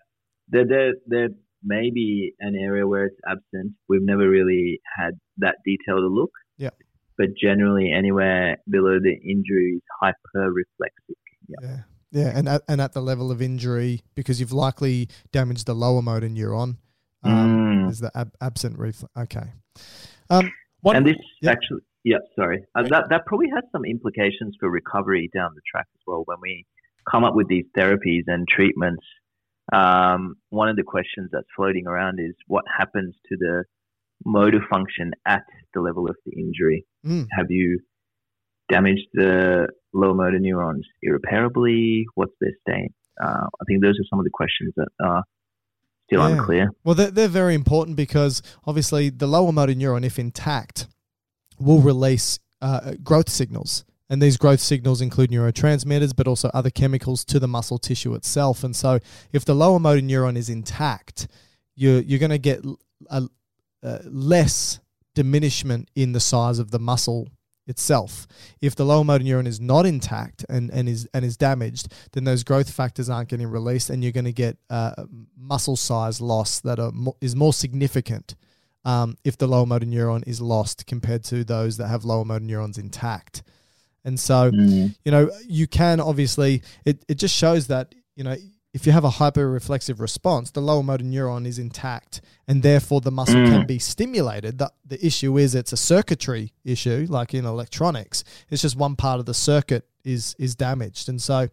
there, 0.48 0.66
there, 0.66 0.92
there 1.06 1.28
may 1.62 1.90
be 1.90 2.34
an 2.40 2.54
area 2.54 2.86
where 2.86 3.06
it's 3.06 3.20
absent. 3.28 3.72
We've 3.88 4.02
never 4.02 4.28
really 4.28 4.80
had 4.96 5.18
that 5.38 5.56
detailed 5.64 6.04
a 6.04 6.06
look. 6.06 6.30
Yeah. 6.56 6.70
But 7.18 7.28
generally, 7.40 7.92
anywhere 7.92 8.58
below 8.68 8.98
the 9.02 9.12
injury 9.12 9.74
is 9.76 9.82
hyper-reflexic. 10.00 11.18
Yeah. 11.48 11.56
Yeah. 11.62 11.78
Yeah, 12.12 12.30
and 12.36 12.48
at, 12.48 12.62
and 12.68 12.80
at 12.80 12.92
the 12.92 13.00
level 13.00 13.30
of 13.32 13.40
injury, 13.42 14.02
because 14.14 14.38
you've 14.38 14.52
likely 14.52 15.08
damaged 15.32 15.66
the 15.66 15.74
lower 15.74 16.02
motor 16.02 16.28
neuron, 16.28 16.76
um, 17.24 17.86
Mm. 17.86 17.90
is 17.90 18.00
the 18.00 18.10
ab- 18.14 18.34
absent 18.40 18.78
reflex. 18.78 19.10
Okay. 19.16 19.48
Um, 20.30 20.52
One, 20.82 20.96
and 20.96 21.06
this 21.06 21.16
yeah. 21.40 21.50
actually, 21.50 21.80
yeah, 22.04 22.18
sorry, 22.36 22.64
uh, 22.74 22.82
that 22.88 23.04
that 23.10 23.24
probably 23.26 23.48
has 23.54 23.64
some 23.72 23.84
implications 23.84 24.56
for 24.60 24.68
recovery 24.70 25.30
down 25.34 25.52
the 25.54 25.62
track 25.70 25.86
as 25.94 26.00
well. 26.06 26.22
When 26.26 26.38
we 26.42 26.66
come 27.10 27.24
up 27.24 27.34
with 27.34 27.48
these 27.48 27.64
therapies 27.76 28.24
and 28.26 28.46
treatments, 28.46 29.04
um, 29.72 30.36
one 30.50 30.68
of 30.68 30.76
the 30.76 30.82
questions 30.82 31.30
that's 31.32 31.46
floating 31.56 31.86
around 31.86 32.18
is 32.20 32.34
what 32.46 32.64
happens 32.78 33.14
to 33.30 33.36
the 33.38 33.64
motor 34.24 34.60
function 34.70 35.12
at 35.26 35.44
the 35.74 35.80
level 35.80 36.08
of 36.10 36.16
the 36.26 36.32
injury. 36.38 36.84
mm, 37.04 37.26
Have 37.36 37.50
you 37.50 37.80
damaged 38.70 39.06
the 39.14 39.68
lower 39.92 40.14
motor 40.14 40.38
neurons 40.38 40.86
irreparably? 41.02 42.06
What's 42.14 42.32
their 42.40 42.52
state? 42.66 42.92
Uh, 43.22 43.46
I 43.60 43.64
think 43.66 43.82
those 43.82 43.94
are 44.00 44.04
some 44.10 44.18
of 44.18 44.24
the 44.24 44.30
questions 44.32 44.72
that 44.76 44.88
are 45.04 45.22
still 46.06 46.20
Yeah. 46.20 46.36
unclear. 46.36 46.70
Well, 46.84 46.94
they're, 46.94 47.10
they're 47.10 47.28
very 47.28 47.54
important 47.54 47.96
because 47.96 48.42
obviously 48.66 49.10
the 49.10 49.26
lower 49.26 49.52
motor 49.52 49.74
neuron, 49.74 50.04
if 50.04 50.18
intact, 50.18 50.86
will 51.58 51.80
release 51.80 52.38
uh, 52.60 52.94
growth 53.02 53.28
signals. 53.28 53.84
And 54.08 54.20
these 54.20 54.36
growth 54.36 54.60
signals 54.60 55.00
include 55.00 55.30
neurotransmitters, 55.30 56.14
but 56.14 56.26
also 56.28 56.50
other 56.52 56.70
chemicals 56.70 57.24
to 57.26 57.38
the 57.38 57.48
muscle 57.48 57.78
tissue 57.78 58.14
itself. 58.14 58.62
And 58.62 58.76
so, 58.76 58.98
if 59.32 59.44
the 59.44 59.54
lower 59.54 59.78
motor 59.78 60.02
neuron 60.02 60.36
is 60.36 60.50
intact, 60.50 61.28
you're, 61.74 62.00
you're 62.00 62.18
going 62.18 62.30
to 62.30 62.38
get 62.38 62.62
a, 63.08 63.22
a 63.82 64.00
less 64.04 64.80
diminishment 65.14 65.90
in 65.94 66.12
the 66.12 66.20
size 66.20 66.58
of 66.58 66.70
the 66.72 66.78
muscle 66.78 67.28
itself. 67.72 68.26
If 68.60 68.72
the 68.76 68.84
lower 68.84 69.04
motor 69.04 69.24
neuron 69.24 69.46
is 69.46 69.60
not 69.60 69.84
intact 69.86 70.44
and, 70.48 70.70
and 70.70 70.88
is 70.88 71.08
and 71.14 71.24
is 71.24 71.36
damaged, 71.36 71.84
then 72.12 72.24
those 72.24 72.44
growth 72.44 72.70
factors 72.70 73.08
aren't 73.10 73.28
getting 73.30 73.48
released, 73.48 73.90
and 73.90 73.98
you're 74.02 74.12
going 74.20 74.32
to 74.34 74.40
get 74.46 74.56
uh, 74.70 75.04
muscle 75.36 75.76
size 75.76 76.20
loss 76.20 76.60
that 76.60 76.78
are 76.78 76.92
mo- 76.92 77.16
is 77.20 77.34
more 77.34 77.52
significant 77.52 78.36
um, 78.84 79.16
if 79.24 79.36
the 79.36 79.46
lower 79.48 79.66
motor 79.66 79.86
neuron 79.86 80.22
is 80.26 80.40
lost 80.40 80.86
compared 80.86 81.24
to 81.24 81.44
those 81.44 81.76
that 81.78 81.88
have 81.88 82.04
lower 82.04 82.24
motor 82.24 82.44
neurons 82.44 82.78
intact. 82.78 83.42
And 84.04 84.18
so, 84.18 84.50
Mm. 84.50 84.94
you 85.04 85.12
know, 85.12 85.30
you 85.48 85.66
can 85.66 86.00
obviously 86.00 86.62
it, 86.84 87.04
it 87.08 87.16
just 87.24 87.34
shows 87.34 87.66
that 87.68 87.94
you 88.16 88.24
know 88.24 88.36
if 88.74 88.86
you 88.86 88.92
have 88.92 89.04
a 89.04 89.10
hyperreflexive 89.10 90.00
response, 90.00 90.50
the 90.50 90.60
lower 90.62 90.82
motor 90.82 91.04
neuron 91.04 91.46
is 91.46 91.58
intact 91.58 92.22
and 92.48 92.62
therefore 92.62 93.00
the 93.02 93.10
muscle 93.10 93.34
Mm. 93.36 93.46
can 93.48 93.66
be 93.66 93.78
stimulated. 93.78 94.58
The, 94.58 94.72
the 94.86 95.04
issue 95.04 95.36
is 95.36 95.54
it's 95.54 95.72
a 95.74 95.76
circuitry 95.76 96.52
issue, 96.64 97.06
like 97.10 97.34
in 97.34 97.44
electronics. 97.44 98.24
It's 98.50 98.62
just 98.62 98.76
one 98.76 98.96
part 98.96 99.20
of 99.20 99.26
the 99.26 99.34
circuit 99.34 99.86
is 100.04 100.34
is 100.38 100.54
damaged. 100.54 101.08
And 101.08 101.20
so 101.20 101.48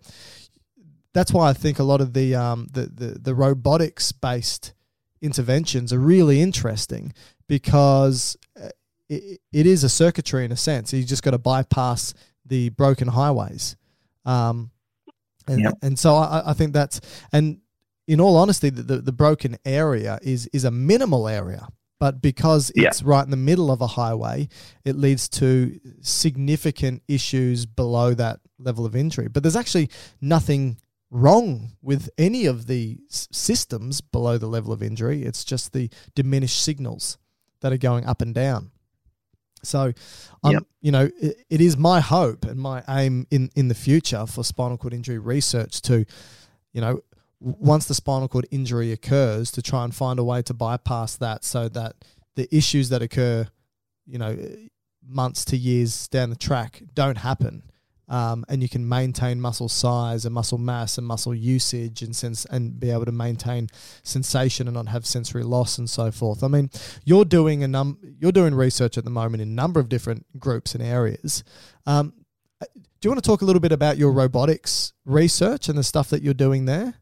that's 1.13 1.33
why 1.33 1.49
I 1.49 1.53
think 1.53 1.79
a 1.79 1.83
lot 1.83 2.01
of 2.01 2.13
the 2.13 2.35
um 2.35 2.67
the, 2.71 2.83
the, 2.87 3.19
the 3.19 3.35
robotics 3.35 4.11
based 4.11 4.73
interventions 5.21 5.91
are 5.91 5.99
really 5.99 6.41
interesting 6.41 7.11
because 7.47 8.37
uh, 8.61 8.69
it, 9.09 9.41
it 9.51 9.65
is 9.65 9.83
a 9.83 9.89
circuitry 9.89 10.45
in 10.45 10.51
a 10.51 10.57
sense. 10.57 10.93
You 10.93 11.03
just 11.03 11.23
got 11.23 11.31
to 11.31 11.37
bypass 11.37 12.13
the 12.45 12.69
broken 12.69 13.09
highways. 13.09 13.75
Um, 14.25 14.71
and, 15.49 15.61
Yep. 15.63 15.73
and 15.81 15.99
so 15.99 16.15
I, 16.15 16.51
I 16.51 16.53
think 16.53 16.73
that's 16.73 17.01
and 17.33 17.59
in 18.07 18.19
all 18.19 18.37
honesty, 18.37 18.69
the, 18.69 18.81
the, 18.83 18.97
the 19.01 19.11
broken 19.11 19.57
area 19.65 20.17
is 20.21 20.47
is 20.53 20.63
a 20.65 20.71
minimal 20.71 21.27
area, 21.27 21.67
but 21.99 22.21
because 22.21 22.71
Yeah. 22.75 22.87
it's 22.87 23.03
right 23.03 23.23
in 23.23 23.29
the 23.31 23.37
middle 23.37 23.69
of 23.71 23.81
a 23.81 23.87
highway, 23.87 24.47
it 24.83 24.95
leads 24.95 25.29
to 25.29 25.79
significant 26.01 27.01
issues 27.07 27.65
below 27.65 28.13
that 28.15 28.39
level 28.57 28.85
of 28.85 28.95
injury. 28.95 29.27
But 29.27 29.43
there's 29.43 29.55
actually 29.55 29.89
nothing 30.21 30.77
wrong 31.11 31.71
with 31.81 32.09
any 32.17 32.45
of 32.45 32.67
the 32.67 32.97
s- 33.09 33.27
systems 33.31 34.01
below 34.01 34.37
the 34.37 34.47
level 34.47 34.71
of 34.73 34.83
injury. 34.83 35.23
It's 35.23 35.43
just 35.43 35.71
the 35.73 35.89
diminished 36.15 36.61
signals 36.61 37.17
that 37.61 37.71
are 37.73 37.77
going 37.77 38.05
up 38.05 38.21
and 38.21 38.33
down. 38.33 38.71
So, 39.63 39.93
um, 40.43 40.53
Yep. 40.53 40.63
you 40.81 40.91
know, 40.91 41.09
it, 41.19 41.45
it 41.49 41.61
is 41.61 41.77
my 41.77 41.99
hope 41.99 42.45
and 42.45 42.59
my 42.59 42.83
aim 42.89 43.27
in, 43.31 43.49
in 43.55 43.67
the 43.67 43.75
future 43.75 44.25
for 44.25 44.43
spinal 44.43 44.77
cord 44.77 44.93
injury 44.93 45.17
research 45.19 45.81
to, 45.83 46.05
you 46.73 46.81
know, 46.81 47.01
once 47.39 47.85
the 47.85 47.93
spinal 47.93 48.27
cord 48.27 48.47
injury 48.51 48.91
occurs, 48.91 49.51
to 49.51 49.61
try 49.61 49.83
and 49.83 49.95
find 49.95 50.19
a 50.19 50.23
way 50.23 50.41
to 50.41 50.53
bypass 50.53 51.15
that 51.17 51.43
so 51.43 51.69
that 51.69 51.95
the 52.35 52.53
issues 52.55 52.89
that 52.89 53.01
occur, 53.01 53.47
you 54.05 54.17
know, 54.17 54.37
months 55.05 55.45
to 55.45 55.57
years 55.57 56.07
down 56.09 56.29
the 56.29 56.35
track 56.35 56.83
don't 56.93 57.19
happen. 57.19 57.63
Um, 58.09 58.43
and 58.49 58.63
you 58.63 58.67
can 58.67 58.89
maintain 58.89 59.39
muscle 59.39 59.69
size 59.69 60.25
and 60.25 60.33
muscle 60.33 60.57
mass 60.57 60.97
and 60.97 61.05
muscle 61.05 61.35
usage 61.35 62.01
and 62.01 62.15
sense 62.15 62.43
and 62.45 62.79
be 62.79 62.89
able 62.89 63.05
to 63.05 63.11
maintain 63.11 63.67
sensation 64.01 64.67
and 64.67 64.75
not 64.75 64.87
have 64.87 65.05
sensory 65.05 65.43
loss 65.43 65.77
and 65.77 65.87
so 65.87 66.09
forth. 66.09 66.43
I 66.43 66.47
mean, 66.47 66.71
you're 67.05 67.23
doing 67.23 67.63
a 67.63 67.67
num 67.67 67.99
you're 68.19 68.31
doing 68.31 68.55
research 68.55 68.97
at 68.97 69.03
the 69.03 69.11
moment 69.11 69.43
in 69.43 69.49
a 69.49 69.51
number 69.51 69.79
of 69.79 69.89
different 69.89 70.25
groups 70.39 70.73
and 70.73 70.83
areas. 70.83 71.43
Um, 71.85 72.13
do 72.99 73.07
you 73.07 73.11
want 73.11 73.23
to 73.23 73.27
talk 73.27 73.41
a 73.41 73.45
little 73.45 73.61
bit 73.61 73.71
about 73.71 73.97
your 73.97 74.11
robotics 74.11 74.91
research 75.05 75.69
and 75.69 75.77
the 75.77 75.83
stuff 75.83 76.09
that 76.09 76.21
you're 76.21 76.33
doing 76.33 76.65
there? 76.65 76.95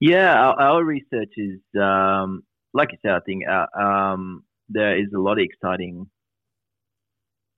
Yeah, 0.00 0.34
our, 0.34 0.60
our 0.60 0.84
research 0.84 1.32
is, 1.36 1.60
um, 1.80 2.42
like 2.72 2.90
you 2.92 2.98
said, 3.02 3.12
I 3.12 3.20
think 3.20 3.44
uh, 3.48 3.66
um, 3.76 4.44
there 4.68 4.98
is 4.98 5.08
a 5.14 5.18
lot 5.18 5.38
of 5.38 5.44
exciting 5.44 6.08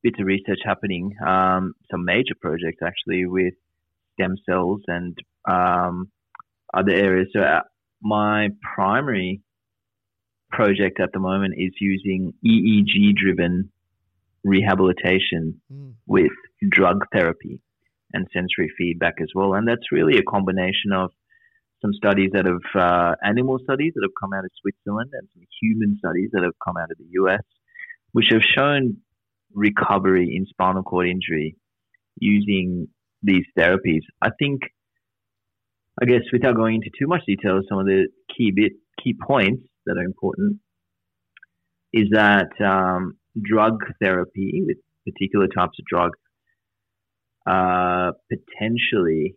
bits 0.07 0.21
of 0.21 0.27
research 0.27 0.61
happening. 0.65 1.05
Um, 1.35 1.63
some 1.91 2.03
major 2.15 2.37
projects 2.41 2.81
actually 2.91 3.23
with 3.27 3.55
stem 4.15 4.35
cells 4.47 4.81
and 4.97 5.13
um, 5.57 5.95
other 6.79 6.93
areas. 6.93 7.29
So 7.35 7.41
uh, 7.41 7.63
my 8.01 8.49
primary 8.75 9.33
project 10.59 11.01
at 11.01 11.11
the 11.13 11.19
moment 11.31 11.55
is 11.67 11.73
using 11.81 12.21
EEG-driven 12.51 13.55
rehabilitation 14.45 15.61
Mm. 15.73 15.95
with 16.07 16.37
drug 16.77 16.99
therapy 17.13 17.55
and 18.13 18.23
sensory 18.33 18.71
feedback 18.79 19.15
as 19.21 19.31
well. 19.35 19.55
And 19.55 19.67
that's 19.67 19.91
really 19.91 20.17
a 20.19 20.23
combination 20.37 20.91
of 21.03 21.11
some 21.83 21.93
studies 22.01 22.31
that 22.35 22.47
have 22.53 22.67
uh, 22.89 23.13
animal 23.33 23.59
studies 23.67 23.93
that 23.95 24.05
have 24.07 24.17
come 24.21 24.33
out 24.37 24.45
of 24.45 24.53
Switzerland 24.61 25.11
and 25.19 25.27
some 25.35 25.45
human 25.61 25.91
studies 25.99 26.31
that 26.33 26.45
have 26.45 26.59
come 26.65 26.77
out 26.81 26.91
of 26.93 26.99
the 26.99 27.11
US, 27.23 27.45
which 28.13 28.29
have 28.31 28.43
shown 28.57 28.83
recovery 29.57 30.37
in 30.37 30.47
spinal 30.47 30.85
cord 30.85 31.09
injury 31.09 31.57
using 32.21 32.87
these 33.23 33.45
therapies. 33.59 34.03
I 34.23 34.29
think, 34.39 34.61
I 36.01 36.05
guess, 36.05 36.23
without 36.33 36.55
going 36.55 36.77
into 36.77 36.91
too 36.97 37.09
much 37.09 37.23
detail, 37.27 37.61
some 37.69 37.79
of 37.79 37.87
the 37.87 38.07
key 38.37 38.53
bit 38.55 38.73
key 39.03 39.15
points 39.15 39.65
that 39.87 39.97
are 39.97 40.05
important 40.05 40.61
is 41.93 42.09
that 42.11 42.51
um, 42.61 43.17
drug 43.41 43.81
therapy 44.01 44.63
with 44.67 44.77
particular 45.05 45.47
types 45.47 45.79
of 45.79 45.85
drugs 45.87 46.19
uh, 47.47 48.13
potentially 48.29 49.37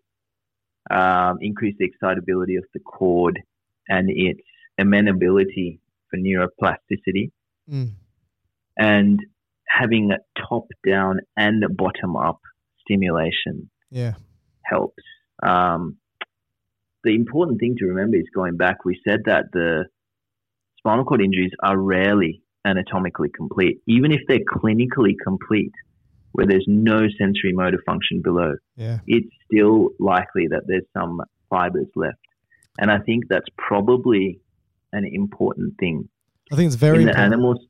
um, 0.90 1.38
increase 1.42 1.76
the 1.80 1.86
excitability 1.86 2.56
of 2.56 2.66
the 2.74 2.80
cord 2.80 3.40
and 3.88 4.10
its 4.10 4.42
amenability 4.80 5.80
for 6.10 6.18
neuroplasticity. 6.18 7.32
Mm. 7.72 7.92
And 8.78 9.20
having 9.70 10.12
a 10.12 10.18
top 10.48 10.68
down 10.88 11.20
and 11.38 11.64
bottom 11.78 12.16
up 12.16 12.40
stimulation 12.82 13.70
Yeah. 13.92 14.16
helps. 14.64 15.04
Um, 15.44 15.98
the 17.04 17.16
important 17.16 17.60
thing 17.60 17.76
to 17.78 17.86
remember 17.86 18.18
is 18.18 18.28
going 18.34 18.58
back, 18.58 18.84
we 18.84 19.00
said 19.08 19.22
that 19.26 19.46
the 19.54 19.86
spinal 20.78 21.06
cord 21.06 21.22
injuries 21.22 21.52
are 21.64 21.78
rarely 21.78 22.42
anatomically 22.66 23.30
complete, 23.30 23.82
even 23.88 24.12
if 24.12 24.22
they're 24.28 24.40
clinically 24.40 25.14
complete, 25.24 25.72
where 26.34 26.46
there's 26.46 26.66
no 26.68 27.08
sensory 27.18 27.54
motor 27.54 27.82
function 27.86 28.22
below 28.22 28.56
Yeah. 28.76 29.00
it's 29.08 29.30
still 29.46 29.90
likely 30.00 30.48
that 30.48 30.64
there's 30.68 30.86
some 30.94 31.22
fibers 31.50 31.88
left. 31.96 32.18
And 32.80 32.92
I 32.92 33.00
think 33.00 33.26
that's 33.30 33.48
probably 33.58 34.40
an 34.94 35.06
important 35.06 35.76
thing. 35.80 36.08
I 36.52 36.56
think 36.56 36.68
it's 36.68 36.76
very 36.76 37.00
in 37.00 37.04
the 37.06 37.10
important. 37.12 37.34
animals, 37.34 37.66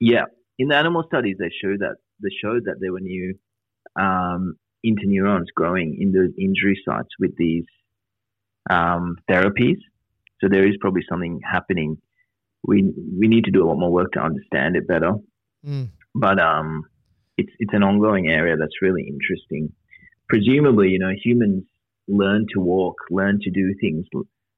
yeah, 0.00 0.24
in 0.62 0.68
the 0.68 0.76
animal 0.76 1.02
studies, 1.10 1.36
they 1.38 1.52
showed 1.62 1.80
that 1.80 1.96
they 2.22 2.32
showed 2.42 2.62
that 2.66 2.76
there 2.80 2.92
were 2.92 3.00
new 3.00 3.28
um, 4.06 4.54
interneurons 4.90 5.46
growing 5.54 5.88
in 6.00 6.12
those 6.12 6.32
injury 6.38 6.78
sites 6.86 7.12
with 7.18 7.36
these 7.36 7.64
um, 8.70 9.16
therapies. 9.30 9.80
So 10.40 10.48
there 10.48 10.66
is 10.66 10.76
probably 10.80 11.04
something 11.08 11.40
happening. 11.56 11.90
We 12.70 12.76
we 13.20 13.26
need 13.28 13.44
to 13.44 13.50
do 13.56 13.64
a 13.64 13.66
lot 13.68 13.78
more 13.78 13.92
work 14.00 14.12
to 14.12 14.20
understand 14.20 14.76
it 14.76 14.86
better 14.86 15.12
Mm. 15.66 15.90
but 16.14 16.40
um, 16.40 16.84
it's 17.36 17.52
it's 17.60 17.72
an 17.72 17.82
ongoing 17.84 18.28
area 18.28 18.56
that's 18.56 18.82
really 18.82 19.04
interesting. 19.06 19.72
Presumably, 20.28 20.88
you 20.88 20.98
know, 20.98 21.12
humans 21.22 21.64
learn 22.08 22.46
to 22.54 22.60
walk, 22.60 22.96
learn 23.10 23.38
to 23.42 23.50
do 23.50 23.72
things, 23.80 24.06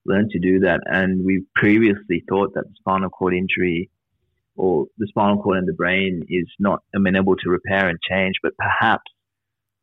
learn 0.07 0.29
to 0.31 0.39
do 0.39 0.61
that, 0.61 0.81
and 0.87 1.25
we 1.25 1.45
previously 1.55 2.25
thought 2.29 2.55
that 2.55 2.65
spinal 2.79 3.11
cord 3.11 3.35
injury 3.35 3.91
or 4.57 4.87
the 4.99 5.07
spinal 5.09 5.43
cord 5.43 5.59
and 5.59 5.69
the 5.69 5.73
brain 5.73 6.25
is 6.29 6.47
not 6.59 6.81
amenable 6.95 7.37
to 7.37 7.51
repair 7.51 7.89
and 7.89 7.99
change, 8.09 8.35
but 8.43 8.53
perhaps 8.57 9.05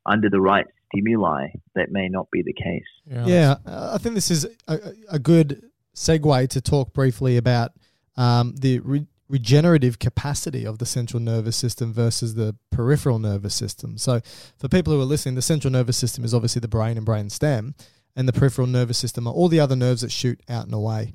under 0.06 0.30
the 0.30 0.42
right 0.42 0.66
stimuli, 0.88 1.48
that 1.76 1.92
may 1.92 2.08
not 2.10 2.28
be 2.32 2.42
the 2.44 2.54
case. 2.54 2.84
Yeah, 3.28 3.56
uh, 3.66 3.92
I 3.94 3.98
think 3.98 4.16
this 4.16 4.32
is 4.32 4.48
a, 4.68 4.80
a 5.10 5.20
good 5.20 5.64
segue 5.96 6.50
to 6.50 6.62
talk 6.62 6.94
briefly 6.94 7.38
about 7.38 7.72
um, 8.18 8.56
the 8.58 8.80
re- 8.80 9.08
regenerative 9.30 10.00
capacity 10.00 10.66
of 10.66 10.78
the 10.78 10.86
central 10.86 11.22
nervous 11.22 11.56
system 11.56 11.94
versus 11.94 12.36
the 12.36 12.56
peripheral 12.70 13.20
nervous 13.20 13.56
system. 13.56 13.98
So, 13.98 14.22
for 14.58 14.68
people 14.68 14.94
who 14.94 15.02
are 15.02 15.06
listening, 15.06 15.36
the 15.36 15.42
central 15.42 15.72
nervous 15.72 15.98
system 15.98 16.24
is 16.24 16.34
obviously 16.34 16.60
the 16.60 16.68
brain 16.68 16.98
and 16.98 17.06
brain 17.06 17.30
stem, 17.30 17.76
and 18.16 18.28
the 18.28 18.34
peripheral 18.34 18.68
nervous 18.68 18.98
system 18.98 19.28
are 19.28 19.34
all 19.34 19.48
the 19.48 19.60
other 19.60 19.76
nerves 19.76 20.02
that 20.02 20.12
shoot 20.12 20.42
out 20.50 20.66
and 20.66 20.74
away. 20.74 21.14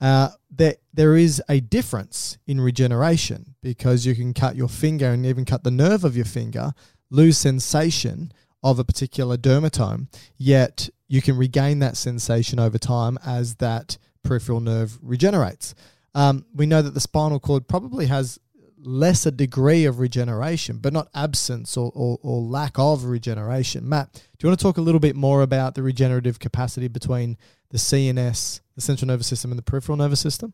Uh, 0.00 0.30
there, 0.50 0.76
there 0.92 1.16
is 1.16 1.42
a 1.48 1.60
difference 1.60 2.38
in 2.46 2.60
regeneration 2.60 3.54
because 3.62 4.06
you 4.06 4.14
can 4.14 4.32
cut 4.32 4.56
your 4.56 4.68
finger 4.68 5.06
and 5.06 5.26
even 5.26 5.44
cut 5.44 5.64
the 5.64 5.70
nerve 5.70 6.04
of 6.04 6.16
your 6.16 6.24
finger, 6.24 6.72
lose 7.10 7.38
sensation 7.38 8.32
of 8.62 8.78
a 8.78 8.84
particular 8.84 9.36
dermatome, 9.36 10.08
yet 10.36 10.88
you 11.06 11.22
can 11.22 11.36
regain 11.36 11.78
that 11.78 11.96
sensation 11.96 12.58
over 12.58 12.78
time 12.78 13.18
as 13.24 13.56
that 13.56 13.98
peripheral 14.22 14.60
nerve 14.60 14.98
regenerates. 15.02 15.74
Um, 16.14 16.44
we 16.54 16.66
know 16.66 16.82
that 16.82 16.94
the 16.94 17.00
spinal 17.00 17.40
cord 17.40 17.68
probably 17.68 18.06
has 18.06 18.38
lesser 18.80 19.30
degree 19.30 19.84
of 19.84 19.98
regeneration, 19.98 20.78
but 20.78 20.92
not 20.92 21.08
absence 21.14 21.76
or, 21.76 21.90
or, 21.94 22.18
or 22.22 22.40
lack 22.40 22.78
of 22.78 23.04
regeneration. 23.04 23.88
Matt, 23.88 24.12
do 24.12 24.20
you 24.40 24.48
want 24.48 24.58
to 24.58 24.62
talk 24.62 24.78
a 24.78 24.82
little 24.82 25.00
bit 25.00 25.16
more 25.16 25.42
about 25.42 25.74
the 25.74 25.82
regenerative 25.82 26.38
capacity 26.38 26.88
between 26.88 27.36
the 27.70 27.78
CNS, 27.78 28.60
the 28.78 28.82
central 28.82 29.08
nervous 29.08 29.26
system, 29.26 29.50
and 29.50 29.58
the 29.58 29.62
peripheral 29.62 29.98
nervous 29.98 30.20
system? 30.20 30.52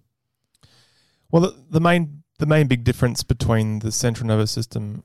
Well, 1.31 1.43
the, 1.43 1.65
the 1.71 1.81
main 1.81 2.23
the 2.39 2.47
main 2.47 2.67
big 2.67 2.83
difference 2.83 3.23
between 3.23 3.79
the 3.81 3.93
central 3.93 4.27
nervous 4.27 4.51
system 4.51 5.05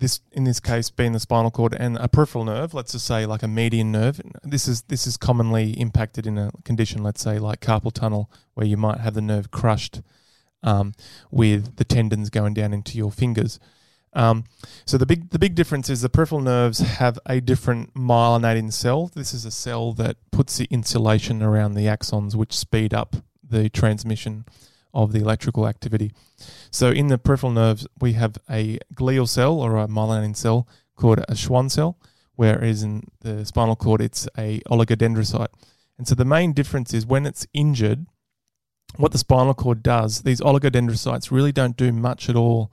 this 0.00 0.20
in 0.32 0.44
this 0.44 0.60
case 0.60 0.90
being 0.90 1.12
the 1.12 1.20
spinal 1.20 1.50
cord 1.50 1.74
and 1.74 1.96
a 1.98 2.08
peripheral 2.08 2.44
nerve, 2.44 2.74
let's 2.74 2.92
just 2.92 3.06
say 3.06 3.26
like 3.26 3.42
a 3.42 3.48
median 3.48 3.92
nerve. 3.92 4.20
This 4.42 4.68
is 4.68 4.82
this 4.82 5.06
is 5.06 5.16
commonly 5.16 5.72
impacted 5.72 6.26
in 6.26 6.38
a 6.38 6.50
condition, 6.64 7.02
let's 7.02 7.22
say 7.22 7.38
like 7.38 7.60
carpal 7.60 7.92
tunnel, 7.92 8.30
where 8.54 8.66
you 8.66 8.76
might 8.76 9.00
have 9.00 9.14
the 9.14 9.20
nerve 9.20 9.50
crushed 9.50 10.02
um, 10.62 10.94
with 11.30 11.76
the 11.76 11.84
tendons 11.84 12.30
going 12.30 12.54
down 12.54 12.72
into 12.72 12.96
your 12.96 13.10
fingers. 13.10 13.58
Um, 14.12 14.44
so 14.86 14.96
the 14.96 15.06
big 15.06 15.30
the 15.30 15.38
big 15.38 15.54
difference 15.54 15.90
is 15.90 16.00
the 16.00 16.08
peripheral 16.08 16.40
nerves 16.40 16.78
have 16.78 17.18
a 17.26 17.40
different 17.40 17.94
myelinating 17.94 18.72
cell. 18.72 19.10
This 19.14 19.34
is 19.34 19.44
a 19.44 19.50
cell 19.50 19.92
that 19.94 20.16
puts 20.30 20.56
the 20.56 20.66
insulation 20.70 21.42
around 21.42 21.74
the 21.74 21.86
axons, 21.86 22.34
which 22.34 22.52
speed 22.56 22.94
up 22.94 23.16
the 23.42 23.68
transmission 23.68 24.44
of 24.94 25.12
the 25.12 25.20
electrical 25.20 25.68
activity. 25.68 26.12
So 26.70 26.90
in 26.90 27.08
the 27.08 27.18
peripheral 27.18 27.52
nerves, 27.52 27.86
we 28.00 28.14
have 28.14 28.36
a 28.50 28.78
glial 28.94 29.28
cell 29.28 29.60
or 29.60 29.76
a 29.76 29.86
myelinating 29.86 30.36
cell 30.36 30.66
called 30.96 31.24
a 31.28 31.36
Schwann 31.36 31.70
cell, 31.70 31.98
whereas 32.36 32.82
in 32.82 33.04
the 33.20 33.44
spinal 33.44 33.76
cord, 33.76 34.00
it's 34.00 34.28
a 34.36 34.60
oligodendrocyte. 34.70 35.48
And 35.98 36.06
so 36.06 36.14
the 36.14 36.24
main 36.24 36.52
difference 36.52 36.94
is 36.94 37.06
when 37.06 37.26
it's 37.26 37.46
injured, 37.52 38.06
what 38.96 39.12
the 39.12 39.18
spinal 39.18 39.54
cord 39.54 39.82
does, 39.82 40.22
these 40.22 40.40
oligodendrocytes 40.40 41.30
really 41.30 41.52
don't 41.52 41.76
do 41.76 41.92
much 41.92 42.28
at 42.28 42.36
all 42.36 42.72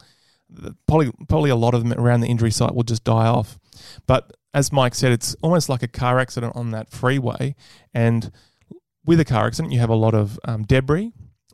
probably 0.88 1.12
probably 1.28 1.50
a 1.50 1.56
lot 1.56 1.74
of 1.74 1.84
them 1.84 1.94
around 2.00 2.22
the 2.22 2.28
injury 2.28 2.52
site 2.52 2.74
will 2.76 2.84
just 2.84 3.04
die 3.04 3.28
off. 3.28 3.60
But 4.08 4.32
as 4.54 4.72
Mike 4.72 4.96
said, 4.96 5.12
it's 5.12 5.36
almost 5.42 5.70
like 5.70 5.84
a 5.84 5.88
car 5.88 6.20
accident 6.20 6.56
on 6.56 6.72
that 6.72 6.90
freeway, 6.90 7.56
and 7.94 8.32
with 9.06 9.20
a 9.20 9.26
car 9.26 9.48
accident, 9.48 9.74
you 9.74 9.80
have 9.80 9.90
a 9.90 9.96
lot 9.96 10.16
of 10.16 10.40
um, 10.46 10.64
debris, 10.64 11.12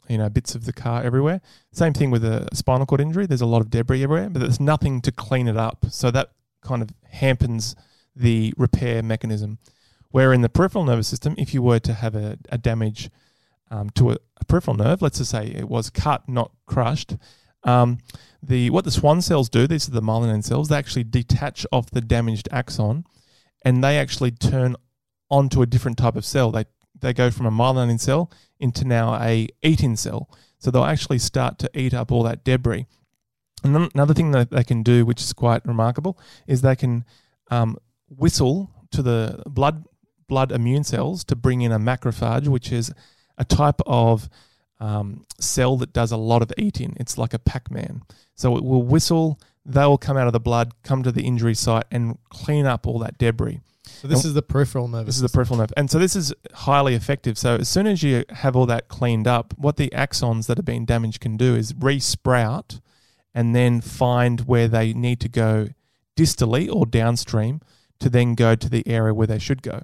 you 0.07 0.17
know, 0.17 0.29
bits 0.29 0.55
of 0.55 0.65
the 0.65 0.73
car 0.73 1.03
everywhere. 1.03 1.41
Same 1.71 1.93
thing 1.93 2.11
with 2.11 2.23
a 2.23 2.47
spinal 2.53 2.85
cord 2.85 3.01
injury. 3.01 3.25
There's 3.25 3.41
a 3.41 3.45
lot 3.45 3.61
of 3.61 3.69
debris 3.69 4.03
everywhere, 4.03 4.29
but 4.29 4.39
there's 4.39 4.59
nothing 4.59 5.01
to 5.01 5.11
clean 5.11 5.47
it 5.47 5.57
up. 5.57 5.85
So 5.89 6.11
that 6.11 6.31
kind 6.61 6.81
of 6.81 6.89
hampens 7.13 7.75
the 8.15 8.53
repair 8.57 9.03
mechanism. 9.03 9.59
Where 10.09 10.33
in 10.33 10.41
the 10.41 10.49
peripheral 10.49 10.83
nervous 10.83 11.07
system, 11.07 11.35
if 11.37 11.53
you 11.53 11.61
were 11.61 11.79
to 11.79 11.93
have 11.93 12.15
a, 12.15 12.37
a 12.49 12.57
damage 12.57 13.09
um, 13.69 13.89
to 13.91 14.11
a, 14.11 14.17
a 14.37 14.45
peripheral 14.45 14.75
nerve, 14.75 15.01
let's 15.01 15.19
just 15.19 15.31
say 15.31 15.47
it 15.47 15.69
was 15.69 15.89
cut, 15.89 16.27
not 16.27 16.51
crushed, 16.65 17.15
um, 17.63 17.99
the 18.41 18.69
what 18.69 18.85
the 18.85 18.91
Schwann 18.91 19.21
cells 19.21 19.49
do, 19.49 19.67
these 19.67 19.87
are 19.87 19.91
the 19.91 20.01
myelin 20.01 20.43
cells, 20.43 20.69
they 20.69 20.77
actually 20.77 21.03
detach 21.03 21.65
off 21.71 21.91
the 21.91 22.01
damaged 22.01 22.49
axon, 22.51 23.05
and 23.63 23.83
they 23.83 23.97
actually 23.97 24.31
turn 24.31 24.75
onto 25.29 25.61
a 25.61 25.65
different 25.65 25.97
type 25.97 26.15
of 26.15 26.25
cell. 26.25 26.51
They 26.51 26.65
they 26.99 27.13
go 27.13 27.31
from 27.31 27.45
a 27.45 27.51
myelin 27.51 27.99
cell 27.99 28.31
into 28.59 28.85
now 28.85 29.15
a 29.21 29.47
eating 29.61 29.95
cell. 29.95 30.29
So 30.59 30.69
they'll 30.69 30.83
actually 30.83 31.17
start 31.17 31.57
to 31.59 31.71
eat 31.73 31.93
up 31.93 32.11
all 32.11 32.21
that 32.23 32.43
debris. 32.43 32.85
And 33.63 33.89
another 33.95 34.13
thing 34.13 34.31
that 34.31 34.51
they 34.51 34.63
can 34.63 34.83
do, 34.83 35.05
which 35.05 35.21
is 35.21 35.33
quite 35.33 35.65
remarkable, 35.65 36.19
is 36.47 36.61
they 36.61 36.75
can 36.75 37.03
um, 37.49 37.77
whistle 38.09 38.69
to 38.91 39.01
the 39.01 39.43
blood 39.47 39.85
blood 40.27 40.51
immune 40.51 40.83
cells 40.83 41.23
to 41.25 41.35
bring 41.35 41.61
in 41.61 41.71
a 41.71 41.79
macrophage, 41.79 42.47
which 42.47 42.71
is 42.71 42.93
a 43.37 43.43
type 43.43 43.81
of 43.85 44.29
um, 44.81 45.25
cell 45.39 45.77
that 45.77 45.93
does 45.93 46.11
a 46.11 46.17
lot 46.17 46.41
of 46.41 46.51
eating. 46.57 46.97
It's 46.99 47.17
like 47.17 47.33
a 47.33 47.39
Pac 47.39 47.71
Man. 47.71 48.01
So 48.35 48.57
it 48.57 48.63
will 48.63 48.83
whistle, 48.83 49.39
they 49.63 49.85
will 49.85 49.99
come 49.99 50.17
out 50.17 50.27
of 50.27 50.33
the 50.33 50.39
blood, 50.39 50.73
come 50.83 51.03
to 51.03 51.11
the 51.11 51.21
injury 51.21 51.53
site, 51.53 51.85
and 51.91 52.17
clean 52.29 52.65
up 52.65 52.87
all 52.87 52.99
that 52.99 53.17
debris. 53.17 53.61
So 53.83 54.07
this 54.07 54.23
and 54.23 54.29
is 54.29 54.33
the 54.33 54.41
peripheral 54.41 54.87
nerve. 54.87 55.05
This 55.05 55.15
is 55.15 55.21
the 55.21 55.29
peripheral 55.29 55.59
nerve, 55.59 55.73
and 55.77 55.89
so 55.89 55.99
this 55.99 56.15
is 56.15 56.33
highly 56.53 56.95
effective. 56.95 57.37
So 57.37 57.55
as 57.55 57.69
soon 57.69 57.85
as 57.85 58.01
you 58.01 58.25
have 58.29 58.55
all 58.55 58.65
that 58.65 58.87
cleaned 58.87 59.27
up, 59.27 59.53
what 59.57 59.77
the 59.77 59.89
axons 59.89 60.47
that 60.47 60.57
have 60.57 60.65
been 60.65 60.85
damaged 60.85 61.19
can 61.19 61.37
do 61.37 61.55
is 61.55 61.75
re-sprout, 61.77 62.79
and 63.35 63.55
then 63.55 63.81
find 63.81 64.41
where 64.41 64.67
they 64.67 64.93
need 64.93 65.19
to 65.21 65.29
go 65.29 65.69
distally 66.17 66.73
or 66.73 66.85
downstream 66.85 67.61
to 67.99 68.09
then 68.09 68.33
go 68.33 68.55
to 68.55 68.69
the 68.69 68.87
area 68.87 69.13
where 69.13 69.27
they 69.27 69.39
should 69.39 69.61
go. 69.61 69.83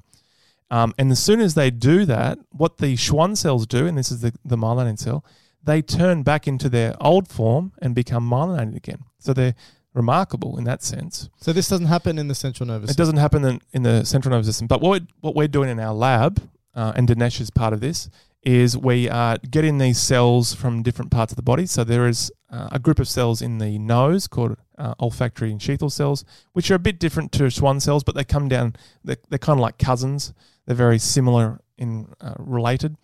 Um, 0.69 0.93
and 0.97 1.11
as 1.11 1.23
soon 1.23 1.39
as 1.39 1.55
they 1.55 1.71
do 1.71 2.05
that, 2.05 2.39
what 2.51 2.77
the 2.77 2.95
Schwann 2.95 3.35
cells 3.35 3.65
do, 3.65 3.87
and 3.87 3.97
this 3.97 4.11
is 4.11 4.21
the, 4.21 4.33
the 4.43 4.57
myelinating 4.57 4.99
cell, 4.99 5.23
they 5.63 5.81
turn 5.81 6.23
back 6.23 6.47
into 6.47 6.69
their 6.69 6.95
old 7.01 7.27
form 7.27 7.73
and 7.81 7.95
become 7.95 8.29
myelinated 8.29 8.75
again. 8.75 8.99
So 9.19 9.33
they're 9.33 9.55
remarkable 9.93 10.57
in 10.57 10.63
that 10.65 10.83
sense. 10.83 11.29
So 11.37 11.51
this 11.51 11.67
doesn't 11.67 11.87
happen 11.87 12.17
in 12.19 12.27
the 12.27 12.35
central 12.35 12.67
nervous 12.67 12.85
it 12.85 12.87
system? 12.89 13.01
It 13.01 13.05
doesn't 13.05 13.17
happen 13.17 13.45
in, 13.45 13.61
in, 13.73 13.83
the 13.83 14.05
central 14.05 14.31
nervous 14.31 14.47
system. 14.47 14.67
But 14.67 14.81
what, 14.81 15.03
what 15.21 15.35
we're 15.35 15.47
doing 15.47 15.69
in 15.69 15.79
our 15.79 15.93
lab, 15.93 16.41
uh, 16.75 16.93
and 16.95 17.07
Dinesh 17.07 17.41
is 17.41 17.49
part 17.49 17.73
of 17.73 17.79
this, 17.79 18.09
is 18.43 18.77
we 18.77 19.09
are 19.09 19.37
getting 19.49 19.77
these 19.77 19.99
cells 19.99 20.53
from 20.53 20.83
different 20.83 21.11
parts 21.11 21.31
of 21.33 21.35
the 21.35 21.41
body. 21.41 21.65
So 21.65 21.83
there 21.83 22.07
is 22.07 22.31
uh, 22.49 22.69
a 22.71 22.79
group 22.79 22.99
of 22.99 23.07
cells 23.07 23.41
in 23.41 23.57
the 23.57 23.77
nose 23.77 24.27
called 24.27 24.55
uh, 24.77 24.93
olfactory 24.99 25.51
ensheathing 25.51 25.89
cells, 25.89 26.23
which 26.53 26.71
are 26.71 26.75
a 26.75 26.79
bit 26.79 26.99
different 26.99 27.31
to 27.33 27.49
Schwann 27.49 27.79
cells, 27.79 28.03
but 28.03 28.15
they 28.15 28.23
come 28.23 28.47
down, 28.47 28.75
they're, 29.03 29.17
they're 29.29 29.39
kind 29.39 29.59
of 29.59 29.61
like 29.61 29.77
cousins. 29.77 30.33
They're 30.67 30.75
very 30.75 30.99
similar 30.99 31.59
in 31.77 32.13
uh, 32.21 32.35
related. 32.37 32.95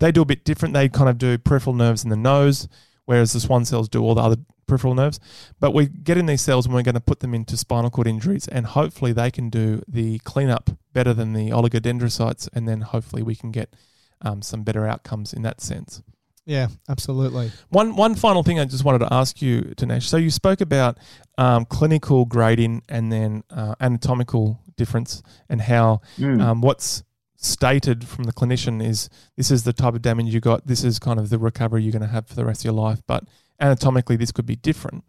They 0.00 0.10
do 0.10 0.22
a 0.22 0.24
bit 0.24 0.44
different. 0.44 0.74
They 0.74 0.88
kind 0.88 1.08
of 1.08 1.18
do 1.18 1.38
peripheral 1.38 1.76
nerves 1.76 2.02
in 2.02 2.10
the 2.10 2.16
nose, 2.16 2.66
whereas 3.04 3.32
the 3.32 3.40
Schwann 3.40 3.64
cells 3.64 3.88
do 3.88 4.02
all 4.02 4.14
the 4.14 4.22
other 4.22 4.36
peripheral 4.66 4.94
nerves. 4.94 5.20
But 5.60 5.74
we 5.74 5.86
get 5.86 6.16
in 6.16 6.26
these 6.26 6.40
cells 6.40 6.66
and 6.66 6.74
we're 6.74 6.82
going 6.82 6.94
to 6.94 7.00
put 7.00 7.20
them 7.20 7.34
into 7.34 7.56
spinal 7.56 7.90
cord 7.90 8.08
injuries, 8.08 8.48
and 8.48 8.66
hopefully 8.66 9.12
they 9.12 9.30
can 9.30 9.50
do 9.50 9.82
the 9.86 10.18
cleanup 10.20 10.70
better 10.92 11.14
than 11.14 11.34
the 11.34 11.50
oligodendrocytes, 11.50 12.48
and 12.52 12.66
then 12.66 12.80
hopefully 12.80 13.22
we 13.22 13.36
can 13.36 13.52
get 13.52 13.76
um, 14.22 14.42
some 14.42 14.62
better 14.62 14.86
outcomes 14.86 15.32
in 15.32 15.42
that 15.42 15.60
sense. 15.60 16.02
Yeah, 16.46 16.68
absolutely. 16.88 17.52
One 17.68 17.94
one 17.96 18.14
final 18.14 18.42
thing 18.42 18.58
I 18.58 18.64
just 18.64 18.84
wanted 18.84 19.00
to 19.00 19.12
ask 19.12 19.40
you, 19.42 19.60
Dinesh. 19.76 20.04
So 20.04 20.16
you 20.16 20.30
spoke 20.30 20.60
about 20.60 20.98
um, 21.38 21.64
clinical 21.64 22.24
grading 22.24 22.82
and 22.88 23.12
then 23.12 23.44
uh, 23.50 23.74
anatomical 23.78 24.60
difference, 24.76 25.22
and 25.48 25.60
how 25.60 26.00
mm. 26.18 26.40
um, 26.40 26.60
what's 26.60 27.04
stated 27.42 28.06
from 28.06 28.24
the 28.24 28.32
clinician 28.32 28.84
is 28.84 29.08
this 29.36 29.50
is 29.50 29.64
the 29.64 29.72
type 29.72 29.94
of 29.94 30.02
damage 30.02 30.32
you 30.32 30.40
got, 30.40 30.66
this 30.66 30.84
is 30.84 30.98
kind 30.98 31.18
of 31.18 31.30
the 31.30 31.38
recovery 31.38 31.82
you're 31.82 31.92
going 31.92 32.02
to 32.02 32.08
have 32.08 32.26
for 32.26 32.34
the 32.34 32.44
rest 32.44 32.60
of 32.60 32.64
your 32.66 32.74
life, 32.74 33.00
but 33.06 33.24
anatomically 33.58 34.16
this 34.16 34.30
could 34.30 34.46
be 34.46 34.56
different. 34.56 35.04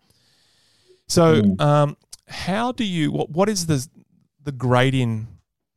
So, 1.08 1.42
mm. 1.42 1.62
um, 1.62 1.98
how 2.28 2.72
do 2.72 2.86
you 2.86 3.12
what 3.12 3.30
what 3.30 3.50
is 3.50 3.66
the 3.66 3.86
the 4.42 4.54
grading 4.54 5.28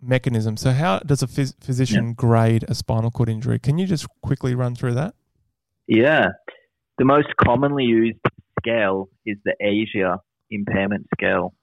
mechanism? 0.01 0.57
So, 0.57 0.71
how 0.71 1.01
does 1.01 1.25
a 1.25 1.27
phys- 1.27 1.61
physician 1.61 2.09
yeah. 2.09 2.15
grade 2.15 2.65
a 2.69 2.75
spinal 2.75 3.11
cord 3.11 3.29
injury? 3.29 3.59
Can 3.59 3.77
you 3.77 3.87
just 3.87 4.07
quickly 4.23 4.55
run 4.55 4.77
through 4.77 4.95
that? 4.95 5.17
Yeah, 5.89 6.29
the 6.99 7.05
most 7.05 7.29
commonly 7.45 7.85
used 7.85 8.19
scale 8.61 9.09
is 9.27 9.37
the 9.45 9.55
ASIA 9.61 10.19
impairment 10.53 11.07
scale. 11.19 11.55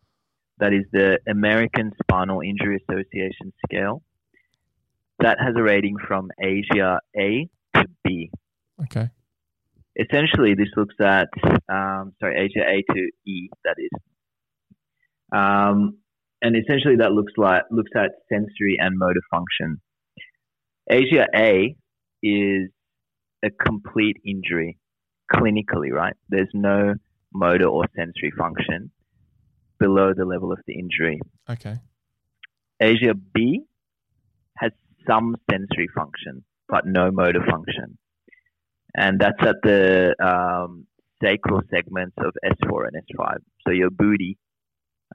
That 0.58 0.74
is 0.74 0.84
the 0.92 1.18
American 1.28 1.92
Spinal 2.04 2.42
Injury 2.42 2.78
Association 2.88 3.54
scale 3.66 4.04
that 5.22 5.38
has 5.40 5.56
a 5.58 5.64
rating 5.64 5.96
from 6.08 6.30
ASIA 6.44 7.00
A 7.18 7.50
to 7.76 7.86
B. 8.04 8.32
Okay. 8.84 9.10
Essentially, 9.96 10.56
this 10.56 10.70
looks 10.76 10.96
at 11.02 11.28
um, 11.70 12.14
sorry 12.20 12.36
ASIA 12.50 12.64
A 12.64 12.94
to 12.94 13.10
E. 13.28 13.50
That 13.64 13.76
is, 13.78 13.90
um, 15.34 15.98
and 16.42 16.56
essentially 16.56 16.98
that 16.98 17.12
looks 17.12 17.34
like 17.38 17.64
looks 17.72 17.92
at 17.96 18.12
sensory 18.30 18.78
and 18.80 18.98
motor 18.98 19.22
function. 19.30 19.82
ASIA 20.90 21.26
A 21.36 21.76
is 22.24 22.70
a 23.44 23.50
complete 23.50 24.18
injury 24.26 24.78
clinically, 25.34 25.92
right? 25.92 26.16
There's 26.30 26.50
no 26.54 26.96
motor 27.34 27.68
or 27.68 27.86
sensory 27.96 28.32
function 28.38 28.92
below 29.80 30.14
the 30.16 30.26
level 30.26 30.52
of 30.52 30.60
the 30.68 30.74
injury. 30.74 31.20
Okay. 31.50 31.78
ASIA 32.82 33.14
B 33.34 33.62
has 34.58 34.72
some 35.08 35.36
sensory 35.50 35.88
function, 35.96 36.44
but 36.68 36.86
no 36.86 37.12
motor 37.12 37.44
function. 37.50 37.98
And 38.96 39.20
that's 39.20 39.42
at 39.42 39.56
the 39.64 40.16
um, 40.22 40.86
sacral 41.24 41.62
segments 41.74 42.16
of 42.18 42.34
S4 42.44 42.88
and 42.88 43.04
S5. 43.18 43.38
So 43.66 43.72
your 43.72 43.90
booty 43.90 44.38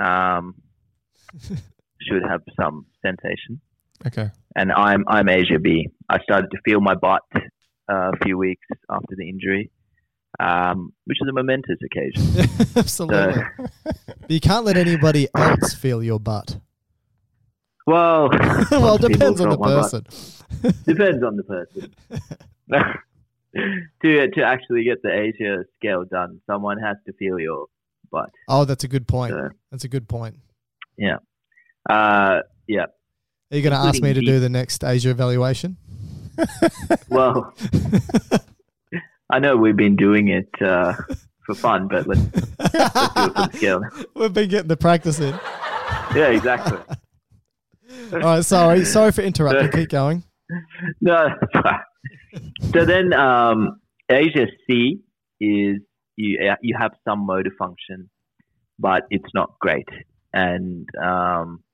um, 0.00 0.54
should 1.42 2.22
have 2.28 2.40
some 2.58 2.86
sensation. 3.04 3.60
Okay. 4.06 4.30
And 4.54 4.72
I'm 4.72 5.04
I'm 5.08 5.26
ASIA 5.26 5.62
B. 5.62 5.88
I 6.08 6.18
started 6.22 6.50
to 6.50 6.58
feel 6.64 6.80
my 6.80 6.94
butt 6.94 7.22
uh, 7.34 8.10
a 8.12 8.24
few 8.24 8.38
weeks 8.38 8.66
after 8.90 9.14
the 9.16 9.28
injury, 9.28 9.70
um, 10.40 10.92
which 11.04 11.18
is 11.20 11.28
a 11.28 11.32
momentous 11.32 11.78
occasion. 11.84 12.48
Absolutely. 12.76 13.42
So, 13.42 13.66
you 14.28 14.40
can't 14.40 14.64
let 14.64 14.76
anybody 14.76 15.28
else 15.34 15.74
feel 15.74 16.02
your 16.02 16.20
butt. 16.20 16.58
Well, 17.86 18.28
well, 18.70 18.98
depends 18.98 19.40
on 19.40 19.50
the 19.50 19.58
person. 19.58 20.04
depends 20.84 21.22
on 21.22 21.36
the 21.36 21.44
person. 21.44 21.94
to 24.02 24.28
to 24.30 24.42
actually 24.42 24.84
get 24.84 25.02
the 25.02 25.08
ASIA 25.08 25.64
scale 25.76 26.04
done, 26.04 26.40
someone 26.46 26.78
has 26.78 26.96
to 27.06 27.12
feel 27.12 27.38
your 27.38 27.66
butt. 28.10 28.30
Oh, 28.48 28.64
that's 28.64 28.84
a 28.84 28.88
good 28.88 29.06
point. 29.06 29.32
So, 29.32 29.50
that's 29.70 29.84
a 29.84 29.88
good 29.88 30.08
point. 30.08 30.36
Yeah. 30.98 31.18
Uh, 31.88 32.40
yeah. 32.66 32.86
Are 33.52 33.56
you 33.56 33.62
going 33.62 33.72
to 33.72 33.78
ask 33.78 34.02
me 34.02 34.12
to 34.12 34.20
do 34.20 34.40
the 34.40 34.48
next 34.48 34.82
ASIA 34.82 35.12
evaluation? 35.12 35.76
well, 37.08 37.54
I 39.30 39.38
know 39.38 39.56
we've 39.56 39.76
been 39.76 39.94
doing 39.94 40.28
it 40.28 40.48
uh, 40.60 40.94
for 41.44 41.54
fun, 41.54 41.86
but 41.86 42.08
let's, 42.08 42.20
let's 42.34 42.72
do 42.72 42.78
it 42.78 42.92
for 42.92 43.30
the 43.30 43.50
scale. 43.54 43.82
We've 44.14 44.32
been 44.32 44.48
getting 44.48 44.68
the 44.68 44.76
practice 44.76 45.20
in. 45.20 45.38
Yeah, 46.14 46.28
exactly. 46.28 46.78
All 48.12 48.18
right, 48.20 48.44
sorry, 48.44 48.84
sorry 48.84 49.12
for 49.12 49.22
interrupting. 49.22 49.70
Keep 49.70 49.90
going. 49.90 50.22
No. 51.00 51.26
so 52.72 52.84
then, 52.84 53.12
um, 53.12 53.80
ASIA 54.08 54.46
C 54.64 55.00
is 55.40 55.78
you 56.14 56.54
you 56.62 56.76
have 56.78 56.92
some 57.04 57.26
motor 57.26 57.50
function, 57.58 58.08
but 58.78 59.02
it's 59.10 59.34
not 59.34 59.58
great, 59.58 59.88
and 60.32 60.86
um, 61.02 61.64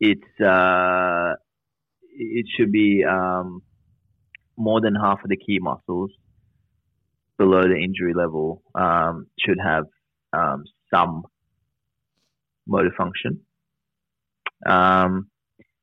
it's 0.00 0.40
uh, 0.40 1.32
it 2.12 2.44
should 2.56 2.72
be 2.72 3.04
um, 3.08 3.62
more 4.58 4.82
than 4.82 4.94
half 4.94 5.24
of 5.24 5.30
the 5.30 5.36
key 5.38 5.58
muscles 5.58 6.10
below 7.38 7.62
the 7.62 7.76
injury 7.76 8.12
level 8.14 8.62
um, 8.74 9.26
should 9.38 9.58
have 9.62 9.84
um, 10.32 10.64
some 10.92 11.22
motor 12.66 12.92
function. 12.96 13.40
Um, 14.64 15.28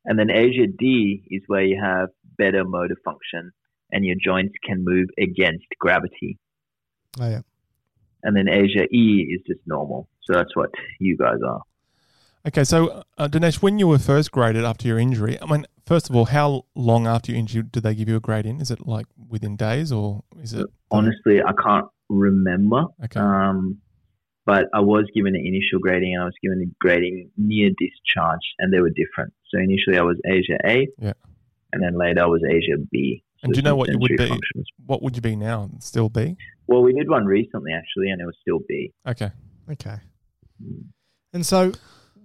and 0.06 0.18
then 0.18 0.28
ASIA 0.28 0.68
D 0.78 1.24
is 1.30 1.44
where 1.48 1.64
you 1.64 1.80
have 1.82 2.10
better 2.38 2.64
motor 2.64 2.96
function 3.06 3.52
and 3.92 4.06
your 4.06 4.16
joints 4.24 4.54
can 4.66 4.84
move 4.84 5.08
against 5.20 5.66
gravity. 5.80 6.40
Oh 7.20 7.30
yeah. 7.30 7.42
And 8.24 8.36
then 8.36 8.46
ASIA 8.46 8.88
E 8.92 9.28
is 9.34 9.42
just 9.46 9.62
normal. 9.66 10.08
So 10.24 10.34
that's 10.34 10.56
what 10.56 10.72
you 11.00 11.18
guys 11.18 11.40
are. 11.46 11.62
Okay, 12.46 12.66
so 12.66 13.04
uh, 13.18 13.28
Dinesh, 13.30 13.62
when 13.62 13.80
you 13.80 13.88
were 13.88 14.00
first 14.00 14.32
graded 14.32 14.66
after 14.66 14.86
your 14.88 15.00
injury, 15.00 15.38
I 15.42 15.46
mean, 15.46 15.66
first 15.86 16.10
of 16.10 16.16
all, 16.16 16.26
how 16.26 16.66
long 16.76 17.08
after 17.08 17.32
your 17.32 17.40
injury 17.40 17.64
did 17.64 17.84
they 17.84 17.96
give 17.96 18.10
you 18.10 18.18
a 18.18 18.20
grade 18.20 18.46
in? 18.46 18.60
Is 18.60 18.70
it 18.70 18.86
like 18.86 19.06
within 19.30 19.56
days 19.56 19.94
or 19.94 20.24
is 20.42 20.54
it? 20.54 20.68
Honestly, 20.92 21.42
I 21.42 21.54
can't 21.62 21.88
remember. 22.10 22.86
Okay. 23.06 23.20
Um, 23.20 23.80
but 24.46 24.66
I 24.74 24.82
was 24.82 25.06
given 25.16 25.36
an 25.36 25.46
initial 25.46 25.80
grading 25.80 26.14
and 26.14 26.22
I 26.24 26.26
was 26.26 26.36
given 26.42 26.62
a 26.62 26.70
grading 26.80 27.32
near 27.38 27.70
discharge 27.78 28.42
and 28.60 28.74
they 28.74 28.80
were 28.80 28.90
different. 28.90 29.34
So 29.50 29.60
initially 29.60 29.98
I 29.98 30.04
was 30.04 30.18
ASIA 30.28 30.58
A. 30.66 30.88
Yeah. 31.00 31.14
And 31.72 31.82
then 31.82 31.98
later 31.98 32.24
I 32.24 32.26
was 32.26 32.42
ASIA 32.44 32.88
B. 32.92 33.24
So 33.38 33.46
And 33.46 33.54
do 33.54 33.60
you 33.60 33.64
know 33.64 33.76
what 33.76 33.90
you 33.90 33.98
would 33.98 34.10
be? 34.10 34.18
functions. 34.18 34.68
What 34.86 35.02
would 35.02 35.16
you 35.16 35.22
be 35.22 35.36
now? 35.36 35.70
Still 35.80 36.10
B? 36.10 36.36
Well, 36.68 36.82
we 36.82 36.94
did 36.94 37.10
one 37.10 37.26
recently 37.26 37.74
actually 37.74 38.10
and 38.10 38.22
it 38.22 38.26
was 38.26 38.36
still 38.42 38.60
B. 38.68 38.92
Okay. 39.08 39.32
Okay. 39.72 39.98
And 41.34 41.46
so 41.46 41.72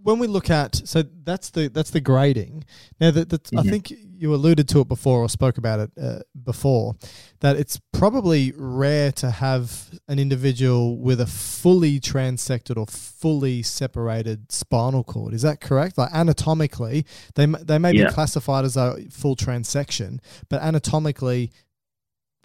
when 0.09 0.19
we 0.19 0.27
look 0.27 0.49
at 0.49 0.75
so 0.75 1.03
that's 1.25 1.51
the 1.51 1.69
that's 1.69 1.91
the 1.91 2.01
grading. 2.01 2.65
Now 2.99 3.11
that 3.11 3.29
that's, 3.29 3.51
I 3.55 3.63
think 3.63 3.93
you 4.21 4.35
alluded 4.35 4.67
to 4.71 4.81
it 4.81 4.89
before 4.89 5.19
or 5.21 5.29
spoke 5.29 5.59
about 5.59 5.81
it 5.81 5.91
uh, 6.01 6.21
before 6.51 6.95
that 7.41 7.57
it's 7.57 7.79
probably 7.93 8.53
rare 8.57 9.13
to 9.13 9.31
have 9.31 9.91
an 10.09 10.19
individual 10.19 10.97
with 10.99 11.21
a 11.21 11.27
fully 11.27 12.01
transected 12.01 12.79
or 12.79 12.87
fully 12.87 13.63
separated 13.63 14.51
spinal 14.51 15.05
cord. 15.05 15.35
Is 15.35 15.43
that 15.43 15.61
correct? 15.61 15.99
Like 15.99 16.13
anatomically, 16.13 17.05
they 17.35 17.45
they 17.45 17.79
may 17.79 17.93
Yeah. 17.93 18.07
be 18.07 18.13
classified 18.15 18.65
as 18.65 18.77
a 18.79 18.97
full 19.11 19.37
transection, 19.37 20.21
but 20.49 20.63
anatomically 20.63 21.53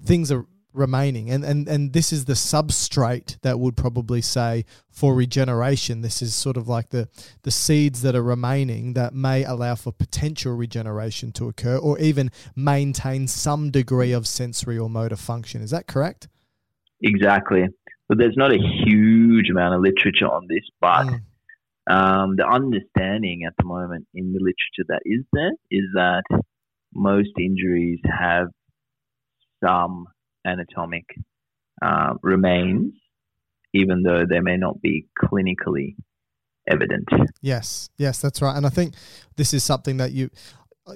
things 0.03 0.31
are 0.33 0.45
remaining 0.73 1.29
and, 1.29 1.43
and 1.43 1.67
and 1.67 1.93
this 1.93 2.11
is 2.11 2.25
the 2.25 2.33
substrate 2.33 3.39
that 3.41 3.59
would 3.59 3.77
probably 3.77 4.21
say 4.21 4.65
for 4.89 5.13
regeneration 5.15 6.01
this 6.01 6.21
is 6.21 6.33
sort 6.33 6.57
of 6.57 6.67
like 6.67 6.89
the 6.89 7.07
the 7.43 7.51
seeds 7.51 8.01
that 8.01 8.15
are 8.15 8.23
remaining 8.23 8.93
that 8.93 9.13
may 9.13 9.43
allow 9.43 9.75
for 9.75 9.91
potential 9.91 10.53
regeneration 10.53 11.31
to 11.31 11.47
occur 11.47 11.77
or 11.77 11.99
even 11.99 12.31
maintain 12.55 13.27
some 13.27 13.69
degree 13.71 14.11
of 14.11 14.27
sensory 14.27 14.77
or 14.77 14.89
motor 14.89 15.15
function 15.15 15.61
is 15.61 15.69
that 15.69 15.87
correct 15.87 16.27
Exactly. 17.03 17.63
But 18.07 18.17
there's 18.17 18.37
not 18.37 18.53
a 18.53 18.57
huge 18.57 19.49
amount 19.49 19.75
of 19.75 19.81
literature 19.81 20.27
on 20.27 20.47
this, 20.47 20.63
but 20.79 21.05
Mm. 21.05 21.93
um, 21.93 22.35
the 22.37 22.47
understanding 22.47 23.43
at 23.45 23.53
the 23.57 23.65
moment 23.65 24.07
in 24.13 24.31
the 24.31 24.39
literature 24.39 24.85
that 24.87 25.01
is 25.05 25.25
there 25.33 25.51
is 25.69 25.83
that 25.95 26.23
most 26.93 27.31
injuries 27.37 27.99
have 28.05 28.47
some 29.63 30.07
anatomic 30.45 31.05
uh, 31.81 32.13
remains, 32.21 32.93
even 33.73 34.03
though 34.03 34.25
they 34.29 34.39
may 34.39 34.57
not 34.57 34.81
be 34.81 35.07
clinically 35.21 35.95
evident. 36.67 37.07
Yes, 37.41 37.89
yes, 37.97 38.21
that's 38.21 38.41
right. 38.41 38.55
And 38.55 38.65
I 38.65 38.69
think 38.69 38.95
this 39.35 39.53
is 39.53 39.63
something 39.63 39.97
that 39.97 40.11
you, 40.11 40.29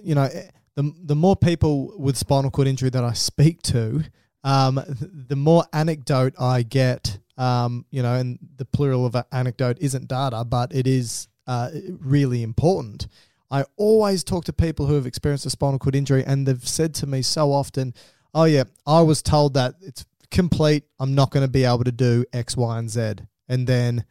you 0.03 0.15
know, 0.15 0.29
the 0.75 0.93
the 1.03 1.15
more 1.15 1.35
people 1.35 1.93
with 1.97 2.17
spinal 2.17 2.51
cord 2.51 2.67
injury 2.67 2.89
that 2.89 3.03
I 3.03 3.13
speak 3.13 3.61
to, 3.63 4.03
um, 4.43 4.79
the 5.27 5.35
more 5.35 5.65
anecdote 5.73 6.33
I 6.39 6.63
get. 6.63 7.19
Um, 7.39 7.85
you 7.91 8.01
know, 8.01 8.15
and 8.15 8.39
the 8.55 8.65
plural 8.65 9.05
of 9.05 9.15
anecdote 9.31 9.77
isn't 9.79 10.07
data, 10.07 10.43
but 10.43 10.73
it 10.73 10.87
is 10.87 11.27
uh, 11.45 11.69
really 11.99 12.41
important. 12.41 13.07
I 13.49 13.63
always 13.77 14.23
talk 14.23 14.45
to 14.45 14.53
people 14.53 14.87
who 14.87 14.95
have 14.95 15.05
experienced 15.05 15.45
a 15.45 15.49
spinal 15.49 15.79
cord 15.79 15.95
injury, 15.95 16.23
and 16.25 16.47
they've 16.47 16.67
said 16.67 16.93
to 16.95 17.07
me 17.07 17.21
so 17.21 17.51
often, 17.51 17.93
"Oh 18.37 18.45
yeah, 18.45 18.65
I 18.85 19.01
was 19.01 19.21
told 19.21 19.55
that 19.55 19.75
it's 19.81 20.05
complete. 20.31 20.83
I'm 20.99 21.13
not 21.15 21.31
going 21.31 21.45
to 21.45 21.51
be 21.51 21.63
able 21.63 21.83
to 21.83 21.91
do 21.91 22.25
X, 22.31 22.55
Y, 22.55 22.79
and 22.79 22.89
Z." 22.89 23.15
And 23.49 23.67
then 23.67 24.05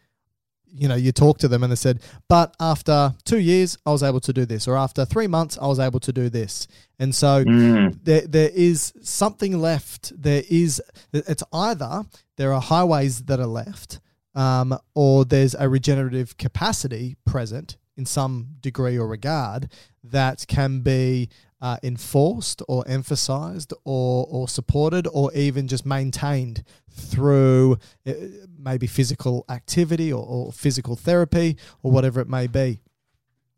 you 0.78 0.88
know, 0.88 0.94
you 0.94 1.10
talk 1.10 1.38
to 1.38 1.48
them 1.48 1.62
and 1.62 1.72
they 1.72 1.76
said, 1.76 2.00
but 2.28 2.54
after 2.60 3.14
two 3.24 3.38
years, 3.38 3.78
I 3.86 3.92
was 3.92 4.02
able 4.02 4.20
to 4.20 4.32
do 4.32 4.44
this, 4.44 4.68
or 4.68 4.76
after 4.76 5.06
three 5.06 5.26
months, 5.26 5.56
I 5.60 5.66
was 5.66 5.78
able 5.78 6.00
to 6.00 6.12
do 6.12 6.28
this. 6.28 6.66
And 6.98 7.14
so 7.14 7.44
Mm. 7.44 7.98
there, 8.04 8.26
there 8.26 8.50
is 8.50 8.92
something 9.00 9.58
left. 9.58 10.12
There 10.20 10.42
is, 10.50 10.82
it's 11.12 11.42
either 11.50 12.04
there 12.36 12.52
are 12.52 12.60
highways 12.60 13.22
that 13.22 13.40
are 13.40 13.46
left, 13.46 14.00
um, 14.34 14.78
or 14.94 15.24
there's 15.24 15.54
a 15.54 15.66
regenerative 15.68 16.36
capacity 16.36 17.16
present 17.24 17.78
in 17.96 18.04
some 18.04 18.48
degree 18.60 18.98
or 18.98 19.06
regard 19.08 19.70
that 20.04 20.44
can 20.46 20.80
be 20.80 21.30
uh, 21.60 21.78
enforced 21.82 22.62
or 22.68 22.84
emphasized 22.86 23.72
or, 23.84 24.26
or 24.28 24.48
supported 24.48 25.06
or 25.12 25.32
even 25.32 25.68
just 25.68 25.86
maintained 25.86 26.62
through 26.90 27.78
uh, 28.06 28.12
maybe 28.58 28.86
physical 28.86 29.44
activity 29.48 30.12
or, 30.12 30.24
or 30.24 30.52
physical 30.52 30.96
therapy 30.96 31.56
or 31.82 31.90
whatever 31.90 32.20
it 32.20 32.28
may 32.28 32.46
be. 32.46 32.80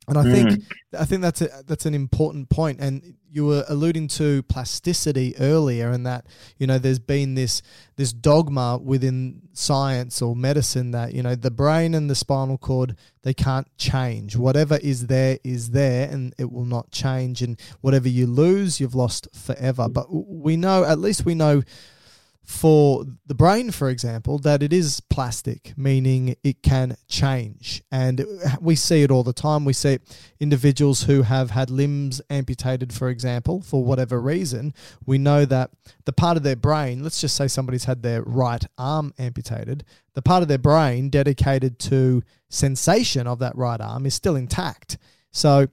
And 0.08 0.16
I 0.16 0.22
think 0.22 0.64
I 0.98 1.04
think 1.04 1.20
that's 1.20 1.42
a, 1.42 1.48
that's 1.66 1.84
an 1.84 1.94
important 1.94 2.48
point. 2.48 2.80
And 2.80 3.16
you 3.30 3.46
were 3.46 3.64
alluding 3.68 4.08
to 4.08 4.42
plasticity 4.44 5.34
earlier, 5.38 5.90
and 5.90 6.06
that 6.06 6.26
you 6.58 6.66
know 6.66 6.78
there's 6.78 6.98
been 6.98 7.34
this 7.34 7.62
this 7.96 8.12
dogma 8.12 8.78
within 8.78 9.42
science 9.52 10.22
or 10.22 10.34
medicine 10.36 10.92
that 10.92 11.14
you 11.14 11.22
know 11.22 11.34
the 11.34 11.50
brain 11.50 11.94
and 11.94 12.08
the 12.08 12.14
spinal 12.14 12.58
cord 12.58 12.96
they 13.22 13.34
can't 13.34 13.68
change. 13.76 14.36
Whatever 14.36 14.78
is 14.78 15.06
there 15.06 15.38
is 15.44 15.70
there, 15.70 16.08
and 16.08 16.34
it 16.38 16.50
will 16.50 16.64
not 16.64 16.90
change. 16.90 17.42
And 17.42 17.60
whatever 17.80 18.08
you 18.08 18.26
lose, 18.26 18.80
you've 18.80 18.94
lost 18.94 19.28
forever. 19.34 19.88
But 19.88 20.06
we 20.10 20.56
know, 20.56 20.84
at 20.84 20.98
least 20.98 21.24
we 21.24 21.34
know 21.34 21.62
for 22.48 23.04
the 23.26 23.34
brain, 23.34 23.70
for 23.70 23.90
example, 23.90 24.38
that 24.38 24.62
it 24.62 24.72
is 24.72 25.00
plastic, 25.10 25.74
meaning 25.76 26.34
it 26.42 26.62
can 26.62 26.96
change. 27.06 27.82
And 27.92 28.24
we 28.58 28.74
see 28.74 29.02
it 29.02 29.10
all 29.10 29.22
the 29.22 29.34
time. 29.34 29.66
We 29.66 29.74
see 29.74 29.98
individuals 30.40 31.02
who 31.02 31.22
have 31.22 31.50
had 31.50 31.68
limbs 31.68 32.22
amputated, 32.30 32.90
for 32.90 33.10
example, 33.10 33.60
for 33.60 33.84
whatever 33.84 34.18
reason. 34.18 34.72
We 35.04 35.18
know 35.18 35.44
that 35.44 35.72
the 36.06 36.12
part 36.14 36.38
of 36.38 36.42
their 36.42 36.56
brain, 36.56 37.02
let's 37.02 37.20
just 37.20 37.36
say 37.36 37.48
somebody's 37.48 37.84
had 37.84 38.02
their 38.02 38.22
right 38.22 38.64
arm 38.78 39.12
amputated, 39.18 39.84
the 40.14 40.22
part 40.22 40.40
of 40.40 40.48
their 40.48 40.56
brain 40.56 41.10
dedicated 41.10 41.78
to 41.80 42.22
sensation 42.48 43.26
of 43.26 43.40
that 43.40 43.56
right 43.56 43.80
arm 43.80 44.06
is 44.06 44.14
still 44.14 44.36
intact. 44.36 44.96
So, 45.32 45.66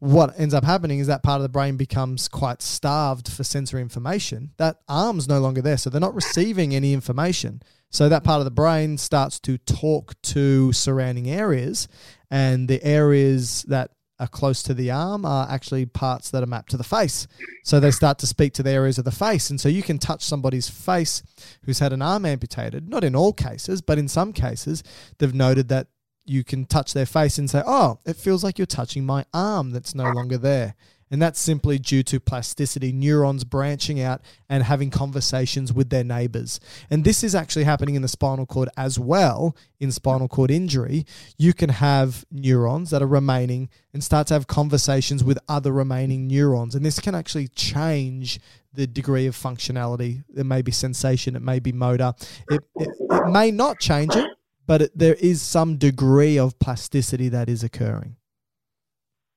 what 0.00 0.38
ends 0.38 0.54
up 0.54 0.64
happening 0.64 0.98
is 0.98 1.06
that 1.08 1.22
part 1.22 1.38
of 1.38 1.42
the 1.42 1.48
brain 1.48 1.76
becomes 1.76 2.28
quite 2.28 2.62
starved 2.62 3.30
for 3.30 3.44
sensory 3.44 3.82
information. 3.82 4.52
That 4.56 4.76
arm's 4.88 5.28
no 5.28 5.40
longer 5.40 5.60
there, 5.60 5.76
so 5.76 5.90
they're 5.90 6.00
not 6.00 6.14
receiving 6.14 6.74
any 6.74 6.92
information. 6.92 7.62
So 7.90 8.08
that 8.08 8.24
part 8.24 8.40
of 8.40 8.44
the 8.44 8.50
brain 8.50 8.98
starts 8.98 9.40
to 9.40 9.58
talk 9.58 10.20
to 10.22 10.72
surrounding 10.72 11.28
areas, 11.28 11.88
and 12.30 12.68
the 12.68 12.82
areas 12.84 13.64
that 13.68 13.90
are 14.20 14.28
close 14.28 14.62
to 14.64 14.74
the 14.74 14.90
arm 14.90 15.24
are 15.24 15.48
actually 15.48 15.86
parts 15.86 16.30
that 16.30 16.42
are 16.42 16.46
mapped 16.46 16.70
to 16.70 16.76
the 16.76 16.84
face. 16.84 17.26
So 17.64 17.78
they 17.78 17.92
start 17.92 18.18
to 18.18 18.26
speak 18.26 18.52
to 18.54 18.62
the 18.62 18.70
areas 18.70 18.98
of 18.98 19.04
the 19.04 19.12
face. 19.12 19.48
And 19.48 19.60
so 19.60 19.68
you 19.68 19.82
can 19.82 19.98
touch 19.98 20.24
somebody's 20.24 20.68
face 20.68 21.22
who's 21.64 21.78
had 21.78 21.92
an 21.92 22.02
arm 22.02 22.24
amputated, 22.26 22.88
not 22.88 23.04
in 23.04 23.14
all 23.14 23.32
cases, 23.32 23.80
but 23.80 23.96
in 23.96 24.08
some 24.08 24.32
cases, 24.32 24.82
they've 25.18 25.34
noted 25.34 25.68
that 25.68 25.86
you 26.28 26.44
can 26.44 26.64
touch 26.64 26.92
their 26.92 27.06
face 27.06 27.38
and 27.38 27.48
say, 27.48 27.62
Oh, 27.66 28.00
it 28.04 28.16
feels 28.16 28.44
like 28.44 28.58
you're 28.58 28.66
touching 28.66 29.04
my 29.04 29.24
arm 29.32 29.70
that's 29.70 29.94
no 29.94 30.10
longer 30.10 30.38
there. 30.38 30.74
And 31.10 31.22
that's 31.22 31.40
simply 31.40 31.78
due 31.78 32.02
to 32.04 32.20
plasticity, 32.20 32.92
neurons 32.92 33.44
branching 33.44 34.00
out 34.00 34.20
and 34.48 34.62
having 34.62 34.90
conversations 34.90 35.72
with 35.72 35.90
their 35.90 36.04
neighbors. 36.04 36.60
And 36.90 37.04
this 37.04 37.24
is 37.24 37.34
actually 37.34 37.64
happening 37.64 37.94
in 37.94 38.02
the 38.02 38.08
spinal 38.08 38.46
cord 38.46 38.68
as 38.76 38.98
well. 38.98 39.56
In 39.80 39.90
spinal 39.90 40.28
cord 40.28 40.50
injury, 40.50 41.06
you 41.38 41.54
can 41.54 41.70
have 41.70 42.24
neurons 42.30 42.90
that 42.90 43.02
are 43.02 43.06
remaining 43.06 43.70
and 43.94 44.04
start 44.04 44.26
to 44.28 44.34
have 44.34 44.46
conversations 44.46 45.24
with 45.24 45.38
other 45.48 45.72
remaining 45.72 46.26
neurons. 46.26 46.74
And 46.74 46.84
this 46.84 47.00
can 47.00 47.14
actually 47.14 47.48
change 47.48 48.38
the 48.74 48.86
degree 48.86 49.26
of 49.26 49.34
functionality. 49.34 50.24
It 50.36 50.44
may 50.44 50.62
be 50.62 50.72
sensation, 50.72 51.36
it 51.36 51.42
may 51.42 51.58
be 51.58 51.72
motor. 51.72 52.12
It, 52.50 52.62
it, 52.76 52.88
it 53.00 53.32
may 53.32 53.50
not 53.50 53.80
change 53.80 54.14
it, 54.14 54.28
but 54.68 54.82
it, 54.82 54.92
there 54.96 55.14
is 55.14 55.40
some 55.42 55.78
degree 55.78 56.38
of 56.38 56.56
plasticity 56.60 57.28
that 57.30 57.48
is 57.48 57.64
occurring. 57.64 58.16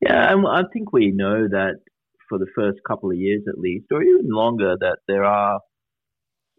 Yeah, 0.01 0.31
and 0.31 0.45
I 0.45 0.63
think 0.73 0.91
we 0.91 1.11
know 1.11 1.47
that 1.47 1.75
for 2.27 2.37
the 2.37 2.47
first 2.55 2.79
couple 2.87 3.09
of 3.11 3.17
years 3.17 3.41
at 3.47 3.57
least, 3.57 3.85
or 3.91 4.03
even 4.03 4.29
longer, 4.29 4.75
that 4.79 4.97
there 5.07 5.23
are 5.23 5.59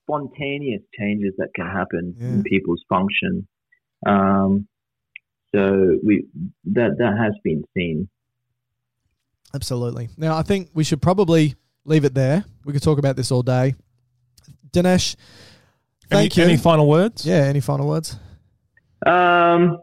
spontaneous 0.01 0.83
changes 0.99 1.35
that 1.39 1.49
can 1.55 1.67
happen 1.67 2.15
Yeah. 2.19 2.29
in 2.29 2.43
people's 2.45 2.83
function. 2.89 3.47
Um, 4.07 4.67
so 5.55 5.99
we 6.05 6.27
that 6.73 6.97
that 6.99 7.15
has 7.23 7.35
been 7.45 7.65
seen. 7.77 8.09
Absolutely. 9.55 10.09
Now, 10.17 10.37
I 10.37 10.43
think 10.43 10.71
we 10.73 10.83
should 10.83 11.03
probably 11.03 11.57
leave 11.85 12.05
it 12.07 12.15
there. 12.15 12.45
We 12.65 12.73
could 12.73 12.83
talk 12.83 12.99
about 12.99 13.17
this 13.17 13.31
all 13.31 13.43
day. 13.43 13.75
Dinesh, 14.71 15.15
thank 16.09 16.39
any, 16.39 16.43
you. 16.47 16.51
Any 16.53 16.57
final 16.59 16.89
words? 16.89 17.27
yeah, 17.27 17.45
any 17.45 17.61
final 17.61 17.87
words? 17.87 18.17
Um, 19.07 19.79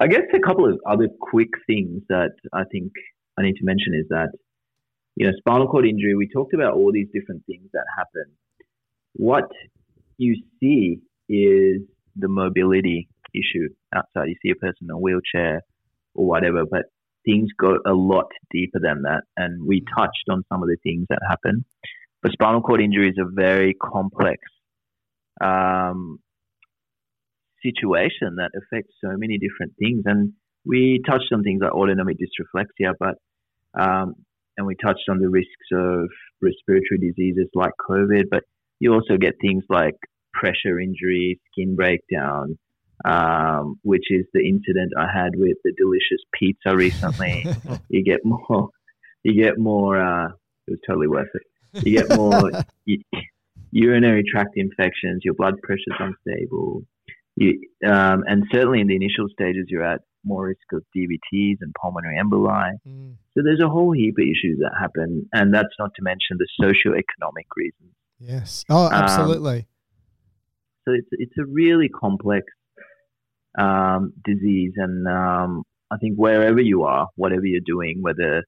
I 0.00 0.06
guess 0.08 0.22
a 0.34 0.40
couple 0.40 0.66
of 0.66 0.78
other 0.88 1.08
quick 1.20 1.50
things 1.66 2.02
that 2.08 2.32
I 2.52 2.64
think 2.70 2.92
I 3.38 3.42
need 3.42 3.56
to 3.56 3.64
mention 3.64 3.94
is 3.94 4.06
that, 4.08 4.30
you 5.16 5.26
know, 5.26 5.32
spinal 5.38 5.68
cord 5.68 5.86
injury, 5.86 6.14
we 6.14 6.28
talked 6.28 6.54
about 6.54 6.74
all 6.74 6.90
these 6.92 7.08
different 7.12 7.44
things 7.46 7.68
that 7.72 7.84
happen. 7.96 8.24
What 9.14 9.48
you 10.16 10.42
see 10.58 11.00
is 11.28 11.82
the 12.16 12.28
mobility 12.28 13.08
issue 13.34 13.68
outside. 13.94 14.28
You 14.28 14.36
see 14.42 14.50
a 14.50 14.56
person 14.56 14.88
in 14.88 14.90
a 14.90 14.98
wheelchair 14.98 15.62
or 16.14 16.26
whatever, 16.26 16.64
but 16.64 16.86
things 17.24 17.50
go 17.58 17.78
a 17.86 17.92
lot 17.92 18.26
deeper 18.50 18.80
than 18.82 19.02
that. 19.02 19.22
And 19.36 19.66
we 19.66 19.84
touched 19.96 20.24
on 20.30 20.44
some 20.52 20.62
of 20.62 20.68
the 20.68 20.76
things 20.82 21.06
that 21.10 21.20
happen. 21.28 21.64
But 22.22 22.32
spinal 22.32 22.62
cord 22.62 22.80
injury 22.80 23.08
is 23.08 23.18
a 23.18 23.30
very 23.30 23.74
complex 23.74 24.38
um, 25.40 26.18
situation 27.62 28.36
that 28.36 28.50
affects 28.56 28.94
so 29.02 29.16
many 29.16 29.38
different 29.38 29.74
things. 29.78 30.02
And 30.04 30.32
we 30.64 31.00
touched 31.06 31.32
on 31.32 31.42
things 31.42 31.60
like 31.62 31.72
autonomic 31.72 32.16
dysreflexia, 32.18 32.94
but 32.98 33.16
um, 33.80 34.14
and 34.56 34.66
we 34.66 34.74
touched 34.76 35.08
on 35.08 35.18
the 35.18 35.28
risks 35.28 35.50
of 35.72 36.08
respiratory 36.42 36.98
diseases 37.00 37.48
like 37.54 37.72
COVID, 37.88 38.24
but 38.30 38.42
you 38.78 38.92
also 38.92 39.16
get 39.16 39.34
things 39.40 39.64
like 39.68 39.94
pressure 40.32 40.80
injury, 40.80 41.40
skin 41.50 41.76
breakdown, 41.76 42.58
um, 43.04 43.78
which 43.82 44.04
is 44.10 44.26
the 44.32 44.40
incident 44.40 44.92
I 44.98 45.06
had 45.12 45.30
with 45.36 45.56
the 45.64 45.72
delicious 45.76 46.22
pizza 46.34 46.76
recently. 46.76 47.46
you 47.88 48.04
get 48.04 48.20
more, 48.24 48.68
you 49.22 49.40
get 49.40 49.58
more. 49.58 50.00
Uh, 50.00 50.28
it 50.66 50.72
was 50.72 50.80
totally 50.86 51.08
worth 51.08 51.28
it. 51.34 51.86
You 51.86 51.98
get 51.98 52.16
more 52.16 52.50
u- 52.84 53.02
urinary 53.70 54.24
tract 54.30 54.56
infections. 54.56 55.22
Your 55.24 55.34
blood 55.34 55.54
pressure's 55.62 55.96
unstable. 55.98 56.82
You, 57.40 57.58
um, 57.86 58.22
and 58.26 58.44
certainly 58.52 58.82
in 58.82 58.86
the 58.86 58.94
initial 58.94 59.26
stages, 59.32 59.64
you're 59.68 59.82
at 59.82 60.02
more 60.24 60.44
risk 60.48 60.60
of 60.74 60.84
DVTs 60.94 61.56
and 61.62 61.74
pulmonary 61.80 62.18
emboli. 62.22 62.72
Mm. 62.86 63.14
So 63.32 63.42
there's 63.42 63.62
a 63.64 63.68
whole 63.68 63.92
heap 63.92 64.16
of 64.18 64.24
issues 64.24 64.58
that 64.58 64.72
happen, 64.78 65.26
and 65.32 65.52
that's 65.52 65.74
not 65.78 65.90
to 65.96 66.02
mention 66.02 66.36
the 66.38 66.46
socioeconomic 66.60 67.46
reasons. 67.56 67.94
Yes. 68.18 68.66
Oh, 68.68 68.86
Um, 68.86 68.92
absolutely. 68.92 69.66
So 70.84 70.92
it's 70.92 71.08
it's 71.12 71.38
a 71.38 71.46
really 71.46 71.88
complex 71.88 72.46
um, 73.58 74.12
disease, 74.22 74.74
and 74.76 75.06
um, 75.08 75.64
I 75.90 75.96
think 75.96 76.16
wherever 76.16 76.60
you 76.60 76.84
are, 76.84 77.08
whatever 77.16 77.46
you're 77.46 77.62
doing, 77.64 78.02
whether 78.02 78.44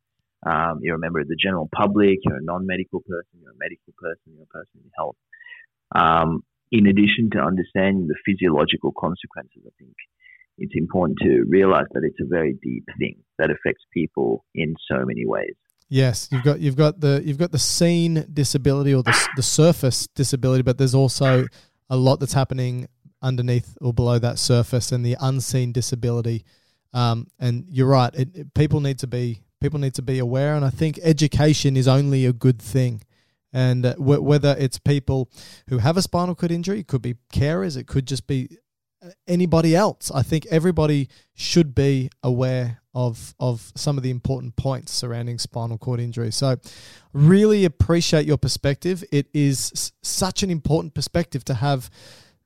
um, 0.47 0.81
you're 0.83 0.97
a 0.97 0.99
member 0.99 1.21
of 1.21 1.29
the 1.29 1.37
general 1.43 1.71
public, 1.75 2.19
you're 2.25 2.37
a 2.37 2.43
non-medical 2.43 3.01
person, 3.01 3.41
you're 3.41 3.53
a 3.53 3.59
medical 3.59 3.95
person, 3.97 4.35
you're 4.35 4.45
a 4.45 4.47
person 4.47 4.81
in 4.85 4.91
health. 4.97 5.17
In 6.73 6.87
addition 6.87 7.29
to 7.35 7.39
understanding 7.39 8.09
the 8.09 8.17
physiological 8.27 8.93
consequences, 8.99 9.63
I 9.67 9.71
think 9.79 9.95
it's 10.59 10.73
important 10.75 11.19
to 11.23 11.45
realize 11.49 11.87
that 11.93 12.03
it's 12.03 12.19
a 12.21 12.27
very 12.27 12.55
deep 12.63 12.87
thing 12.99 13.17
that 13.39 13.51
affects 13.51 13.85
people 13.93 14.45
in 14.55 14.75
so 14.91 15.05
many 15.05 15.25
ways. 15.27 15.55
Yes, 15.89 16.29
you've 16.33 16.43
got 16.43 16.61
you've 16.61 16.77
got 16.77 17.01
the 17.01 17.21
you've 17.25 17.37
got 17.39 17.53
the 17.53 17.59
seen 17.59 18.25
disability 18.33 18.95
or 18.95 19.03
the 19.03 19.29
the 19.37 19.43
surface 19.43 20.07
disability, 20.15 20.63
but 20.63 20.79
there's 20.79 20.95
also 20.95 21.47
a 21.91 21.97
lot 21.97 22.19
that's 22.21 22.33
happening 22.33 22.89
underneath 23.21 23.77
or 23.83 23.93
below 23.93 24.19
that 24.19 24.39
surface, 24.39 24.91
and 24.93 25.05
the 25.05 25.17
unseen 25.21 25.71
disability. 25.73 26.45
Um, 26.95 27.27
and 27.39 27.67
you're 27.69 27.89
right. 27.89 28.13
It, 28.15 28.29
it- 28.35 28.55
people 28.55 28.81
need 28.81 28.99
to 29.01 29.07
be 29.07 29.43
people 29.61 29.79
need 29.79 29.95
to 29.95 30.03
be 30.03 30.19
aware, 30.19 30.55
and 30.55 30.65
I 30.65 30.71
think 30.71 30.99
education 31.03 31.77
is 31.77 31.87
only 31.87 32.25
a 32.25 32.33
good 32.33 32.61
thing. 32.61 33.03
And 33.53 33.85
uh, 33.87 33.95
wh- 33.97 34.23
whether 34.23 34.57
it's 34.59 34.79
people 34.79 35.31
who 35.69 35.79
have 35.79 35.97
a 35.97 36.03
spinal 36.03 36.35
cord 36.35 36.53
injury, 36.53 36.81
it 36.81 36.87
could 36.87 37.03
be 37.03 37.17
carers, 37.33 37.77
it 37.77 37.87
could 37.87 38.07
just 38.07 38.27
be 38.27 38.57
uh, 39.05 39.11
anybody 39.27 39.75
else. 39.77 40.11
I 40.15 40.23
think 40.23 40.47
everybody 40.51 41.09
should 41.35 41.75
be 41.75 42.11
aware 42.23 42.79
of 42.95 43.35
of 43.41 43.73
some 43.75 43.97
of 43.97 44.03
the 44.03 44.11
important 44.11 44.55
points 44.57 44.93
surrounding 44.93 45.39
spinal 45.39 45.79
cord 45.79 45.99
injury. 46.01 46.31
So, 46.31 46.57
really 47.13 47.65
appreciate 47.65 48.27
your 48.27 48.37
perspective. 48.39 49.03
It 49.11 49.29
is 49.33 49.73
s- 49.75 49.93
such 50.03 50.43
an 50.43 50.51
important 50.51 50.95
perspective 50.95 51.45
to 51.47 51.55
have 51.55 51.91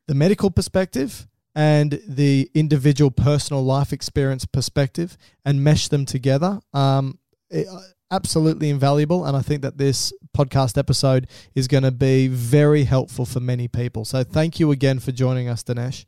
the 0.07 0.15
medical 0.15 0.51
perspective 0.51 1.27
and 1.55 2.01
the 2.07 2.49
individual 2.55 3.11
personal 3.11 3.65
life 3.65 3.93
experience 3.93 4.45
perspective 4.47 5.17
and 5.45 5.65
mesh 5.65 5.89
them 5.89 6.05
together. 6.07 6.61
Um, 6.73 7.19
it- 7.51 7.67
absolutely 8.11 8.71
invaluable, 8.71 9.25
and 9.25 9.37
I 9.37 9.43
think 9.43 9.63
that 9.63 9.79
this 9.79 10.13
podcast 10.37 10.77
episode 10.79 11.27
is 11.55 11.67
going 11.69 11.83
to 11.83 11.91
be 11.91 12.29
very 12.29 12.85
helpful 12.85 13.25
for 13.27 13.41
many 13.41 13.69
people. 13.69 14.05
So, 14.05 14.23
thank 14.25 14.61
you 14.61 14.71
again 14.71 14.99
for 14.99 15.13
joining 15.13 15.49
us, 15.49 15.63
Dinesh. 15.63 16.05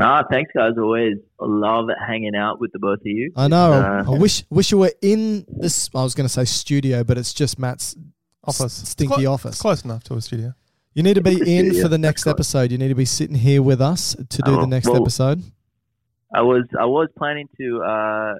Ah, 0.00 0.22
thanks, 0.30 0.52
guys. 0.54 0.72
Always 0.78 1.16
love 1.40 1.86
hanging 2.06 2.36
out 2.36 2.60
with 2.60 2.70
the 2.72 2.78
both 2.78 3.00
of 3.00 3.06
you. 3.06 3.32
I 3.36 3.48
know. 3.48 3.72
Uh, 3.72 4.04
I 4.06 4.18
wish 4.18 4.44
wish 4.48 4.70
you 4.70 4.78
were 4.78 4.92
in 5.02 5.44
this. 5.48 5.90
I 5.94 6.02
was 6.04 6.14
going 6.14 6.26
to 6.26 6.32
say 6.32 6.44
studio, 6.44 7.02
but 7.02 7.18
it's 7.18 7.34
just 7.34 7.58
Matt's 7.58 7.96
Office. 8.44 8.88
stinky 8.88 9.14
It's 9.14 9.22
clo- 9.24 9.32
office. 9.32 9.52
It's 9.52 9.60
close 9.62 9.84
enough 9.84 10.04
to 10.04 10.14
a 10.14 10.20
studio. 10.20 10.54
You 10.94 11.02
need 11.02 11.14
to 11.14 11.22
be 11.22 11.40
in 11.58 11.80
for 11.82 11.88
the 11.88 11.98
next 11.98 12.26
episode. 12.28 12.70
You 12.72 12.78
need 12.78 12.88
to 12.88 12.94
be 12.94 13.04
sitting 13.04 13.36
here 13.36 13.62
with 13.62 13.80
us 13.80 14.14
to 14.14 14.42
do 14.42 14.52
Oh, 14.56 14.60
the 14.60 14.66
next 14.66 14.86
well- 14.86 15.02
episode. 15.02 15.42
I 16.32 16.42
was 16.42 16.64
I 16.78 16.84
was 16.86 17.08
planning 17.18 17.48
to 17.60 17.82
uh, 17.82 18.34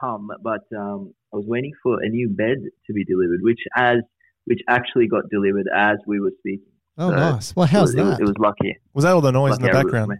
come, 0.00 0.28
but 0.42 0.60
um, 0.76 1.12
I 1.32 1.36
was 1.36 1.44
waiting 1.46 1.72
for 1.82 2.02
a 2.02 2.08
new 2.08 2.28
bed 2.28 2.58
to 2.86 2.92
be 2.92 3.04
delivered, 3.04 3.40
which 3.42 3.60
as 3.76 3.98
which 4.44 4.60
actually 4.68 5.08
got 5.08 5.24
delivered 5.30 5.66
as 5.74 5.96
we 6.06 6.20
were 6.20 6.32
speaking. 6.38 6.66
Oh, 6.98 7.10
So 7.10 7.16
nice. 7.16 7.56
Well, 7.56 7.66
how's 7.66 7.94
it, 7.94 8.02
was- 8.02 8.16
that? 8.16 8.20
It 8.20 8.26
was 8.26 8.36
lucky. 8.38 8.76
Was 8.94 9.04
that 9.04 9.12
all 9.12 9.20
the 9.20 9.32
noise 9.32 9.56
in 9.56 9.62
the 9.62 9.70
background? 9.70 10.12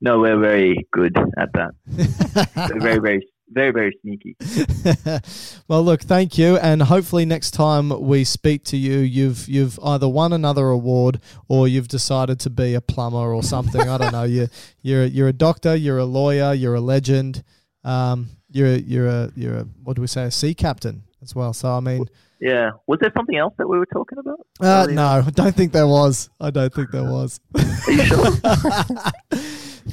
No, 0.00 0.18
we're 0.18 0.40
very 0.40 0.76
good 0.92 1.16
at 1.38 1.50
that. 1.54 1.70
We're 2.72 2.80
very 2.80 2.98
very 2.98 3.28
very 3.54 3.70
very 3.70 3.96
sneaky. 4.02 4.34
well, 5.68 5.82
look, 5.84 6.00
thank 6.02 6.36
you, 6.38 6.56
and 6.56 6.82
hopefully 6.82 7.24
next 7.24 7.52
time 7.52 7.88
we 8.00 8.24
speak 8.24 8.64
to 8.64 8.76
you, 8.76 8.98
you've 8.98 9.48
you've 9.48 9.78
either 9.84 10.08
won 10.08 10.32
another 10.32 10.68
award 10.68 11.20
or 11.48 11.68
you've 11.68 11.86
decided 11.88 12.40
to 12.40 12.50
be 12.50 12.74
a 12.74 12.80
plumber 12.80 13.32
or 13.32 13.42
something. 13.42 13.82
I 13.88 13.98
don't 13.98 14.12
know. 14.12 14.22
You 14.32 14.48
you're 14.82 15.04
you're 15.04 15.28
a 15.28 15.32
doctor, 15.32 15.76
you're 15.76 15.98
a 15.98 16.04
lawyer, 16.04 16.52
you're 16.54 16.74
a 16.74 16.80
legend. 16.80 17.44
Um, 17.84 18.30
you're 18.52 18.68
a, 18.68 18.78
you're 18.78 19.06
a 19.08 19.30
you're 19.34 19.56
a 19.58 19.66
what 19.82 19.96
do 19.96 20.02
we 20.02 20.06
say 20.08 20.24
a 20.24 20.30
sea 20.30 20.54
captain 20.54 21.02
as 21.22 21.34
well. 21.34 21.52
So 21.52 21.72
I 21.72 21.80
mean, 21.80 22.04
Yeah. 22.40 22.70
Was 22.86 22.98
there 23.00 23.12
something 23.16 23.36
else 23.36 23.54
that 23.58 23.68
we 23.68 23.78
were 23.78 23.86
talking 23.86 24.18
about? 24.18 24.40
uh, 24.60 24.86
no, 24.90 25.06
I 25.06 25.30
don't 25.30 25.54
think 25.54 25.72
there 25.72 25.86
was. 25.86 26.28
I 26.40 26.50
don't 26.50 26.72
think 26.72 26.90
there 26.90 27.04
was. 27.04 27.40
Are 27.56 27.92
you 27.92 28.04
sure? 28.04 28.30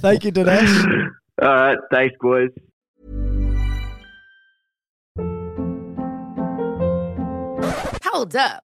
Thank 0.01 0.23
you, 0.25 0.31
Dinesh. 0.31 1.09
All 1.41 1.47
right. 1.47 1.77
Thanks, 1.91 2.15
boys. 2.21 2.49
Hold 8.03 8.35
up. 8.35 8.63